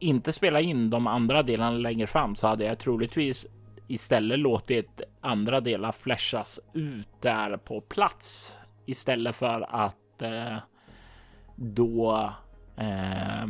inte 0.06 0.34
spela 0.34 0.62
in 0.62 0.90
de 0.90 1.08
andra 1.08 1.44
delarna 1.44 1.78
längre 1.78 2.08
fram 2.08 2.36
så 2.36 2.48
hade 2.48 2.66
jag 2.66 2.80
troligtvis 2.80 3.48
istället 3.88 4.40
låtit 4.40 5.02
andra 5.22 5.62
delar 5.62 5.92
flashas 5.92 6.60
ut 6.74 7.08
där 7.22 7.58
på 7.58 7.82
plats 7.82 8.58
istället 8.86 9.36
för 9.36 9.76
att 9.76 10.22
eh, 10.22 10.58
då 11.56 12.34
eh, 12.78 13.48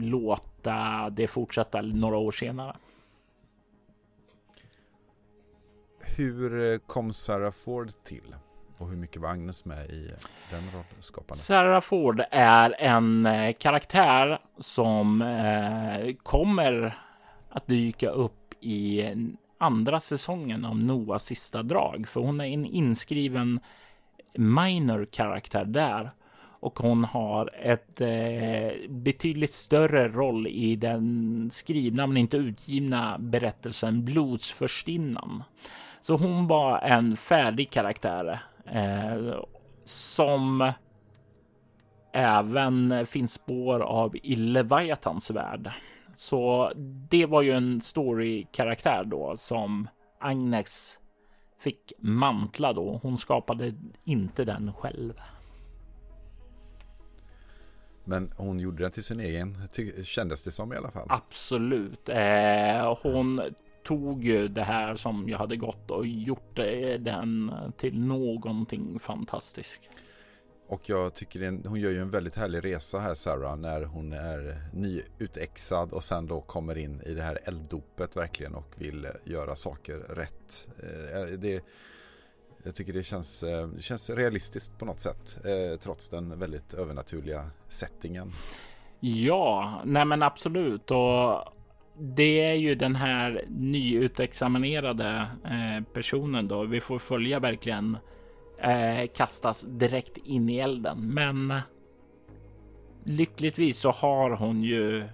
låta 0.00 1.10
det 1.10 1.26
fortsätta 1.26 1.82
några 1.82 2.16
år 2.16 2.32
senare. 2.32 2.76
Hur 6.00 6.72
eh, 6.72 6.78
kom 6.78 7.12
Sarah 7.12 7.52
Ford 7.52 7.90
till? 8.04 8.34
Och 8.78 8.88
hur 8.88 8.96
mycket 8.96 9.22
var 9.22 9.28
Agnes 9.28 9.64
med 9.64 9.90
i 9.90 10.10
den 10.50 10.62
rollskapandet? 10.74 11.36
Sarah 11.36 11.80
Ford 11.80 12.22
är 12.30 12.76
en 12.78 13.26
eh, 13.26 13.52
karaktär 13.52 14.38
som 14.58 15.22
eh, 15.22 16.14
kommer 16.22 16.98
att 17.50 17.66
dyka 17.66 18.10
upp 18.10 18.54
i 18.60 19.04
andra 19.58 20.00
säsongen 20.00 20.64
av 20.64 20.76
Noahs 20.78 21.24
sista 21.24 21.62
drag. 21.62 22.08
För 22.08 22.20
hon 22.20 22.40
är 22.40 22.44
en 22.44 22.66
inskriven 22.66 23.60
minor 24.34 25.04
karaktär 25.10 25.64
där. 25.64 26.10
Och 26.60 26.78
hon 26.78 27.04
har 27.04 27.50
ett 27.62 28.00
eh, 28.00 28.88
betydligt 28.88 29.52
större 29.52 30.08
roll 30.08 30.46
i 30.46 30.76
den 30.76 31.50
skrivna 31.52 32.06
men 32.06 32.16
inte 32.16 32.36
utgivna 32.36 33.18
berättelsen 33.18 34.04
Blodsförstinnan. 34.04 35.42
Så 36.00 36.16
hon 36.16 36.46
var 36.46 36.78
en 36.78 37.16
färdig 37.16 37.70
karaktär 37.70 38.42
Eh, 38.72 39.38
som 39.84 40.72
även 42.12 43.06
finns 43.06 43.32
spår 43.32 43.80
av 43.80 44.16
i 44.22 44.36
Leviathans 44.36 45.30
värld. 45.30 45.70
Så 46.14 46.72
det 47.10 47.26
var 47.26 47.42
ju 47.42 47.52
en 47.52 47.80
story-karaktär 47.80 49.04
då 49.04 49.36
som 49.36 49.88
Agnes 50.20 51.00
fick 51.58 51.92
mantla 51.98 52.72
då. 52.72 53.00
Hon 53.02 53.18
skapade 53.18 53.74
inte 54.04 54.44
den 54.44 54.72
själv. 54.72 55.12
Men 58.04 58.30
hon 58.36 58.60
gjorde 58.60 58.82
den 58.82 58.92
till 58.92 59.04
sin 59.04 59.20
egen, 59.20 59.68
kändes 60.04 60.42
det 60.42 60.50
som 60.50 60.72
i 60.72 60.76
alla 60.76 60.90
fall. 60.90 61.06
Absolut. 61.08 62.08
Eh, 62.08 62.98
hon 63.02 63.40
tog 63.86 64.24
ju 64.24 64.48
det 64.48 64.64
här 64.64 64.96
som 64.96 65.28
jag 65.28 65.38
hade 65.38 65.56
gått 65.56 65.90
och 65.90 66.06
gjort 66.06 66.56
den 66.98 67.52
till 67.76 68.00
någonting 68.00 68.98
fantastiskt. 68.98 69.88
Och 70.68 70.88
jag 70.88 71.14
tycker 71.14 71.42
en, 71.42 71.64
hon 71.66 71.80
gör 71.80 71.90
ju 71.90 72.00
en 72.00 72.10
väldigt 72.10 72.34
härlig 72.34 72.64
resa 72.64 72.98
här 72.98 73.14
Sarah 73.14 73.56
när 73.56 73.84
hon 73.84 74.12
är 74.12 74.62
nyutexad 74.72 75.92
och 75.92 76.04
sen 76.04 76.26
då 76.26 76.40
kommer 76.40 76.78
in 76.78 77.02
i 77.06 77.14
det 77.14 77.22
här 77.22 77.38
elddopet 77.44 78.16
verkligen 78.16 78.54
och 78.54 78.74
vill 78.76 79.08
göra 79.24 79.56
saker 79.56 79.94
rätt. 79.96 80.68
Eh, 80.78 81.38
det, 81.38 81.64
jag 82.64 82.74
tycker 82.74 82.92
det 82.92 83.04
känns, 83.04 83.42
eh, 83.42 83.68
det 83.68 83.82
känns 83.82 84.10
realistiskt 84.10 84.78
på 84.78 84.84
något 84.84 85.00
sätt 85.00 85.38
eh, 85.44 85.78
trots 85.78 86.08
den 86.08 86.38
väldigt 86.38 86.74
övernaturliga 86.74 87.50
settingen. 87.68 88.32
Ja, 89.00 89.80
nej 89.84 90.04
men 90.04 90.22
absolut 90.22 90.90
och 90.90 91.55
det 91.98 92.40
är 92.40 92.54
ju 92.54 92.74
den 92.74 92.96
här 92.96 93.44
nyutexaminerade 93.48 95.28
eh, 95.44 95.84
personen 95.92 96.48
då. 96.48 96.64
Vi 96.64 96.80
får 96.80 96.98
följa 96.98 97.40
verkligen 97.40 97.98
eh, 98.58 99.06
kastas 99.14 99.66
direkt 99.68 100.16
in 100.16 100.48
i 100.48 100.58
elden. 100.58 101.14
Men 101.14 101.60
lyckligtvis 103.04 103.78
så 103.78 103.90
har 103.90 104.30
hon 104.30 104.62
ju 104.62 105.04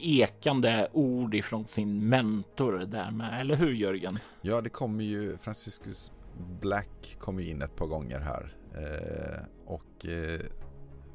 ekande 0.00 0.88
ord 0.92 1.34
ifrån 1.34 1.66
sin 1.66 2.08
mentor 2.08 2.72
där 2.86 3.10
med, 3.10 3.40
eller 3.40 3.56
hur 3.56 3.72
Jörgen? 3.72 4.18
Ja, 4.42 4.60
det 4.60 4.70
kommer 4.70 5.04
ju 5.04 5.36
Franciscus 5.36 6.12
Black 6.60 7.16
kommer 7.18 7.42
in 7.42 7.62
ett 7.62 7.76
par 7.76 7.86
gånger 7.86 8.20
här 8.20 8.54
eh, 8.74 9.44
och 9.66 10.06
eh, 10.06 10.40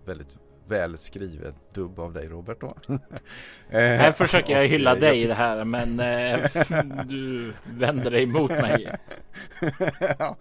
väldigt 0.05 0.37
väl 0.73 0.97
skrivet 0.97 1.55
dubb 1.73 1.99
av 1.99 2.13
dig 2.13 2.27
Robert 2.27 2.61
då. 2.61 2.75
här 3.69 4.11
försöker 4.11 4.59
jag 4.59 4.67
hylla 4.67 4.95
dig 4.95 5.21
i 5.21 5.27
det 5.27 5.33
här 5.33 5.65
men 5.65 5.99
eh, 5.99 6.39
du 7.05 7.53
vänder 7.65 8.11
dig 8.11 8.23
emot 8.23 8.51
mig. 8.61 8.89
ja. 10.19 10.37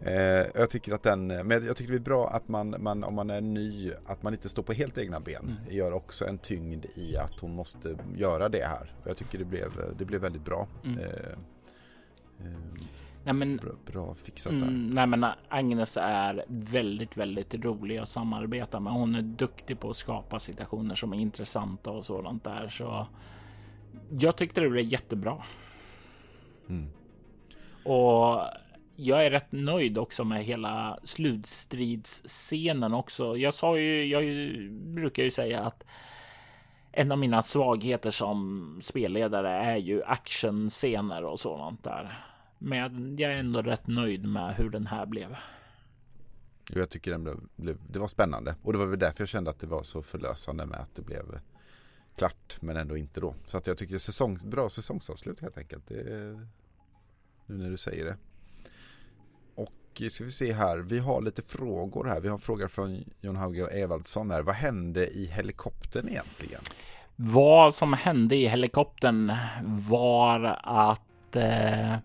Eh, 0.00 0.46
jag 0.54 0.70
tycker 0.70 0.92
att 0.92 1.02
den, 1.02 1.26
men 1.26 1.66
jag 1.66 1.76
tycker 1.76 1.92
det 1.92 1.98
är 1.98 2.00
bra 2.00 2.28
att 2.28 2.48
man, 2.48 2.74
man, 2.78 3.04
om 3.04 3.14
man 3.14 3.30
är 3.30 3.40
ny, 3.40 3.92
att 4.06 4.22
man 4.22 4.32
inte 4.32 4.48
står 4.48 4.62
på 4.62 4.72
helt 4.72 4.98
egna 4.98 5.20
ben. 5.20 5.56
Mm. 5.60 5.76
gör 5.76 5.92
också 5.92 6.26
en 6.26 6.38
tyngd 6.38 6.86
i 6.94 7.16
att 7.16 7.40
hon 7.40 7.54
måste 7.54 7.96
göra 8.16 8.48
det 8.48 8.64
här. 8.64 8.94
Jag 9.04 9.16
tycker 9.16 9.38
det 9.38 9.44
blev, 9.44 9.70
det 9.98 10.04
blev 10.04 10.20
väldigt 10.20 10.44
bra. 10.44 10.68
Mm. 10.84 10.98
Eh, 10.98 11.06
eh, 12.40 12.82
Nej, 13.24 13.34
men, 13.34 13.56
bra, 13.56 13.72
bra 13.86 14.14
fixat 14.14 14.52
där. 14.52 14.66
Mm, 14.66 14.90
nej, 14.90 15.06
men 15.06 15.26
Agnes 15.48 15.96
är 16.00 16.44
väldigt, 16.48 17.16
väldigt 17.16 17.54
rolig 17.54 17.98
att 17.98 18.08
samarbeta 18.08 18.80
med. 18.80 18.92
Hon 18.92 19.14
är 19.14 19.22
duktig 19.22 19.80
på 19.80 19.90
att 19.90 19.96
skapa 19.96 20.38
situationer 20.38 20.94
som 20.94 21.12
är 21.12 21.18
intressanta 21.18 21.90
och 21.90 22.04
sådant 22.04 22.44
där. 22.44 22.68
Så 22.68 23.06
jag 24.10 24.36
tyckte 24.36 24.60
det 24.60 24.68
blev 24.68 24.84
jättebra. 24.84 25.42
Mm. 26.68 26.88
Och 27.84 28.40
jag 28.96 29.26
är 29.26 29.30
rätt 29.30 29.52
nöjd 29.52 29.98
också 29.98 30.24
med 30.24 30.44
hela 30.44 30.98
slutstridsscenen 31.02 32.94
också. 32.94 33.36
Jag 33.36 33.54
sa 33.54 33.78
ju, 33.78 34.04
jag 34.04 34.24
brukar 34.70 35.22
ju 35.22 35.30
säga 35.30 35.60
att 35.60 35.84
en 36.92 37.12
av 37.12 37.18
mina 37.18 37.42
svagheter 37.42 38.10
som 38.10 38.78
spelledare 38.80 39.50
är 39.50 39.76
ju 39.76 40.02
actionscener 40.02 41.24
och 41.24 41.40
sådant 41.40 41.84
där. 41.84 42.31
Men 42.64 43.16
jag 43.18 43.32
är 43.32 43.36
ändå 43.36 43.62
rätt 43.62 43.86
nöjd 43.86 44.28
med 44.28 44.54
hur 44.54 44.70
den 44.70 44.86
här 44.86 45.06
blev. 45.06 45.36
Jag 46.70 46.90
tycker 46.90 47.10
den 47.10 47.24
blev, 47.24 47.40
blev, 47.56 47.78
det 47.90 47.98
var 47.98 48.08
spännande 48.08 48.54
och 48.62 48.72
det 48.72 48.78
var 48.78 48.86
väl 48.86 48.98
därför 48.98 49.22
jag 49.22 49.28
kände 49.28 49.50
att 49.50 49.60
det 49.60 49.66
var 49.66 49.82
så 49.82 50.02
förlösande 50.02 50.66
med 50.66 50.80
att 50.80 50.94
det 50.94 51.02
blev 51.02 51.40
klart 52.16 52.56
men 52.60 52.76
ändå 52.76 52.96
inte 52.96 53.20
då. 53.20 53.34
Så 53.46 53.56
att 53.56 53.66
jag 53.66 53.78
tycker 53.78 53.98
säsong, 53.98 54.38
bra 54.44 54.68
säsongsavslut 54.68 55.40
helt 55.40 55.58
enkelt. 55.58 55.88
Det, 55.88 56.04
nu 57.46 57.54
när 57.54 57.70
du 57.70 57.76
säger 57.76 58.04
det. 58.04 58.16
Och 59.54 60.02
ska 60.10 60.24
vi 60.24 60.30
se 60.30 60.52
här, 60.52 60.78
vi 60.78 60.98
har 60.98 61.20
lite 61.20 61.42
frågor 61.42 62.04
här. 62.04 62.20
Vi 62.20 62.28
har 62.28 62.38
frågor 62.38 62.68
från 62.68 63.04
Jon 63.20 63.36
Hauge 63.36 63.62
och 63.62 63.72
Evaldsson 63.72 64.30
här. 64.30 64.42
Vad 64.42 64.54
hände 64.54 65.06
i 65.06 65.26
helikoptern 65.26 66.08
egentligen? 66.08 66.60
Vad 67.16 67.74
som 67.74 67.92
hände 67.92 68.36
i 68.36 68.46
helikoptern 68.46 69.32
var 69.88 70.58
att 70.62 71.36
eh, 71.36 71.96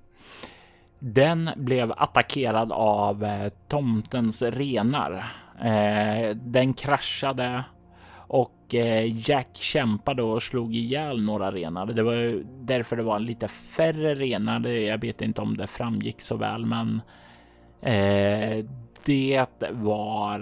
den 1.00 1.50
blev 1.56 1.94
attackerad 1.98 2.72
av 2.72 3.24
eh, 3.24 3.50
tomtens 3.68 4.42
renar. 4.42 5.34
Eh, 5.62 6.36
den 6.36 6.74
kraschade 6.74 7.64
och 8.16 8.76
eh, 8.76 9.30
Jack 9.30 9.50
kämpade 9.54 10.24
och 10.24 10.44
slog 10.44 10.76
ihjäl 10.76 11.22
några 11.24 11.52
renar. 11.52 11.86
Det 11.86 12.04
var 12.04 12.44
därför 12.66 12.96
det 12.96 13.04
var 13.04 13.20
lite 13.20 13.48
färre 13.48 14.16
renar. 14.16 14.68
Jag 14.68 15.02
vet 15.02 15.22
inte 15.22 15.42
om 15.42 15.58
det 15.58 15.68
framgick 15.68 16.22
så 16.22 16.38
väl, 16.38 16.66
men 16.66 17.02
det 19.06 19.46
var 19.72 20.40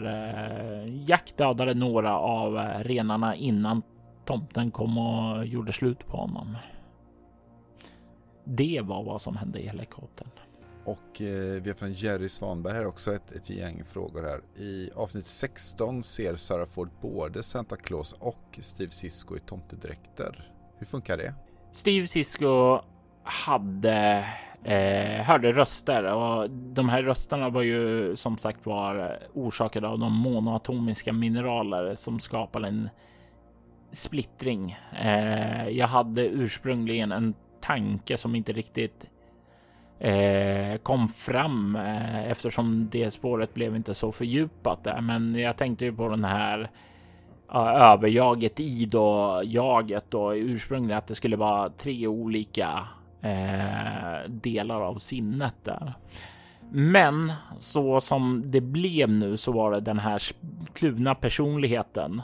Jack 1.08 1.34
dödade 1.38 1.74
några 1.74 2.20
av 2.20 2.54
renarna 2.84 3.36
innan 3.36 3.82
tomten 4.26 4.72
kom 4.72 4.98
och 4.98 5.46
gjorde 5.46 5.74
slut 5.74 6.08
på 6.08 6.18
honom. 6.18 6.58
Det 8.46 8.82
var 8.84 9.04
vad 9.04 9.22
som 9.22 9.36
hände 9.36 9.60
i 9.60 9.68
helikoptern. 9.68 10.30
Och 10.86 11.22
eh, 11.22 11.62
vi 11.62 11.70
har 11.70 11.74
från 11.74 11.94
Jerry 11.94 12.30
Svanberg 12.30 12.74
här 12.74 12.86
också 12.86 13.14
ett, 13.14 13.32
ett 13.32 13.50
gäng 13.50 13.84
frågor 13.84 14.24
här. 14.24 14.64
I 14.64 14.90
avsnitt 14.96 15.28
16 15.28 16.04
ser 16.04 16.36
Sarah 16.36 16.66
Ford 16.66 16.90
både 17.02 17.44
Santa 17.44 17.76
Claus 17.76 18.14
och 18.14 18.60
Steve 18.60 18.92
Sisko 18.92 19.38
i 19.38 19.40
tomtedräkter. 19.40 20.52
Hur 20.78 20.86
funkar 20.86 21.18
det? 21.18 21.34
Steve 21.72 22.08
Sisko 22.08 22.80
hade 23.24 24.26
eh, 24.64 25.26
hörde 25.26 25.52
röster 25.52 26.04
och 26.04 26.50
de 26.50 26.90
här 26.90 27.04
rösterna 27.04 27.50
var 27.50 27.62
ju 27.62 28.16
som 28.16 28.38
sagt 28.38 28.66
var 28.66 29.20
orsakade 29.34 29.88
av 29.88 30.00
de 30.00 30.14
monoatomiska 30.14 31.14
mineraler 31.14 31.96
som 31.96 32.20
skapar 32.20 32.62
en 32.62 32.90
splittring. 33.92 34.78
Eh, 35.02 35.70
jag 35.70 35.88
hade 35.88 36.28
ursprungligen 36.28 37.12
en 37.12 37.34
tanke 37.68 38.18
som 38.18 38.36
inte 38.36 38.54
riktigt 38.54 39.10
eh, 40.00 40.78
kom 40.84 41.08
fram 41.08 41.76
eh, 41.76 42.32
eftersom 42.32 42.90
det 42.92 43.12
spåret 43.12 43.54
blev 43.54 43.76
inte 43.76 43.94
så 43.94 44.12
fördjupat 44.12 44.84
där. 44.84 45.02
Men 45.02 45.36
jag 45.36 45.58
tänkte 45.58 45.86
ju 45.86 45.94
på 45.94 46.10
den 46.10 46.26
här 46.26 46.70
överjaget 47.54 48.60
i 48.60 48.86
då 48.86 49.42
jaget 49.46 50.14
och 50.14 50.32
ursprungligen 50.32 50.98
att 50.98 51.08
det 51.08 51.16
skulle 51.16 51.36
vara 51.36 51.70
tre 51.70 52.08
olika 52.08 52.88
eh, 53.22 54.30
delar 54.30 54.82
av 54.82 54.98
sinnet 54.98 55.56
där. 55.64 55.94
Men 56.72 57.34
så 57.60 58.02
som 58.02 58.44
det 58.46 58.62
blev 58.62 59.10
nu 59.10 59.38
så 59.38 59.52
var 59.52 59.72
det 59.72 59.80
den 59.80 60.00
här 60.00 60.22
kluvna 60.74 61.16
personligheten 61.16 62.22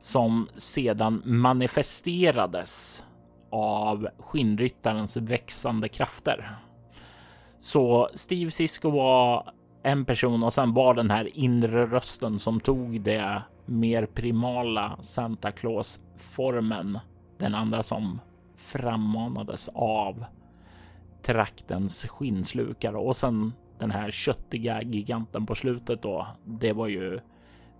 som 0.00 0.48
sedan 0.56 1.22
manifesterades 1.24 3.04
av 3.50 4.08
skinnryttarens 4.18 5.16
växande 5.16 5.88
krafter. 5.88 6.58
Så 7.58 8.08
Steve 8.14 8.50
Sisko 8.50 8.90
var 8.90 9.50
en 9.82 10.04
person 10.04 10.42
och 10.42 10.52
sen 10.52 10.74
var 10.74 10.94
den 10.94 11.10
här 11.10 11.38
inre 11.38 11.86
rösten 11.86 12.38
som 12.38 12.60
tog 12.60 13.00
det 13.00 13.42
mer 13.66 14.06
primala 14.06 14.98
Santa 15.00 15.52
Claus 15.52 16.00
formen. 16.16 16.98
Den 17.38 17.54
andra 17.54 17.82
som 17.82 18.20
frammanades 18.56 19.68
av 19.74 20.24
traktens 21.22 22.06
skinnslukare 22.06 22.96
och 22.96 23.16
sen 23.16 23.52
den 23.78 23.90
här 23.90 24.10
köttiga 24.10 24.82
giganten 24.82 25.46
på 25.46 25.54
slutet 25.54 26.02
då. 26.02 26.26
Det 26.44 26.72
var 26.72 26.86
ju 26.86 27.20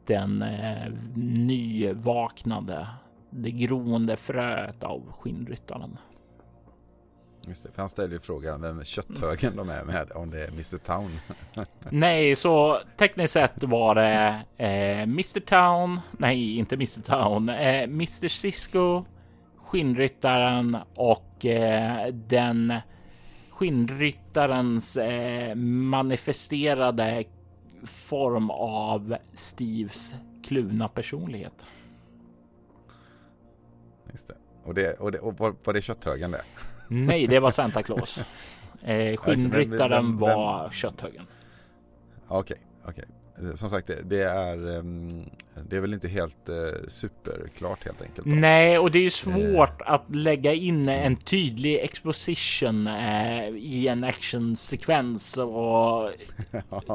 den 0.07 0.43
eh, 0.43 0.93
nyvaknade, 1.17 2.89
det 3.43 3.51
groende 3.51 4.17
fröet 4.17 4.83
av 4.83 5.13
skinnryttaren. 5.19 5.99
Just 7.47 7.63
det, 7.63 7.73
för 7.73 7.83
han 7.83 7.89
ställer 7.89 8.13
ju 8.13 8.19
frågan 8.19 8.61
vem 8.61 8.85
kötthögen 8.85 9.57
de 9.57 9.69
är 9.69 9.85
med, 9.85 10.13
om 10.15 10.31
det 10.31 10.45
är 10.45 10.49
Mr 10.49 10.77
Town. 10.77 11.11
nej, 11.91 12.37
så 12.37 12.81
tekniskt 12.97 13.33
sett 13.33 13.63
var 13.63 13.95
det 13.95 14.43
eh, 14.57 15.03
Mr 15.03 15.41
Town, 15.41 16.01
nej 16.11 16.57
inte 16.59 16.75
Mr 16.75 17.03
Town, 17.03 17.49
eh, 17.49 17.83
Mr 17.83 18.29
Cisco, 18.29 19.05
skinnryttaren 19.57 20.77
och 20.95 21.47
eh, 21.47 22.07
den 22.07 22.75
skinnryttarens 23.51 24.97
eh, 24.97 25.55
manifesterade 25.55 27.25
form 27.85 28.51
av 28.51 29.17
Steves 29.35 30.15
kluvna 30.45 30.89
personlighet. 30.89 31.65
Just 34.13 34.29
det. 34.29 34.35
Och, 34.65 34.75
det, 34.75 34.93
och, 34.93 35.13
det, 35.13 35.19
och 35.19 35.39
var, 35.39 35.55
var 35.65 35.73
det 35.73 35.83
kötthögen 35.83 36.31
det? 36.31 36.43
Nej, 36.89 37.27
det 37.27 37.41
var 37.41 37.51
Santa 37.51 37.83
Claus. 37.83 38.25
Eh, 38.83 39.17
skinnryttaren 39.17 40.19
var 40.19 40.71
kötthögen. 40.71 41.27
Okej, 42.29 42.61
okej. 42.83 42.91
Okay 42.91 43.19
som 43.55 43.71
sagt, 43.71 43.91
det, 44.05 44.23
är, 44.23 44.79
ehm, 44.79 45.25
det 45.69 45.77
är 45.77 45.81
väl 45.81 45.95
inte 45.95 46.09
helt 46.09 46.49
eh, 46.49 46.89
superklart 46.89 47.85
helt 47.85 48.03
enkelt. 48.03 48.27
Då. 48.27 48.35
Nej, 48.35 48.79
och 48.79 48.91
det 48.91 48.99
är 48.99 49.03
ju 49.03 49.11
svårt 49.11 49.81
eh. 49.81 49.93
att 49.93 50.15
lägga 50.15 50.53
in 50.53 50.89
en 50.89 51.17
tydlig 51.17 51.79
exposition 51.79 52.87
eh, 52.87 53.49
i 53.49 53.89
en 53.89 54.05
actionsekvens 54.05 55.39
och 55.39 56.11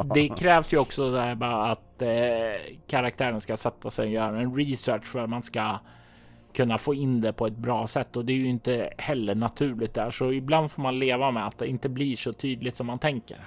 det 0.15 0.27
krävs 0.27 0.73
ju 0.73 0.77
också 0.77 1.11
där 1.11 1.35
bara 1.35 1.71
att 1.71 2.01
eh, 2.01 2.75
karaktären 2.87 3.41
ska 3.41 3.57
sätta 3.57 3.89
sig 3.89 4.05
och 4.05 4.11
göra 4.11 4.39
en 4.39 4.55
research 4.55 5.05
för 5.05 5.19
att 5.19 5.29
man 5.29 5.43
ska 5.43 5.79
kunna 6.53 6.77
få 6.77 6.93
in 6.93 7.21
det 7.21 7.33
på 7.33 7.47
ett 7.47 7.57
bra 7.57 7.87
sätt 7.87 8.17
och 8.17 8.25
det 8.25 8.33
är 8.33 8.37
ju 8.37 8.47
inte 8.47 8.93
heller 8.97 9.35
naturligt 9.35 9.93
där, 9.93 10.11
så 10.11 10.31
ibland 10.31 10.71
får 10.71 10.81
man 10.81 10.99
leva 10.99 11.31
med 11.31 11.47
att 11.47 11.57
det 11.57 11.67
inte 11.67 11.89
blir 11.89 12.15
så 12.15 12.33
tydligt 12.33 12.75
som 12.75 12.87
man 12.87 12.99
tänker 12.99 13.39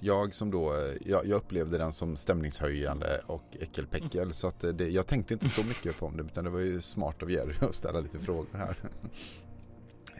jag 0.00 0.34
som 0.34 0.50
då, 0.50 0.72
eh, 0.72 0.94
jag, 1.04 1.26
jag, 1.26 1.36
upplevde 1.36 1.78
den 1.78 1.92
som 1.92 2.16
stämningshöjande 2.16 3.20
och 3.26 3.56
äckelpäckel 3.60 4.22
mm. 4.22 4.32
så 4.32 4.48
att 4.48 4.64
eh, 4.64 4.70
det, 4.70 4.88
jag 4.88 5.06
tänkte 5.06 5.34
inte 5.34 5.48
så 5.48 5.64
mycket 5.66 5.98
på 5.98 6.10
det 6.16 6.22
utan 6.22 6.44
det 6.44 6.50
var 6.50 6.60
ju 6.60 6.80
smart 6.80 7.22
av 7.22 7.30
Jerry 7.30 7.54
att 7.60 7.74
ställa 7.74 8.00
lite 8.00 8.18
frågor 8.18 8.48
här. 8.52 8.76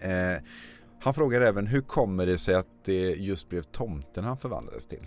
eh, 0.35 0.43
han 1.01 1.15
frågar 1.15 1.41
även 1.41 1.67
hur 1.67 1.81
kommer 1.81 2.27
det 2.27 2.39
sig 2.39 2.55
att 2.55 2.85
det 2.85 3.11
just 3.11 3.49
blev 3.49 3.63
tomten 3.63 4.25
han 4.25 4.39
förvandlades 4.39 4.87
till? 4.87 5.07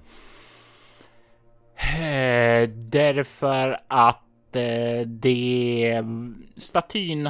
Eh, 1.75 2.69
därför 2.69 3.77
att 3.87 4.28
Eh, 4.55 5.07
det 5.07 5.91
mm, 5.95 6.47
statyn 6.55 7.30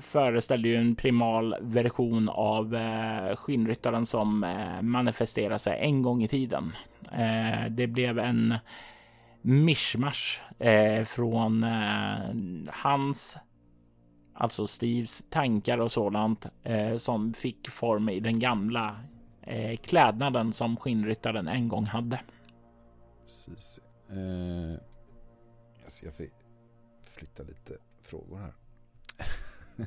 föreställer 0.00 0.68
ju 0.68 0.76
en 0.76 0.94
primal 0.94 1.56
version 1.60 2.28
av 2.28 2.74
eh, 2.74 3.36
skinnryttaren 3.36 4.06
som 4.06 4.44
eh, 4.44 4.82
manifesterar 4.82 5.58
sig 5.58 5.78
en 5.80 6.02
gång 6.02 6.22
i 6.22 6.28
tiden. 6.28 6.72
Eh, 7.12 7.70
det 7.70 7.86
blev 7.86 8.18
en 8.18 8.54
mischmasch 9.42 10.42
eh, 10.58 11.04
från 11.04 11.64
eh, 11.64 12.18
hans, 12.68 13.38
alltså 14.34 14.66
Steves 14.66 15.24
tankar 15.30 15.78
och 15.78 15.92
sådant 15.92 16.46
eh, 16.62 16.96
som 16.96 17.32
fick 17.34 17.68
form 17.68 18.08
i 18.08 18.20
den 18.20 18.38
gamla 18.38 18.96
eh, 19.42 19.76
klädnaden 19.76 20.52
som 20.52 20.76
skinnryttaren 20.76 21.48
en 21.48 21.68
gång 21.68 21.84
hade. 21.84 22.20
Precis. 23.24 23.80
Eh, 24.08 24.78
alltså 25.84 26.04
jag 26.04 26.14
ska 26.14 26.43
flytta 27.14 27.42
lite 27.42 27.78
frågor 28.02 28.38
här. 28.38 28.54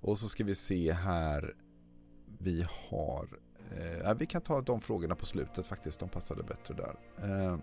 och 0.00 0.18
så 0.18 0.28
ska 0.28 0.44
vi 0.44 0.54
se 0.54 0.92
här. 0.92 1.54
Vi 2.38 2.66
har, 2.90 3.28
eh, 3.76 4.14
vi 4.14 4.26
kan 4.26 4.42
ta 4.42 4.60
de 4.60 4.80
frågorna 4.80 5.14
på 5.14 5.26
slutet 5.26 5.66
faktiskt. 5.66 6.00
De 6.00 6.08
passade 6.08 6.42
bättre 6.42 6.74
där. 6.74 6.96
Eh, 7.28 7.58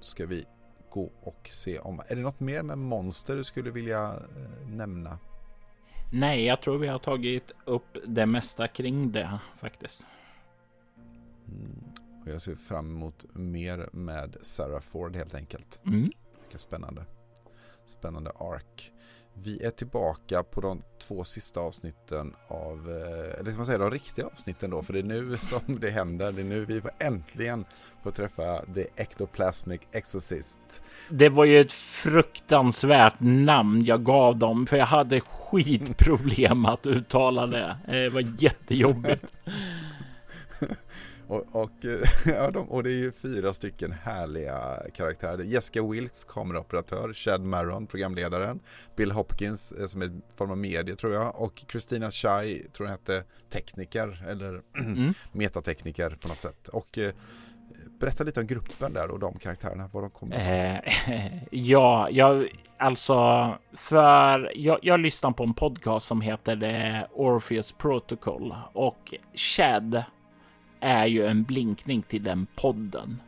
ska 0.00 0.26
vi 0.26 0.44
gå 0.90 1.12
och 1.20 1.48
se 1.50 1.78
om, 1.78 2.00
är 2.08 2.16
det 2.16 2.22
något 2.22 2.40
mer 2.40 2.62
med 2.62 2.78
monster 2.78 3.36
du 3.36 3.44
skulle 3.44 3.70
vilja 3.70 4.14
eh, 4.36 4.68
nämna? 4.68 5.18
Nej, 6.12 6.44
jag 6.44 6.62
tror 6.62 6.78
vi 6.78 6.88
har 6.88 6.98
tagit 6.98 7.52
upp 7.64 7.98
det 8.06 8.26
mesta 8.26 8.68
kring 8.68 9.12
det 9.12 9.38
faktiskt. 9.58 10.02
Mm. 11.48 11.92
Och 12.22 12.28
jag 12.28 12.42
ser 12.42 12.54
fram 12.54 12.96
emot 12.96 13.24
mer 13.32 13.88
med 13.92 14.36
Sarah 14.42 14.80
Ford 14.80 15.16
helt 15.16 15.34
enkelt. 15.34 15.80
Mm. 15.86 16.10
Vilka 16.40 16.58
spännande. 16.58 17.04
Spännande 17.90 18.30
ark. 18.30 18.92
Vi 19.34 19.64
är 19.64 19.70
tillbaka 19.70 20.42
på 20.42 20.60
de 20.60 20.82
två 20.98 21.24
sista 21.24 21.60
avsnitten 21.60 22.34
av, 22.48 22.90
eh, 22.90 23.40
eller 23.40 23.50
ska 23.50 23.56
man 23.56 23.66
säga 23.66 23.78
de 23.78 23.90
riktiga 23.90 24.26
avsnitten 24.26 24.70
då, 24.70 24.82
för 24.82 24.92
det 24.92 24.98
är 24.98 25.02
nu 25.02 25.38
som 25.42 25.80
det 25.80 25.90
händer. 25.90 26.32
Det 26.32 26.42
är 26.42 26.44
nu 26.44 26.64
vi 26.64 26.80
får 26.80 26.90
äntligen 26.98 27.64
får 28.02 28.10
träffa 28.10 28.64
The 28.74 28.86
Ectoplasmic 28.96 29.80
Exorcist. 29.92 30.82
Det 31.10 31.28
var 31.28 31.44
ju 31.44 31.60
ett 31.60 31.72
fruktansvärt 31.72 33.20
namn 33.20 33.84
jag 33.84 34.04
gav 34.04 34.38
dem, 34.38 34.66
för 34.66 34.76
jag 34.76 34.86
hade 34.86 35.20
skitproblem 35.20 36.66
att 36.66 36.86
uttala 36.86 37.46
det. 37.46 37.78
Det 37.86 38.08
var 38.08 38.42
jättejobbigt. 38.42 39.24
och, 41.30 41.62
och, 41.62 41.70
ja, 42.24 42.50
de, 42.50 42.70
och 42.70 42.82
det 42.82 42.90
är 42.90 42.98
ju 42.98 43.12
fyra 43.12 43.54
stycken 43.54 43.92
härliga 43.92 44.82
karaktärer. 44.94 45.44
Jessica 45.44 45.82
Wilkes, 45.82 46.24
kameraoperatör, 46.24 47.12
Chad 47.12 47.40
Maron, 47.40 47.86
programledaren, 47.86 48.60
Bill 48.96 49.10
Hopkins 49.10 49.72
eh, 49.72 49.86
som 49.86 50.02
är 50.02 50.10
form 50.36 50.50
av 50.50 50.58
medie 50.58 50.96
tror 50.96 51.12
jag 51.12 51.40
och 51.40 51.64
Christina 51.68 52.10
Chai, 52.10 52.66
tror 52.72 52.88
jag 52.88 52.92
hette, 52.92 53.24
tekniker 53.50 54.24
eller 54.28 54.62
mm. 54.78 55.14
metatekniker 55.32 56.10
på 56.10 56.28
något 56.28 56.40
sätt. 56.40 56.68
Och 56.68 56.98
eh, 56.98 57.12
Berätta 58.00 58.24
lite 58.24 58.40
om 58.40 58.46
gruppen 58.46 58.92
där 58.92 59.10
och 59.10 59.18
de 59.18 59.38
karaktärerna, 59.38 59.90
var 59.92 60.02
de 60.02 60.10
kommer 60.10 60.82
eh, 60.84 61.28
Ja, 61.50 62.08
jag 62.10 62.48
alltså 62.78 63.58
för 63.72 64.52
jag, 64.54 64.78
jag 64.82 65.00
lyssnar 65.00 65.30
på 65.30 65.42
en 65.42 65.54
podcast 65.54 66.06
som 66.06 66.20
heter 66.20 66.56
The 66.56 67.06
Orpheus 67.14 67.72
Protocol 67.72 68.54
och 68.72 69.14
Chad 69.34 70.04
är 70.80 71.06
ju 71.06 71.26
en 71.26 71.42
blinkning 71.42 72.02
till 72.02 72.22
den 72.22 72.46
podden. 72.56 73.22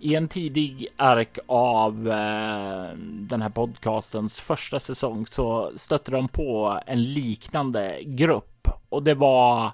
I 0.00 0.14
en 0.14 0.28
tidig 0.28 0.86
ark 0.96 1.38
av 1.46 2.08
eh, 2.08 2.96
den 2.98 3.42
här 3.42 3.50
podcastens 3.50 4.40
första 4.40 4.80
säsong 4.80 5.26
så 5.26 5.72
stötte 5.76 6.10
de 6.10 6.28
på 6.28 6.80
en 6.86 7.02
liknande 7.02 8.02
grupp 8.04 8.68
och 8.88 9.02
det 9.02 9.14
var 9.14 9.72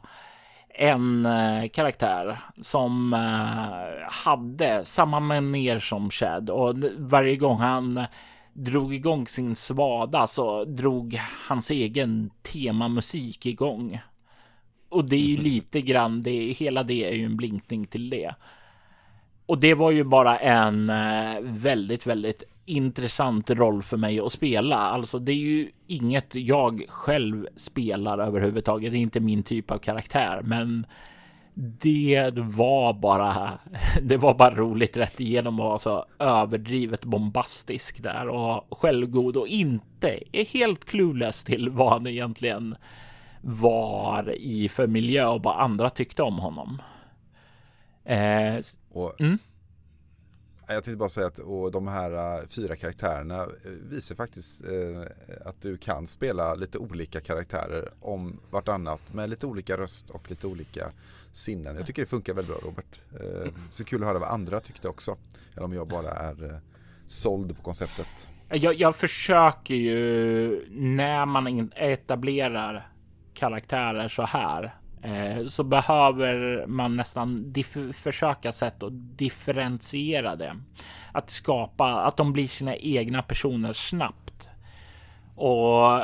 en 0.75 1.27
eh, 1.27 1.69
karaktär 1.69 2.39
som 2.61 3.13
eh, 3.15 4.11
hade 4.11 4.85
samma 4.85 5.21
manér 5.21 5.79
som 5.79 6.11
Chad 6.11 6.51
och 6.51 6.75
varje 6.97 7.37
gång 7.37 7.59
han 7.59 8.05
drog 8.53 8.95
igång 8.95 9.27
sin 9.27 9.55
svada 9.55 10.27
så 10.27 10.65
drog 10.65 11.21
hans 11.49 11.71
egen 11.71 12.31
temamusik 12.43 13.47
igång. 13.47 14.01
Och 14.93 15.05
det 15.09 15.17
är 15.17 15.27
ju 15.27 15.37
lite 15.37 15.81
grann 15.81 16.23
det, 16.23 16.53
hela 16.53 16.83
det 16.83 17.05
är 17.05 17.13
ju 17.13 17.25
en 17.25 17.37
blinkning 17.37 17.85
till 17.85 18.11
det. 18.11 18.35
Och 19.47 19.61
det 19.61 19.75
var 19.75 19.91
ju 19.91 20.05
bara 20.05 20.39
en 20.39 20.91
eh, 20.91 21.41
väldigt, 21.41 22.07
väldigt 22.07 22.43
intressant 22.67 23.51
roll 23.51 23.83
för 23.83 23.97
mig 23.97 24.21
att 24.21 24.33
spela. 24.33 24.77
Alltså, 24.77 25.19
det 25.19 25.33
är 25.33 25.37
ju 25.37 25.71
inget 25.87 26.35
jag 26.35 26.85
själv 26.89 27.47
spelar 27.57 28.19
överhuvudtaget. 28.19 28.93
Det 28.93 28.99
är 28.99 29.01
inte 29.01 29.21
min 29.21 29.43
typ 29.43 29.71
av 29.71 29.79
karaktär, 29.79 30.41
men 30.45 30.87
det 31.55 32.31
var 32.35 32.93
bara. 32.93 33.59
Det 34.03 34.17
var 34.17 34.35
bara 34.35 34.55
roligt 34.55 34.97
rätt 34.97 35.21
igenom 35.21 35.61
och 35.61 35.81
så 35.81 36.07
överdrivet 36.19 37.05
bombastisk 37.05 38.03
där 38.03 38.29
och 38.29 38.79
självgod 38.79 39.37
och 39.37 39.49
inte 39.49 40.19
är 40.33 40.45
helt 40.45 40.85
clueless 40.85 41.45
till 41.45 41.71
vad 41.71 41.93
han 41.93 42.07
egentligen 42.07 42.77
var 43.43 44.35
i 44.35 44.69
för 44.69 44.87
miljö 44.87 45.27
och 45.27 45.43
vad 45.43 45.61
andra 45.61 45.91
tyckte 45.91 46.23
om 46.23 46.39
honom. 46.39 46.83
Eh, 48.05 48.61
och, 48.91 49.21
mm. 49.21 49.39
Jag 50.67 50.85
tänkte 50.85 50.97
bara 50.97 51.09
säga 51.09 51.27
att 51.27 51.39
och 51.39 51.73
de 51.73 51.89
här 51.89 52.41
uh, 52.41 52.47
fyra 52.49 52.77
karaktärerna 52.77 53.45
uh, 53.47 53.51
visar 53.65 54.15
faktiskt 54.15 54.69
uh, 54.71 55.03
att 55.45 55.63
du 55.63 55.77
kan 55.77 56.07
spela 56.07 56.55
lite 56.55 56.79
olika 56.79 57.21
karaktärer 57.21 57.93
om 58.01 58.41
vartannat 58.51 59.15
med 59.15 59.31
lite 59.31 59.47
olika 59.47 59.77
röst 59.77 60.11
och 60.11 60.31
lite 60.31 60.47
olika 60.47 60.91
sinnen. 61.33 61.77
Jag 61.77 61.87
tycker 61.87 62.03
det 62.03 62.09
funkar 62.09 62.35
väldigt 62.35 62.61
bra 62.61 62.71
Robert. 62.71 63.01
Så 63.71 63.85
kul 63.85 64.03
att 64.03 64.09
höra 64.09 64.19
vad 64.19 64.29
andra 64.29 64.61
tyckte 64.61 64.89
också. 64.89 65.17
Eller 65.55 65.65
om 65.65 65.73
jag 65.73 65.89
bara 65.89 66.11
är 66.11 66.61
såld 67.07 67.57
på 67.57 67.63
konceptet. 67.63 68.29
Jag, 68.49 68.75
jag 68.75 68.97
försöker 68.97 69.75
ju 69.75 70.67
när 70.71 71.27
man 71.27 71.73
etablerar 71.75 72.92
karaktärer 73.35 74.09
så 74.09 74.23
här 74.23 74.75
eh, 75.03 75.47
så 75.47 75.65
behöver 75.65 76.67
man 76.67 76.97
nästan 76.97 77.55
försöka 77.93 78.53
sätt 78.53 78.83
att 78.83 79.19
differentiera 79.19 80.37
det. 80.37 80.57
Att 81.13 81.31
skapa 81.31 81.93
att 81.93 82.17
de 82.17 82.33
blir 82.33 82.47
sina 82.47 82.77
egna 82.77 83.23
personer 83.23 83.73
snabbt. 83.73 84.49
Och 85.37 86.01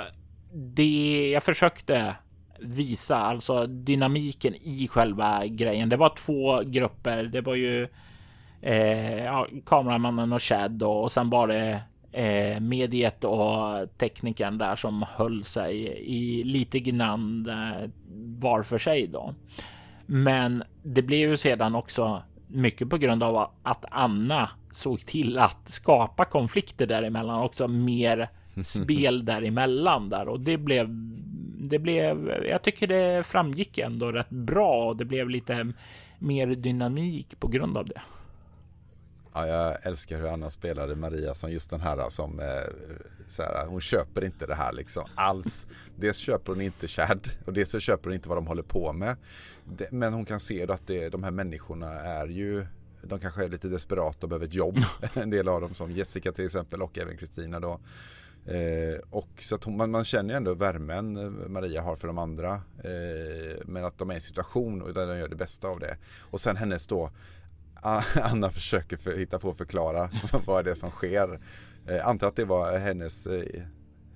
det 0.52 1.30
jag 1.32 1.42
försökte 1.42 2.14
visa, 2.60 3.16
alltså 3.16 3.66
dynamiken 3.66 4.54
i 4.54 4.88
själva 4.88 5.46
grejen. 5.46 5.88
Det 5.88 5.96
var 5.96 6.14
två 6.16 6.62
grupper. 6.62 7.22
Det 7.22 7.40
var 7.40 7.54
ju 7.54 7.88
eh, 8.62 9.24
ja, 9.24 9.46
kameramannen 9.66 10.32
och 10.32 10.42
Chad 10.42 10.82
och 10.82 11.12
sen 11.12 11.30
var 11.30 11.46
det 11.46 11.80
eh, 12.12 12.60
mediet 12.60 13.24
och 13.24 13.98
teknikern 13.98 14.58
där 14.58 14.76
som 14.76 15.04
höll 15.08 15.44
sig 15.44 15.76
i 16.06 16.44
lite 16.44 16.80
grann 16.80 17.46
eh, 17.48 17.90
var 18.38 18.62
för 18.62 18.78
sig 18.78 19.06
då. 19.06 19.34
Men 20.06 20.62
det 20.82 21.02
blev 21.02 21.28
ju 21.28 21.36
sedan 21.36 21.74
också 21.74 22.22
mycket 22.48 22.90
på 22.90 22.96
grund 22.98 23.22
av 23.22 23.50
att 23.62 23.84
Anna 23.90 24.50
såg 24.70 24.98
till 24.98 25.38
att 25.38 25.68
skapa 25.68 26.24
konflikter 26.24 26.86
däremellan 26.86 27.42
också 27.42 27.68
mer 27.68 28.28
spel 28.62 29.24
däremellan 29.24 30.08
där 30.08 30.28
och 30.28 30.40
det 30.40 30.58
blev 30.58 30.88
det 31.60 31.78
blev 31.78 32.28
jag 32.50 32.62
tycker 32.62 32.86
det 32.86 33.26
framgick 33.26 33.78
ändå 33.78 34.12
rätt 34.12 34.30
bra 34.30 34.88
och 34.88 34.96
det 34.96 35.04
blev 35.04 35.30
lite 35.30 35.72
mer 36.18 36.46
dynamik 36.46 37.40
på 37.40 37.48
grund 37.48 37.78
av 37.78 37.86
det. 37.86 38.00
Ja, 39.32 39.46
jag 39.46 39.86
älskar 39.86 40.18
hur 40.18 40.28
Anna 40.28 40.50
spelade 40.50 40.96
Maria 40.96 41.34
som 41.34 41.50
just 41.50 41.70
den 41.70 41.80
här 41.80 42.10
som 42.10 42.40
eh, 42.40 42.46
här, 43.38 43.66
hon 43.66 43.80
köper 43.80 44.24
inte 44.24 44.46
det 44.46 44.54
här 44.54 44.72
liksom 44.72 45.04
alls. 45.14 45.66
Dels 45.96 46.16
köper 46.16 46.52
hon 46.52 46.62
inte 46.62 46.88
Chad 46.88 47.28
och 47.46 47.52
dels 47.52 47.70
så 47.70 47.80
köper 47.80 48.04
hon 48.04 48.14
inte 48.14 48.28
vad 48.28 48.38
de 48.38 48.46
håller 48.46 48.62
på 48.62 48.92
med. 48.92 49.16
Men 49.90 50.12
hon 50.12 50.24
kan 50.24 50.40
se 50.40 50.70
att 50.70 50.86
det, 50.86 51.08
de 51.08 51.24
här 51.24 51.30
människorna 51.30 51.92
är 51.92 52.26
ju 52.26 52.66
de 53.02 53.18
kanske 53.18 53.44
är 53.44 53.48
lite 53.48 53.68
desperata 53.68 54.18
och 54.20 54.28
behöver 54.28 54.46
ett 54.46 54.54
jobb. 54.54 54.76
en 55.14 55.30
del 55.30 55.48
av 55.48 55.60
dem 55.60 55.74
som 55.74 55.90
Jessica 55.90 56.32
till 56.32 56.44
exempel 56.44 56.82
och 56.82 56.98
även 56.98 57.16
Kristina 57.16 57.60
då. 57.60 57.80
Eh, 58.46 58.98
och 59.10 59.28
så 59.38 59.54
att 59.54 59.64
hon, 59.64 59.76
man, 59.76 59.90
man, 59.90 60.04
känner 60.04 60.30
ju 60.30 60.36
ändå 60.36 60.54
värmen 60.54 61.16
eh, 61.16 61.48
Maria 61.48 61.82
har 61.82 61.96
för 61.96 62.06
de 62.06 62.18
andra. 62.18 62.52
Eh, 62.84 63.56
men 63.64 63.84
att 63.84 63.98
de 63.98 64.10
är 64.10 64.14
i 64.14 64.16
en 64.16 64.20
situation 64.20 64.82
och 64.82 64.94
där 64.94 65.06
de 65.06 65.18
gör 65.18 65.28
det 65.28 65.36
bästa 65.36 65.68
av 65.68 65.80
det. 65.80 65.96
Och 66.18 66.40
sen 66.40 66.56
hennes 66.56 66.86
då 66.86 67.10
Anna 68.22 68.50
försöker 68.50 68.96
för, 68.96 69.18
hitta 69.18 69.38
på 69.38 69.50
att 69.50 69.58
förklara 69.58 70.10
vad 70.46 70.64
det 70.64 70.70
är 70.70 70.74
som 70.74 70.90
sker. 70.90 71.40
Eh, 71.88 72.08
antar 72.08 72.28
att 72.28 72.36
det 72.36 72.44
var 72.44 72.78
hennes 72.78 73.26
eh, 73.26 73.62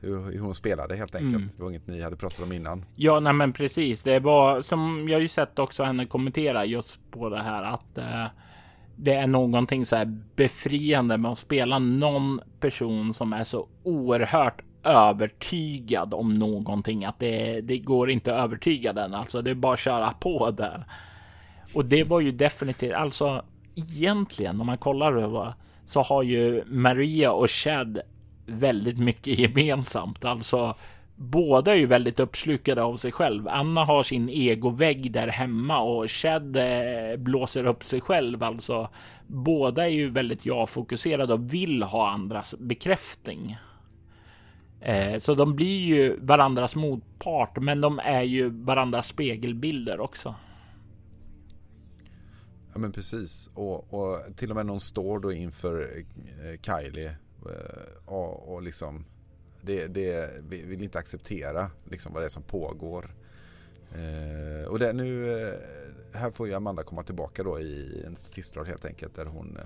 hur, 0.00 0.38
hon 0.38 0.54
spelade 0.54 0.96
helt 0.96 1.14
enkelt. 1.14 1.36
Mm. 1.36 1.50
Det 1.56 1.62
var 1.62 1.70
inget 1.70 1.86
ni 1.86 2.02
hade 2.02 2.16
pratat 2.16 2.40
om 2.40 2.52
innan. 2.52 2.84
Ja, 2.94 3.20
nej 3.20 3.32
men 3.32 3.52
precis. 3.52 4.02
Det 4.02 4.18
var 4.18 4.60
som 4.60 5.08
jag 5.08 5.20
ju 5.20 5.28
sett 5.28 5.58
också 5.58 5.82
henne 5.84 6.06
kommentera 6.06 6.64
just 6.64 7.10
på 7.10 7.28
det 7.28 7.42
här 7.42 7.62
att 7.62 7.98
eh, 7.98 8.26
det 8.96 9.14
är 9.14 9.26
någonting 9.26 9.86
så 9.86 9.96
här 9.96 10.18
befriande 10.36 11.18
med 11.18 11.30
att 11.30 11.38
spela 11.38 11.78
någon 11.78 12.40
person 12.60 13.12
som 13.12 13.32
är 13.32 13.44
så 13.44 13.68
oerhört 13.82 14.62
övertygad 14.84 16.14
om 16.14 16.34
någonting 16.34 17.04
att 17.04 17.18
det, 17.18 17.60
det 17.60 17.78
går 17.78 18.10
inte 18.10 18.34
att 18.34 18.44
övertyga 18.44 18.92
den. 18.92 19.14
Alltså 19.14 19.42
det 19.42 19.50
är 19.50 19.54
bara 19.54 19.72
att 19.72 19.78
köra 19.78 20.12
på 20.12 20.50
där. 20.50 20.84
Och 21.74 21.84
det 21.84 22.04
var 22.04 22.20
ju 22.20 22.30
definitivt 22.30 22.94
alltså 22.94 23.44
egentligen 23.74 24.60
om 24.60 24.66
man 24.66 24.78
kollar 24.78 25.12
över 25.16 25.54
så 25.84 26.02
har 26.02 26.22
ju 26.22 26.64
Maria 26.66 27.32
och 27.32 27.50
Chad 27.50 28.00
väldigt 28.46 28.98
mycket 28.98 29.38
gemensamt. 29.38 30.24
Alltså 30.24 30.74
båda 31.16 31.72
är 31.72 31.76
ju 31.76 31.86
väldigt 31.86 32.20
uppslukade 32.20 32.82
av 32.82 32.96
sig 32.96 33.12
själv. 33.12 33.48
Anna 33.48 33.84
har 33.84 34.02
sin 34.02 34.28
egovägg 34.28 35.12
där 35.12 35.28
hemma 35.28 35.80
och 35.80 36.10
Chad 36.10 36.56
eh, 36.56 37.16
blåser 37.18 37.66
upp 37.66 37.84
sig 37.84 38.00
själv. 38.00 38.42
Alltså 38.42 38.88
båda 39.26 39.84
är 39.84 39.90
ju 39.90 40.10
väldigt 40.10 40.46
jag-fokuserade 40.46 41.34
och 41.34 41.54
vill 41.54 41.82
ha 41.82 42.10
andras 42.10 42.54
bekräftning. 42.58 43.56
Eh, 44.80 45.18
så 45.18 45.34
de 45.34 45.56
blir 45.56 45.80
ju 45.80 46.16
varandras 46.20 46.76
motpart, 46.76 47.58
men 47.60 47.80
de 47.80 47.98
är 47.98 48.22
ju 48.22 48.48
varandras 48.48 49.06
spegelbilder 49.06 50.00
också. 50.00 50.34
Ja 52.72 52.78
men 52.78 52.92
precis 52.92 53.50
och, 53.54 53.94
och 53.94 54.36
till 54.36 54.50
och 54.50 54.56
med 54.56 54.66
någon 54.66 54.80
står 54.80 55.20
då 55.20 55.32
inför 55.32 56.04
eh, 56.42 56.60
Kylie 56.60 57.16
eh, 57.46 58.04
och, 58.04 58.54
och 58.54 58.62
liksom 58.62 59.04
det, 59.60 59.86
det 59.86 60.30
vill 60.48 60.82
inte 60.82 60.98
acceptera 60.98 61.70
liksom 61.84 62.12
vad 62.12 62.22
det 62.22 62.26
är 62.26 62.30
som 62.30 62.42
pågår. 62.42 63.14
Eh, 63.94 64.68
och 64.68 64.78
det, 64.78 64.92
nu, 64.92 65.42
eh, 65.42 65.54
här 66.12 66.30
får 66.30 66.48
ju 66.48 66.54
Amanda 66.54 66.82
komma 66.82 67.02
tillbaka 67.02 67.42
då 67.42 67.60
i 67.60 68.02
en 68.06 68.16
statistroll 68.16 68.66
helt 68.66 68.84
enkelt 68.84 69.14
där 69.14 69.26
hon 69.26 69.58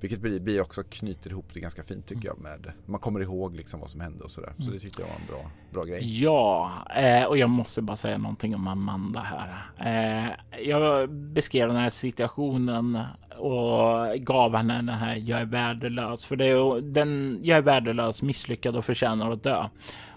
vilket 0.00 0.20
blir, 0.20 0.60
också 0.60 0.82
knyter 0.82 1.30
ihop 1.30 1.46
det 1.52 1.60
ganska 1.60 1.82
fint 1.82 2.06
tycker 2.06 2.28
jag 2.28 2.38
med 2.40 2.72
man 2.86 3.00
kommer 3.00 3.20
ihåg 3.20 3.56
liksom 3.56 3.80
vad 3.80 3.90
som 3.90 4.00
hände 4.00 4.24
och 4.24 4.30
sådär. 4.30 4.52
Så 4.56 4.62
mm. 4.62 4.74
det 4.74 4.80
tyckte 4.80 5.02
jag 5.02 5.08
var 5.08 5.16
en 5.16 5.26
bra, 5.26 5.50
bra 5.70 5.84
grej. 5.84 6.22
Ja, 6.22 6.72
eh, 6.96 7.24
och 7.24 7.38
jag 7.38 7.50
måste 7.50 7.82
bara 7.82 7.96
säga 7.96 8.18
någonting 8.18 8.54
om 8.54 8.68
Amanda 8.68 9.20
här. 9.20 9.70
Eh, 9.78 10.30
jag 10.62 11.10
beskrev 11.10 11.68
den 11.68 11.76
här 11.76 11.90
situationen 11.90 12.98
och 13.36 14.18
gav 14.18 14.56
henne 14.56 14.74
den 14.74 14.88
här 14.88 15.14
jag 15.16 15.40
är 15.40 15.44
värdelös 15.44 16.26
för 16.26 16.36
det 16.36 16.46
är 16.46 16.80
den 16.80 17.40
jag 17.42 17.58
är 17.58 17.62
värdelös, 17.62 18.22
misslyckad 18.22 18.76
och 18.76 18.84
förtjänar 18.84 19.30
att 19.30 19.42
dö. 19.42 19.68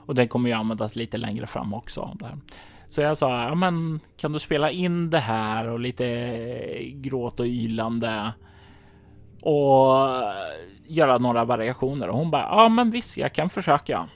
Och 0.05 0.15
den 0.15 0.27
kommer 0.27 0.49
ju 0.49 0.55
användas 0.55 0.95
lite 0.95 1.17
längre 1.17 1.47
fram 1.47 1.73
också. 1.73 2.17
Där. 2.19 2.37
Så 2.87 3.01
jag 3.01 3.17
sa, 3.17 3.43
ja 3.43 3.55
men 3.55 3.99
kan 4.17 4.33
du 4.33 4.39
spela 4.39 4.71
in 4.71 5.09
det 5.09 5.19
här 5.19 5.67
och 5.67 5.79
lite 5.79 6.37
gråt 6.93 7.39
och 7.39 7.45
ylande 7.45 8.33
och 9.43 10.07
eh, 10.07 10.33
göra 10.87 11.17
några 11.17 11.45
variationer? 11.45 12.09
Och 12.09 12.17
hon 12.17 12.31
bara, 12.31 12.47
ja 12.51 12.69
men 12.69 12.91
visst, 12.91 13.17
jag 13.17 13.33
kan 13.33 13.49
försöka. 13.49 14.09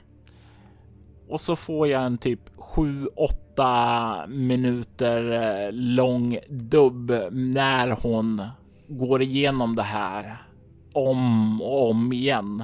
Och 1.29 1.41
så 1.41 1.55
får 1.55 1.87
jag 1.87 2.03
en 2.03 2.17
typ 2.17 2.41
7-8 2.57 4.27
minuter 4.27 5.31
eh, 5.31 5.71
lång 5.71 6.39
dubb 6.49 7.11
när 7.31 7.89
hon 8.01 8.47
går 8.87 9.21
igenom 9.21 9.75
det 9.75 9.83
här 9.83 10.37
om 10.93 11.61
och 11.61 11.89
om 11.89 12.13
igen. 12.13 12.63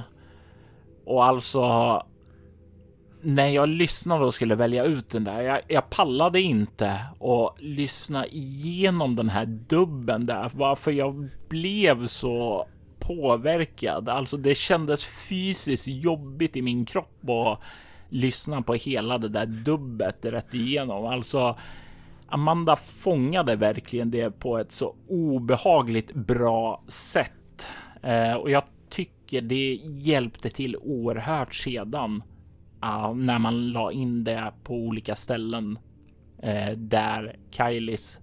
Och 1.06 1.24
alltså 1.24 1.62
när 3.24 3.48
jag 3.48 3.68
lyssnade 3.68 4.24
och 4.24 4.34
skulle 4.34 4.54
välja 4.54 4.84
ut 4.84 5.10
den 5.10 5.24
där, 5.24 5.40
jag, 5.40 5.60
jag 5.68 5.90
pallade 5.90 6.40
inte 6.40 6.98
och 7.18 7.56
lyssna 7.58 8.26
igenom 8.26 9.16
den 9.16 9.28
här 9.28 9.46
dubben 9.46 10.26
där, 10.26 10.50
varför 10.54 10.92
jag 10.92 11.28
blev 11.48 12.06
så 12.06 12.66
påverkad. 12.98 14.08
Alltså 14.08 14.36
det 14.36 14.54
kändes 14.54 15.04
fysiskt 15.04 15.88
jobbigt 15.88 16.56
i 16.56 16.62
min 16.62 16.84
kropp 16.84 17.28
att 17.28 17.60
lyssna 18.08 18.62
på 18.62 18.74
hela 18.74 19.18
det 19.18 19.28
där 19.28 19.46
dubbet 19.46 20.24
rätt 20.24 20.54
igenom. 20.54 21.06
Alltså 21.06 21.56
Amanda 22.28 22.76
fångade 22.76 23.56
verkligen 23.56 24.10
det 24.10 24.30
på 24.30 24.58
ett 24.58 24.72
så 24.72 24.94
obehagligt 25.08 26.14
bra 26.14 26.82
sätt 26.88 27.66
eh, 28.02 28.32
och 28.32 28.50
jag 28.50 28.62
tycker 28.90 29.40
det 29.40 29.80
hjälpte 29.84 30.50
till 30.50 30.76
oerhört 30.76 31.54
sedan 31.54 32.22
uh, 32.84 33.14
när 33.14 33.38
man 33.38 33.72
la 33.72 33.92
in 33.92 34.24
det 34.24 34.52
på 34.62 34.74
olika 34.74 35.14
ställen 35.14 35.78
uh, 36.44 36.70
där 36.76 37.38
Kylies 37.50 38.20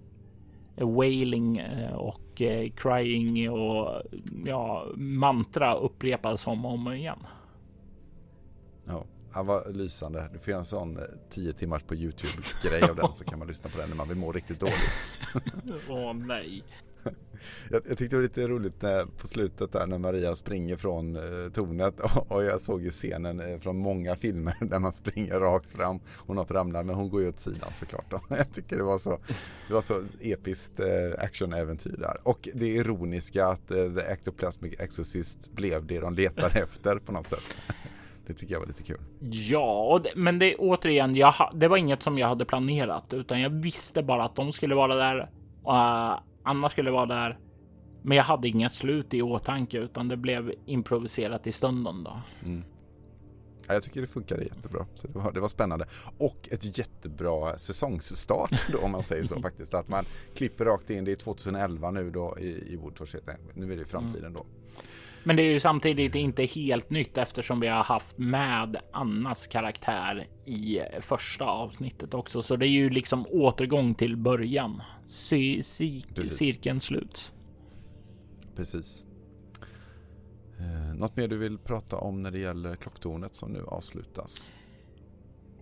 wailing 0.76 1.60
uh, 1.60 1.94
och 1.94 2.42
crying 2.76 3.50
och 3.50 4.02
ja, 4.46 4.86
mantra 4.96 5.74
upprepas 5.74 6.46
om 6.46 6.66
och 6.66 6.72
om 6.72 6.92
igen. 6.92 7.18
Ja, 8.84 9.04
han 9.32 9.46
var 9.46 9.72
lysande. 9.72 10.28
Du 10.32 10.38
får 10.38 10.50
göra 10.50 10.58
en 10.58 10.64
sån 10.64 10.98
10 11.30 11.52
timmars 11.52 11.82
på 11.82 11.94
Youtube 11.94 12.42
grej 12.62 12.90
av 12.90 12.96
den 12.96 13.12
så 13.12 13.24
kan 13.24 13.38
man 13.38 13.48
lyssna 13.48 13.70
på 13.70 13.78
den 13.78 13.88
när 13.88 13.96
man 13.96 14.08
vill 14.08 14.16
må 14.16 14.32
riktigt 14.32 14.60
dåligt. 14.60 14.92
Åh 15.88 16.12
nej 16.14 16.64
jag, 17.70 17.82
jag, 17.88 17.98
tyckte 17.98 18.04
det 18.04 18.16
var 18.16 18.22
lite 18.22 18.48
roligt 18.48 18.82
när, 18.82 19.06
på 19.06 19.26
slutet 19.26 19.72
där 19.72 19.86
när 19.86 19.98
Maria 19.98 20.34
springer 20.34 20.76
från 20.76 21.16
eh, 21.16 21.52
tornet 21.52 22.00
och, 22.00 22.32
och, 22.32 22.44
jag 22.44 22.60
såg 22.60 22.82
ju 22.82 22.90
scenen 22.90 23.40
eh, 23.40 23.58
från 23.58 23.76
många 23.76 24.16
filmer 24.16 24.56
där 24.60 24.78
man 24.78 24.92
springer 24.92 25.40
rakt 25.40 25.70
fram 25.70 26.00
och 26.08 26.34
något 26.34 26.50
ramlar 26.50 26.82
men 26.82 26.94
hon 26.94 27.10
går 27.10 27.22
ju 27.22 27.28
åt 27.28 27.38
sidan 27.38 27.70
såklart. 27.74 28.10
Då. 28.10 28.20
Jag 28.28 28.52
tycker 28.52 28.76
det 28.76 28.82
var 28.82 28.98
så, 28.98 29.18
det 29.68 29.74
var 29.74 29.80
så 29.80 30.02
episkt 30.20 30.80
eh, 30.80 30.86
actionäventyr 31.18 31.96
där. 31.98 32.16
Och 32.22 32.48
det 32.54 32.68
ironiska 32.68 33.46
att 33.46 33.70
eh, 33.70 33.94
The 33.94 34.00
Ectoplasmic 34.00 34.74
Exorcist 34.78 35.52
blev 35.52 35.86
det 35.86 36.00
de 36.00 36.14
letar 36.14 36.56
efter 36.56 36.98
på 36.98 37.12
något 37.12 37.28
sätt. 37.28 37.56
Det 38.26 38.34
tycker 38.34 38.54
jag 38.54 38.60
var 38.60 38.66
lite 38.66 38.82
kul. 38.82 39.00
Ja, 39.20 40.00
det, 40.04 40.10
men 40.16 40.38
det 40.38 40.56
återigen, 40.56 41.16
jag, 41.16 41.34
det 41.54 41.68
var 41.68 41.76
inget 41.76 42.02
som 42.02 42.18
jag 42.18 42.28
hade 42.28 42.44
planerat 42.44 43.14
utan 43.14 43.40
jag 43.40 43.50
visste 43.50 44.02
bara 44.02 44.24
att 44.24 44.36
de 44.36 44.52
skulle 44.52 44.74
vara 44.74 44.94
där. 44.94 45.30
Uh, 45.68 46.20
Anna 46.42 46.68
skulle 46.68 46.90
vara 46.90 47.06
där. 47.06 47.38
Men 48.02 48.16
jag 48.16 48.24
hade 48.24 48.48
inget 48.48 48.72
slut 48.72 49.14
i 49.14 49.22
åtanke 49.22 49.78
utan 49.78 50.08
det 50.08 50.16
blev 50.16 50.52
improviserat 50.66 51.46
i 51.46 51.52
stunden 51.52 52.04
då. 52.04 52.20
Mm. 52.44 52.64
Ja, 53.66 53.74
jag 53.74 53.82
tycker 53.82 54.00
det 54.00 54.06
funkade 54.06 54.44
jättebra. 54.44 54.86
Så 54.94 55.06
det, 55.06 55.18
var, 55.18 55.32
det 55.32 55.40
var 55.40 55.48
spännande. 55.48 55.86
Och 56.18 56.48
ett 56.50 56.78
jättebra 56.78 57.58
säsongsstart 57.58 58.72
då 58.72 58.78
om 58.78 58.90
man 58.90 59.02
säger 59.02 59.24
så 59.24 59.40
faktiskt. 59.42 59.74
Att 59.74 59.88
man 59.88 60.04
klipper 60.34 60.64
rakt 60.64 60.90
in. 60.90 61.04
Det 61.04 61.12
är 61.12 61.16
2011 61.16 61.90
nu 61.90 62.10
då 62.10 62.36
i, 62.38 62.72
i 62.72 62.76
Woodfors. 62.76 63.16
Nu 63.54 63.72
är 63.72 63.76
det 63.76 63.84
framtiden 63.84 64.24
mm. 64.24 64.32
då. 64.32 64.46
Men 65.24 65.36
det 65.36 65.42
är 65.42 65.52
ju 65.52 65.60
samtidigt 65.60 66.14
inte 66.14 66.44
helt 66.44 66.90
nytt 66.90 67.18
eftersom 67.18 67.60
vi 67.60 67.68
har 67.68 67.84
haft 67.84 68.18
med 68.18 68.76
Annas 68.92 69.46
karaktär 69.46 70.26
i 70.46 70.80
första 71.00 71.44
avsnittet 71.44 72.14
också. 72.14 72.42
Så 72.42 72.56
det 72.56 72.66
är 72.66 72.70
ju 72.70 72.90
liksom 72.90 73.26
återgång 73.30 73.94
till 73.94 74.16
början. 74.16 74.82
Cirkeln 75.06 76.80
sluts. 76.80 77.34
Precis. 78.56 79.04
Eh, 80.58 80.94
något 80.94 81.16
mer 81.16 81.28
du 81.28 81.38
vill 81.38 81.58
prata 81.58 81.96
om 81.96 82.22
när 82.22 82.30
det 82.30 82.38
gäller 82.38 82.76
klocktornet 82.76 83.34
som 83.34 83.52
nu 83.52 83.64
avslutas? 83.66 84.52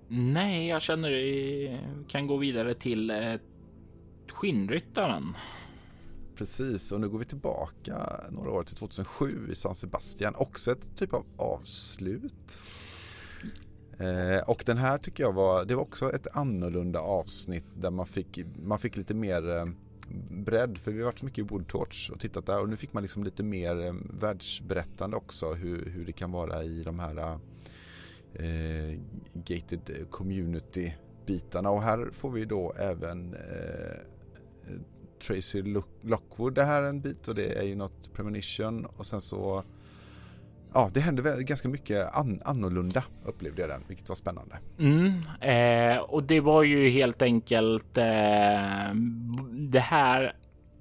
Nej, 0.09 0.69
jag 0.69 0.83
känner 0.83 1.11
vi 1.11 1.81
kan 2.09 2.27
gå 2.27 2.37
vidare 2.37 2.75
till 2.75 3.11
eh, 3.11 3.35
skinnryttaren. 4.29 5.37
Precis, 6.41 6.93
och 6.93 7.01
nu 7.01 7.09
går 7.09 7.19
vi 7.19 7.25
tillbaka 7.25 8.07
några 8.31 8.51
år 8.51 8.65
till 8.65 8.77
2007 8.77 9.49
i 9.53 9.55
San 9.55 9.75
Sebastian. 9.75 10.35
Också 10.37 10.73
ett 10.73 10.97
typ 10.97 11.15
av 11.15 11.27
avslut. 11.37 12.59
Eh, 13.99 14.49
och 14.49 14.63
den 14.67 14.77
här 14.77 14.99
tycker 14.99 15.23
jag 15.23 15.33
var, 15.33 15.65
det 15.65 15.75
var 15.75 15.83
också 15.83 16.13
ett 16.13 16.37
annorlunda 16.37 17.01
avsnitt 17.01 17.65
där 17.77 17.91
man 17.91 18.07
fick, 18.07 18.41
man 18.63 18.79
fick 18.79 18.97
lite 18.97 19.15
mer 19.15 19.57
eh, 19.57 19.67
bredd. 20.31 20.79
För 20.79 20.93
vi 20.93 20.99
har 20.99 21.05
varit 21.05 21.19
så 21.19 21.25
mycket 21.25 21.45
i 21.45 21.49
Woodtorch 21.49 22.11
och 22.11 22.21
tittat 22.21 22.47
där 22.47 22.61
och 22.61 22.69
nu 22.69 22.77
fick 22.77 22.93
man 22.93 23.03
liksom 23.03 23.25
lite 23.25 23.43
mer 23.43 23.87
eh, 23.87 23.95
världsberättande 24.21 25.17
också 25.17 25.53
hur, 25.53 25.91
hur 25.91 26.05
det 26.05 26.13
kan 26.13 26.33
vara 26.33 26.65
i 26.65 26.83
de 26.83 26.99
här 26.99 27.39
eh, 28.35 28.99
gated 29.33 30.07
community 30.11 30.95
bitarna. 31.27 31.71
Och 31.71 31.83
här 31.83 32.11
får 32.13 32.31
vi 32.31 32.45
då 32.45 32.73
även 32.73 33.35
eh, 33.35 33.97
Tracy 35.21 35.63
Lockwood 36.03 36.55
det 36.55 36.65
här 36.65 36.83
en 36.83 37.01
bit 37.01 37.29
och 37.29 37.35
det 37.35 37.59
är 37.59 37.63
ju 37.63 37.75
något 37.75 38.13
premonition 38.13 38.87
och 38.97 39.07
sen 39.07 39.21
så 39.21 39.65
Ja, 40.75 40.91
det 40.93 41.01
hände 41.01 41.23
väl 41.23 41.43
ganska 41.43 41.69
mycket 41.69 42.17
an 42.17 42.41
annorlunda 42.45 43.05
upplevde 43.25 43.61
jag 43.61 43.71
den, 43.71 43.85
vilket 43.89 44.09
var 44.09 44.17
spännande. 44.17 44.59
Mm, 44.79 45.13
eh, 45.41 46.03
och 46.03 46.23
det 46.23 46.41
var 46.41 46.63
ju 46.63 46.89
helt 46.89 47.23
enkelt. 47.23 47.99
Eh, 47.99 48.95
det 49.51 49.81
här 49.81 50.37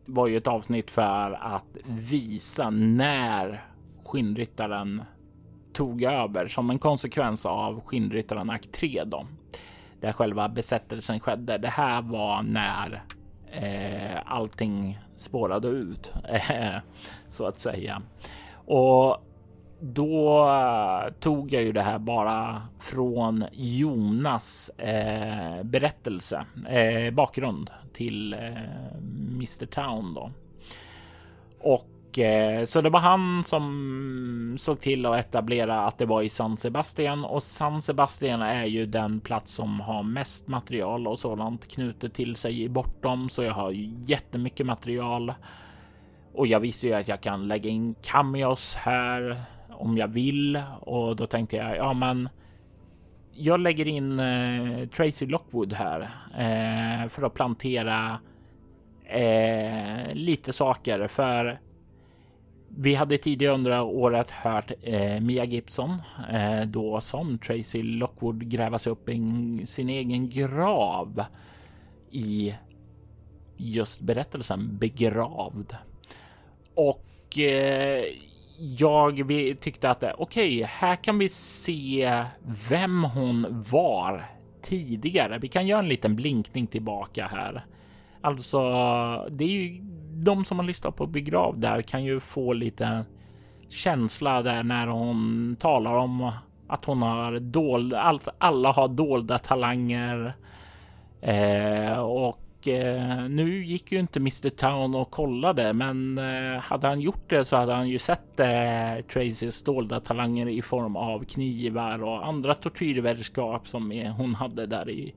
var 0.05 0.27
ju 0.27 0.37
ett 0.37 0.47
avsnitt 0.47 0.91
för 0.91 1.31
att 1.41 1.77
visa 1.85 2.69
när 2.69 3.65
skinnryttaren 4.05 5.03
tog 5.73 6.03
över 6.03 6.47
som 6.47 6.69
en 6.69 6.79
konsekvens 6.79 7.45
av 7.45 7.81
skinnryttaren 7.85 8.49
akt 8.49 8.71
3 8.71 9.03
då. 9.05 9.27
Där 10.01 10.11
själva 10.11 10.49
besättelsen 10.49 11.19
skedde. 11.19 11.57
Det 11.57 11.67
här 11.67 12.01
var 12.01 12.43
när 12.43 13.03
eh, 13.51 14.17
allting 14.25 14.99
spårade 15.15 15.67
ut 15.67 16.13
eh, 16.29 16.75
så 17.27 17.45
att 17.45 17.59
säga. 17.59 18.01
Och 18.65 19.17
då 19.79 20.47
eh, 20.49 21.13
tog 21.13 21.53
jag 21.53 21.63
ju 21.63 21.71
det 21.71 21.81
här 21.81 21.99
bara 21.99 22.61
från 22.79 23.45
Jonas 23.51 24.69
eh, 24.69 25.63
berättelse, 25.63 26.45
eh, 26.69 27.13
bakgrund 27.13 27.71
till 27.93 28.33
eh, 28.33 28.39
Mr 29.35 29.65
Town 29.65 30.13
då. 30.13 30.31
Och 31.59 31.85
Eh, 32.17 32.63
så 32.65 32.81
det 32.81 32.89
var 32.89 32.99
han 32.99 33.43
som 33.43 34.55
såg 34.59 34.79
till 34.79 35.05
att 35.05 35.19
etablera 35.25 35.85
att 35.85 35.97
det 35.97 36.05
var 36.05 36.21
i 36.21 36.29
San 36.29 36.57
Sebastian. 36.57 37.25
Och 37.25 37.43
San 37.43 37.81
Sebastian 37.81 38.41
är 38.41 38.65
ju 38.65 38.85
den 38.85 39.19
plats 39.19 39.51
som 39.51 39.79
har 39.79 40.03
mest 40.03 40.47
material 40.47 41.07
och 41.07 41.19
sådant 41.19 41.67
knutet 41.73 42.13
till 42.13 42.35
sig 42.35 42.63
i 42.63 42.69
bortom. 42.69 43.29
Så 43.29 43.43
jag 43.43 43.53
har 43.53 43.71
jättemycket 44.05 44.65
material. 44.65 45.33
Och 46.33 46.47
jag 46.47 46.59
visste 46.59 46.87
ju 46.87 46.93
att 46.93 47.07
jag 47.07 47.21
kan 47.21 47.47
lägga 47.47 47.69
in 47.69 47.95
cameos 48.01 48.75
här 48.75 49.41
om 49.69 49.97
jag 49.97 50.07
vill. 50.07 50.61
Och 50.79 51.15
då 51.15 51.25
tänkte 51.25 51.55
jag 51.55 51.77
ja, 51.77 51.93
men 51.93 52.29
jag 53.33 53.59
lägger 53.59 53.87
in 53.87 54.19
eh, 54.19 54.87
Tracy 54.87 55.25
Lockwood 55.25 55.73
här 55.73 56.01
eh, 56.37 57.07
för 57.07 57.23
att 57.23 57.33
plantera 57.33 58.19
eh, 59.05 60.13
lite 60.13 60.53
saker. 60.53 61.07
För 61.07 61.59
vi 62.77 62.95
hade 62.95 63.17
tidigare 63.17 63.53
under 63.53 63.81
året 63.81 64.31
hört 64.31 64.71
eh, 64.81 65.19
Mia 65.19 65.45
Gibson 65.45 66.01
eh, 66.31 66.61
då 66.61 67.01
som 67.01 67.37
Tracy 67.37 67.83
Lockwood 67.83 68.49
grävas 68.49 68.87
upp 68.87 69.09
i 69.09 69.61
sin 69.65 69.89
egen 69.89 70.29
grav 70.29 71.23
i 72.11 72.55
just 73.57 74.01
berättelsen 74.01 74.77
begravd. 74.77 75.75
Och 76.73 77.39
eh, 77.39 78.05
jag 78.77 79.27
vi 79.27 79.55
tyckte 79.55 79.89
att 79.89 80.03
eh, 80.03 80.11
okej, 80.17 80.55
okay, 80.55 80.63
här 80.63 80.95
kan 80.95 81.19
vi 81.19 81.29
se 81.29 82.23
vem 82.69 83.03
hon 83.03 83.65
var 83.71 84.25
tidigare. 84.61 85.39
Vi 85.39 85.47
kan 85.47 85.67
göra 85.67 85.79
en 85.79 85.89
liten 85.89 86.15
blinkning 86.15 86.67
tillbaka 86.67 87.27
här. 87.27 87.65
Alltså, 88.21 88.59
det 89.29 89.43
är 89.43 89.47
ju 89.47 89.81
de 90.23 90.45
som 90.45 90.59
har 90.59 90.65
lyssnat 90.65 90.95
på 90.95 91.07
Begrav 91.07 91.59
där 91.59 91.81
kan 91.81 92.03
ju 92.03 92.19
få 92.19 92.53
lite 92.53 93.05
känsla 93.69 94.41
där 94.41 94.63
när 94.63 94.87
hon 94.87 95.55
talar 95.59 95.95
om 95.95 96.31
att 96.67 96.85
hon 96.85 97.01
har 97.01 97.39
dold, 97.39 97.93
allt, 97.93 98.27
alla 98.37 98.71
har 98.71 98.87
dolda 98.87 99.37
talanger. 99.37 100.33
Eh, 101.21 101.99
och 101.99 102.67
eh, 102.67 103.29
nu 103.29 103.65
gick 103.65 103.91
ju 103.91 103.99
inte 103.99 104.19
Mr 104.19 104.49
Town 104.49 104.95
och 104.95 105.11
kollade, 105.11 105.73
men 105.73 106.17
eh, 106.17 106.61
hade 106.61 106.87
han 106.87 107.01
gjort 107.01 107.29
det 107.29 107.45
så 107.45 107.57
hade 107.57 107.73
han 107.73 107.89
ju 107.89 107.99
sett 107.99 108.39
eh, 108.39 109.05
Tracys 109.13 109.63
dolda 109.63 109.99
talanger 109.99 110.49
i 110.49 110.61
form 110.61 110.95
av 110.95 111.23
knivar 111.23 112.03
och 112.03 112.27
andra 112.27 112.53
tortyrredskap 112.53 113.67
som 113.67 113.91
hon 114.17 114.35
hade 114.35 114.65
där 114.65 114.89
i 114.89 115.13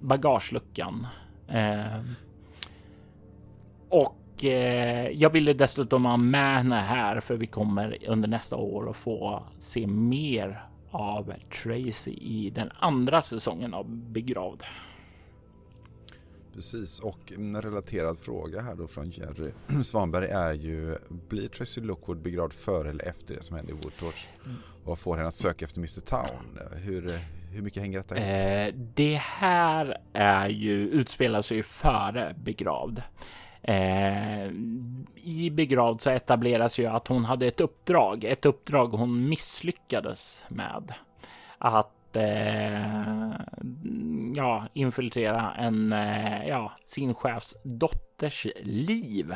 bagageluckan. 0.00 1.06
Eh, 1.48 2.00
och 4.40 4.44
eh, 4.44 5.10
jag 5.10 5.30
ville 5.30 5.52
dessutom 5.52 6.04
ha 6.04 6.16
med 6.16 6.54
henne 6.54 6.80
här 6.80 7.20
för 7.20 7.36
vi 7.36 7.46
kommer 7.46 7.98
under 8.08 8.28
nästa 8.28 8.56
år 8.56 8.90
att 8.90 8.96
få 8.96 9.42
se 9.58 9.86
mer 9.86 10.64
av 10.90 11.32
Tracy 11.62 12.10
i 12.10 12.50
den 12.54 12.70
andra 12.78 13.22
säsongen 13.22 13.74
av 13.74 13.90
Begravd. 13.90 14.62
Precis, 16.54 16.98
och 16.98 17.32
en 17.32 17.62
relaterad 17.62 18.18
fråga 18.18 18.60
här 18.60 18.74
då 18.74 18.86
från 18.86 19.10
Jerry 19.10 19.52
Svanberg 19.84 20.26
är 20.26 20.52
ju 20.52 20.98
Blir 21.28 21.48
Tracy 21.48 21.80
Lookwood 21.80 22.22
begravd 22.22 22.52
före 22.52 22.90
eller 22.90 23.08
efter 23.08 23.34
det 23.34 23.42
som 23.42 23.56
hände 23.56 23.72
i 23.72 23.74
Woodtorch? 23.74 24.26
Och 24.84 24.98
får 24.98 25.16
henne 25.16 25.28
att 25.28 25.34
söka 25.34 25.64
efter 25.64 25.78
Mr 25.78 26.00
Town? 26.00 26.58
Hur, 26.72 27.10
hur 27.52 27.62
mycket 27.62 27.82
hänger 27.82 27.98
detta 27.98 28.16
ihop? 28.16 28.74
Eh, 28.74 28.80
det 28.94 29.16
här 29.16 29.98
är 30.12 30.48
ju, 30.48 30.88
utspelar 30.88 31.42
sig 31.42 31.62
före 31.62 32.36
begravd. 32.44 33.02
Eh, 33.70 34.50
I 35.14 35.50
begravd 35.50 36.00
så 36.00 36.10
etableras 36.10 36.78
ju 36.78 36.86
att 36.86 37.08
hon 37.08 37.24
hade 37.24 37.46
ett 37.46 37.60
uppdrag, 37.60 38.24
ett 38.24 38.46
uppdrag 38.46 38.86
hon 38.86 39.28
misslyckades 39.28 40.44
med. 40.48 40.94
Att 41.58 42.16
eh, 42.16 43.30
ja, 44.36 44.66
infiltrera 44.72 45.54
en, 45.54 45.92
eh, 45.92 46.48
ja, 46.48 46.72
sin 46.84 47.14
chefs 47.14 47.56
dotters 47.62 48.46
liv. 48.62 49.34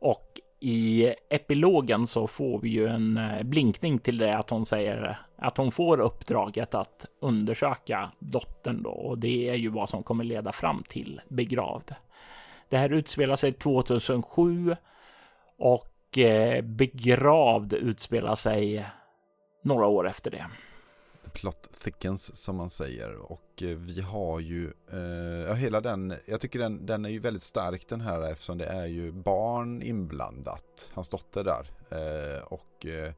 Och 0.00 0.40
i 0.60 1.14
epilogen 1.30 2.06
så 2.06 2.26
får 2.26 2.60
vi 2.60 2.68
ju 2.68 2.86
en 2.86 3.16
eh, 3.16 3.42
blinkning 3.42 3.98
till 3.98 4.18
det 4.18 4.36
att 4.36 4.50
hon 4.50 4.64
säger 4.64 5.18
att 5.36 5.56
hon 5.56 5.70
får 5.70 6.00
uppdraget 6.00 6.74
att 6.74 7.06
undersöka 7.20 8.10
dottern 8.18 8.82
då 8.82 8.90
och 8.90 9.18
det 9.18 9.48
är 9.48 9.54
ju 9.54 9.68
vad 9.68 9.90
som 9.90 10.02
kommer 10.02 10.24
leda 10.24 10.52
fram 10.52 10.82
till 10.88 11.20
begravd. 11.28 11.94
Det 12.68 12.78
här 12.78 12.92
utspelar 12.92 13.36
sig 13.36 13.52
2007 13.52 14.76
och 15.58 16.18
eh, 16.18 16.62
begravd 16.62 17.72
utspelar 17.72 18.34
sig 18.34 18.86
några 19.62 19.86
år 19.86 20.08
efter 20.08 20.30
det. 20.30 20.46
Plot 21.32 21.68
thickens 21.82 22.36
som 22.36 22.56
man 22.56 22.70
säger 22.70 23.16
och 23.32 23.62
eh, 23.62 23.68
vi 23.68 24.00
har 24.00 24.40
ju 24.40 24.72
eh, 24.92 25.54
hela 25.54 25.80
den, 25.80 26.14
jag 26.26 26.40
tycker 26.40 26.58
den, 26.58 26.86
den 26.86 27.04
är 27.04 27.08
ju 27.08 27.18
väldigt 27.18 27.42
stark 27.42 27.88
den 27.88 28.00
här 28.00 28.32
eftersom 28.32 28.58
det 28.58 28.66
är 28.66 28.86
ju 28.86 29.12
barn 29.12 29.82
inblandat, 29.82 30.90
hans 30.92 31.08
dotter 31.08 31.44
där 31.44 31.66
eh, 31.90 32.42
och 32.42 32.86
eh, 32.86 33.12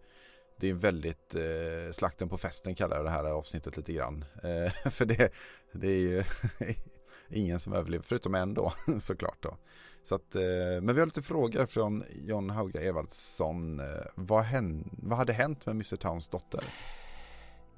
det 0.60 0.70
är 0.70 0.74
väldigt 0.74 1.35
eh, 1.35 1.93
slakten 1.93 2.28
på 2.28 2.39
festen 2.39 2.74
kallar 2.74 2.97
jag 2.97 3.05
det 3.05 3.10
här 3.10 3.24
avsnittet 3.24 3.77
lite 3.77 3.93
grann. 3.93 4.24
Eh, 4.43 4.72
för 4.90 5.05
det, 5.05 5.32
det 5.72 5.89
är 5.89 6.01
ju 6.01 6.24
ingen 7.31 7.61
som 7.61 7.73
överlevde, 7.73 8.07
förutom 8.07 8.35
en 8.35 8.55
då 8.55 8.73
såklart. 9.01 9.43
Då. 9.43 9.57
Så 10.02 10.15
att, 10.15 10.35
eh, 10.35 10.43
men 10.82 10.94
vi 10.94 11.01
har 11.01 11.07
lite 11.07 11.23
frågor 11.23 11.66
från 11.66 12.05
John 12.15 12.51
Hauga 12.51 12.81
Evaldsson. 12.81 13.81
Eh, 13.81 13.86
vad, 14.15 14.43
hän, 14.43 14.90
vad 15.02 15.19
hade 15.19 15.32
hänt 15.32 15.66
med 15.66 15.74
Mr 15.74 15.97
Towns 15.97 16.28
dotter? 16.28 16.65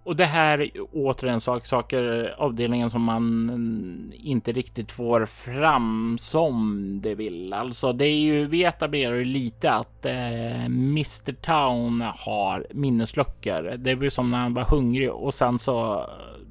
Och 0.05 0.16
det 0.16 0.24
här 0.24 0.61
är 0.61 0.70
återigen 0.93 1.41
sak, 1.41 1.66
saker, 1.66 2.35
avdelningen 2.39 2.91
som 2.91 3.03
man 3.03 4.12
inte 4.15 4.53
riktigt 4.53 4.93
får 4.93 5.27
fram 5.27 6.16
som 6.19 6.89
det 7.03 7.15
vill. 7.15 7.53
Alltså 7.53 7.93
det 7.93 8.05
är 8.05 8.20
ju, 8.20 8.47
vi 8.47 8.65
etablerar 8.65 9.15
ju 9.15 9.24
lite 9.24 9.73
att 9.73 10.07
eh, 10.07 10.65
Mr 10.65 11.33
Town 11.33 12.03
har 12.16 12.66
minnesluckor. 12.70 13.77
Det 13.77 13.97
blir 13.97 14.11
som 14.11 14.31
när 14.31 14.39
han 14.39 14.55
var 14.55 14.65
hungrig 14.65 15.12
och 15.12 15.35
sen 15.35 15.59
så 15.59 16.07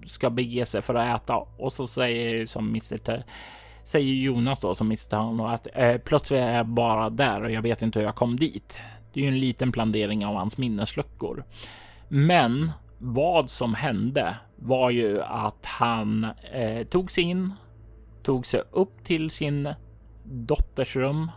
ska 0.07 0.29
bege 0.29 0.65
sig 0.65 0.81
för 0.81 0.95
att 0.95 1.21
äta 1.21 1.35
och 1.57 1.73
så 1.73 1.87
säger 1.87 2.45
som 2.45 2.69
Mr. 2.69 3.23
säger 3.83 4.13
Jonas 4.13 4.59
då 4.59 4.75
som 4.75 4.87
Mr. 4.87 5.09
Town 5.09 5.39
att 5.39 5.67
eh, 5.73 5.97
plötsligt 5.97 6.41
är 6.41 6.57
jag 6.57 6.67
bara 6.67 7.09
där 7.09 7.43
och 7.43 7.51
jag 7.51 7.61
vet 7.61 7.81
inte 7.81 7.99
hur 7.99 8.05
jag 8.05 8.15
kom 8.15 8.35
dit. 8.35 8.77
Det 9.13 9.19
är 9.19 9.23
ju 9.23 9.29
en 9.29 9.39
liten 9.39 9.71
plandering 9.71 10.25
av 10.25 10.35
hans 10.35 10.57
minnesluckor. 10.57 11.43
Men 12.07 12.71
vad 13.01 13.49
som 13.49 13.73
hände 13.73 14.35
var 14.55 14.89
ju 14.89 15.21
att 15.21 15.65
han 15.65 16.23
eh, 16.53 16.87
tog 16.87 17.11
sig 17.11 17.23
in, 17.23 17.53
tog 18.23 18.45
sig 18.45 18.61
upp 18.71 19.03
till 19.03 19.29
sin 19.29 19.73
dotters 20.23 20.95
rum 20.95 21.31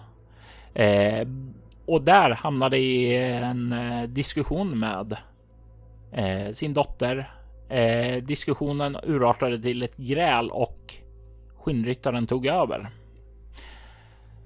eh, 0.75 1.29
och 1.87 2.03
där 2.03 2.31
hamnade 2.31 2.79
i 2.79 3.17
en 3.17 3.73
eh, 3.73 4.03
diskussion 4.03 4.79
med 4.79 5.17
eh, 6.13 6.53
sin 6.53 6.75
dotter 6.75 7.31
Eh, 7.69 8.23
diskussionen 8.23 8.97
urartade 9.03 9.63
till 9.63 9.83
ett 9.83 9.97
gräl 9.97 10.51
och 10.51 10.95
skinnryttaren 11.57 12.27
tog 12.27 12.47
över. 12.47 12.91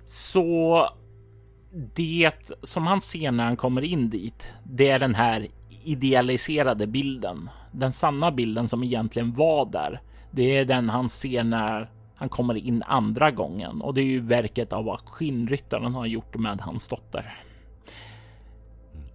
Så 0.07 0.89
det 1.95 2.33
som 2.63 2.87
han 2.87 3.01
ser 3.01 3.33
när 3.33 3.45
han 3.45 3.57
kommer 3.57 3.83
in 3.83 4.11
dit, 4.11 4.53
det 4.65 4.89
är 4.89 4.99
den 4.99 5.15
här 5.15 5.47
idealiserade 5.85 6.87
bilden. 6.87 7.51
Den 7.73 7.93
sanna 7.93 8.31
bilden 8.31 8.69
som 8.69 8.85
egentligen 8.85 9.35
var 9.35 9.67
där. 9.67 10.01
Det 10.31 10.59
är 10.59 10.65
den 10.65 10.89
han 10.89 11.09
ser 11.09 11.45
när 11.45 11.91
han 12.15 12.29
kommer 12.29 12.55
in 12.55 12.83
andra 12.83 13.31
gången 13.31 13.83
och 13.83 13.95
det 13.95 14.01
är 14.01 14.05
ju 14.05 14.21
verket 14.21 14.73
av 14.73 14.85
vad 14.85 15.01
skinnryttaren 15.01 15.95
har 15.95 16.07
gjort 16.07 16.37
med 16.37 16.61
hans 16.61 16.89
dotter. 16.89 17.35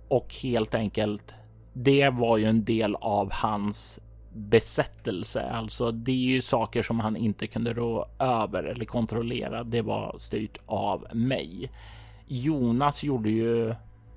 Och 0.07 0.33
helt 0.43 0.75
enkelt 0.75 1.33
det 1.73 2.09
var 2.09 2.37
ju 2.37 2.45
en 2.45 2.65
del 2.65 2.95
av 2.95 3.31
hans 3.31 3.99
besättelse. 4.33 5.49
Alltså 5.49 5.91
det 5.91 6.11
är 6.11 6.15
ju 6.15 6.41
saker 6.41 6.81
som 6.81 6.99
han 6.99 7.15
inte 7.15 7.47
kunde 7.47 7.73
rå 7.73 8.07
över 8.19 8.63
eller 8.63 8.85
kontrollera. 8.85 9.63
Det 9.63 9.81
var 9.81 10.15
styrt 10.17 10.57
av 10.65 11.07
mig. 11.13 11.71
Jonas 12.27 13.03
gjorde 13.03 13.29
ju 13.29 13.75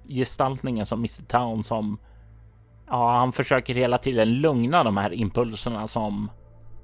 gestaltningen 0.09 0.87
som 0.87 0.99
Mr 0.99 1.25
Town 1.27 1.65
som 1.65 1.99
ja, 2.87 3.19
han 3.19 3.33
försöker 3.33 3.75
hela 3.75 3.99
tiden 3.99 4.41
lugna 4.41 4.85
de 4.85 4.97
här 4.97 5.13
impulserna 5.13 5.87
som 5.87 6.31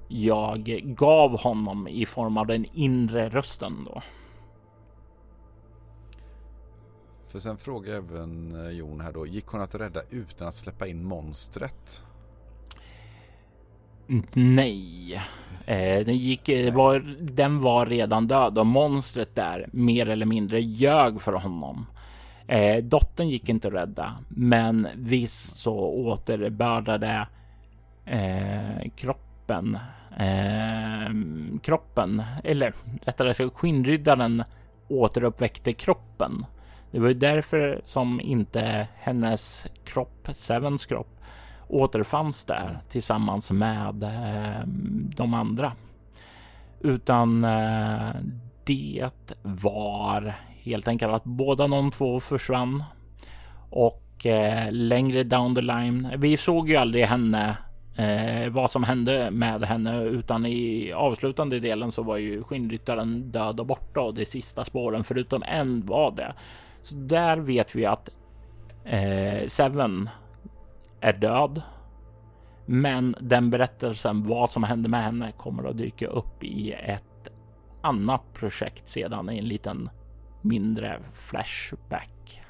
jag 0.09 0.65
gav 0.85 1.41
honom 1.41 1.89
i 1.89 2.07
form 2.07 2.37
av 2.37 2.47
den 2.47 2.67
inre 2.73 3.29
rösten 3.29 3.85
då. 3.85 4.03
För 7.29 7.39
sen 7.39 7.57
frågar 7.57 7.95
även 7.95 8.65
eh, 8.67 8.71
Jon 8.71 9.01
här 9.01 9.13
då, 9.13 9.27
gick 9.27 9.47
hon 9.47 9.61
att 9.61 9.75
rädda 9.75 10.03
utan 10.11 10.49
att 10.49 10.55
släppa 10.55 10.87
in 10.87 11.05
monstret? 11.05 12.03
Nej, 14.33 15.15
eh, 15.67 16.05
den 16.05 16.17
gick, 16.17 16.49
eh, 16.49 16.75
var, 16.75 16.99
den 17.21 17.63
var 17.63 17.87
redan 17.87 18.27
död 18.27 18.59
och 18.59 18.67
monstret 18.67 19.35
där 19.35 19.69
mer 19.73 20.09
eller 20.09 20.27
mindre 20.27 20.61
ljög 20.61 21.21
för 21.21 21.33
honom. 21.33 21.87
Eh, 22.47 22.85
dottern 22.85 23.29
gick 23.29 23.49
inte 23.49 23.69
att 23.69 23.75
rädda, 23.75 24.17
men 24.29 24.89
visst 24.95 25.59
så 25.59 25.75
återbördade 25.79 27.27
eh, 28.05 28.91
kroppen, 28.97 29.79
eh, 30.17 31.15
kroppen, 31.63 32.23
eller 32.45 32.75
rättare 33.05 33.35
sagt 33.35 33.55
skinnryddaren 33.55 34.45
återuppväckte 34.89 35.73
kroppen 35.73 36.45
det 36.93 37.01
var 37.01 37.09
ju 37.09 37.15
därför 37.15 37.81
som 37.85 38.21
inte 38.21 38.89
hennes 38.95 39.67
kropp, 39.85 40.29
Sevens 40.33 40.87
kropp, 40.87 41.21
återfanns 41.69 42.45
där 42.45 42.81
tillsammans 42.89 43.53
med 43.53 44.03
eh, 44.03 44.67
de 45.17 45.35
andra. 45.35 45.73
Utan 46.81 47.45
eh, 47.45 48.11
det 48.65 49.11
var 49.43 50.35
helt 50.65 50.89
enkelt 50.89 51.15
att 51.15 51.25
båda 51.25 51.69
de 51.69 51.91
två 51.91 52.21
försvann. 52.21 52.85
Och 53.71 54.27
eh, 54.27 54.73
längre 54.73 55.25
down 55.25 55.55
the 55.55 55.61
line, 55.61 56.13
vi 56.19 56.37
såg 56.37 56.69
ju 56.69 56.77
aldrig 56.77 57.05
henne 57.05 57.57
eh, 57.97 58.49
vad 58.51 58.71
som 58.71 58.85
hände 58.85 59.31
med 59.31 59.65
henne 59.65 60.03
utan 60.03 60.47
i 60.47 60.93
avslutande 60.93 61.61
delen 61.61 61.93
så 61.93 62.03
var 62.03 62.17
ju 62.17 62.43
skinnryttaren 62.43 63.31
död 63.31 63.61
och 63.61 63.67
borta 63.67 64.01
och 64.01 64.15
de 64.15 64.25
sista 64.25 64.65
spåren 64.65 65.05
förutom 65.05 65.43
en 65.43 65.87
var 65.87 66.11
det. 66.11 66.35
Så 66.83 66.95
där 66.95 67.37
vet 67.37 67.75
vi 67.75 67.87
att 67.87 68.09
eh, 68.85 69.47
Seven 69.47 70.11
är 71.01 71.13
död. 71.13 71.63
Men 72.67 73.15
den 73.21 73.51
berättelsen, 73.51 74.23
vad 74.23 74.51
som 74.51 74.63
hände 74.63 74.89
med 74.89 75.03
henne, 75.05 75.33
kommer 75.33 75.65
att 75.65 75.79
dyka 75.79 76.07
upp 76.07 76.45
i 76.45 76.73
ett 76.73 77.29
annat 77.83 78.33
projekt 78.33 78.89
sedan 78.89 79.31
i 79.31 79.39
en 79.39 79.49
liten 79.49 79.91
mindre 80.43 81.01
flashback. 81.13 82.43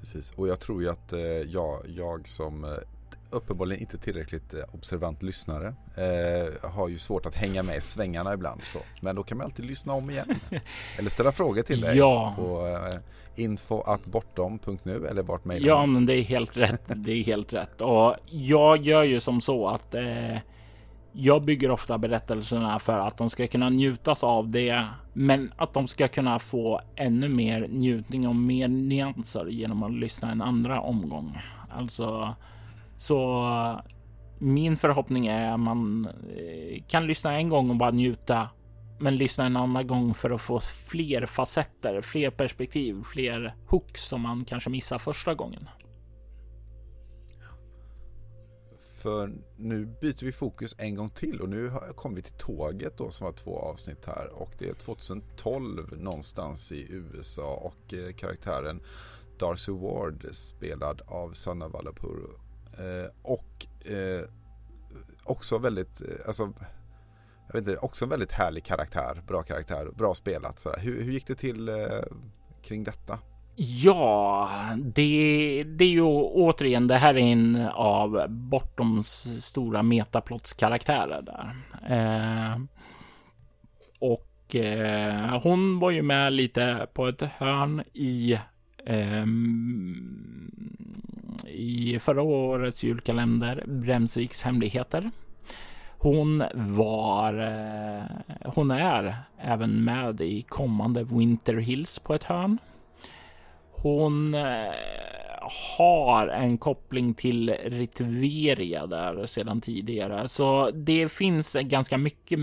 Precis, 0.00 0.32
och 0.36 0.48
jag 0.48 0.60
tror 0.60 0.82
ju 0.82 0.90
att 0.90 1.12
eh, 1.12 1.20
jag, 1.20 1.80
jag 1.88 2.28
som 2.28 2.64
eh, 2.64 2.70
uppenbarligen 3.30 3.80
inte 3.80 3.98
tillräckligt 3.98 4.54
eh, 4.54 4.60
observant 4.72 5.22
lyssnare. 5.22 5.74
Eh, 5.96 6.70
har 6.70 6.88
ju 6.88 6.98
svårt 6.98 7.26
att 7.26 7.34
hänga 7.34 7.62
med 7.62 7.76
i 7.76 7.80
svängarna 7.80 8.34
ibland. 8.34 8.62
Så. 8.62 8.78
Men 9.00 9.16
då 9.16 9.22
kan 9.22 9.38
man 9.38 9.44
alltid 9.44 9.64
lyssna 9.64 9.92
om 9.92 10.10
igen. 10.10 10.26
eller 10.98 11.10
ställa 11.10 11.32
frågor 11.32 11.62
till 11.62 11.80
dig 11.80 11.96
ja. 11.96 12.34
på 12.36 12.78
info.bortom.nu 13.36 15.06
eller 15.06 15.22
vart 15.22 15.44
mejlar 15.44 15.68
Ja, 15.68 15.86
men 15.86 16.06
det 16.06 16.14
är 16.14 16.22
helt 16.22 16.56
rätt. 16.56 16.82
Det 16.86 17.12
är 17.12 17.24
helt 17.24 17.52
rätt. 17.52 17.80
Och 17.80 18.16
jag 18.26 18.82
gör 18.82 19.02
ju 19.02 19.20
som 19.20 19.40
så 19.40 19.68
att 19.68 19.94
jag 21.16 21.44
bygger 21.44 21.70
ofta 21.70 21.98
berättelserna 21.98 22.78
för 22.78 22.98
att 22.98 23.16
de 23.16 23.30
ska 23.30 23.46
kunna 23.46 23.70
njutas 23.70 24.24
av 24.24 24.48
det, 24.48 24.86
men 25.12 25.52
att 25.56 25.72
de 25.72 25.88
ska 25.88 26.08
kunna 26.08 26.38
få 26.38 26.80
ännu 26.96 27.28
mer 27.28 27.68
njutning 27.68 28.28
och 28.28 28.36
mer 28.36 28.68
nyanser 28.68 29.46
genom 29.46 29.82
att 29.82 29.92
lyssna 29.92 30.32
en 30.32 30.42
andra 30.42 30.80
omgång. 30.80 31.38
Alltså, 31.70 32.34
så 32.96 33.44
min 34.38 34.76
förhoppning 34.76 35.26
är 35.26 35.52
att 35.52 35.60
man 35.60 36.08
eh, 36.36 36.82
kan 36.88 37.06
lyssna 37.06 37.36
en 37.36 37.48
gång 37.48 37.70
och 37.70 37.76
bara 37.76 37.90
njuta, 37.90 38.48
men 38.98 39.16
lyssna 39.16 39.46
en 39.46 39.56
annan 39.56 39.86
gång 39.86 40.14
för 40.14 40.30
att 40.30 40.40
få 40.40 40.60
fler 40.60 41.26
facetter, 41.26 42.00
fler 42.00 42.30
perspektiv, 42.30 43.02
fler 43.12 43.54
hooks 43.66 44.08
som 44.08 44.20
man 44.20 44.44
kanske 44.44 44.70
missar 44.70 44.98
första 44.98 45.34
gången. 45.34 45.68
För 49.04 49.32
nu 49.56 49.86
byter 49.86 50.24
vi 50.24 50.32
fokus 50.32 50.74
en 50.78 50.94
gång 50.94 51.10
till 51.10 51.40
och 51.40 51.48
nu 51.48 51.70
kommer 51.96 52.16
vi 52.16 52.22
till 52.22 52.38
tåget 52.38 52.98
då 52.98 53.10
som 53.10 53.24
var 53.24 53.32
två 53.32 53.58
avsnitt 53.58 54.04
här 54.06 54.28
och 54.32 54.50
det 54.58 54.68
är 54.68 54.74
2012 54.74 55.98
någonstans 55.98 56.72
i 56.72 56.86
USA 56.90 57.54
och 57.54 57.94
eh, 57.94 58.12
karaktären 58.14 58.80
Darcy 59.38 59.72
Ward 59.72 60.26
spelad 60.32 61.02
av 61.06 61.32
Sanna 61.32 61.68
Vallapuro. 61.68 62.40
Eh, 62.78 63.10
och 63.22 63.66
eh, 63.90 64.24
också 65.24 65.58
väldigt, 65.58 66.00
eh, 66.00 66.26
alltså 66.26 66.52
jag 67.46 67.52
vet 67.52 67.68
inte, 67.68 67.76
också 67.76 68.04
en 68.04 68.08
väldigt 68.08 68.32
härlig 68.32 68.64
karaktär, 68.64 69.22
bra 69.26 69.42
karaktär, 69.42 69.90
bra 69.96 70.14
spelat. 70.14 70.58
Sådär. 70.58 70.78
Hur, 70.78 71.02
hur 71.02 71.12
gick 71.12 71.26
det 71.26 71.34
till 71.34 71.68
eh, 71.68 72.02
kring 72.62 72.84
detta? 72.84 73.18
Ja, 73.56 74.50
det, 74.76 75.64
det 75.66 75.84
är 75.84 75.88
ju 75.88 76.02
återigen, 76.02 76.86
det 76.86 76.96
här 76.96 77.14
är 77.14 77.18
en 77.18 77.68
av 77.74 78.26
Bortoms 78.28 79.08
stora 79.44 79.82
metaplotskaraktärer 79.82 81.22
där. 81.22 81.56
Eh, 81.88 82.60
och 83.98 84.54
eh, 84.54 85.42
hon 85.42 85.78
var 85.78 85.90
ju 85.90 86.02
med 86.02 86.32
lite 86.32 86.86
på 86.94 87.06
ett 87.08 87.22
hörn 87.22 87.82
i 87.92 88.38
eh, 88.86 89.26
i 91.48 91.98
förra 91.98 92.22
årets 92.22 92.84
julkalender 92.84 93.64
Bremsviks 93.66 94.42
hemligheter. 94.42 95.10
Hon 95.98 96.44
var, 96.54 97.34
eh, 97.38 98.02
hon 98.54 98.70
är 98.70 99.16
även 99.38 99.84
med 99.84 100.20
i 100.20 100.42
kommande 100.42 101.04
Winter 101.04 101.54
Hills 101.54 101.98
på 101.98 102.14
ett 102.14 102.24
hörn. 102.24 102.58
Hon 103.84 104.34
eh, 104.34 104.72
har 105.78 106.28
en 106.28 106.58
koppling 106.58 107.14
till 107.14 107.50
Ritveria 107.64 108.86
där 108.86 109.26
sedan 109.26 109.60
tidigare, 109.60 110.28
så 110.28 110.70
det 110.70 111.08
finns 111.08 111.56
ganska 111.60 111.98
mycket 111.98 112.38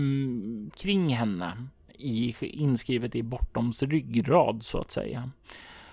kring 0.76 1.08
henne 1.08 1.66
i, 1.98 2.34
inskrivet 2.40 3.14
i 3.14 3.22
Bortoms 3.22 3.82
ryggrad 3.82 4.62
så 4.62 4.78
att 4.78 4.90
säga. 4.90 5.30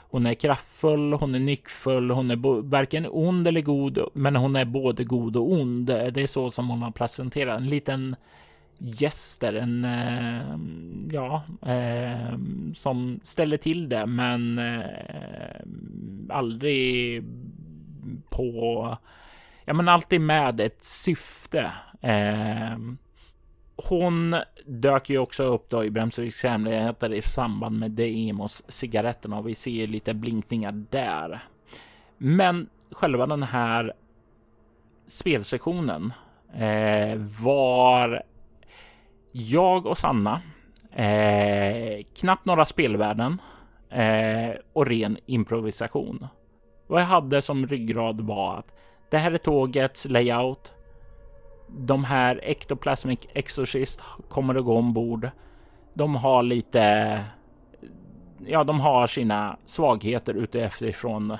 Hon 0.10 0.26
är 0.26 0.34
kraftfull, 0.34 1.14
hon 1.14 1.36
är 1.36 1.40
nyckfull, 1.40 2.12
hon 2.12 2.32
är 2.32 2.62
varken 2.62 3.08
ond 3.10 3.48
eller 3.48 3.62
god, 3.62 4.00
men 4.14 4.36
hon 4.36 4.56
är 4.56 4.66
både 4.66 5.04
god 5.04 5.36
och 5.36 5.52
ond. 5.52 5.86
Det 5.86 6.22
är 6.22 6.28
så 6.28 6.50
som 6.50 6.70
hon 6.70 6.82
har 6.82 6.92
presenterat 6.92 7.58
en 7.58 7.68
liten 7.68 8.16
gäster, 8.80 9.54
en 9.54 9.86
eh, 9.86 10.58
ja, 11.12 11.44
eh, 11.72 12.38
som 12.76 13.20
ställer 13.24 13.58
till 13.58 13.90
det, 13.90 14.06
men 14.06 14.60
eh, 14.60 15.62
aldrig 16.30 17.24
på. 18.30 18.98
Ja, 19.66 19.74
men 19.74 19.88
alltid 19.88 20.22
med 20.22 20.60
ett 20.60 20.84
syfte. 20.84 21.72
Eh, 22.02 22.78
hon 23.76 24.36
dök 24.66 25.10
ju 25.10 25.18
också 25.18 25.44
upp 25.44 25.70
då 25.70 25.84
i 25.84 25.92
Bremsviks 25.92 26.44
hemligheter 26.44 27.14
i 27.14 27.22
samband 27.22 27.80
med 27.80 27.92
Deimos 27.92 28.64
cigaretterna 28.68 29.38
och 29.38 29.48
vi 29.48 29.56
ser 29.56 29.88
lite 29.88 30.14
blinkningar 30.14 30.86
där. 30.90 31.44
Men 32.18 32.70
själva 32.92 33.26
den 33.26 33.44
här 33.44 33.94
spelsektionen 35.08 36.14
eh, 36.54 37.16
var 37.42 38.24
jag 39.40 39.86
och 39.86 39.98
Sanna, 39.98 40.42
eh, 40.92 42.06
knappt 42.20 42.46
några 42.46 42.66
spelvärden 42.66 43.42
eh, 43.90 44.52
och 44.74 44.88
ren 44.88 45.18
improvisation. 45.26 46.28
Vad 46.88 47.02
jag 47.02 47.08
hade 47.08 47.42
som 47.42 47.68
ryggrad 47.68 48.22
var 48.22 48.58
att 48.58 48.76
det 49.12 49.18
här 49.18 49.32
är 49.32 49.38
tågets 49.38 50.06
layout. 50.06 50.74
De 51.68 52.04
här 52.04 52.40
Ectoplasmic 52.44 53.20
Exorcist 53.34 54.04
kommer 54.30 54.56
att 54.56 54.66
gå 54.66 54.78
ombord. 54.78 55.30
De 55.94 56.16
har 56.16 56.44
lite, 56.44 57.24
ja, 58.46 58.64
de 58.64 58.80
har 58.80 59.08
sina 59.08 59.58
svagheter 59.66 60.34
utifrån 60.34 61.38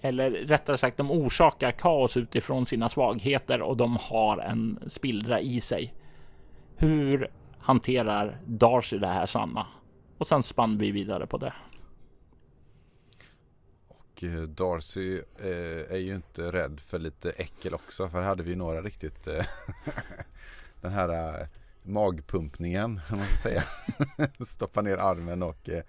eller 0.00 0.30
rättare 0.30 0.78
sagt, 0.78 0.96
de 0.96 1.10
orsakar 1.10 1.70
kaos 1.70 2.16
utifrån 2.16 2.66
sina 2.66 2.88
svagheter 2.88 3.62
och 3.62 3.76
de 3.76 3.96
har 4.10 4.38
en 4.38 4.78
spillra 4.86 5.40
i 5.40 5.60
sig. 5.60 5.94
Hur 6.80 7.30
hanterar 7.58 8.40
Darcy 8.46 8.98
det 8.98 9.06
här 9.06 9.26
Sanna? 9.26 9.66
Och 10.18 10.26
sen 10.26 10.42
spann 10.42 10.78
vi 10.78 10.90
vidare 10.90 11.26
på 11.26 11.38
det. 11.38 11.54
Och 13.88 14.24
eh, 14.24 14.42
Darcy 14.42 15.20
eh, 15.38 15.92
är 15.92 15.96
ju 15.96 16.14
inte 16.14 16.52
rädd 16.52 16.80
för 16.80 16.98
lite 16.98 17.30
äckel 17.30 17.74
också. 17.74 18.08
För 18.08 18.18
här 18.18 18.28
hade 18.28 18.42
vi 18.42 18.56
några 18.56 18.82
riktigt 18.82 19.26
eh, 19.26 19.44
den 20.80 20.92
här 20.92 21.40
eh, 21.40 21.46
magpumpningen, 21.82 23.00
om 23.10 23.18
man 23.18 23.26
ska 23.26 23.36
säga. 23.36 23.64
Stoppa 24.44 24.82
ner 24.82 24.96
armen 24.96 25.42
och 25.42 25.68
eh, 25.68 25.82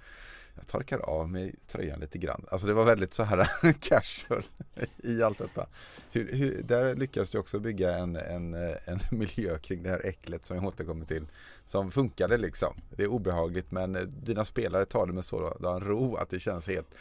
jag 0.59 0.67
torkar 0.67 0.99
av 0.99 1.29
mig 1.29 1.55
tröjan 1.67 1.99
lite 1.99 2.17
grann. 2.17 2.45
Alltså 2.51 2.67
det 2.67 2.73
var 2.73 2.85
väldigt 2.85 3.13
så 3.13 3.23
här 3.23 3.49
casual 3.79 4.43
i 4.97 5.23
allt 5.23 5.37
detta. 5.37 5.67
Hur, 6.11 6.35
hur, 6.35 6.63
där 6.63 6.95
lyckades 6.95 7.29
du 7.29 7.37
också 7.37 7.59
bygga 7.59 7.97
en, 7.97 8.15
en, 8.15 8.53
en 8.85 8.99
miljö 9.17 9.57
kring 9.57 9.83
det 9.83 9.89
här 9.89 10.05
äcklet 10.05 10.45
som 10.45 10.57
jag 10.57 10.65
återkommer 10.65 11.05
till. 11.05 11.27
Som 11.65 11.91
funkade 11.91 12.37
liksom. 12.37 12.75
Det 12.89 13.03
är 13.03 13.07
obehagligt 13.07 13.71
men 13.71 13.95
eh, 13.95 14.01
dina 14.01 14.45
spelare 14.45 14.85
tar 14.85 15.07
det 15.07 15.13
med 15.13 15.25
sådan 15.25 15.81
ro 15.81 16.15
att 16.15 16.29
det 16.29 16.39
känns 16.39 16.67
helt 16.67 16.95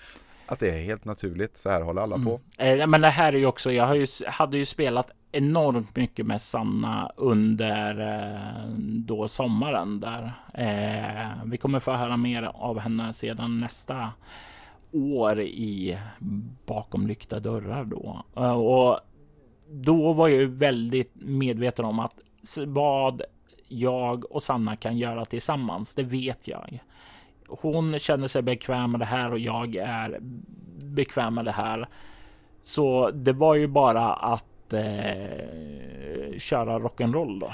att 0.49 0.61
det 0.61 0.71
är 0.71 0.83
helt 0.83 1.05
naturligt. 1.05 1.57
Så 1.57 1.71
här 1.71 1.81
håller 1.81 2.03
alla 2.03 2.17
mm. 2.17 2.27
på. 2.27 2.41
Eh, 2.59 2.87
men 2.87 3.01
det 3.01 3.11
här 3.11 3.33
är 3.33 3.39
ju 3.39 3.47
också, 3.47 3.73
jag 3.73 3.97
ju, 3.97 4.07
hade 4.27 4.59
ju 4.59 4.65
spelat 4.65 5.11
enormt 5.33 5.97
mycket 5.97 6.27
med 6.27 6.41
Sanna 6.41 7.13
under 7.17 8.01
eh, 8.01 8.69
då 8.79 9.29
sommaren 9.29 10.01
där. 10.01 10.33
Eh, 10.55 11.45
vi 11.45 11.57
kommer 11.57 11.81
få 11.81 11.93
höra 11.93 12.17
mer 12.17 12.43
av 12.43 12.79
henne 12.79 13.13
sedan 13.13 13.61
nästa 13.61 14.13
år 14.93 15.41
i 15.41 15.99
bakom 16.67 17.07
lyckta 17.07 17.41
dörrar 17.41 17.85
då. 17.85 18.25
Och 18.55 19.01
då 19.71 20.13
var 20.13 20.29
jag 20.29 20.41
ju 20.41 20.47
väldigt 20.47 21.13
medveten 21.15 21.85
om 21.85 21.99
att 21.99 22.15
vad 22.67 23.23
jag 23.69 24.33
och 24.33 24.43
Sanna 24.43 24.77
kan 24.77 24.99
göra 24.99 25.25
tillsammans, 25.25 25.95
det 25.95 26.03
vet 26.03 26.49
jag. 26.49 26.83
Hon 27.49 27.99
känner 27.99 28.29
sig 28.29 28.43
bekväm 28.43 28.91
med 28.91 29.01
det 29.01 29.07
här 29.07 29.33
och 29.33 29.39
jag 29.39 29.77
är 29.77 30.19
bekväm 30.83 31.35
med 31.35 31.45
det 31.45 31.53
här. 31.53 31.89
Så 32.63 33.11
det 33.11 33.33
var 33.33 33.55
ju 33.55 33.67
bara 33.67 34.13
att 34.15 34.73
eh, 34.73 36.39
köra 36.39 36.79
rock'n'roll 36.79 37.41
då. 37.41 37.53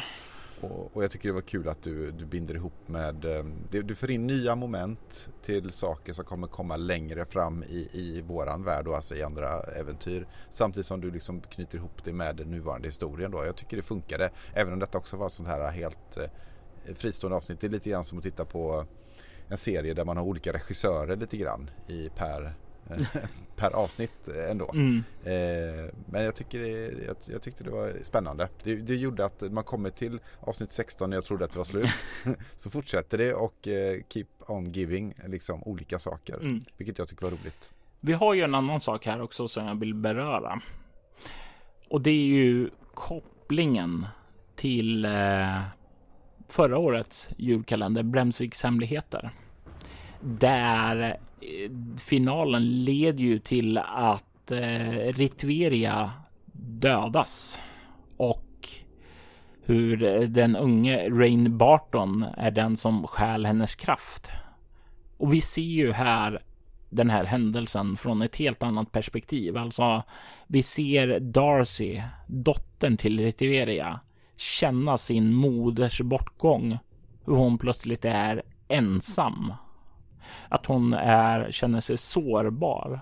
Och, 0.61 0.97
och, 0.97 1.05
jag 1.05 1.11
tycker 1.11 1.29
det 1.29 1.33
var 1.33 1.41
kul 1.41 1.69
att 1.69 1.83
du, 1.83 2.11
du 2.11 2.25
binder 2.25 2.55
ihop 2.55 2.89
med, 2.89 3.25
eh, 3.25 3.45
du, 3.71 3.83
du 3.83 3.95
för 3.95 4.11
in 4.11 4.27
nya 4.27 4.57
moment 4.57 5.31
till 5.43 5.73
saker 5.73 6.13
som 6.13 6.25
kommer 6.25 6.47
komma 6.47 6.77
längre 6.77 7.25
fram 7.25 7.63
i, 7.63 7.89
i 7.93 8.21
våran 8.21 8.65
värld 8.65 8.89
och 8.89 8.97
alltså 8.97 9.15
i 9.15 9.23
andra 9.23 9.61
äventyr. 9.61 10.27
Samtidigt 10.51 10.87
som 10.87 11.01
du 11.01 11.11
liksom 11.11 11.41
knyter 11.41 11.79
ihop 11.79 12.05
det 12.05 12.13
med 12.13 12.37
den 12.37 12.51
nuvarande 12.51 12.89
historien 12.89 13.31
då. 13.31 13.45
Jag 13.45 13.57
tycker 13.57 13.77
det 13.77 13.83
funkade. 13.83 14.31
Även 14.55 14.73
om 14.73 14.79
detta 14.79 14.99
också 14.99 15.17
var 15.17 15.29
sånt 15.29 15.49
här 15.49 15.71
helt 15.71 16.17
eh, 16.17 16.95
fristående 16.95 17.37
avsnitt. 17.37 17.61
Det 17.61 17.67
är 17.67 17.71
lite 17.71 17.91
grann 17.91 18.05
som 18.05 18.19
att 18.19 18.25
titta 18.25 18.45
på 18.45 18.87
en 19.49 19.59
serie 19.59 19.95
där 19.95 20.05
man 20.05 20.17
har 20.17 20.25
olika 20.25 20.53
regissörer 20.53 21.17
lite 21.17 21.37
grann 21.37 21.71
i 21.89 22.09
per 22.09 22.55
per 23.57 23.71
avsnitt 23.71 24.29
ändå. 24.29 24.71
Mm. 24.75 25.05
Eh, 25.25 25.95
men 26.07 26.25
jag, 26.25 26.35
tycker 26.35 26.61
det, 26.61 27.05
jag, 27.07 27.17
jag, 27.25 27.43
tyckte 27.43 27.65
det 27.65 27.71
var 27.71 27.93
spännande. 28.03 28.49
Det, 28.63 28.75
det, 28.75 28.97
gjorde 28.97 29.25
att 29.25 29.41
man 29.53 29.65
kommer 29.65 29.91
till 29.91 30.21
avsnitt 30.41 30.73
16 30.73 31.11
när 31.11 31.17
jag 31.17 31.25
trodde 31.25 31.45
att 31.45 31.53
det 31.53 31.59
var 31.59 31.65
slut. 31.65 31.91
så 32.57 32.71
fortsätter 32.71 33.19
det 33.19 33.35
och 33.35 33.69
eh, 33.69 34.01
keep 34.09 34.27
on 34.39 34.73
giving 34.73 35.15
liksom 35.27 35.63
olika 35.63 35.99
saker. 35.99 36.35
Mm. 36.35 36.65
Vilket 36.77 36.99
jag 36.99 37.09
tycker 37.09 37.23
var 37.23 37.31
roligt. 37.31 37.71
Vi 38.01 38.13
har 38.13 38.35
ju 38.35 38.43
en 38.43 38.55
annan 38.55 38.81
sak 38.81 39.07
här 39.07 39.23
också 39.23 39.49
som 39.49 39.67
jag 39.67 39.81
vill 39.81 39.95
beröra. 39.95 40.61
Och 41.89 42.01
det 42.01 42.11
är 42.11 42.27
ju 42.27 42.71
kopplingen 42.95 44.07
till 44.57 45.05
eh, 45.05 45.61
förra 46.55 46.79
årets 46.79 47.29
julkalender 47.37 48.03
Bremsviks 48.03 48.63
hemligheter. 48.63 49.31
Där 50.21 51.19
eh, 51.41 51.71
finalen 51.99 52.85
leder 52.85 53.25
ju 53.25 53.39
till 53.39 53.79
att 53.79 54.51
eh, 54.51 55.13
Ritveria 55.15 56.13
dödas 56.53 57.61
och 58.17 58.69
hur 59.63 60.03
eh, 60.03 60.21
den 60.21 60.57
unge 60.57 61.09
Rain 61.09 61.59
Barton 61.59 62.25
är 62.37 62.51
den 62.51 62.77
som 62.77 63.07
stjäl 63.07 63.47
hennes 63.47 63.75
kraft. 63.75 64.31
Och 65.17 65.35
vi 65.35 65.41
ser 65.41 65.63
ju 65.63 65.93
här 65.93 66.43
den 66.91 67.11
här 67.11 67.25
händelsen 67.25 67.97
från 67.97 68.23
ett 68.23 68.37
helt 68.37 68.63
annat 68.63 68.93
perspektiv. 68.93 69.57
Alltså, 69.57 70.03
vi 70.47 70.63
ser 70.63 71.21
Darcy, 71.21 72.03
dottern 72.27 72.97
till 72.97 73.21
Retiveria, 73.21 74.01
känna 74.37 74.99
sin 74.99 75.35
moders 75.35 76.01
bortgång. 76.01 76.79
Hur 77.27 77.35
hon 77.35 77.59
plötsligt 77.59 78.05
är 78.05 78.43
ensam. 78.69 79.53
Att 80.49 80.67
hon 80.67 80.93
är, 80.93 81.51
känner 81.51 81.81
sig 81.81 81.97
sårbar. 81.97 83.01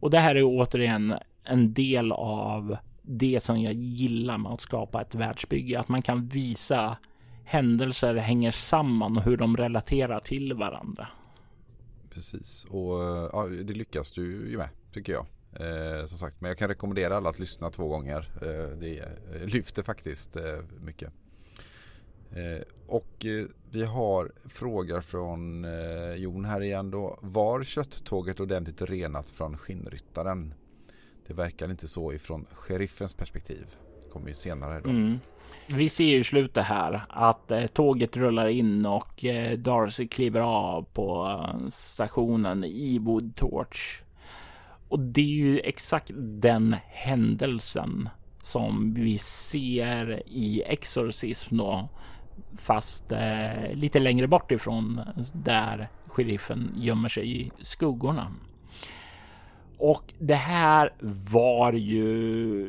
Och 0.00 0.10
det 0.10 0.18
här 0.18 0.34
är 0.34 0.42
återigen 0.44 1.14
en 1.44 1.74
del 1.74 2.12
av 2.12 2.76
det 3.02 3.42
som 3.42 3.60
jag 3.60 3.74
gillar 3.74 4.38
med 4.38 4.52
att 4.52 4.60
skapa 4.60 5.02
ett 5.02 5.14
världsbygge. 5.14 5.80
Att 5.80 5.88
man 5.88 6.02
kan 6.02 6.26
visa 6.26 6.96
händelser 7.44 8.14
hänger 8.14 8.50
samman 8.50 9.16
och 9.16 9.22
hur 9.22 9.36
de 9.36 9.56
relaterar 9.56 10.20
till 10.20 10.54
varandra. 10.54 11.08
Precis, 12.10 12.64
och 12.64 13.00
ja, 13.32 13.46
det 13.46 13.72
lyckas 13.72 14.10
du 14.10 14.50
ju 14.50 14.58
med 14.58 14.68
tycker 14.92 15.12
jag. 15.12 15.26
Eh, 15.52 16.06
som 16.06 16.18
sagt, 16.18 16.40
men 16.40 16.48
jag 16.48 16.58
kan 16.58 16.68
rekommendera 16.68 17.16
alla 17.16 17.30
att 17.30 17.38
lyssna 17.38 17.70
två 17.70 17.88
gånger. 17.88 18.30
Eh, 18.42 18.78
det 18.78 19.04
lyfter 19.44 19.82
faktiskt 19.82 20.36
eh, 20.36 20.42
mycket. 20.80 21.12
Eh, 22.30 22.62
och 22.86 23.26
eh, 23.26 23.44
vi 23.70 23.84
har 23.84 24.32
frågor 24.48 25.00
från 25.00 25.64
eh, 25.64 26.14
Jon 26.14 26.44
här 26.44 26.62
igen 26.62 26.90
då. 26.90 27.18
Var 27.22 27.64
kötttåget 27.64 28.40
ordentligt 28.40 28.82
renat 28.82 29.30
från 29.30 29.58
skinnryttaren? 29.58 30.54
Det 31.26 31.34
verkar 31.34 31.70
inte 31.70 31.88
så 31.88 32.12
ifrån 32.12 32.46
sheriffens 32.52 33.14
perspektiv. 33.14 33.66
Det 34.02 34.08
kommer 34.10 34.28
ju 34.28 34.34
senare 34.34 34.80
då. 34.80 34.90
Mm. 34.90 35.18
Vi 35.66 35.88
ser 35.88 36.04
ju 36.04 36.24
slutet 36.24 36.64
här 36.64 37.04
att 37.08 37.50
eh, 37.50 37.66
tåget 37.66 38.16
rullar 38.16 38.48
in 38.48 38.86
och 38.86 39.24
eh, 39.24 39.58
Darcy 39.58 40.08
kliver 40.08 40.40
av 40.40 40.82
på 40.82 41.26
eh, 41.26 41.68
stationen 41.68 42.64
i 42.64 42.98
Wood 42.98 43.36
Torch. 43.36 44.02
Och 44.90 45.00
det 45.00 45.20
är 45.20 45.24
ju 45.24 45.58
exakt 45.58 46.10
den 46.16 46.76
händelsen 46.88 48.08
som 48.42 48.94
vi 48.94 49.18
ser 49.18 50.22
i 50.26 50.62
Exorcism 50.66 51.56
då, 51.56 51.88
fast 52.56 53.12
eh, 53.12 53.72
lite 53.74 53.98
längre 53.98 54.28
bort 54.28 54.52
ifrån 54.52 55.00
där 55.34 55.88
sheriffen 56.06 56.74
gömmer 56.76 57.08
sig 57.08 57.40
i 57.40 57.50
skuggorna. 57.62 58.32
Och 59.78 60.12
det 60.18 60.34
här 60.34 60.92
var 61.30 61.72
ju 61.72 62.68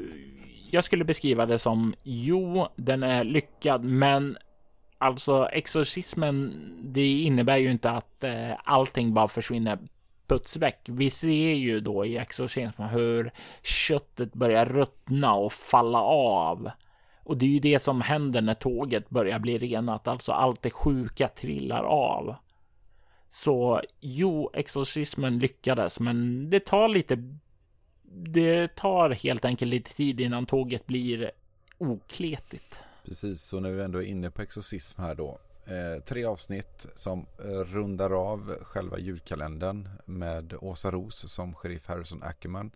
jag 0.72 0.84
skulle 0.84 1.06
beskriva 1.06 1.46
det 1.46 1.60
som 1.60 1.94
jo, 2.04 2.68
den 2.76 3.04
är 3.04 3.24
lyckad, 3.24 3.84
men 3.84 4.38
alltså 4.98 5.48
exorcismen, 5.52 6.54
det 6.84 7.22
innebär 7.22 7.58
ju 7.58 7.72
inte 7.72 7.92
att 7.92 8.24
eh, 8.24 8.52
allting 8.64 9.14
bara 9.14 9.28
försvinner 9.28 9.80
puts 10.32 10.58
väck. 10.58 10.90
Vi 10.90 11.10
ser 11.10 11.54
ju 11.54 11.80
då 11.80 12.06
i 12.06 12.18
exorcismen 12.18 12.90
hur 12.90 13.32
köttet 13.62 14.34
börjar 14.34 14.66
ruttna 14.66 15.34
och 15.34 15.54
falla 15.54 16.02
av. 16.02 16.72
Och 17.24 17.38
det 17.38 17.46
är 17.46 17.50
ju 17.50 17.60
det 17.60 17.80
som 17.80 18.02
händer 18.02 18.42
när 18.42 18.54
tåget 18.54 19.10
börjar 19.10 19.40
bli 19.40 19.58
renat, 19.58 20.08
alltså 20.08 20.32
allt 20.32 20.62
det 20.62 20.70
sjuka 20.70 21.28
trillar 21.28 21.84
av. 21.84 22.36
Så 23.30 23.82
jo, 24.00 24.50
exorcismen 24.54 25.40
lyckades, 25.40 26.00
men 26.00 26.50
det 26.50 26.60
tar 26.60 26.88
lite 26.88 27.38
det 28.14 28.76
tar 28.76 29.10
helt 29.10 29.46
enkelt 29.46 29.72
lite 29.72 29.94
tid 29.96 30.20
innan 30.20 30.46
tåget 30.46 30.88
blir 30.88 31.32
okletigt. 31.78 32.76
Precis, 33.06 33.42
så 33.44 33.60
när 33.60 33.72
vi 33.72 33.84
ändå 33.84 34.00
är 34.00 34.08
inne 34.08 34.32
på 34.32 34.42
exorcism 34.42 35.02
här 35.02 35.16
då. 35.16 35.40
Eh, 35.66 36.04
tre 36.06 36.26
avsnitt 36.26 36.88
som 36.96 37.26
rundar 37.66 38.12
av 38.32 38.56
själva 38.62 39.00
julkalendern 39.00 39.90
med 40.06 40.54
Åsa 40.62 40.92
Ros 40.92 41.32
som 41.32 41.56
sheriff 41.56 41.88
Harrison 41.88 42.24
Ackerman 42.24 42.72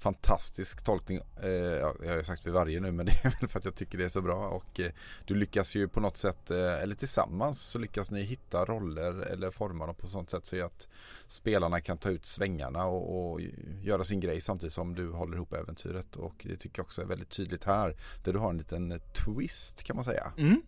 fantastisk 0.00 0.84
tolkning. 0.84 1.20
Eh, 1.42 1.50
jag 1.50 2.14
har 2.14 2.22
sagt 2.22 2.46
vid 2.46 2.52
varje 2.52 2.80
nu 2.80 2.92
men 2.92 3.06
det 3.06 3.12
är 3.24 3.40
väl 3.40 3.48
för 3.48 3.58
att 3.58 3.64
jag 3.64 3.74
tycker 3.74 3.98
det 3.98 4.04
är 4.04 4.08
så 4.08 4.22
bra 4.22 4.48
och 4.48 4.80
eh, 4.80 4.92
du 5.26 5.34
lyckas 5.34 5.74
ju 5.74 5.88
på 5.88 6.00
något 6.00 6.16
sätt 6.16 6.50
eh, 6.50 6.82
eller 6.82 6.94
tillsammans 6.94 7.60
så 7.60 7.78
lyckas 7.78 8.10
ni 8.10 8.22
hitta 8.22 8.64
roller 8.64 9.20
eller 9.20 9.50
forma 9.50 9.86
dem 9.86 9.94
på 9.94 10.08
sånt 10.08 10.30
sätt 10.30 10.46
så 10.46 10.64
att 10.64 10.88
spelarna 11.26 11.80
kan 11.80 11.98
ta 11.98 12.10
ut 12.10 12.26
svängarna 12.26 12.84
och, 12.84 13.32
och, 13.32 13.40
göra 13.82 14.04
sin 14.04 14.20
grej 14.20 14.40
samtidigt 14.40 14.72
som 14.72 14.94
du 14.94 15.10
håller 15.10 15.36
ihop 15.36 15.52
äventyret 15.52 16.16
och 16.16 16.46
det 16.48 16.56
tycker 16.56 16.78
jag 16.78 16.84
också 16.84 17.02
är 17.02 17.06
väldigt 17.06 17.30
tydligt 17.30 17.64
här 17.64 17.96
där 18.24 18.32
du 18.32 18.38
har 18.38 18.50
en 18.50 18.58
liten 18.58 19.00
twist 19.14 19.82
kan 19.82 19.96
man 19.96 20.04
säga. 20.04 20.32
Mm. 20.36 20.62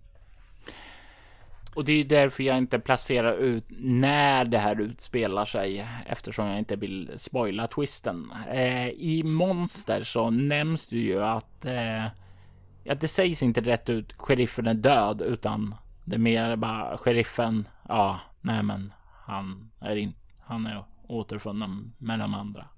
Och 1.74 1.84
det 1.84 1.92
är 1.92 2.04
därför 2.04 2.42
jag 2.42 2.58
inte 2.58 2.78
placerar 2.78 3.36
ut 3.36 3.64
när 3.78 4.44
det 4.44 4.58
här 4.58 4.80
utspelar 4.80 5.44
sig 5.44 5.86
eftersom 6.06 6.46
jag 6.46 6.58
inte 6.58 6.76
vill 6.76 7.10
spoila 7.16 7.66
twisten. 7.66 8.32
Eh, 8.50 8.88
I 8.88 9.22
Monster 9.24 10.02
så 10.02 10.30
nämns 10.30 10.88
det 10.88 10.98
ju 10.98 11.24
att 11.24 11.64
eh, 11.64 12.06
ja, 12.84 12.94
det 12.94 13.08
sägs 13.08 13.42
inte 13.42 13.60
rätt 13.60 13.90
ut 13.90 14.12
sheriffen 14.12 14.66
är 14.66 14.74
död 14.74 15.22
utan 15.22 15.74
det 16.04 16.14
är 16.14 16.18
mer 16.18 16.56
bara 16.56 16.96
sheriffen. 16.96 17.68
Ja, 17.88 18.20
nej, 18.40 18.62
men 18.62 18.92
han 19.26 19.70
är 19.80 19.96
in, 19.96 20.14
han 20.40 20.66
är 20.66 20.84
återfunnen 21.08 21.92
med 21.98 22.18
de 22.18 22.34
andra. 22.34 22.68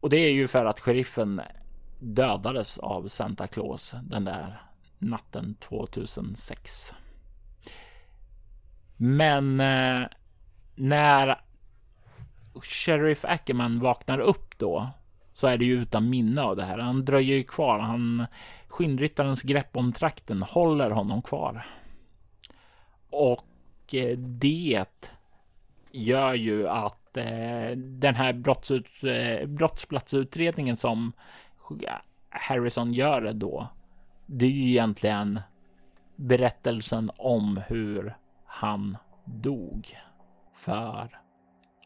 Och 0.00 0.10
det 0.10 0.18
är 0.18 0.32
ju 0.32 0.48
för 0.48 0.64
att 0.64 0.80
sheriffen 0.80 1.40
dödades 2.00 2.78
av 2.78 3.08
Santa 3.08 3.46
Claus 3.46 3.94
den 4.02 4.24
där 4.24 4.60
natten 4.98 5.54
2006. 5.60 6.94
Men 8.96 9.60
eh, 9.60 10.06
när 10.74 11.40
Sheriff 12.62 13.24
Ackerman 13.24 13.80
vaknar 13.80 14.18
upp 14.18 14.58
då 14.58 14.88
så 15.32 15.46
är 15.46 15.58
det 15.58 15.64
ju 15.64 15.82
utan 15.82 16.10
minne 16.10 16.42
av 16.42 16.56
det 16.56 16.64
här. 16.64 16.78
Han 16.78 17.04
dröjer 17.04 17.36
ju 17.36 17.44
kvar. 17.44 17.78
Han 17.78 18.26
skinnryttarens 18.68 19.42
grepp 19.42 19.76
om 19.76 19.92
trakten 19.92 20.42
håller 20.42 20.90
honom 20.90 21.22
kvar. 21.22 21.66
Och 23.10 23.94
eh, 23.94 24.18
det 24.18 24.84
gör 25.92 26.34
ju 26.34 26.68
att 26.68 27.16
eh, 27.16 27.70
den 27.76 28.14
här 28.14 28.32
brottsut, 28.32 28.86
eh, 29.02 29.46
brottsplatsutredningen 29.46 30.76
som 30.76 31.12
Harrison 32.28 32.92
gör 32.92 33.20
det 33.20 33.32
då. 33.32 33.68
Det 34.26 34.46
är 34.46 34.50
ju 34.50 34.68
egentligen 34.68 35.40
berättelsen 36.16 37.10
om 37.16 37.60
hur 37.68 38.16
han 38.56 38.96
dog 39.24 39.96
för 40.52 41.20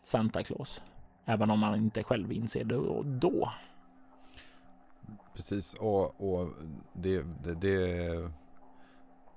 Santa 0.03 0.43
Claus. 0.43 0.83
Även 1.25 1.51
om 1.51 1.63
han 1.63 1.75
inte 1.75 2.03
själv 2.03 2.33
inser 2.33 2.65
det 2.65 3.05
då. 3.05 3.53
Precis, 5.35 5.75
och, 5.75 6.21
och 6.21 6.49
det, 6.93 7.23
det, 7.23 7.55
det, 7.55 8.31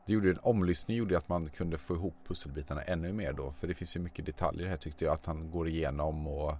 det 0.05 0.13
gjorde 0.13 0.29
en 0.29 0.39
omlyssning 0.41 0.97
gjorde 0.97 1.17
att 1.17 1.29
man 1.29 1.49
kunde 1.49 1.77
få 1.77 1.95
ihop 1.95 2.15
pusselbitarna 2.27 2.81
ännu 2.81 3.13
mer 3.13 3.33
då. 3.33 3.51
För 3.51 3.67
det 3.67 3.73
finns 3.73 3.95
ju 3.95 3.99
mycket 3.99 4.25
detaljer 4.25 4.67
här 4.67 4.77
tyckte 4.77 5.05
jag 5.05 5.13
att 5.13 5.25
han 5.25 5.51
går 5.51 5.67
igenom 5.67 6.27
och 6.27 6.55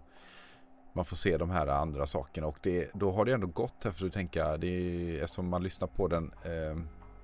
man 0.94 1.06
får 1.06 1.16
se 1.16 1.38
de 1.38 1.50
här 1.50 1.68
andra 1.68 2.06
sakerna 2.06 2.48
och 2.48 2.58
det, 2.62 2.90
då 2.94 3.12
har 3.12 3.26
det 3.26 3.34
ändå 3.34 3.48
gått 3.48 3.84
här 3.84 3.92
för 3.92 4.06
att 4.06 4.14
tänka, 4.14 4.58
det 4.58 4.68
är, 4.68 5.24
eftersom 5.24 5.50
man 5.50 5.64
lyssnar 5.64 5.88
på 5.88 6.08
den 6.08 6.32
eh, 6.44 6.78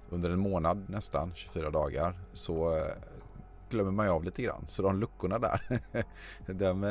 under 0.10 0.30
en 0.30 0.40
månad 0.40 0.90
nästan, 0.90 1.32
24 1.36 1.70
dagar, 1.70 2.14
så 2.34 2.76
eh, 2.78 2.84
glömmer 3.70 3.92
man 3.92 4.06
ju 4.06 4.12
av 4.12 4.24
lite 4.24 4.42
grann. 4.42 4.66
Så 4.68 4.82
de 4.82 5.00
luckorna 5.00 5.40
där, 5.40 5.62
de, 6.48 6.84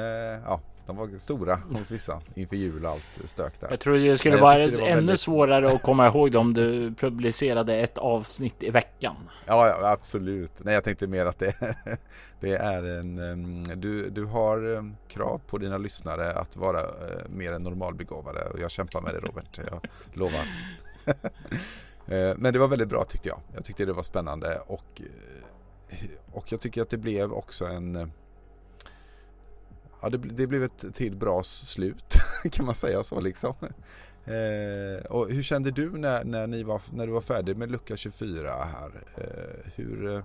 ja, 0.47 0.61
de 0.89 0.97
var 0.97 1.19
stora 1.19 1.57
hos 1.57 1.91
vissa 1.91 2.21
inför 2.35 2.57
jul 2.57 2.85
och 2.85 2.91
allt 2.91 3.07
stök 3.25 3.61
där. 3.61 3.71
Jag 3.71 3.81
tror 3.81 3.99
det 3.99 4.19
skulle 4.19 4.37
vara 4.37 4.59
det 4.59 4.65
ännu 4.65 4.95
väldigt... 4.95 5.21
svårare 5.21 5.73
att 5.73 5.83
komma 5.83 6.07
ihåg 6.07 6.35
om 6.35 6.55
du 6.55 6.95
publicerade 6.95 7.77
ett 7.77 7.99
avsnitt 7.99 8.63
i 8.63 8.71
veckan. 8.71 9.17
Ja, 9.47 9.69
ja 9.69 9.91
absolut. 9.91 10.53
Nej, 10.59 10.75
jag 10.75 10.85
tänkte 10.85 11.07
mer 11.07 11.27
att 11.27 11.39
det, 11.39 11.55
det 12.41 12.55
är 12.55 12.83
en... 12.83 13.65
Du, 13.81 14.11
du 14.11 14.25
har 14.25 14.91
krav 15.09 15.41
på 15.47 15.59
dina 15.59 15.79
lyssnare 15.79 16.33
att 16.33 16.57
vara 16.57 16.81
eh, 16.81 17.29
mer 17.29 17.53
än 17.53 17.63
normalbegåvade 17.63 18.45
och 18.45 18.61
jag 18.61 18.71
kämpar 18.71 19.01
med 19.01 19.15
det 19.15 19.21
Robert, 19.21 19.61
jag 19.71 19.87
lovar. 20.13 20.45
Eh, 22.11 22.35
men 22.37 22.53
det 22.53 22.59
var 22.59 22.69
väldigt 22.69 22.89
bra 22.89 23.05
tyckte 23.05 23.29
jag. 23.29 23.41
Jag 23.55 23.65
tyckte 23.65 23.85
det 23.85 23.93
var 23.93 24.03
spännande 24.03 24.59
och 24.67 25.03
och 26.33 26.53
jag 26.53 26.61
tycker 26.61 26.83
att 26.83 26.91
det 26.91 26.99
blev 26.99 27.33
också 27.33 27.67
en 27.67 27.97
eh, 27.97 28.07
Ja 30.03 30.09
det, 30.09 30.19
det 30.19 30.47
blev 30.47 30.63
ett 30.63 30.95
till 30.95 31.17
bra 31.17 31.43
slut 31.43 32.15
kan 32.53 32.67
man 32.67 32.75
säga 32.75 33.03
så 33.03 33.21
liksom. 33.21 33.55
Eh, 34.25 35.05
och 35.07 35.31
hur 35.31 35.43
kände 35.43 35.71
du 35.71 35.91
när, 35.91 36.25
när, 36.25 36.47
ni 36.47 36.63
var, 36.63 36.83
när 36.93 37.07
du 37.07 37.13
var 37.13 37.21
färdig 37.21 37.57
med 37.57 37.71
lucka 37.71 37.97
24 37.97 38.65
här? 38.65 39.05
Eh, 39.17 39.71
hur 39.75 40.17
eh, 40.17 40.25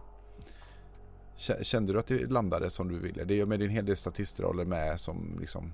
Kände 1.61 1.93
du 1.93 1.99
att 1.99 2.07
det 2.07 2.31
landade 2.31 2.69
som 2.69 2.87
du 2.87 2.99
ville? 2.99 3.23
Det 3.23 3.39
är 3.39 3.45
med 3.45 3.59
din 3.59 3.69
hel 3.69 3.85
del 3.85 3.97
statistroller 3.97 4.65
med 4.65 4.99
som 4.99 5.37
liksom 5.39 5.73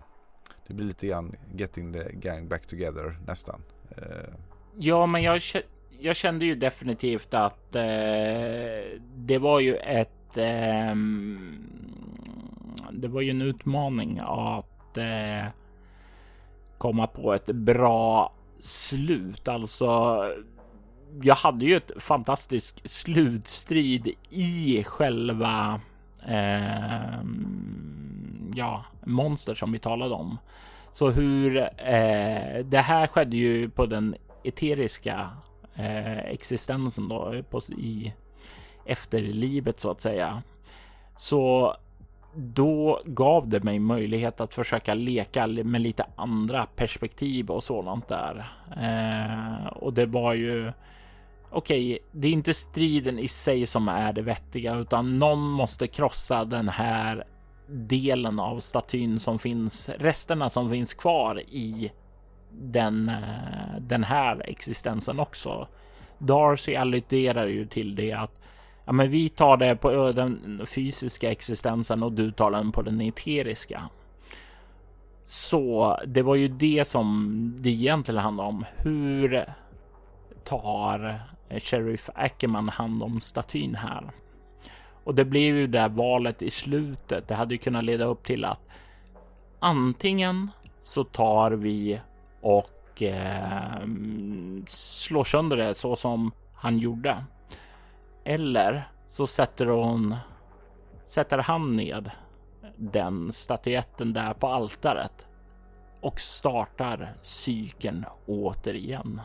Det 0.68 0.74
blir 0.74 0.86
lite 0.86 1.08
grann 1.08 1.36
getting 1.56 1.94
the 1.94 2.12
gang 2.14 2.48
back 2.48 2.68
together 2.68 3.20
nästan. 3.28 3.62
Eh. 3.98 4.34
Ja, 4.78 5.06
men 5.06 5.24
jag, 5.24 5.42
jag 6.00 6.16
kände 6.16 6.46
ju 6.46 6.56
definitivt 6.56 7.34
att 7.34 7.76
eh, 7.76 7.82
det 9.16 9.38
var 9.40 9.60
ju 9.60 9.76
ett 9.76 10.38
eh, 10.38 10.96
Det 12.92 13.08
var 13.08 13.22
ju 13.22 13.30
en 13.30 13.42
utmaning 13.42 14.20
att 14.22 14.98
eh, 14.98 15.46
komma 16.78 17.08
på 17.08 17.34
ett 17.34 17.46
bra 17.46 18.34
slut. 18.60 19.48
Alltså, 19.48 20.22
jag 21.22 21.36
hade 21.36 21.66
ju 21.66 21.78
ett 21.78 21.92
fantastiskt 21.98 22.90
slutstrid 22.90 24.08
i 24.30 24.84
själva 24.84 25.82
eh, 26.28 27.20
ja, 28.56 28.86
monster 29.06 29.54
som 29.54 29.72
vi 29.72 29.80
talade 29.80 30.16
om. 30.16 30.38
Så 30.92 31.10
hur 31.10 31.58
eh, 31.58 32.66
det 32.66 32.82
här 32.84 33.08
skedde 33.08 33.38
ju 33.38 33.70
på 33.70 33.86
den 33.86 34.16
eteriska 34.44 35.30
eh, 35.80 36.18
existensen 36.18 37.08
då 37.08 37.44
på, 37.50 37.60
i 37.78 38.14
efterlivet 38.86 39.80
så 39.80 39.92
att 39.92 40.02
säga. 40.02 40.44
Så 41.16 41.76
då 42.36 43.02
gav 43.06 43.48
det 43.48 43.64
mig 43.64 43.80
möjlighet 43.80 44.42
att 44.42 44.54
försöka 44.54 44.94
leka 44.94 45.48
med 45.48 45.82
lite 45.82 46.06
andra 46.16 46.66
perspektiv 46.66 47.52
och 47.52 47.64
sådant 47.64 48.08
där. 48.08 48.52
Eh, 48.78 49.68
och 49.68 49.94
det 49.94 50.06
var 50.06 50.34
ju 50.34 50.72
okej, 51.50 51.94
okay, 51.94 52.00
det 52.12 52.28
är 52.28 52.32
inte 52.32 52.54
striden 52.54 53.20
i 53.20 53.28
sig 53.28 53.66
som 53.66 53.88
är 53.88 54.14
det 54.14 54.22
vettiga, 54.22 54.76
utan 54.76 55.20
någon 55.20 55.40
måste 55.50 55.88
krossa 55.88 56.46
den 56.46 56.70
här 56.70 57.24
delen 57.68 58.40
av 58.40 58.60
statyn 58.60 59.20
som 59.20 59.40
finns, 59.40 59.90
resterna 59.90 60.50
som 60.50 60.70
finns 60.70 60.94
kvar 60.94 61.40
i 61.40 61.92
den, 62.52 63.10
eh, 63.10 63.80
den 63.80 64.04
här 64.04 64.50
existensen 64.50 65.20
också. 65.20 65.68
Darcy 66.18 66.76
alluderar 66.76 67.48
ju 67.48 67.66
till 67.66 67.96
det 67.96 68.12
att 68.12 68.42
ja, 68.86 68.92
men 68.92 69.12
vi 69.12 69.30
tar 69.30 69.58
det 69.58 69.76
på 69.76 69.92
eh, 69.92 70.08
den 70.08 70.62
fysiska 70.66 71.32
existensen 71.32 72.04
och 72.04 72.12
du 72.12 72.32
tar 72.32 72.52
den 72.52 72.72
på 72.72 72.82
den 72.82 73.02
eteriska. 73.02 73.90
Så 75.26 75.98
det 76.06 76.22
var 76.22 76.36
ju 76.36 76.48
det 76.48 76.88
som 76.88 77.54
det 77.58 77.70
egentligen 77.70 78.22
handlade 78.22 78.50
om. 78.50 78.66
Hur 78.78 79.46
tar 80.44 81.22
Sheriff 81.60 82.10
Ackerman 82.16 82.70
hand 82.70 83.04
om 83.04 83.20
statyn 83.20 83.76
här? 83.76 84.12
Och 85.04 85.16
det 85.16 85.26
blev 85.26 85.56
ju 85.56 85.68
det 85.68 85.88
valet 85.88 86.42
i 86.42 86.50
slutet. 86.50 87.28
Det 87.28 87.36
hade 87.36 87.54
ju 87.54 87.58
kunnat 87.58 87.84
leda 87.84 88.06
upp 88.06 88.24
till 88.24 88.46
att 88.46 88.60
antingen 89.60 90.52
så 90.82 91.04
tar 91.04 91.52
vi 91.52 92.00
och 92.42 93.02
eh, 93.02 93.88
slår 94.68 95.24
sönder 95.24 95.58
det 95.58 95.74
så 95.74 95.96
som 95.96 96.32
han 96.54 96.78
gjorde. 96.78 97.26
Eller 98.24 98.90
så 99.08 99.28
sätter 99.28 99.66
hon 99.66 100.16
sätter 101.10 101.38
han 101.38 101.76
ned 101.76 102.12
den 102.76 103.34
statyetten 103.34 104.14
där 104.14 104.34
på 104.34 104.48
altaret 104.48 105.28
och 106.02 106.20
startar 106.20 107.14
cykeln 107.22 108.06
återigen. 108.26 109.22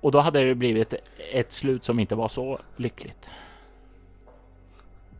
Och 0.00 0.12
då 0.12 0.20
hade 0.20 0.44
det 0.44 0.54
blivit 0.54 0.94
ett 1.32 1.52
slut 1.52 1.84
som 1.84 1.98
inte 1.98 2.14
var 2.14 2.28
så 2.28 2.60
lyckligt. 2.76 3.30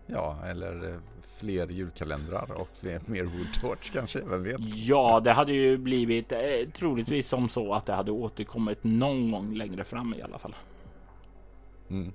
Ja, 0.07 0.37
eller 0.47 0.91
eh, 0.91 0.97
fler 1.39 1.69
julkalendrar 1.69 2.53
och 2.61 2.69
fler, 2.81 3.01
mer 3.07 3.25
Woodtorch 3.25 3.93
kanske, 3.93 4.21
vem 4.25 4.43
vet? 4.43 4.57
Ja, 4.61 5.21
det 5.25 5.33
hade 5.33 5.53
ju 5.53 5.79
blivit 5.79 6.33
eh, 6.33 6.39
troligtvis 6.73 7.29
som 7.29 7.49
så 7.49 7.75
att 7.75 7.87
det 7.87 7.93
hade 7.93 8.11
återkommit 8.11 8.79
någon 8.85 9.31
gång 9.31 9.55
längre 9.55 9.85
fram 9.85 10.15
i 10.15 10.23
alla 10.23 10.39
fall. 10.39 10.57
Mm. 11.91 12.13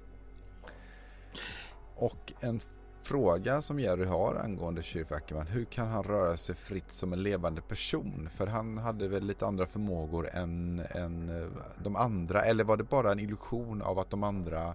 Och 1.96 2.34
en 2.40 2.62
fråga 3.04 3.62
som 3.62 3.80
Jerry 3.80 4.06
har 4.06 4.36
angående 4.36 4.84
Sheriff 4.84 5.12
Ackerman. 5.12 5.48
Hur 5.48 5.66
kan 5.66 5.88
han 5.88 6.04
röra 6.04 6.38
sig 6.38 6.56
fritt 6.56 6.92
som 6.92 7.14
en 7.14 7.24
levande 7.24 7.62
person? 7.62 8.30
För 8.36 8.48
han 8.48 8.78
hade 8.78 9.08
väl 9.08 9.24
lite 9.24 9.46
andra 9.46 9.66
förmågor 9.66 10.30
än, 10.34 10.82
än 10.92 11.30
eh, 11.30 11.48
de 11.84 11.96
andra. 11.96 12.42
Eller 12.42 12.64
var 12.64 12.78
det 12.78 12.84
bara 12.84 13.12
en 13.12 13.20
illusion 13.20 13.82
av 13.82 14.00
att 14.00 14.10
de 14.10 14.24
andra 14.24 14.74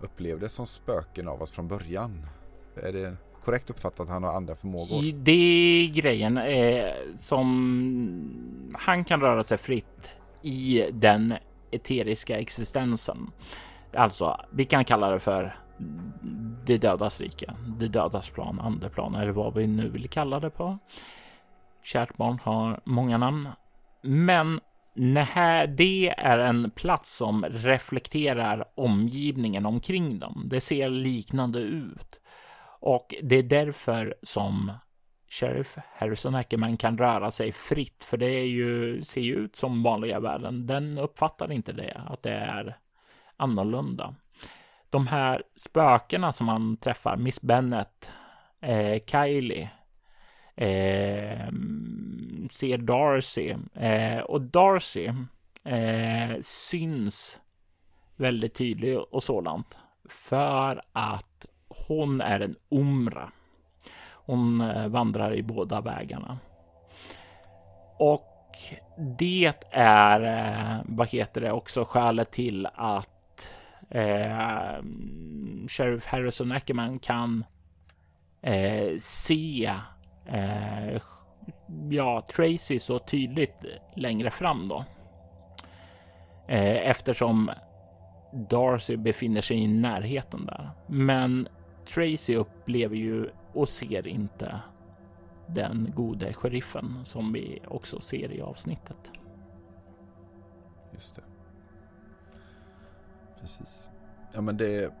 upplevdes 0.00 0.52
som 0.52 0.66
spöken 0.66 1.28
av 1.28 1.42
oss 1.42 1.50
från 1.50 1.68
början? 1.68 2.26
Är 2.76 2.92
det 2.92 3.16
korrekt 3.44 3.70
uppfattat 3.70 4.00
att 4.00 4.08
han 4.08 4.22
har 4.22 4.36
andra 4.36 4.54
förmågor? 4.54 5.12
Det 5.12 5.32
är 5.32 5.88
grejen 5.94 6.38
eh, 6.38 6.92
som 7.16 8.70
han 8.78 9.04
kan 9.04 9.20
röra 9.20 9.44
sig 9.44 9.58
fritt 9.58 10.10
i 10.42 10.84
den 10.92 11.34
eteriska 11.70 12.38
existensen. 12.38 13.30
Alltså, 13.94 14.40
vi 14.50 14.64
kan 14.64 14.84
kalla 14.84 15.10
det 15.10 15.20
för 15.20 15.56
det 16.64 16.78
dödas 16.78 17.20
rike, 17.20 17.54
det 17.78 17.88
dödas 17.88 18.30
plan, 18.30 18.60
andeplan 18.60 19.14
eller 19.14 19.32
vad 19.32 19.54
vi 19.54 19.66
nu 19.66 19.88
vill 19.88 20.08
kalla 20.08 20.40
det 20.40 20.50
på. 20.50 20.78
Kärt 21.82 22.16
barn 22.16 22.38
har 22.42 22.80
många 22.84 23.18
namn, 23.18 23.48
men 24.02 24.60
Nej, 24.94 25.68
det 25.68 26.08
är 26.08 26.38
en 26.38 26.70
plats 26.70 27.16
som 27.16 27.44
reflekterar 27.44 28.64
omgivningen 28.74 29.66
omkring 29.66 30.18
dem. 30.18 30.42
Det 30.46 30.60
ser 30.60 30.88
liknande 30.88 31.58
ut 31.58 32.20
och 32.82 33.14
det 33.22 33.36
är 33.36 33.42
därför 33.42 34.14
som 34.22 34.72
Sheriff 35.28 35.76
Harrison 35.94 36.34
Ackerman 36.34 36.76
kan 36.76 36.98
röra 36.98 37.30
sig 37.30 37.52
fritt, 37.52 38.04
för 38.04 38.16
det 38.16 38.26
är 38.26 38.44
ju, 38.44 39.02
ser 39.02 39.20
ju 39.20 39.34
ut 39.34 39.56
som 39.56 39.82
vanliga 39.82 40.20
världen. 40.20 40.66
Den 40.66 40.98
uppfattar 40.98 41.52
inte 41.52 41.72
det, 41.72 42.02
att 42.06 42.22
det 42.22 42.32
är 42.32 42.76
annorlunda. 43.36 44.14
De 44.90 45.06
här 45.06 45.42
spökena 45.56 46.32
som 46.32 46.46
man 46.46 46.76
träffar, 46.76 47.16
Miss 47.16 47.42
Bennet, 47.42 48.12
eh, 48.60 49.02
Kylie, 49.06 49.70
eh, 50.56 51.48
ser 52.50 52.78
Darcy 52.78 53.54
eh, 53.74 54.18
och 54.20 54.40
Darcy 54.40 55.10
eh, 55.64 56.40
syns 56.40 57.40
väldigt 58.16 58.54
tydligt 58.54 58.98
och 58.98 59.22
sådant 59.22 59.78
för 60.08 60.80
att 60.92 61.46
hon 61.88 62.20
är 62.20 62.40
en 62.40 62.56
Umra. 62.70 63.32
Hon 64.26 64.60
eh, 64.60 64.88
vandrar 64.88 65.34
i 65.34 65.42
båda 65.42 65.80
vägarna. 65.80 66.38
Och 67.98 68.28
det 69.18 69.52
är, 69.70 70.22
eh, 70.22 70.80
vad 70.84 71.08
heter 71.08 71.40
det, 71.40 71.52
också 71.52 71.84
skälet 71.84 72.30
till 72.30 72.68
att 72.74 73.48
eh, 73.90 74.82
Sheriff 75.68 76.06
Harrison 76.06 76.52
Ackerman 76.52 76.98
kan 76.98 77.44
eh, 78.42 78.96
se 78.98 79.72
eh, 80.26 81.02
ja, 81.90 82.20
Tracy 82.20 82.78
så 82.78 82.98
tydligt 82.98 83.64
längre 83.94 84.30
fram 84.30 84.68
då. 84.68 84.84
Eh, 86.48 86.88
eftersom 86.90 87.50
Darcy 88.32 88.96
befinner 88.96 89.40
sig 89.40 89.56
i 89.56 89.66
närheten 89.68 90.46
där. 90.46 90.70
Men 90.86 91.48
Tracy 91.84 92.36
upplever 92.36 92.96
ju 92.96 93.30
och 93.52 93.68
ser 93.68 94.06
inte 94.06 94.60
den 95.46 95.92
gode 95.96 96.32
sheriffen 96.32 97.04
som 97.04 97.32
vi 97.32 97.62
också 97.68 98.00
ser 98.00 98.32
i 98.32 98.40
avsnittet. 98.40 99.10
Just 100.92 101.16
det. 101.16 101.22
Precis. 103.40 103.90
Ja, 104.32 104.40
men 104.40 104.56
det 104.56 104.92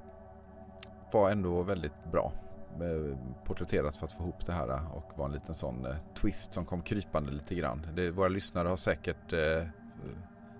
var 1.12 1.30
ändå 1.30 1.62
väldigt 1.62 2.04
bra 2.12 2.32
eh, 2.80 3.18
porträtterat 3.44 3.96
för 3.96 4.06
att 4.06 4.12
få 4.12 4.22
ihop 4.22 4.46
det 4.46 4.52
här 4.52 4.96
och 4.96 5.18
var 5.18 5.26
en 5.26 5.32
liten 5.32 5.54
sån 5.54 5.86
eh, 5.86 5.96
twist 6.14 6.52
som 6.52 6.64
kom 6.64 6.82
krypande 6.82 7.32
lite 7.32 7.54
grann. 7.54 7.86
Det, 7.94 8.10
våra 8.10 8.28
lyssnare 8.28 8.68
har 8.68 8.76
säkert 8.76 9.32
eh, 9.32 9.66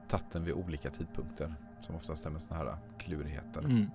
tagit 0.09 0.31
den 0.33 0.45
vid 0.45 0.55
olika 0.55 0.91
tidpunkter 0.91 1.55
som 1.81 1.95
oftast 1.95 2.27
är 2.27 2.31
med 2.31 2.43
sådana 2.43 2.65
här 2.65 2.79
klurigheter. 2.99 3.61
Mm. 3.61 3.91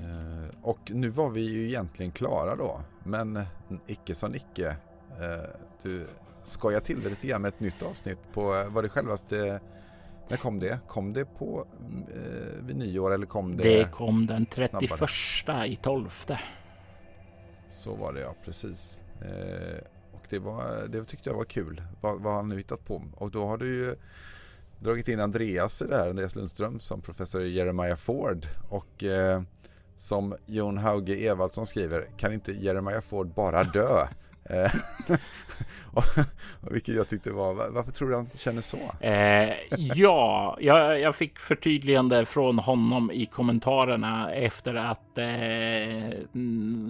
Eh, 0.00 0.58
och 0.62 0.90
nu 0.90 1.08
var 1.08 1.30
vi 1.30 1.40
ju 1.40 1.66
egentligen 1.68 2.12
klara 2.12 2.56
då. 2.56 2.80
Men 3.04 3.40
icke 3.86 4.14
som 4.14 4.34
icke. 4.34 4.76
Eh, 5.20 5.50
du 5.82 6.06
skojar 6.42 6.80
till 6.80 7.02
det 7.02 7.08
lite 7.08 7.26
grann 7.26 7.42
med 7.42 7.48
ett 7.48 7.60
nytt 7.60 7.82
avsnitt 7.82 8.18
på, 8.32 8.54
eh, 8.54 8.68
var 8.68 8.82
det 8.82 8.88
självaste 8.88 9.60
när 10.28 10.36
kom 10.36 10.58
det? 10.58 10.78
Kom 10.88 11.12
det 11.12 11.24
på 11.24 11.66
eh, 12.14 12.64
vid 12.66 12.76
nyår 12.76 13.14
eller 13.14 13.26
kom 13.26 13.56
det? 13.56 13.62
Det 13.62 13.90
kom 13.90 14.26
den 14.26 14.46
31 14.46 15.10
snabbare? 15.40 15.68
i 15.68 15.76
12. 15.76 16.10
Så 17.70 17.94
var 17.94 18.12
det 18.12 18.20
ja, 18.20 18.34
precis. 18.44 18.98
Eh, 19.20 19.84
och 20.12 20.26
det, 20.28 20.38
var, 20.38 20.86
det 20.88 21.04
tyckte 21.04 21.30
jag 21.30 21.36
var 21.36 21.44
kul. 21.44 21.82
Vad, 22.00 22.20
vad 22.20 22.32
har 22.32 22.40
han 22.40 22.48
nu 22.48 22.56
hittat 22.56 22.84
på? 22.84 23.02
Och 23.16 23.30
då 23.30 23.46
har 23.46 23.58
du 23.58 23.74
ju 23.74 23.96
dragit 24.78 25.08
in 25.08 25.20
Andreas 25.20 25.82
i 25.82 25.86
det 25.86 25.96
här, 25.96 26.08
Andreas 26.08 26.34
Lundström 26.34 26.80
som 26.80 27.00
professor 27.00 27.42
Jeremiah 27.42 27.96
Ford. 27.96 28.46
Och 28.68 29.04
eh, 29.04 29.42
som 29.96 30.34
Jon 30.46 30.78
Hauge 30.78 31.14
Evaldsson 31.14 31.66
skriver, 31.66 32.08
kan 32.16 32.32
inte 32.32 32.52
Jeremiah 32.52 33.00
Ford 33.00 33.34
bara 33.34 33.64
dö? 33.64 34.06
Eh, 34.50 34.74
och, 35.92 36.04
vilket 36.72 36.94
jag 36.94 37.08
tyckte 37.08 37.32
var, 37.32 37.70
varför 37.70 37.90
tror 37.90 38.08
du 38.08 38.14
han 38.16 38.28
känner 38.36 38.62
så? 38.62 38.78
Eh, 39.00 39.52
ja, 39.76 40.56
jag, 40.60 41.00
jag, 41.00 41.14
fick 41.14 41.38
förtydligande 41.38 42.24
från 42.24 42.58
honom 42.58 43.10
i 43.10 43.26
kommentarerna 43.26 44.32
efter 44.32 44.74
att 44.74 45.18
eh, 45.18 46.18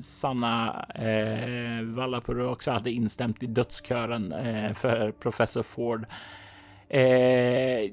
Sanna 0.00 0.86
eh, 0.94 1.84
Vallapuro 1.84 2.52
också 2.52 2.70
hade 2.70 2.90
instämt 2.90 3.42
i 3.42 3.46
dödskören 3.46 4.32
eh, 4.32 4.72
för 4.72 5.12
professor 5.12 5.62
Ford. 5.62 6.06
Eh, 6.88 7.90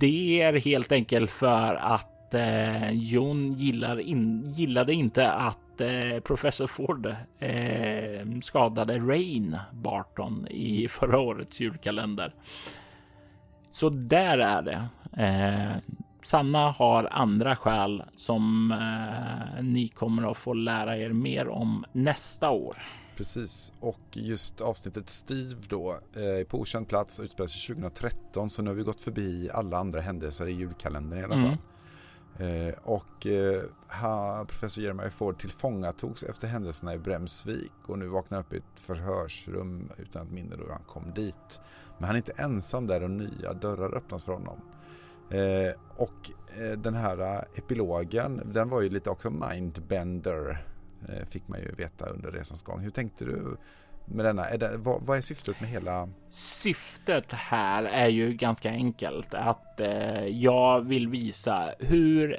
det 0.00 0.42
är 0.42 0.60
helt 0.60 0.92
enkelt 0.92 1.30
för 1.30 1.74
att 1.74 2.15
eh, 2.34 2.90
Jon 2.90 3.52
gillar 3.52 4.00
in, 4.00 4.50
gillade 4.50 4.94
inte 4.94 5.30
att 5.30 5.80
eh, 5.80 6.20
professor 6.24 6.66
Ford 6.66 7.06
eh, 7.38 8.40
skadade 8.42 8.98
Rain 8.98 9.58
Barton 9.72 10.46
i 10.50 10.88
förra 10.90 11.18
årets 11.18 11.60
julkalender. 11.60 12.34
Så 13.70 13.88
där 13.88 14.38
är 14.38 14.62
det. 14.62 14.88
Eh, 15.22 15.76
Sanna 16.22 16.70
har 16.70 17.08
andra 17.12 17.56
skäl 17.56 18.02
som 18.16 18.72
eh, 18.72 19.62
ni 19.62 19.88
kommer 19.88 20.30
att 20.30 20.36
få 20.36 20.54
lära 20.54 20.96
er 20.96 21.10
mer 21.10 21.48
om 21.48 21.84
nästa 21.92 22.50
år. 22.50 22.76
Precis, 23.16 23.72
och 23.80 24.00
just 24.12 24.60
avsnittet 24.60 25.10
Steve 25.10 25.56
då 25.68 25.92
eh, 25.92 26.46
på 26.48 26.60
okänd 26.60 26.88
plats 26.88 27.20
utspelar 27.20 27.46
sig 27.46 27.74
2013 27.74 28.50
så 28.50 28.62
nu 28.62 28.70
har 28.70 28.74
vi 28.74 28.82
gått 28.82 29.00
förbi 29.00 29.50
alla 29.52 29.78
andra 29.78 30.00
händelser 30.00 30.46
i 30.46 30.52
julkalendern 30.52 31.20
i 31.20 31.24
alla 31.24 31.34
fall. 31.34 31.44
Mm. 31.44 31.58
Eh, 32.38 32.74
och 32.82 33.26
eh, 33.26 33.62
ha, 33.88 34.44
professor 34.44 34.84
Jeremiah 34.84 35.10
Ford 35.10 35.38
tillfångatogs 35.38 36.22
efter 36.22 36.48
händelserna 36.48 36.94
i 36.94 36.98
Bremsvik 36.98 37.72
och 37.86 37.98
nu 37.98 38.06
vaknar 38.06 38.40
upp 38.40 38.52
i 38.52 38.56
ett 38.56 38.80
förhörsrum 38.80 39.90
utan 39.96 40.22
att 40.22 40.30
minne 40.30 40.56
då 40.56 40.72
han 40.72 40.82
kom 40.86 41.14
dit. 41.14 41.60
Men 41.98 42.06
han 42.06 42.14
är 42.14 42.18
inte 42.18 42.32
ensam 42.32 42.86
där 42.86 43.02
och 43.02 43.10
nya 43.10 43.52
dörrar 43.52 43.96
öppnas 43.96 44.24
för 44.24 44.32
honom. 44.32 44.60
Eh, 45.30 45.74
och 45.96 46.30
eh, 46.58 46.78
den 46.78 46.94
här 46.94 47.20
eh, 47.20 47.42
epilogen, 47.54 48.52
den 48.52 48.68
var 48.68 48.80
ju 48.80 48.88
lite 48.88 49.10
också 49.10 49.30
mindbender. 49.30 50.66
Eh, 51.08 51.26
fick 51.26 51.48
man 51.48 51.60
ju 51.60 51.72
veta 51.72 52.06
under 52.06 52.30
resans 52.30 52.62
gång. 52.62 52.80
Hur 52.80 52.90
tänkte 52.90 53.24
du 53.24 53.56
med 54.06 54.24
denna? 54.24 54.46
Är 54.46 54.58
det, 54.58 54.76
vad, 54.76 55.02
vad, 55.02 55.18
är 55.18 55.22
syftet 55.22 55.60
med 55.60 55.70
hela? 55.70 56.08
Syftet 56.30 57.32
här 57.32 57.84
är 57.84 58.08
ju 58.08 58.32
ganska 58.32 58.70
enkelt 58.70 59.34
att 59.34 59.80
eh, 59.80 60.26
jag 60.26 60.80
vill 60.80 61.08
visa 61.08 61.70
hur 61.78 62.38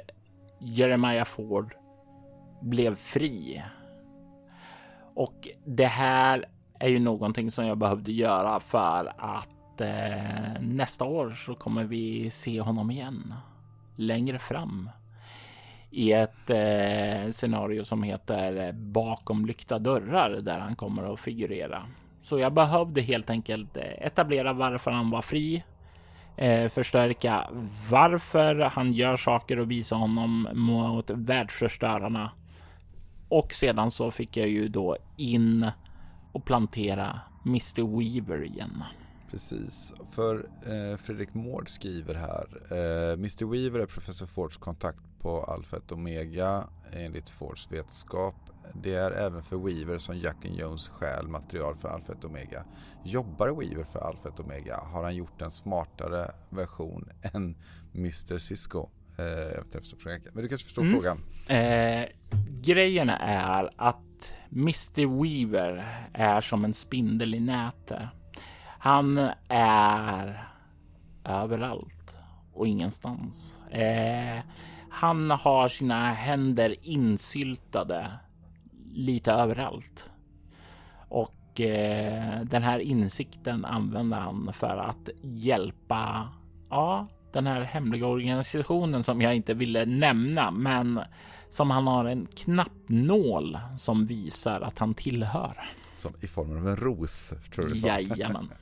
Jeremiah 0.58 1.24
Ford 1.24 1.74
blev 2.60 2.94
fri. 2.94 3.64
Och 5.14 5.48
det 5.64 5.86
här 5.86 6.44
är 6.78 6.88
ju 6.88 6.98
någonting 6.98 7.50
som 7.50 7.66
jag 7.66 7.78
behövde 7.78 8.12
göra 8.12 8.60
för 8.60 9.12
att 9.18 9.80
eh, 9.80 10.60
nästa 10.60 11.04
år 11.04 11.30
så 11.30 11.54
kommer 11.54 11.84
vi 11.84 12.30
se 12.30 12.60
honom 12.60 12.90
igen 12.90 13.34
längre 13.96 14.38
fram 14.38 14.90
i 15.90 16.12
ett 16.12 16.50
eh, 16.50 17.30
scenario 17.30 17.84
som 17.84 18.02
heter 18.02 18.66
eh, 18.66 18.72
bakom 18.72 19.46
lyckta 19.46 19.78
dörrar 19.78 20.30
där 20.30 20.58
han 20.58 20.76
kommer 20.76 21.12
att 21.12 21.20
figurera. 21.20 21.86
Så 22.20 22.38
jag 22.38 22.52
behövde 22.52 23.00
helt 23.00 23.30
enkelt 23.30 23.76
eh, 23.76 24.06
etablera 24.06 24.52
varför 24.52 24.90
han 24.90 25.10
var 25.10 25.22
fri, 25.22 25.64
eh, 26.36 26.68
förstärka 26.68 27.50
varför 27.90 28.54
han 28.54 28.92
gör 28.92 29.16
saker 29.16 29.58
och 29.58 29.70
visa 29.70 29.94
honom 29.94 30.48
mot 30.52 31.10
världsförstörarna. 31.10 32.30
Och 33.28 33.52
sedan 33.52 33.90
så 33.90 34.10
fick 34.10 34.36
jag 34.36 34.48
ju 34.48 34.68
då 34.68 34.96
in 35.16 35.70
och 36.32 36.44
plantera 36.44 37.20
Mr 37.46 37.98
Weaver 37.98 38.44
igen. 38.44 38.82
Precis, 39.30 39.94
för 40.10 40.48
eh, 40.66 40.96
Fredrik 40.96 41.34
Mård 41.34 41.68
skriver 41.68 42.14
här. 42.14 42.46
Eh, 42.70 43.12
Mr 43.12 43.44
Weaver 43.44 43.80
är 43.80 43.86
professor 43.86 44.26
Fords 44.26 44.56
kontakt 44.56 45.07
på 45.22 45.62
et 45.76 45.92
Omega 45.92 46.64
enligt 46.92 47.30
Fords 47.30 47.72
vetenskap. 47.72 48.34
Det 48.74 48.94
är 48.94 49.10
även 49.10 49.42
för 49.42 49.56
Weaver 49.56 49.98
som 49.98 50.18
Jack 50.18 50.44
and 50.44 50.54
Jones 50.54 50.88
stjäl 50.88 51.28
material 51.28 51.76
för 51.76 52.12
et 52.12 52.24
Omega. 52.24 52.64
Jobbar 53.04 53.48
Weaver 53.48 53.84
för 53.84 54.28
et 54.28 54.40
Omega? 54.40 54.76
Har 54.76 55.04
han 55.04 55.16
gjort 55.16 55.42
en 55.42 55.50
smartare 55.50 56.30
version 56.50 57.10
än 57.22 57.56
Mr 57.94 58.38
Cisco? 58.38 58.88
Eh, 59.18 59.62
Men 60.32 60.42
du 60.42 60.48
kanske 60.48 60.64
förstår 60.64 60.82
mm. 60.82 60.94
frågan? 60.94 61.24
Eh, 61.48 62.08
grejen 62.62 63.10
är 63.10 63.70
att 63.76 64.34
Mr 64.50 65.22
Weaver 65.22 66.06
är 66.12 66.40
som 66.40 66.64
en 66.64 66.74
spindel 66.74 67.34
i 67.34 67.40
nätet. 67.40 68.02
Han 68.78 69.30
är 69.48 70.48
överallt 71.24 72.16
och 72.52 72.66
ingenstans. 72.66 73.60
Eh, 73.70 74.38
han 74.90 75.30
har 75.30 75.68
sina 75.68 76.12
händer 76.12 76.74
insyltade 76.82 78.12
lite 78.92 79.32
överallt. 79.32 80.10
Och 81.08 81.60
eh, 81.60 82.40
den 82.40 82.62
här 82.62 82.78
insikten 82.78 83.64
använder 83.64 84.18
han 84.18 84.52
för 84.52 84.76
att 84.76 85.08
hjälpa 85.22 86.28
ja, 86.70 87.06
den 87.32 87.46
här 87.46 87.60
hemliga 87.60 88.06
organisationen 88.06 89.04
som 89.04 89.20
jag 89.20 89.34
inte 89.34 89.54
ville 89.54 89.84
nämna, 89.84 90.50
men 90.50 91.00
som 91.48 91.70
han 91.70 91.86
har 91.86 92.04
en 92.04 92.26
knappnål 92.26 93.58
som 93.76 94.06
visar 94.06 94.60
att 94.60 94.78
han 94.78 94.94
tillhör. 94.94 95.52
Som 95.96 96.12
i 96.20 96.26
form 96.26 96.56
av 96.56 96.68
en 96.68 96.76
ros, 96.76 97.32
tror 97.54 97.66
du? 97.66 97.78
Jajamän. 97.78 98.48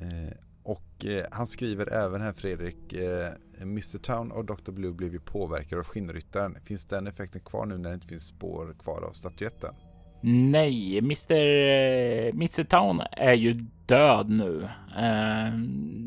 Eh, 0.00 0.32
och 0.66 1.06
eh, 1.06 1.24
han 1.30 1.46
skriver 1.46 1.92
även 1.92 2.20
här 2.20 2.32
Fredrik, 2.32 2.92
eh, 2.92 3.28
Mr 3.60 3.98
Town 3.98 4.32
och 4.32 4.44
Dr 4.44 4.70
Blue 4.70 4.92
blev 4.92 5.12
ju 5.12 5.20
påverkade 5.20 5.80
av 5.80 5.86
skinnryttaren. 5.86 6.58
Finns 6.64 6.84
den 6.84 7.06
effekten 7.06 7.40
kvar 7.40 7.66
nu 7.66 7.78
när 7.78 7.88
det 7.88 7.94
inte 7.94 8.06
finns 8.06 8.26
spår 8.26 8.74
kvar 8.82 9.02
av 9.02 9.12
statyetten? 9.12 9.74
Nej, 10.20 10.98
Mr, 10.98 11.32
eh, 11.32 12.28
Mr 12.28 12.64
Town 12.64 13.02
är 13.12 13.32
ju 13.32 13.52
död 13.86 14.30
nu. 14.30 14.68
Eh, 14.98 15.58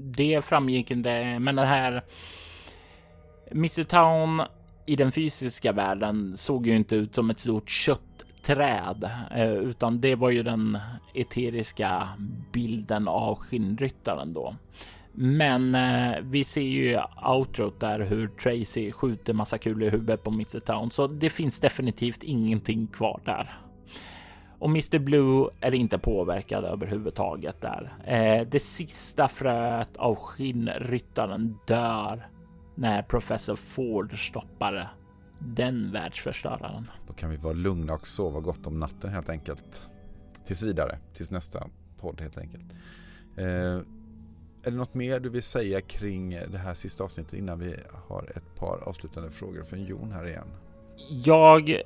det 0.04 0.46
framgick 0.46 0.92
inte, 0.92 1.40
men 1.40 1.56
den 1.56 1.68
här 1.68 2.04
Mr 3.52 3.84
Town 3.84 4.42
i 4.86 4.96
den 4.96 5.12
fysiska 5.12 5.72
världen 5.72 6.38
såg 6.38 6.68
ju 6.68 6.76
inte 6.76 6.96
ut 6.96 7.16
som 7.16 7.30
ett 7.30 7.40
stort 7.40 7.70
kött 7.70 8.02
träd, 8.42 9.10
eh, 9.32 9.54
utan 9.54 10.02
det 10.02 10.16
var 10.16 10.30
ju 10.30 10.44
den 10.44 10.78
eteriska 11.14 12.10
bilden 12.52 13.08
av 13.08 13.36
skinnryttaren 13.36 14.34
då. 14.34 14.56
Men 15.12 15.76
eh, 15.76 16.18
vi 16.22 16.44
ser 16.44 16.62
ju 16.62 17.00
outrot 17.26 17.80
där 17.80 18.00
hur 18.00 18.28
Tracy 18.28 18.92
skjuter 18.92 19.34
massa 19.34 19.58
kulor 19.58 19.84
i 19.84 19.90
huvudet 19.90 20.24
på 20.24 20.32
Mr 20.32 20.60
Town, 20.60 20.92
så 20.92 21.08
det 21.08 21.30
finns 21.30 21.60
definitivt 21.60 22.24
ingenting 22.24 22.88
kvar 22.88 23.22
där. 23.26 23.60
Och 24.60 24.70
Mr 24.70 25.00
Blue 25.00 25.50
är 25.62 25.76
inte 25.76 25.98
påverkad 25.98 26.66
överhuvudtaget 26.66 27.62
där. 27.62 27.94
Eh, 28.06 28.48
det 28.48 28.60
sista 28.60 29.28
fröet 29.28 29.98
av 29.98 30.16
skinnryttaren 30.16 31.58
dör 31.68 32.28
när 32.76 33.02
professor 33.02 33.56
Ford 33.56 34.28
stoppar 34.28 34.90
den 35.40 35.92
världsförstöraren. 35.92 36.92
Då 37.08 37.14
kan 37.14 37.30
vi 37.30 37.38
vara 37.38 37.54
lugna 37.54 37.94
och 37.94 38.08
sova 38.08 38.40
gott 38.40 38.68
om 38.68 38.80
natten 38.80 39.10
helt 39.10 39.30
enkelt. 39.30 39.88
Tills 40.46 40.64
vidare, 40.64 40.98
tills 41.14 41.32
nästa 41.32 41.68
podd 42.00 42.22
helt 42.22 42.38
enkelt. 42.38 42.74
Eh, 43.38 43.82
är 44.64 44.72
det 44.72 44.78
något 44.78 44.94
mer 44.94 45.20
du 45.20 45.30
vill 45.30 45.44
säga 45.44 45.82
kring 45.82 46.30
det 46.30 46.58
här 46.58 46.74
sista 46.74 47.04
avsnittet 47.04 47.34
innan 47.34 47.60
vi 47.60 47.76
har 48.08 48.32
ett 48.36 48.56
par 48.56 48.84
avslutande 48.90 49.32
frågor 49.32 49.64
från 49.64 49.86
Jon 49.86 50.12
här 50.12 50.28
igen? 50.28 50.48
Jag 51.24 51.82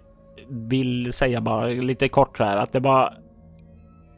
vill 0.47 1.13
säga 1.13 1.41
bara 1.41 1.67
lite 1.67 2.09
kort 2.09 2.39
här 2.39 2.57
att 2.57 2.71
det 2.71 2.79
var 2.79 3.17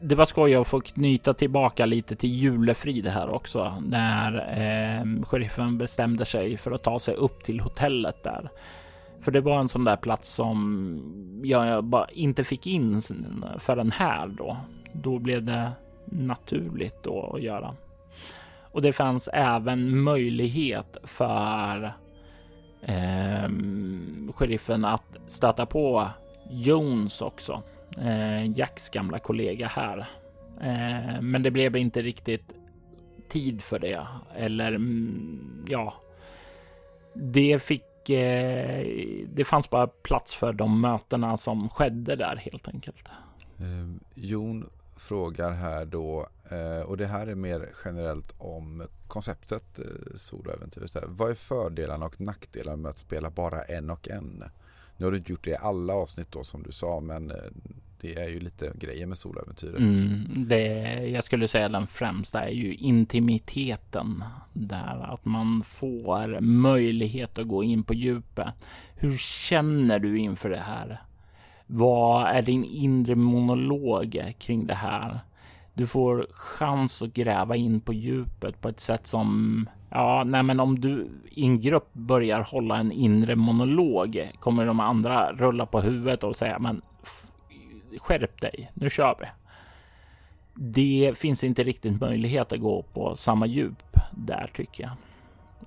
det 0.00 0.14
var 0.14 0.24
skoj 0.24 0.54
att 0.54 0.66
få 0.66 0.80
knyta 0.80 1.34
tillbaka 1.34 1.86
lite 1.86 2.16
till 2.16 2.30
julefrid 2.30 3.06
här 3.06 3.28
också 3.28 3.82
när 3.86 4.36
eh, 4.36 5.22
sheriffen 5.24 5.78
bestämde 5.78 6.24
sig 6.24 6.56
för 6.56 6.72
att 6.72 6.82
ta 6.82 6.98
sig 6.98 7.14
upp 7.14 7.44
till 7.44 7.60
hotellet 7.60 8.22
där. 8.22 8.50
För 9.26 9.32
det 9.32 9.40
var 9.40 9.60
en 9.60 9.68
sån 9.68 9.84
där 9.84 9.96
plats 9.96 10.28
som 10.28 11.40
jag 11.44 11.84
bara 11.84 12.06
inte 12.08 12.44
fick 12.44 12.66
in 12.66 13.02
förrän 13.58 13.90
här 13.90 14.26
då. 14.26 14.56
Då 14.92 15.18
blev 15.18 15.44
det 15.44 15.72
naturligt 16.04 17.02
då 17.02 17.32
att 17.34 17.42
göra. 17.42 17.74
Och 18.60 18.82
det 18.82 18.92
fanns 18.92 19.28
även 19.32 20.00
möjlighet 20.00 20.96
för 21.04 21.92
eh, 22.82 23.50
sheriffen 24.34 24.84
att 24.84 25.16
stöta 25.26 25.66
på 25.66 26.08
Jones 26.50 27.22
också. 27.22 27.62
Eh, 27.98 28.58
Jacks 28.58 28.90
gamla 28.90 29.18
kollega 29.18 29.66
här. 29.66 29.98
Eh, 30.60 31.20
men 31.20 31.42
det 31.42 31.50
blev 31.50 31.76
inte 31.76 32.02
riktigt 32.02 32.54
tid 33.28 33.62
för 33.62 33.78
det. 33.78 34.06
Eller 34.36 34.68
mm, 34.68 35.64
ja, 35.68 35.94
det 37.14 37.62
fick 37.62 37.82
eh, 38.10 39.26
det 39.28 39.44
fanns 39.44 39.70
bara 39.70 39.86
plats 39.86 40.34
för 40.34 40.52
de 40.52 40.80
mötena 40.80 41.36
som 41.36 41.68
skedde 41.68 42.16
där 42.16 42.36
helt 42.36 42.68
enkelt. 42.68 43.08
Eh, 43.58 43.96
Jon 44.14 44.70
frågar 44.96 45.50
här 45.50 45.84
då, 45.84 46.28
eh, 46.48 46.80
och 46.80 46.96
det 46.96 47.06
här 47.06 47.26
är 47.26 47.34
mer 47.34 47.68
generellt 47.84 48.34
om 48.38 48.86
konceptet 49.08 49.78
eh, 49.78 50.16
soloäventyret. 50.16 50.96
Vad 51.06 51.30
är 51.30 51.34
fördelarna 51.34 52.06
och 52.06 52.20
nackdelarna 52.20 52.76
med 52.76 52.90
att 52.90 52.98
spela 52.98 53.30
bara 53.30 53.62
en 53.62 53.90
och 53.90 54.08
en? 54.08 54.44
Nu 54.96 55.06
har 55.06 55.12
du 55.12 55.18
inte 55.18 55.32
gjort 55.32 55.44
det 55.44 55.50
i 55.50 55.56
alla 55.56 55.94
avsnitt 55.94 56.32
då 56.32 56.44
som 56.44 56.62
du 56.62 56.72
sa, 56.72 57.00
men 57.00 57.30
eh, 57.30 57.36
det 58.00 58.14
är 58.14 58.28
ju 58.28 58.40
lite 58.40 58.72
grejer 58.74 59.06
med 59.06 59.18
Soläventyret. 59.18 59.78
Mm, 59.78 60.24
det, 60.48 60.66
jag 61.08 61.24
skulle 61.24 61.48
säga 61.48 61.68
den 61.68 61.86
främsta 61.86 62.42
är 62.42 62.50
ju 62.50 62.74
intimiteten 62.74 64.24
där 64.52 65.12
att 65.12 65.24
man 65.24 65.62
får 65.62 66.40
möjlighet 66.40 67.38
att 67.38 67.48
gå 67.48 67.64
in 67.64 67.82
på 67.82 67.94
djupet. 67.94 68.54
Hur 68.94 69.16
känner 69.16 69.98
du 69.98 70.18
inför 70.18 70.50
det 70.50 70.60
här? 70.60 71.02
Vad 71.66 72.26
är 72.26 72.42
din 72.42 72.64
inre 72.64 73.14
monolog 73.14 74.34
kring 74.38 74.66
det 74.66 74.74
här? 74.74 75.20
Du 75.74 75.86
får 75.86 76.26
chans 76.30 77.02
att 77.02 77.12
gräva 77.12 77.56
in 77.56 77.80
på 77.80 77.92
djupet 77.92 78.60
på 78.60 78.68
ett 78.68 78.80
sätt 78.80 79.06
som 79.06 79.66
Ja, 79.90 80.24
nej, 80.26 80.42
men 80.42 80.60
om 80.60 80.80
du 80.80 81.08
i 81.30 81.44
en 81.44 81.60
grupp 81.60 81.92
börjar 81.92 82.40
hålla 82.40 82.76
en 82.76 82.92
inre 82.92 83.36
monolog 83.36 84.30
kommer 84.38 84.66
de 84.66 84.80
andra 84.80 85.32
rulla 85.32 85.66
på 85.66 85.80
huvudet 85.80 86.24
och 86.24 86.36
säga 86.36 86.58
men 86.58 86.82
skärp 87.98 88.40
dig, 88.40 88.70
nu 88.74 88.90
kör 88.90 89.16
vi. 89.20 89.26
Det 90.54 91.18
finns 91.18 91.44
inte 91.44 91.64
riktigt 91.64 92.00
möjlighet 92.00 92.52
att 92.52 92.60
gå 92.60 92.82
på 92.82 93.16
samma 93.16 93.46
djup 93.46 93.82
där 94.10 94.50
tycker 94.54 94.84
jag. 94.84 94.92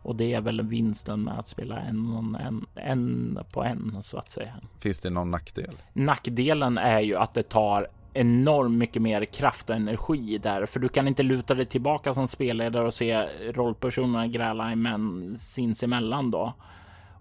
Och 0.01 0.15
det 0.15 0.33
är 0.33 0.41
väl 0.41 0.61
vinsten 0.61 1.23
med 1.23 1.39
att 1.39 1.47
spela 1.47 1.79
en, 1.79 2.35
en, 2.35 2.65
en 2.75 3.39
på 3.53 3.63
en 3.63 3.97
så 4.03 4.17
att 4.17 4.31
säga. 4.31 4.53
Finns 4.79 4.99
det 4.99 5.09
någon 5.09 5.31
nackdel? 5.31 5.77
Nackdelen 5.93 6.77
är 6.77 6.99
ju 6.99 7.15
att 7.15 7.33
det 7.33 7.43
tar 7.43 7.87
enormt 8.13 8.77
mycket 8.77 9.01
mer 9.01 9.25
kraft 9.25 9.69
och 9.69 9.75
energi 9.75 10.37
där, 10.37 10.65
för 10.65 10.79
du 10.79 10.89
kan 10.89 11.07
inte 11.07 11.23
luta 11.23 11.53
dig 11.53 11.65
tillbaka 11.65 12.13
som 12.13 12.27
spelledare 12.27 12.85
och 12.85 12.93
se 12.93 13.27
rollpersonerna 13.51 14.27
gräla 14.27 14.75
men 14.75 15.35
sinsemellan 15.35 16.31
då. 16.31 16.53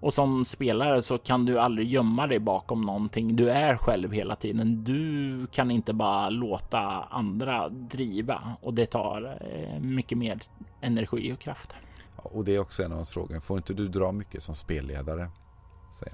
Och 0.00 0.14
som 0.14 0.44
spelare 0.44 1.02
så 1.02 1.18
kan 1.18 1.44
du 1.44 1.58
aldrig 1.58 1.88
gömma 1.88 2.26
dig 2.26 2.38
bakom 2.38 2.80
någonting. 2.80 3.36
Du 3.36 3.50
är 3.50 3.76
själv 3.76 4.12
hela 4.12 4.36
tiden. 4.36 4.84
Du 4.84 5.46
kan 5.46 5.70
inte 5.70 5.92
bara 5.92 6.30
låta 6.30 6.78
andra 7.10 7.68
driva 7.68 8.56
och 8.60 8.74
det 8.74 8.86
tar 8.86 9.38
eh, 9.40 9.80
mycket 9.80 10.18
mer 10.18 10.38
energi 10.80 11.32
och 11.32 11.38
kraft. 11.38 11.74
Och 12.16 12.44
det 12.44 12.54
är 12.54 12.58
också 12.58 12.82
en 12.82 12.92
av 12.92 12.96
hans 12.96 13.10
frågor. 13.10 13.40
Får 13.40 13.56
inte 13.56 13.74
du 13.74 13.88
dra 13.88 14.12
mycket 14.12 14.42
som 14.42 14.54
spelledare? 14.54 15.28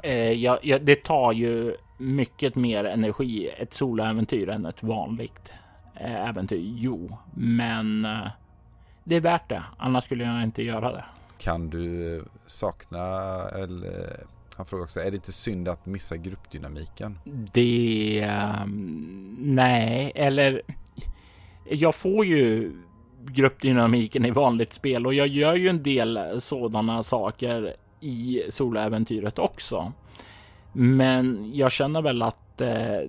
Eh, 0.03 0.33
ja, 0.33 0.59
ja, 0.63 0.79
det 0.79 1.05
tar 1.05 1.33
ju 1.33 1.77
mycket 1.99 2.55
mer 2.55 2.85
energi 2.85 3.49
ett 3.59 3.75
soloäventyr 3.75 4.49
än 4.49 4.67
ett 4.67 4.83
vanligt 4.83 5.53
eh, 5.95 6.29
äventyr. 6.29 6.61
Jo, 6.63 7.19
men 7.35 8.05
eh, 8.05 8.29
det 9.05 9.17
är 9.17 9.21
värt 9.21 9.49
det. 9.49 9.63
Annars 9.77 10.05
skulle 10.05 10.25
jag 10.25 10.43
inte 10.43 10.63
göra 10.63 10.93
det. 10.93 11.05
Kan 11.39 11.71
du 11.71 12.17
eh, 12.17 12.23
sakna 12.47 13.05
eller 13.49 13.87
eh, 13.87 14.27
han 14.57 14.67
frågar 14.67 14.85
också, 14.85 15.01
är 15.01 15.11
det 15.11 15.15
inte 15.17 15.33
synd 15.33 15.69
att 15.69 15.87
missa 15.87 16.17
gruppdynamiken? 16.17 17.19
Det... 17.53 18.29
Um, 18.65 19.37
nej, 19.41 20.13
eller... 20.15 20.63
Jag 21.71 21.95
får 21.95 22.25
ju 22.25 22.73
gruppdynamiken 23.27 24.25
i 24.25 24.31
vanligt 24.31 24.73
spel 24.73 25.07
och 25.07 25.15
jag 25.15 25.29
gör 25.29 25.55
ju 25.55 25.69
en 25.69 25.83
del 25.83 26.41
sådana 26.41 27.03
saker 27.03 27.77
i 28.01 28.43
soloäventyret 28.49 29.39
också. 29.39 29.93
Men 30.73 31.51
jag 31.55 31.73
känner 31.73 32.03
väl 32.03 32.23
att 32.23 32.61
eh, 32.61 33.01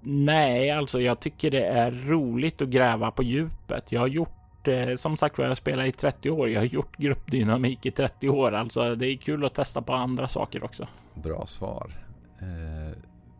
nej, 0.00 0.70
alltså 0.70 1.00
jag 1.00 1.20
tycker 1.20 1.50
det 1.50 1.64
är 1.66 1.90
roligt 1.90 2.62
att 2.62 2.68
gräva 2.68 3.10
på 3.10 3.22
djupet. 3.22 3.92
Jag 3.92 4.00
har 4.00 4.06
gjort 4.06 4.35
Eh, 4.68 4.96
som 4.96 5.16
sagt 5.16 5.38
vad 5.38 5.48
jag 5.50 5.56
spelar 5.56 5.84
i 5.84 5.92
30 5.92 6.30
år. 6.30 6.50
Jag 6.50 6.60
har 6.60 6.66
gjort 6.66 6.96
gruppdynamik 6.96 7.86
i 7.86 7.90
30 7.90 8.28
år, 8.28 8.52
alltså 8.52 8.94
det 8.94 9.06
är 9.06 9.16
kul 9.16 9.44
att 9.44 9.54
testa 9.54 9.82
på 9.82 9.92
andra 9.92 10.28
saker 10.28 10.64
också. 10.64 10.88
Bra 11.14 11.46
svar. 11.46 11.92
Eh, 12.38 12.98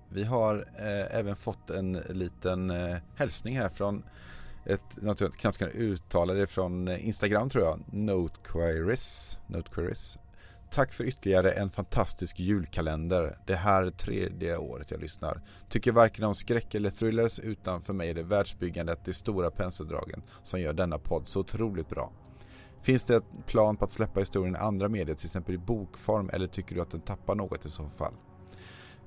vi 0.09 0.24
har 0.24 0.55
eh, 0.78 1.19
även 1.19 1.36
fått 1.36 1.70
en 1.70 1.93
liten 1.93 2.73
hälsning 3.15 3.59
här 3.59 3.69
från 3.69 4.03
ett, 4.65 5.03
något 5.03 5.20
jag 5.20 5.32
knappt 5.32 5.59
kan 5.59 5.69
uttala 5.69 6.35
det 6.35 6.47
från 6.47 6.89
Instagram 6.89 7.51
tror 7.51 7.65
jag, 7.65 7.81
Notequeries. 7.86 9.39
Notequeries. 9.47 10.19
Tack 10.77 10.93
för 10.93 11.05
ytterligare 11.05 11.51
en 11.51 11.70
fantastisk 11.70 12.39
julkalender. 12.39 13.39
Det 13.47 13.55
här 13.55 13.82
är 13.82 13.90
tredje 13.90 14.57
året 14.57 14.90
jag 14.90 15.01
lyssnar. 15.01 15.40
Tycker 15.69 15.93
varken 15.93 16.24
om 16.24 16.35
skräck 16.35 16.74
eller 16.74 16.90
thrillers 16.90 17.39
utan 17.39 17.82
för 17.82 17.93
mig 17.93 18.11
är 18.11 18.15
det 18.15 18.23
världsbyggandet, 18.23 19.05
de 19.05 19.12
stora 19.12 19.51
penseldragen 19.51 20.23
som 20.43 20.61
gör 20.61 20.73
denna 20.73 20.98
podd 20.98 21.28
så 21.28 21.40
otroligt 21.40 21.89
bra. 21.89 22.12
Finns 22.82 23.05
det 23.05 23.15
en 23.15 23.43
plan 23.47 23.77
på 23.77 23.85
att 23.85 23.93
släppa 23.93 24.20
historien 24.20 24.55
i 24.55 24.59
andra 24.59 24.89
medier, 24.89 25.16
till 25.16 25.27
exempel 25.27 25.55
i 25.55 25.59
bokform 25.59 26.31
eller 26.32 26.47
tycker 26.47 26.74
du 26.74 26.81
att 26.81 26.90
den 26.90 27.01
tappar 27.01 27.35
något 27.35 27.66
i 27.66 27.70
så 27.70 27.89
fall? 27.89 28.15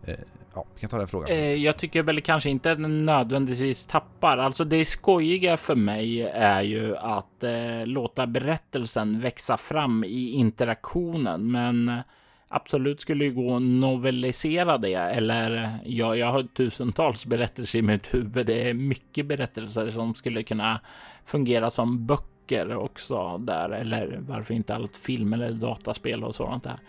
Eh, 0.05 0.15
ja, 0.55 0.65
vi 0.73 0.81
kan 0.81 0.89
ta 0.89 0.97
den 0.97 1.07
frågan. 1.07 1.29
Eh, 1.29 1.53
jag 1.53 1.77
tycker 1.77 2.03
väl 2.03 2.21
kanske 2.21 2.49
inte 2.49 2.71
att 2.71 2.81
den 2.81 3.05
nödvändigtvis 3.05 3.85
tappar. 3.85 4.37
Alltså 4.37 4.63
det 4.63 4.85
skojiga 4.85 5.57
för 5.57 5.75
mig 5.75 6.21
är 6.33 6.61
ju 6.61 6.97
att 6.97 7.43
eh, 7.43 7.85
låta 7.85 8.27
berättelsen 8.27 9.19
växa 9.19 9.57
fram 9.57 10.03
i 10.03 10.31
interaktionen. 10.31 11.51
Men 11.51 12.01
absolut 12.47 13.01
skulle 13.01 13.25
det 13.25 13.31
gå 13.31 13.55
att 13.55 13.61
novellisera 13.61 14.77
det. 14.77 14.93
Eller 14.93 15.79
ja, 15.85 16.15
jag 16.15 16.31
har 16.31 16.43
tusentals 16.43 17.25
berättelser 17.25 17.79
i 17.79 17.81
mitt 17.81 18.13
huvud. 18.13 18.45
Det 18.45 18.69
är 18.69 18.73
mycket 18.73 19.25
berättelser 19.25 19.89
som 19.89 20.13
skulle 20.13 20.43
kunna 20.43 20.81
fungera 21.25 21.69
som 21.69 22.05
böcker 22.05 22.75
också 22.75 23.37
där. 23.37 23.69
Eller 23.69 24.19
varför 24.27 24.53
inte 24.53 24.75
allt 24.75 24.97
film 24.97 25.33
eller 25.33 25.51
dataspel 25.51 26.23
och 26.23 26.35
sådant 26.35 26.63
där. 26.63 26.79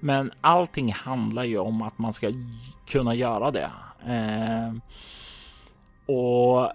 Men 0.00 0.32
allting 0.40 0.92
handlar 0.92 1.44
ju 1.44 1.58
om 1.58 1.82
att 1.82 1.98
man 1.98 2.12
ska 2.12 2.32
kunna 2.86 3.14
göra 3.14 3.50
det. 3.50 3.70
Eh, 4.06 4.72
och 6.14 6.72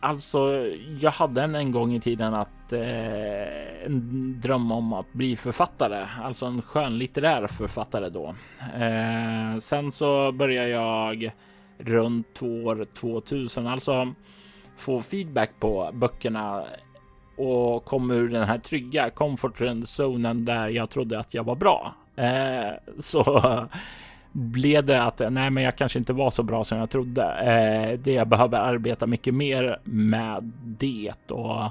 alltså, 0.00 0.66
jag 1.00 1.10
hade 1.10 1.42
en, 1.42 1.54
en 1.54 1.72
gång 1.72 1.94
i 1.94 2.00
tiden 2.00 2.34
att 2.34 2.72
eh, 2.72 3.86
en 3.86 4.40
dröm 4.40 4.72
om 4.72 4.92
att 4.92 5.12
bli 5.12 5.36
författare, 5.36 6.06
alltså 6.22 6.46
en 6.46 6.62
skönlitterär 6.62 7.46
författare 7.46 8.08
då. 8.08 8.34
Eh, 8.80 9.58
sen 9.58 9.92
så 9.92 10.32
började 10.32 10.68
jag 10.68 11.30
runt 11.78 12.42
år 12.42 12.86
2000, 12.94 13.66
alltså 13.66 14.12
få 14.76 15.02
feedback 15.02 15.50
på 15.60 15.90
böckerna 15.92 16.64
och 17.36 17.84
kom 17.84 18.10
ur 18.10 18.28
den 18.28 18.48
här 18.48 18.58
trygga 18.58 19.10
comfort 19.10 19.60
zonen 19.84 20.44
där 20.44 20.68
jag 20.68 20.90
trodde 20.90 21.18
att 21.18 21.34
jag 21.34 21.44
var 21.44 21.56
bra. 21.56 21.94
Eh, 22.16 22.72
så 22.98 23.42
blev 24.32 24.84
det 24.84 25.02
att 25.02 25.18
nej, 25.30 25.50
men 25.50 25.62
jag 25.62 25.76
kanske 25.76 25.98
inte 25.98 26.12
var 26.12 26.30
så 26.30 26.42
bra 26.42 26.64
som 26.64 26.78
jag 26.78 26.90
trodde. 26.90 27.22
Eh, 27.22 27.98
det 27.98 28.12
jag 28.12 28.28
behöver 28.28 28.58
arbeta 28.58 29.06
mycket 29.06 29.34
mer 29.34 29.78
med 29.84 30.52
det 30.64 31.30
och 31.30 31.70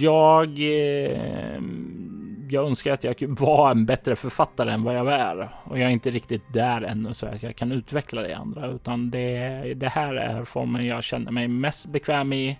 jag. 0.00 0.58
Eh, 0.58 1.60
jag 2.50 2.66
önskar 2.66 2.92
att 2.92 3.04
jag 3.04 3.14
var 3.28 3.70
en 3.70 3.86
bättre 3.86 4.16
författare 4.16 4.72
än 4.72 4.82
vad 4.82 4.96
jag 4.96 5.12
är 5.12 5.48
och 5.64 5.78
jag 5.78 5.88
är 5.88 5.92
inte 5.92 6.10
riktigt 6.10 6.52
där 6.52 6.82
ännu 6.82 7.14
så 7.14 7.26
att 7.26 7.42
jag 7.42 7.56
kan 7.56 7.72
utveckla 7.72 8.22
det 8.22 8.36
andra, 8.36 8.66
utan 8.66 9.10
det, 9.10 9.74
det 9.74 9.88
här 9.88 10.14
är 10.14 10.44
formen 10.44 10.86
jag 10.86 11.04
känner 11.04 11.32
mig 11.32 11.48
mest 11.48 11.86
bekväm 11.86 12.32
i 12.32 12.58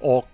och 0.00 0.28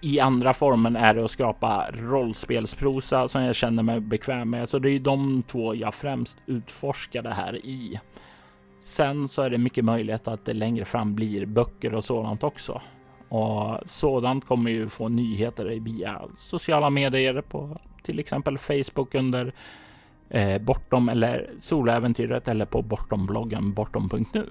i 0.00 0.20
andra 0.20 0.54
formen 0.54 0.96
är 0.96 1.14
det 1.14 1.24
att 1.24 1.30
skapa 1.30 1.90
rollspelsprosa 1.92 3.28
som 3.28 3.42
jag 3.42 3.54
känner 3.54 3.82
mig 3.82 4.00
bekväm 4.00 4.50
med. 4.50 4.68
Så 4.68 4.78
det 4.78 4.90
är 4.90 4.98
de 4.98 5.42
två 5.42 5.74
jag 5.74 5.94
främst 5.94 6.38
utforskar 6.46 7.22
det 7.22 7.34
här 7.34 7.66
i. 7.66 8.00
Sen 8.80 9.28
så 9.28 9.42
är 9.42 9.50
det 9.50 9.58
mycket 9.58 9.84
möjligt 9.84 10.28
att 10.28 10.44
det 10.44 10.52
längre 10.52 10.84
fram 10.84 11.14
blir 11.14 11.46
böcker 11.46 11.94
och 11.94 12.04
sådant 12.04 12.44
också. 12.44 12.80
Och 13.28 13.78
sådant 13.84 14.46
kommer 14.46 14.70
ju 14.70 14.88
få 14.88 15.08
nyheter 15.08 15.64
via 15.64 16.22
sociala 16.34 16.90
medier 16.90 17.40
på 17.40 17.78
till 18.02 18.18
exempel 18.18 18.58
Facebook 18.58 19.14
under 19.14 19.52
eh, 20.30 20.62
Bortom 20.62 21.08
eller 21.08 21.50
Soläventyret 21.60 22.48
eller 22.48 22.64
på 22.64 22.82
Bortombloggen 22.82 23.72
bortom.nu. 23.72 24.46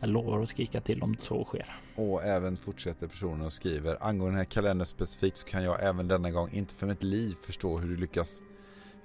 Jag 0.00 0.08
lovar 0.08 0.42
att 0.42 0.48
skrika 0.48 0.80
till 0.80 1.02
om 1.02 1.16
så 1.20 1.44
sker. 1.44 1.80
Och 1.94 2.24
även 2.24 2.56
fortsätter 2.56 3.06
personen 3.06 3.46
och 3.46 3.52
skriver 3.52 3.98
angående 4.00 4.32
den 4.32 4.38
här 4.38 4.44
kalendern 4.44 4.86
specifikt 4.86 5.36
så 5.36 5.46
kan 5.46 5.64
jag 5.64 5.82
även 5.82 6.08
denna 6.08 6.30
gång 6.30 6.50
inte 6.52 6.74
för 6.74 6.86
mitt 6.86 7.02
liv 7.02 7.34
förstå 7.34 7.78
hur 7.78 7.88
du 7.88 7.96
lyckas 7.96 8.42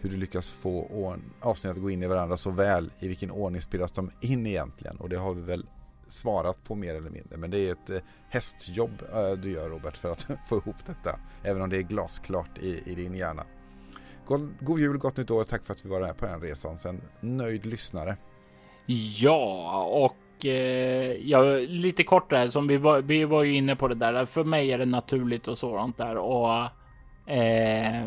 hur 0.02 0.10
du 0.10 0.18
lyckas 0.18 0.50
få 0.50 1.16
avsnitt 1.40 1.72
att 1.72 1.82
gå 1.82 1.90
in 1.90 2.04
i 2.04 2.08
varandra 2.08 2.38
så 2.38 2.52
väl. 2.52 2.92
I 3.00 3.08
vilken 3.08 3.32
ordning 3.32 3.62
spelas 3.62 3.92
de 3.92 4.12
in 4.22 4.48
egentligen? 4.48 4.98
Och 4.98 5.10
det 5.10 5.18
har 5.18 5.34
vi 5.34 5.42
väl 5.42 5.66
svarat 6.08 6.64
på 6.64 6.76
mer 6.76 6.96
eller 6.96 7.10
mindre. 7.10 7.38
Men 7.38 7.52
det 7.52 7.58
är 7.58 7.72
ett 7.72 7.90
eh, 7.90 8.00
hästjobb 8.30 9.04
eh, 9.14 9.32
du 9.32 9.52
gör 9.52 9.70
Robert 9.70 9.98
för 9.98 10.12
att 10.12 10.28
få 10.50 10.58
ihop 10.58 10.86
detta. 10.86 11.20
Även 11.44 11.62
om 11.62 11.70
det 11.70 11.78
är 11.78 11.82
glasklart 11.82 12.58
i, 12.58 12.84
i 12.86 12.96
din 12.96 13.14
hjärna. 13.14 13.44
God, 14.26 14.54
god 14.60 14.80
jul, 14.80 14.98
gott 14.98 15.18
nytt 15.18 15.32
år. 15.32 15.44
Tack 15.44 15.66
för 15.66 15.74
att 15.74 15.86
vi 15.86 15.90
var 15.90 16.02
här 16.02 16.14
på 16.14 16.26
den 16.26 16.42
resan. 16.42 16.78
Så 16.78 16.90
en 16.90 17.02
nöjd 17.20 17.66
lyssnare. 17.66 18.18
Ja, 19.16 19.84
och 19.84 20.16
eh, 20.46 21.12
ja, 21.30 21.42
lite 21.68 22.04
kort 22.04 22.30
där 22.30 22.48
som 22.48 22.68
vi 22.68 22.78
var, 22.78 23.02
vi 23.02 23.26
var 23.26 23.44
ju 23.44 23.56
inne 23.56 23.76
på 23.76 23.88
det 23.88 23.96
där. 23.96 24.26
För 24.26 24.44
mig 24.44 24.72
är 24.72 24.78
det 24.78 24.86
naturligt 24.86 25.48
och 25.48 25.58
sådant 25.58 25.98
där 25.98 26.18
och 26.18 26.64
eh, 27.32 28.06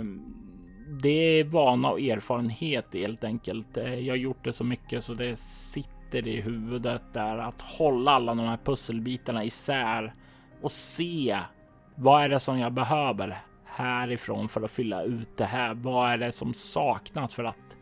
det 1.02 1.40
är 1.40 1.44
vana 1.44 1.90
och 1.90 2.01
erfarenhet 2.01 2.86
helt 2.93 3.24
enkelt. 3.24 3.77
Eh, 3.77 3.94
jag 3.94 4.12
har 4.12 4.19
gjort 4.19 4.44
det 4.44 4.52
så 4.52 4.65
mycket 4.65 5.05
så 5.05 5.15
det 5.15 5.39
sitter 5.39 6.28
i 6.28 6.40
huvudet 6.40 7.02
där 7.12 7.39
att 7.39 7.62
hålla 7.62 8.11
alla 8.11 8.35
de 8.35 8.47
här 8.47 8.59
pusselbitarna 8.65 9.44
isär 9.44 10.12
och 10.62 10.73
se 10.73 11.39
vad 11.94 12.23
är 12.23 12.28
det 12.28 12.40
som 12.40 12.59
jag 12.59 12.73
behöver 12.73 13.36
härifrån 13.65 14.48
för 14.48 14.62
att 14.62 14.70
fylla 14.70 15.02
ut 15.02 15.36
det 15.36 15.44
här? 15.44 15.74
Vad 15.74 16.12
är 16.12 16.19
det 16.19 16.32
som 16.32 16.55
saknas 16.55 17.35
för 17.35 17.44
att 17.44 17.77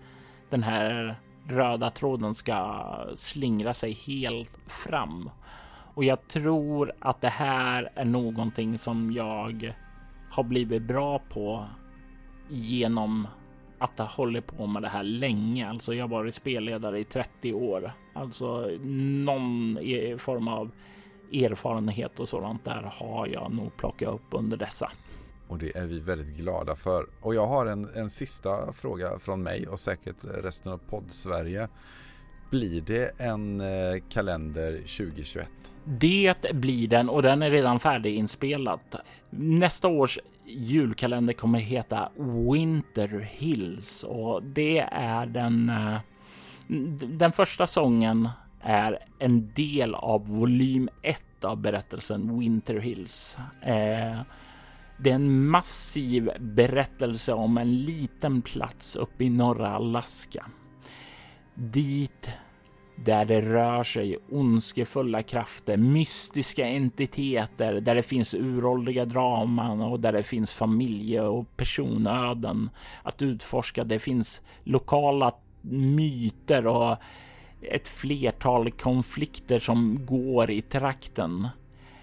den 0.51 0.63
här 0.63 1.17
röda 1.49 1.91
tråden 1.91 2.35
ska 2.35 2.85
slingra 3.17 3.75
sig 3.75 3.93
helt 3.93 4.59
fram? 4.67 5.31
Och 5.95 6.05
jag 6.05 6.29
tror 6.29 6.93
att 6.99 7.21
det 7.21 7.29
här 7.29 7.91
är 7.95 8.05
någonting 8.05 8.79
som 8.79 9.13
jag 9.13 9.75
har 10.31 10.43
blivit 10.43 10.83
bra 10.83 11.19
på 11.19 11.65
genom 12.49 13.29
att 13.79 13.99
ha 13.99 14.07
hållit 14.07 14.47
på 14.47 14.67
med 14.67 14.83
det 14.83 14.89
här 14.89 15.03
länge. 15.03 15.69
Alltså 15.69 15.95
jag 15.95 16.05
har 16.05 16.09
varit 16.09 16.35
spelledare 16.35 16.99
i 16.99 17.05
30 17.05 17.53
år, 17.53 17.93
alltså 18.13 18.71
någon 19.25 19.79
form 20.19 20.49
av 20.49 20.71
erfarenhet 21.33 22.21
och 22.21 22.29
sådant 22.29 22.65
där 22.65 22.93
har 22.99 23.27
jag 23.27 23.53
nog 23.53 23.77
plockat 23.77 24.15
upp 24.15 24.27
under 24.31 24.57
dessa. 24.57 24.91
Och 25.53 25.59
det 25.59 25.77
är 25.77 25.87
vi 25.87 26.01
väldigt 26.01 26.37
glada 26.37 26.77
för. 26.77 27.07
Och 27.21 27.35
jag 27.35 27.47
har 27.47 27.67
en, 27.67 27.89
en 27.97 28.11
sista 28.11 28.73
fråga 28.73 29.19
från 29.19 29.43
mig 29.43 29.69
och 29.69 29.81
säkert 29.81 30.17
resten 30.25 30.73
av 30.73 30.79
podd-Sverige. 30.79 31.69
Blir 32.51 32.81
det 32.81 33.21
en 33.21 33.61
eh, 33.61 34.03
kalender 34.09 34.73
2021? 34.73 35.49
Det 35.85 36.53
blir 36.53 36.89
den 36.89 37.09
och 37.09 37.23
den 37.23 37.43
är 37.43 37.51
redan 37.51 37.81
färdiginspelad. 37.81 38.81
Nästa 39.31 39.89
års 39.89 40.19
julkalender 40.47 41.33
kommer 41.33 41.59
heta 41.59 42.09
Winter 42.53 43.29
Hills 43.31 44.05
och 44.05 44.43
det 44.43 44.79
är 44.93 45.27
den. 45.27 45.71
Eh, 45.71 45.99
den 47.09 47.33
första 47.33 47.67
sången 47.67 48.29
är 48.61 48.99
en 49.19 49.53
del 49.55 49.95
av 49.95 50.29
volym 50.29 50.89
1 51.03 51.45
av 51.45 51.57
berättelsen 51.57 52.39
Winter 52.39 52.75
Hills. 52.75 53.39
Eh, 53.61 54.21
det 55.03 55.11
är 55.11 55.15
en 55.15 55.49
massiv 55.49 56.31
berättelse 56.41 57.33
om 57.33 57.59
en 57.59 57.77
liten 57.77 58.43
plats 58.43 58.97
uppe 58.97 59.25
i 59.25 59.31
norra 59.31 59.69
Alaska. 59.69 60.47
Dit 61.55 62.31
där 62.97 63.25
det 63.25 63.41
rör 63.41 63.83
sig 63.83 64.19
ondskefulla 64.31 65.23
krafter, 65.23 65.77
mystiska 65.77 66.67
entiteter, 66.67 67.81
där 67.81 67.95
det 67.95 68.03
finns 68.03 68.35
uråldriga 68.35 69.05
draman 69.05 69.81
och 69.81 70.01
där 70.01 70.13
det 70.13 70.23
finns 70.23 70.53
familje 70.53 71.23
och 71.23 71.57
personöden 71.57 72.71
att 73.03 73.23
utforska. 73.23 73.85
Det 73.85 73.99
finns 73.99 74.43
lokala 74.65 75.35
myter 75.71 76.67
och 76.67 76.97
ett 77.63 77.89
flertal 77.89 78.71
konflikter 78.71 79.59
som 79.59 80.07
går 80.07 80.51
i 80.51 80.63
trakten. 80.63 81.49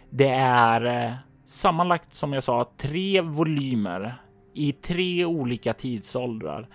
Det 0.09 0.29
är 0.29 1.05
eh, 1.05 1.13
sammanlagt 1.49 2.13
som 2.13 2.33
jag 2.33 2.43
sa 2.43 2.71
tre 2.77 3.21
volymer 3.21 4.15
i 4.53 4.71
tre 4.71 5.25
olika 5.25 5.73
tidsåldrar 5.73 6.67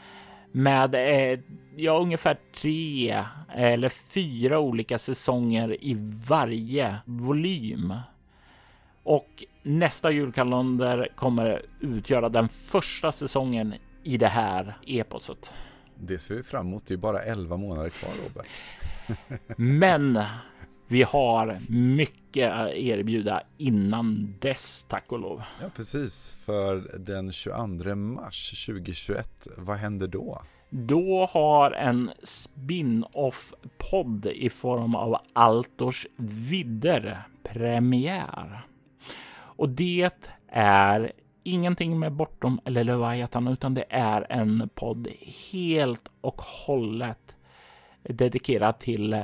med 0.53 0.95
eh, 0.95 1.41
ja, 1.77 1.99
ungefär 1.99 2.39
tre 2.55 3.25
eller 3.55 3.89
fyra 3.89 4.59
olika 4.59 4.99
säsonger 4.99 5.85
i 5.85 5.97
varje 6.29 6.97
volym. 7.05 7.95
Och 9.03 9.45
nästa 9.63 10.11
julkalender 10.11 11.09
kommer 11.15 11.63
utgöra 11.81 12.29
den 12.29 12.49
första 12.49 13.13
säsongen 13.13 13.75
i 14.03 14.17
det 14.17 14.29
här 14.29 14.77
eposet. 14.87 15.55
Det 16.01 16.19
ser 16.19 16.35
vi 16.35 16.43
fram 16.43 16.67
emot. 16.67 16.87
Det 16.87 16.95
är 16.95 16.99
bara 16.99 17.23
11 17.23 17.57
månader 17.57 17.91
kvar 17.91 18.13
Robert. 18.25 18.47
Men 19.57 20.25
vi 20.89 21.02
har 21.02 21.59
mycket 21.69 22.52
att 22.52 22.70
erbjuda 22.70 23.43
innan 23.59 24.35
dess, 24.40 24.86
tack 24.89 25.12
och 25.12 25.19
lov. 25.19 25.43
Ja, 25.62 25.69
precis. 25.77 26.36
För 26.44 26.98
den 26.98 27.32
22 27.32 27.94
mars 27.94 28.66
2021, 28.66 29.47
vad 29.56 29.77
händer 29.77 30.09
då? 30.09 30.43
Då 30.70 31.28
har 31.32 31.70
en 31.70 32.11
spin-off 32.23 33.55
podd 33.90 34.27
i 34.27 34.51
form 34.51 34.94
av 34.94 35.16
Altors 35.32 36.06
vidder 36.16 37.23
premiär. 37.43 38.66
Och 39.36 39.69
det 39.69 40.31
är 40.48 41.12
ingenting 41.43 41.98
med 41.98 42.12
Bortom 42.12 42.61
eller 42.65 42.85
Leviathan, 42.85 43.48
utan 43.48 43.74
det 43.74 43.85
är 43.89 44.32
en 44.32 44.69
podd 44.74 45.09
helt 45.52 46.12
och 46.20 46.43
hållet 46.43 47.34
dedikerad 48.09 48.78
till 48.78 49.12
eh, 49.12 49.22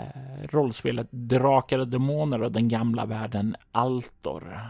rollspelet 0.51 1.09
Drakar 1.11 1.79
och 1.79 1.89
Demoner 1.89 2.43
och 2.43 2.53
den 2.53 2.69
gamla 2.69 3.07
världen 3.07 3.57
Altor. 3.73 4.61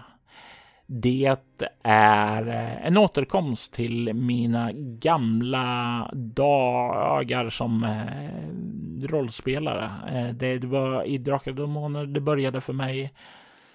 Det 0.86 1.36
är 1.82 2.48
eh, 2.48 2.86
en 2.86 2.96
återkomst 2.96 3.72
till 3.72 4.14
mina 4.14 4.72
gamla 4.74 6.10
dagar 6.12 7.48
som 7.48 7.84
eh, 7.84 9.06
rollspelare. 9.08 9.90
Det 10.32 10.64
var 10.64 11.04
i 11.04 11.18
Drakar 11.18 11.50
och 11.50 11.56
Demoner 11.56 12.06
det 12.06 12.20
började 12.20 12.60
för 12.60 12.72
mig. 12.72 13.12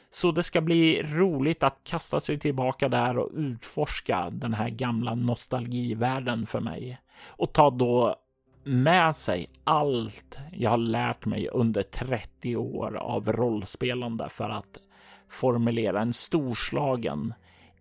Så 0.10 0.32
det 0.32 0.44
ska 0.44 0.62
bli 0.62 1.04
roligt 1.04 1.64
att 1.64 1.80
kasta 1.84 2.20
sig 2.20 2.40
tillbaka 2.40 2.90
där 2.90 3.18
och 3.18 3.30
utforska 3.36 4.30
den 4.32 4.54
här 4.54 4.70
gamla 4.70 5.16
nostalgivärlden 5.16 6.46
för 6.46 6.60
mig. 6.60 7.00
Och 7.28 7.54
ta 7.54 7.70
då 7.70 8.16
med 8.66 9.16
sig 9.16 9.50
allt 9.64 10.38
jag 10.52 10.70
har 10.70 10.78
lärt 10.78 11.26
mig 11.26 11.48
under 11.48 11.84
30 11.84 12.56
år 12.56 12.96
av 12.96 13.32
rollspelande 13.32 14.30
för 14.30 14.50
att 14.50 14.78
formulera 15.30 16.02
en 16.02 16.14
storslagen 16.14 17.34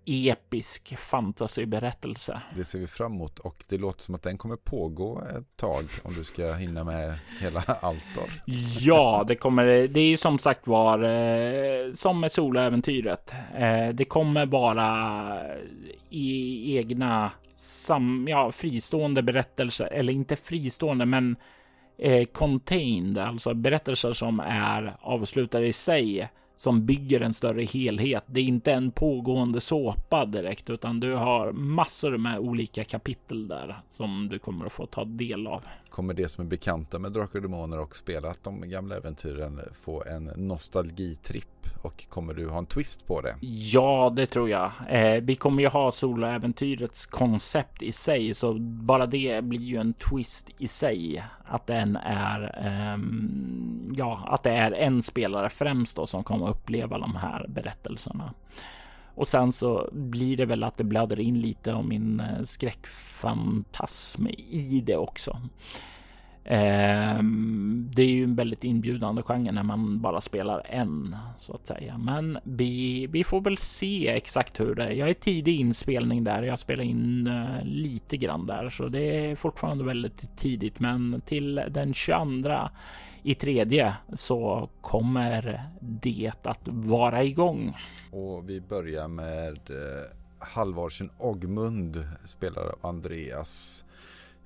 episk 0.06 0.96
fantasyberättelse. 0.98 2.40
Det 2.56 2.64
ser 2.64 2.78
vi 2.78 2.86
fram 2.86 3.12
emot 3.12 3.38
och 3.38 3.64
det 3.68 3.78
låter 3.78 4.02
som 4.02 4.14
att 4.14 4.22
den 4.22 4.38
kommer 4.38 4.56
pågå 4.56 5.22
ett 5.38 5.56
tag 5.56 5.84
om 6.02 6.14
du 6.14 6.24
ska 6.24 6.52
hinna 6.52 6.84
med 6.84 7.18
hela 7.40 7.60
Altor. 7.80 8.30
Ja, 8.80 9.24
det 9.28 9.34
kommer. 9.34 9.64
Det 9.64 10.00
är 10.00 10.10
ju 10.10 10.16
som 10.16 10.38
sagt 10.38 10.66
var 10.66 11.02
eh, 11.02 11.92
som 11.94 12.20
med 12.20 12.32
soloäventyret. 12.32 13.34
Eh, 13.56 13.88
det 13.88 14.04
kommer 14.04 14.46
bara 14.46 15.38
i 16.10 16.76
egna 16.76 17.30
sam, 17.54 18.26
ja, 18.28 18.52
fristående 18.52 19.22
berättelser 19.22 19.86
eller 19.86 20.12
inte 20.12 20.36
fristående, 20.36 21.06
men 21.06 21.36
eh, 21.98 22.24
contained, 22.24 23.18
alltså 23.18 23.54
berättelser 23.54 24.12
som 24.12 24.40
är 24.40 24.96
avslutade 25.00 25.66
i 25.66 25.72
sig 25.72 26.28
som 26.56 26.86
bygger 26.86 27.20
en 27.20 27.34
större 27.34 27.62
helhet. 27.62 28.24
Det 28.26 28.40
är 28.40 28.44
inte 28.44 28.72
en 28.72 28.90
pågående 28.90 29.60
såpa 29.60 30.26
direkt, 30.26 30.70
utan 30.70 31.00
du 31.00 31.12
har 31.12 31.52
massor 31.52 32.16
med 32.18 32.38
olika 32.38 32.84
kapitel 32.84 33.48
där 33.48 33.80
som 33.90 34.28
du 34.28 34.38
kommer 34.38 34.66
att 34.66 34.72
få 34.72 34.86
ta 34.86 35.04
del 35.04 35.46
av. 35.46 35.62
Kommer 35.94 36.14
det 36.14 36.28
som 36.28 36.44
är 36.44 36.48
bekanta 36.48 36.98
med 36.98 37.12
Drakar 37.12 37.38
och 37.38 37.42
Demoner 37.42 37.78
och 37.78 37.96
spelat 37.96 38.44
de 38.44 38.70
gamla 38.70 38.96
äventyren 38.96 39.60
få 39.84 40.04
en 40.04 40.24
nostalgitripp? 40.24 41.66
Och 41.82 42.04
kommer 42.08 42.34
du 42.34 42.48
ha 42.48 42.58
en 42.58 42.66
twist 42.66 43.06
på 43.06 43.20
det? 43.20 43.36
Ja, 43.40 44.12
det 44.16 44.26
tror 44.26 44.50
jag. 44.50 44.70
Eh, 44.88 45.22
vi 45.22 45.34
kommer 45.34 45.62
ju 45.62 45.68
ha 45.68 45.92
soloäventyrets 45.92 47.06
koncept 47.06 47.82
i 47.82 47.92
sig, 47.92 48.34
så 48.34 48.54
bara 48.60 49.06
det 49.06 49.44
blir 49.44 49.60
ju 49.60 49.76
en 49.76 49.94
twist 49.94 50.50
i 50.58 50.66
sig. 50.66 51.24
Att 51.44 51.66
den 51.66 51.96
är, 51.96 52.42
eh, 52.64 52.98
ja, 53.96 54.24
att 54.26 54.42
det 54.42 54.50
är 54.50 54.72
en 54.72 55.02
spelare 55.02 55.48
främst 55.48 55.96
då 55.96 56.06
som 56.06 56.24
kommer 56.24 56.50
uppleva 56.50 56.98
de 56.98 57.16
här 57.16 57.46
berättelserna. 57.48 58.34
Och 59.14 59.28
sen 59.28 59.52
så 59.52 59.88
blir 59.92 60.36
det 60.36 60.46
väl 60.46 60.64
att 60.64 60.76
det 60.76 60.84
blöder 60.84 61.20
in 61.20 61.40
lite 61.40 61.74
av 61.74 61.86
min 61.86 62.20
eh, 62.20 62.42
skräckfantasm 62.42 64.26
i 64.48 64.82
det 64.86 64.96
också. 64.96 65.40
Ehm, 66.46 67.90
det 67.94 68.02
är 68.02 68.08
ju 68.08 68.24
en 68.24 68.34
väldigt 68.34 68.64
inbjudande 68.64 69.22
genre 69.22 69.52
när 69.52 69.62
man 69.62 70.00
bara 70.00 70.20
spelar 70.20 70.62
en 70.66 71.16
så 71.38 71.54
att 71.54 71.66
säga. 71.66 71.98
Men 71.98 72.38
vi, 72.44 73.06
vi 73.06 73.24
får 73.24 73.40
väl 73.40 73.58
se 73.58 74.08
exakt 74.08 74.60
hur 74.60 74.74
det 74.74 74.84
är. 74.84 74.90
Jag 74.90 75.08
är 75.08 75.14
tidig 75.14 75.60
inspelning 75.60 76.24
där. 76.24 76.42
Jag 76.42 76.58
spelar 76.58 76.84
in 76.84 77.26
eh, 77.26 77.64
lite 77.64 78.16
grann 78.16 78.46
där, 78.46 78.68
så 78.68 78.88
det 78.88 79.30
är 79.30 79.36
fortfarande 79.36 79.84
väldigt 79.84 80.36
tidigt. 80.36 80.80
Men 80.80 81.20
till 81.26 81.62
den 81.70 81.94
22 81.94 82.68
i 83.24 83.34
tredje 83.34 83.94
så 84.12 84.68
kommer 84.80 85.70
det 85.80 86.32
att 86.42 86.68
vara 86.68 87.24
igång. 87.24 87.76
Och 88.12 88.50
vi 88.50 88.60
börjar 88.60 89.08
med 89.08 89.70
eh, 89.70 90.04
Halvarsen 90.38 91.10
Ogmund 91.18 92.08
spelare 92.24 92.68
av 92.68 92.86
Andreas 92.86 93.84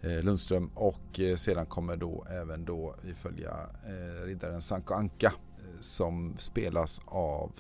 Eh, 0.01 0.23
Lundström 0.23 0.71
och 0.75 1.21
eh, 1.21 1.37
sedan 1.37 1.67
kommer 1.67 1.97
då 1.97 2.27
även 2.31 2.65
då 2.65 2.95
vi 3.03 3.15
följa 3.15 3.55
riddaren 4.25 4.63
Sanko 4.63 4.95
Anka 4.95 5.33
som 5.81 6.35
spelas 6.39 7.01
av, 7.05 7.53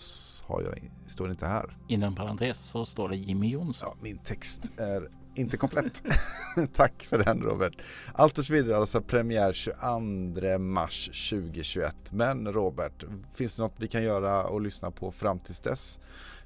har 0.46 0.62
jag, 0.62 0.90
står 1.06 1.24
det 1.24 1.30
inte 1.30 1.46
här? 1.46 1.76
Inom 1.88 2.14
parentes 2.14 2.58
så 2.58 2.84
står 2.84 3.08
det 3.08 3.16
Jimmy 3.16 3.50
Jonsson. 3.50 3.88
Ja, 3.88 3.96
min 4.02 4.18
text 4.18 4.72
är 4.76 5.08
inte 5.38 5.56
komplett. 5.56 6.02
Tack 6.74 7.06
för 7.10 7.18
den 7.18 7.42
Robert. 7.42 7.72
Allt 8.14 8.38
och 8.38 8.44
så 8.44 8.52
vidare, 8.52 8.76
alltså 8.76 9.00
premiär 9.00 9.52
22 9.52 10.58
mars 10.58 11.30
2021. 11.30 11.96
Men 12.10 12.52
Robert, 12.52 13.04
finns 13.34 13.56
det 13.56 13.62
något 13.62 13.76
vi 13.76 13.88
kan 13.88 14.02
göra 14.02 14.44
och 14.44 14.60
lyssna 14.60 14.90
på 14.90 15.12
fram 15.12 15.38
tills 15.38 15.60
dess? 15.60 16.00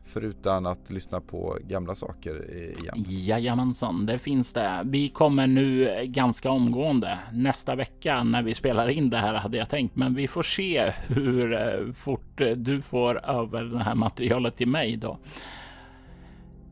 förutom 0.05 0.66
att 0.66 0.90
lyssna 0.90 1.20
på 1.20 1.59
gamla 1.69 1.94
saker 1.94 2.51
igen? 2.55 2.94
Jajamensan, 3.09 4.06
det 4.06 4.19
finns 4.19 4.52
det. 4.52 4.82
Vi 4.85 5.09
kommer 5.09 5.47
nu 5.47 6.01
ganska 6.05 6.51
omgående 6.51 7.19
nästa 7.32 7.74
vecka 7.74 8.23
när 8.23 8.43
vi 8.43 8.55
spelar 8.55 8.89
in 8.89 9.10
det 9.10 9.19
här 9.19 9.35
hade 9.35 9.59
jag 9.59 9.70
tänkt, 9.70 9.97
men 9.97 10.14
vi 10.14 10.28
får 10.28 10.43
se 10.43 10.93
hur 11.09 11.52
eh, 11.52 11.93
fort 11.93 12.40
du 12.56 12.82
får 12.82 13.31
över 13.31 13.62
det 13.62 13.85
här 13.85 13.94
materialet 13.94 14.56
till 14.56 14.69
mig 14.69 14.97
då. 14.97 15.19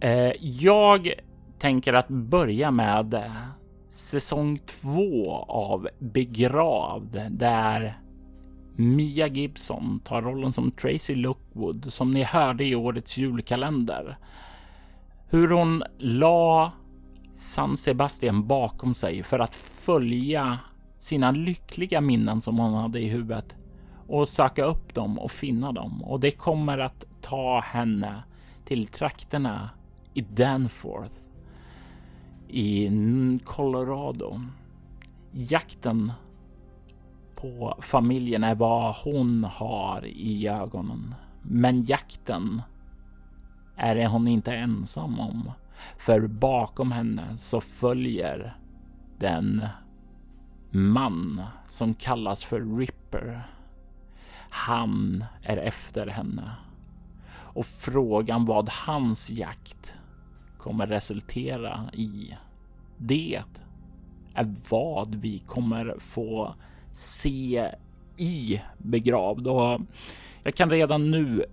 Eh, 0.01 0.33
jag 0.41 1.13
tänker 1.61 1.93
att 1.93 2.09
börja 2.09 2.71
med 2.71 3.15
eh, 3.15 3.33
säsong 3.89 4.59
två 4.59 5.33
av 5.49 5.89
Begravd 5.99 7.21
där 7.31 8.01
Mia 8.77 9.27
Gibson 9.27 10.01
tar 10.05 10.23
rollen 10.23 10.53
som 10.53 10.71
Tracy 10.71 11.15
Lockwood, 11.15 11.93
som 11.93 12.11
ni 12.11 12.25
hörde 12.25 12.65
i 12.65 12.75
årets 12.75 13.19
julkalender. 13.19 14.19
Hur 15.29 15.49
hon 15.49 15.83
la 15.99 16.73
San 17.35 17.77
Sebastian 17.77 18.47
bakom 18.47 18.95
sig 18.95 19.23
för 19.23 19.39
att 19.39 19.55
följa 19.55 20.59
sina 20.99 21.31
lyckliga 21.31 22.01
minnen 22.01 22.43
som 22.43 22.59
hon 22.59 22.75
hade 22.75 23.01
i 23.01 23.09
huvudet 23.09 23.57
och 24.09 24.29
söka 24.29 24.65
upp 24.65 24.95
dem 24.95 25.19
och 25.19 25.31
finna 25.31 25.73
dem. 25.73 26.03
Och 26.03 26.21
det 26.21 26.31
kommer 26.31 26.79
att 26.79 27.05
ta 27.21 27.61
henne 27.61 28.23
till 28.65 28.87
trakterna 28.87 29.71
i 30.15 30.21
Danforth 30.21 31.30
i 32.53 32.91
Colorado. 33.45 34.41
Jakten 35.33 36.13
på 37.37 37.79
familjen 37.81 38.45
är 38.45 38.55
vad 38.55 38.95
hon 38.95 39.45
har 39.45 40.07
i 40.07 40.49
ögonen. 40.49 41.15
Men 41.43 41.85
jakten 41.85 42.63
är 43.77 44.07
hon 44.07 44.29
inte 44.29 44.55
ensam 44.55 45.21
om. 45.21 45.53
För 45.99 46.27
bakom 46.27 46.93
henne 46.93 47.37
så 47.37 47.61
följer 47.61 48.57
den 49.19 49.67
man 50.71 51.43
som 51.69 51.95
kallas 51.95 52.45
för 52.45 52.79
Ripper. 52.79 53.49
Han 54.51 55.25
är 55.43 55.57
efter 55.57 56.07
henne. 56.07 56.51
Och 57.33 57.67
frågan 57.67 58.45
vad 58.45 58.69
hans 58.69 59.31
jakt 59.31 59.95
kommer 60.61 60.87
resultera 60.87 61.91
i. 61.93 62.37
Det 62.99 63.43
är 64.35 64.55
vad 64.69 65.15
vi 65.15 65.39
kommer 65.39 65.95
få 65.99 66.55
se 66.93 67.69
i 68.17 68.61
begravd 68.79 69.47
och 69.47 69.81
jag 70.43 70.55
kan 70.55 70.71
redan 70.71 71.11
nu 71.11 71.45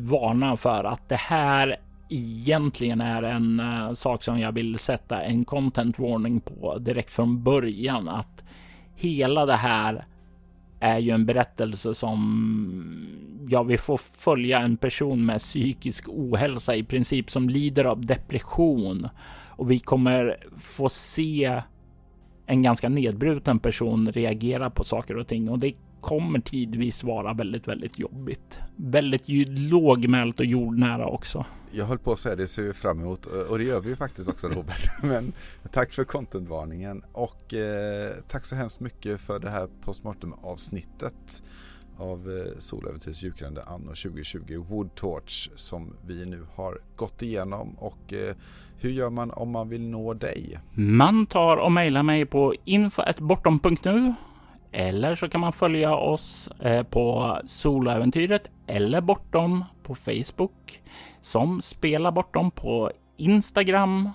varna 0.00 0.56
för 0.56 0.84
att 0.84 1.08
det 1.08 1.20
här 1.20 1.76
egentligen 2.08 3.00
är 3.00 3.22
en 3.22 3.60
eh, 3.60 3.92
sak 3.92 4.22
som 4.22 4.40
jag 4.40 4.52
vill 4.52 4.78
sätta 4.78 5.22
en 5.22 5.44
content 5.44 5.98
warning 5.98 6.40
på 6.40 6.78
direkt 6.78 7.10
från 7.10 7.42
början. 7.42 8.08
Att 8.08 8.44
hela 8.94 9.46
det 9.46 9.56
här 9.56 10.04
är 10.86 10.98
ju 10.98 11.10
en 11.10 11.26
berättelse 11.26 11.94
som 11.94 12.20
ja, 13.48 13.62
vi 13.62 13.78
får 13.78 14.00
följa 14.18 14.58
en 14.58 14.76
person 14.76 15.26
med 15.26 15.38
psykisk 15.38 16.08
ohälsa 16.08 16.76
i 16.76 16.84
princip 16.84 17.30
som 17.30 17.48
lider 17.48 17.84
av 17.84 18.06
depression. 18.06 19.08
Och 19.48 19.70
vi 19.70 19.78
kommer 19.78 20.36
få 20.56 20.88
se 20.88 21.62
en 22.46 22.62
ganska 22.62 22.88
nedbruten 22.88 23.58
person 23.58 24.12
reagera 24.12 24.70
på 24.70 24.84
saker 24.84 25.16
och 25.16 25.26
ting. 25.26 25.48
Och 25.48 25.58
det 25.58 25.72
kommer 26.06 26.40
tidvis 26.40 27.04
vara 27.04 27.34
väldigt, 27.34 27.68
väldigt 27.68 27.98
jobbigt. 27.98 28.60
Väldigt 28.76 29.22
lågmält 29.48 30.40
och 30.40 30.46
jordnära 30.46 31.06
också. 31.06 31.44
Jag 31.70 31.84
höll 31.84 31.98
på 31.98 32.12
att 32.12 32.18
säga 32.18 32.36
det 32.36 32.48
ser 32.48 32.62
vi 32.62 32.72
fram 32.72 33.00
emot 33.00 33.26
och 33.26 33.58
det 33.58 33.64
gör 33.64 33.80
vi 33.80 33.88
ju 33.88 33.96
faktiskt 33.96 34.28
också 34.28 34.48
Robert. 34.48 34.90
Men 35.02 35.32
tack 35.72 35.92
för 35.92 36.04
contentvarningen 36.04 37.02
och 37.12 37.54
eh, 37.54 38.14
tack 38.28 38.44
så 38.44 38.56
hemskt 38.56 38.80
mycket 38.80 39.20
för 39.20 39.38
det 39.38 39.50
här 39.50 39.68
postmortem 39.80 40.32
avsnittet 40.32 41.42
av 41.98 42.30
eh, 42.30 42.58
Soläventyrs 42.58 43.22
julkalender 43.22 43.62
anno 43.66 43.88
2020 43.88 44.64
Wood 44.68 44.94
Torch 44.94 45.50
som 45.56 45.92
vi 46.06 46.26
nu 46.26 46.46
har 46.54 46.78
gått 46.96 47.22
igenom 47.22 47.74
och 47.78 48.12
eh, 48.12 48.36
hur 48.78 48.90
gör 48.90 49.10
man 49.10 49.30
om 49.30 49.50
man 49.50 49.68
vill 49.68 49.88
nå 49.88 50.14
dig? 50.14 50.58
Man 50.72 51.26
tar 51.26 51.56
och 51.56 51.72
mejlar 51.72 52.02
mig 52.02 52.26
på 52.26 52.54
info.bortom.nu 52.64 54.14
eller 54.76 55.14
så 55.14 55.28
kan 55.28 55.40
man 55.40 55.52
följa 55.52 55.94
oss 55.94 56.48
eh, 56.60 56.82
på 56.82 57.38
Soloäventyret 57.44 58.50
eller 58.66 59.00
Bortom 59.00 59.64
på 59.82 59.94
Facebook 59.94 60.82
som 61.20 61.60
spelar 61.60 62.10
Bortom 62.10 62.50
på 62.50 62.90
Instagram 63.16 64.10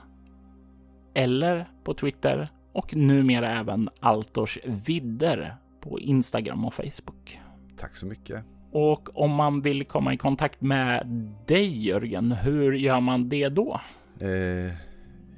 eller 1.13 1.69
på 1.83 1.93
Twitter 1.93 2.49
och 2.73 2.95
numera 2.95 3.59
även 3.59 3.89
Altors 3.99 4.59
vidder 4.65 5.55
på 5.81 5.99
Instagram 5.99 6.65
och 6.65 6.73
Facebook. 6.73 7.39
Tack 7.77 7.95
så 7.95 8.05
mycket. 8.05 8.43
Och 8.71 9.19
om 9.19 9.31
man 9.31 9.61
vill 9.61 9.85
komma 9.85 10.13
i 10.13 10.17
kontakt 10.17 10.61
med 10.61 11.07
dig 11.47 11.87
Jörgen, 11.87 12.31
hur 12.31 12.73
gör 12.73 12.99
man 12.99 13.29
det 13.29 13.49
då? 13.49 13.81
Eh, 14.19 14.90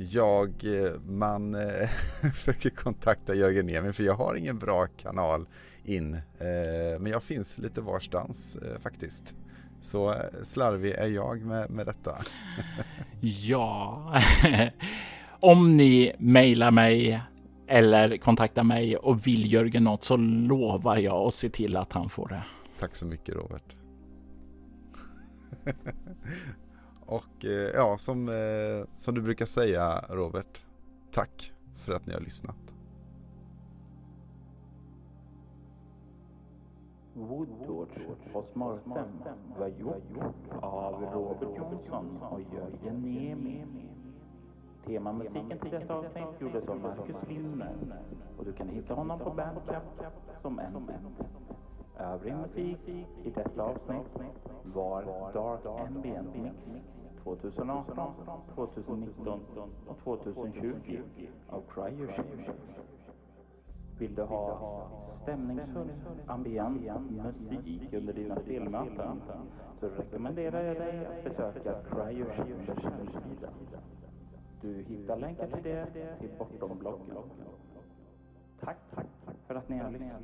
jag, 0.10 0.50
eh, 0.64 0.92
man 1.08 1.56
eh, 1.56 1.90
försöker 2.34 2.70
kontakta 2.70 3.36
Jörgen 3.36 3.70
Emil 3.70 3.94
för 3.94 4.04
jag 4.04 4.16
har 4.16 4.36
ingen 4.36 4.60
bra 4.60 4.88
kanal 4.88 5.48
in. 5.84 6.14
Eh, 6.14 7.00
men 7.00 7.06
jag 7.06 7.24
finns 7.24 7.58
lite 7.58 7.82
varstans 7.82 8.58
faktiskt. 8.80 9.36
Så 9.82 10.16
slarvig 10.42 10.92
är 10.92 11.08
jag 11.08 11.42
med, 11.42 11.70
med 11.70 11.86
detta. 11.86 12.18
ja, 13.22 14.14
om 15.40 15.78
ni 15.78 16.14
mejlar 16.18 16.72
mig 16.72 17.22
eller 17.68 18.18
kontaktar 18.18 18.64
mig 18.64 18.98
och 18.98 19.28
vill 19.28 19.54
Jörgen 19.54 19.84
något 19.84 20.04
så 20.04 20.18
lovar 20.18 20.98
jag 20.98 21.28
att 21.28 21.34
se 21.34 21.50
till 21.50 21.78
att 21.78 21.94
han 21.94 22.10
får 22.10 22.28
det. 22.28 22.44
Tack 22.80 22.96
så 22.96 23.06
mycket 23.06 23.36
Robert. 23.36 23.76
Och 27.14 27.46
eh, 27.46 27.52
ja, 27.52 27.98
som, 27.98 28.30
eh, 28.30 28.88
som 28.96 29.16
du 29.16 29.22
brukar 29.22 29.46
säga 29.46 30.06
Robert, 30.10 30.66
tack 31.12 31.52
för 31.76 31.94
att 31.94 32.08
ni 32.08 32.14
har 32.14 32.22
lyssnat. 32.22 32.56
Woodtorch 37.14 37.98
och 38.34 38.46
smarten 38.54 39.08
var 39.60 39.68
gjort 39.68 40.62
av 40.62 41.04
Robert 41.14 41.58
Jonsson 41.58 42.18
och 42.22 42.40
Jörgen 42.40 43.02
Niemi. 43.02 43.66
Temamusiken 44.86 45.60
till 45.62 45.72
detta 45.72 45.94
avsnitt 45.94 46.42
gjordes 46.42 46.68
av 46.68 46.80
Marcus 46.80 47.16
Lindner 47.30 47.76
och 48.38 48.46
du 48.46 48.54
kan 48.54 48.70
hitta 48.70 48.94
honom 48.94 49.20
på 49.20 49.30
Bandcamp 49.30 49.84
som 50.42 50.60
en 50.60 50.90
Övrig 51.98 52.34
musik 52.36 52.90
i 53.24 53.30
detta 53.36 53.64
avsnitt 53.64 54.34
var 54.64 55.04
Dark 55.34 55.88
Ambient 55.88 56.36
Mix 56.36 56.93
2018, 57.24 58.14
2019 58.56 59.40
och 59.88 59.98
2020 60.04 61.00
av 61.50 61.64
Cryoship. 61.74 62.26
Vill 64.00 64.16
du 64.16 64.22
ha 64.22 64.88
stämningsfull 65.22 65.90
ambient 66.28 66.82
musik 67.52 67.94
under 67.94 68.14
dina 68.14 68.36
spelmöten 68.42 69.22
så 69.80 69.88
rekommenderar 69.88 70.64
jag 70.64 70.78
dig 70.78 71.06
att 71.06 71.24
besöka 71.24 71.76
Cryoship 71.90 72.84
hemsida. 72.84 73.50
Du 74.62 74.84
hittar 74.84 75.18
länkar 75.18 75.48
till 75.48 75.64
det 75.64 75.88
i 76.22 76.38
bortom 76.38 76.78
bloggen. 76.80 77.18
Tack 78.60 78.78
för 79.48 79.56
att 79.56 79.70
ni 79.70 79.78
har 79.78 79.92
lyssnat. 79.92 80.24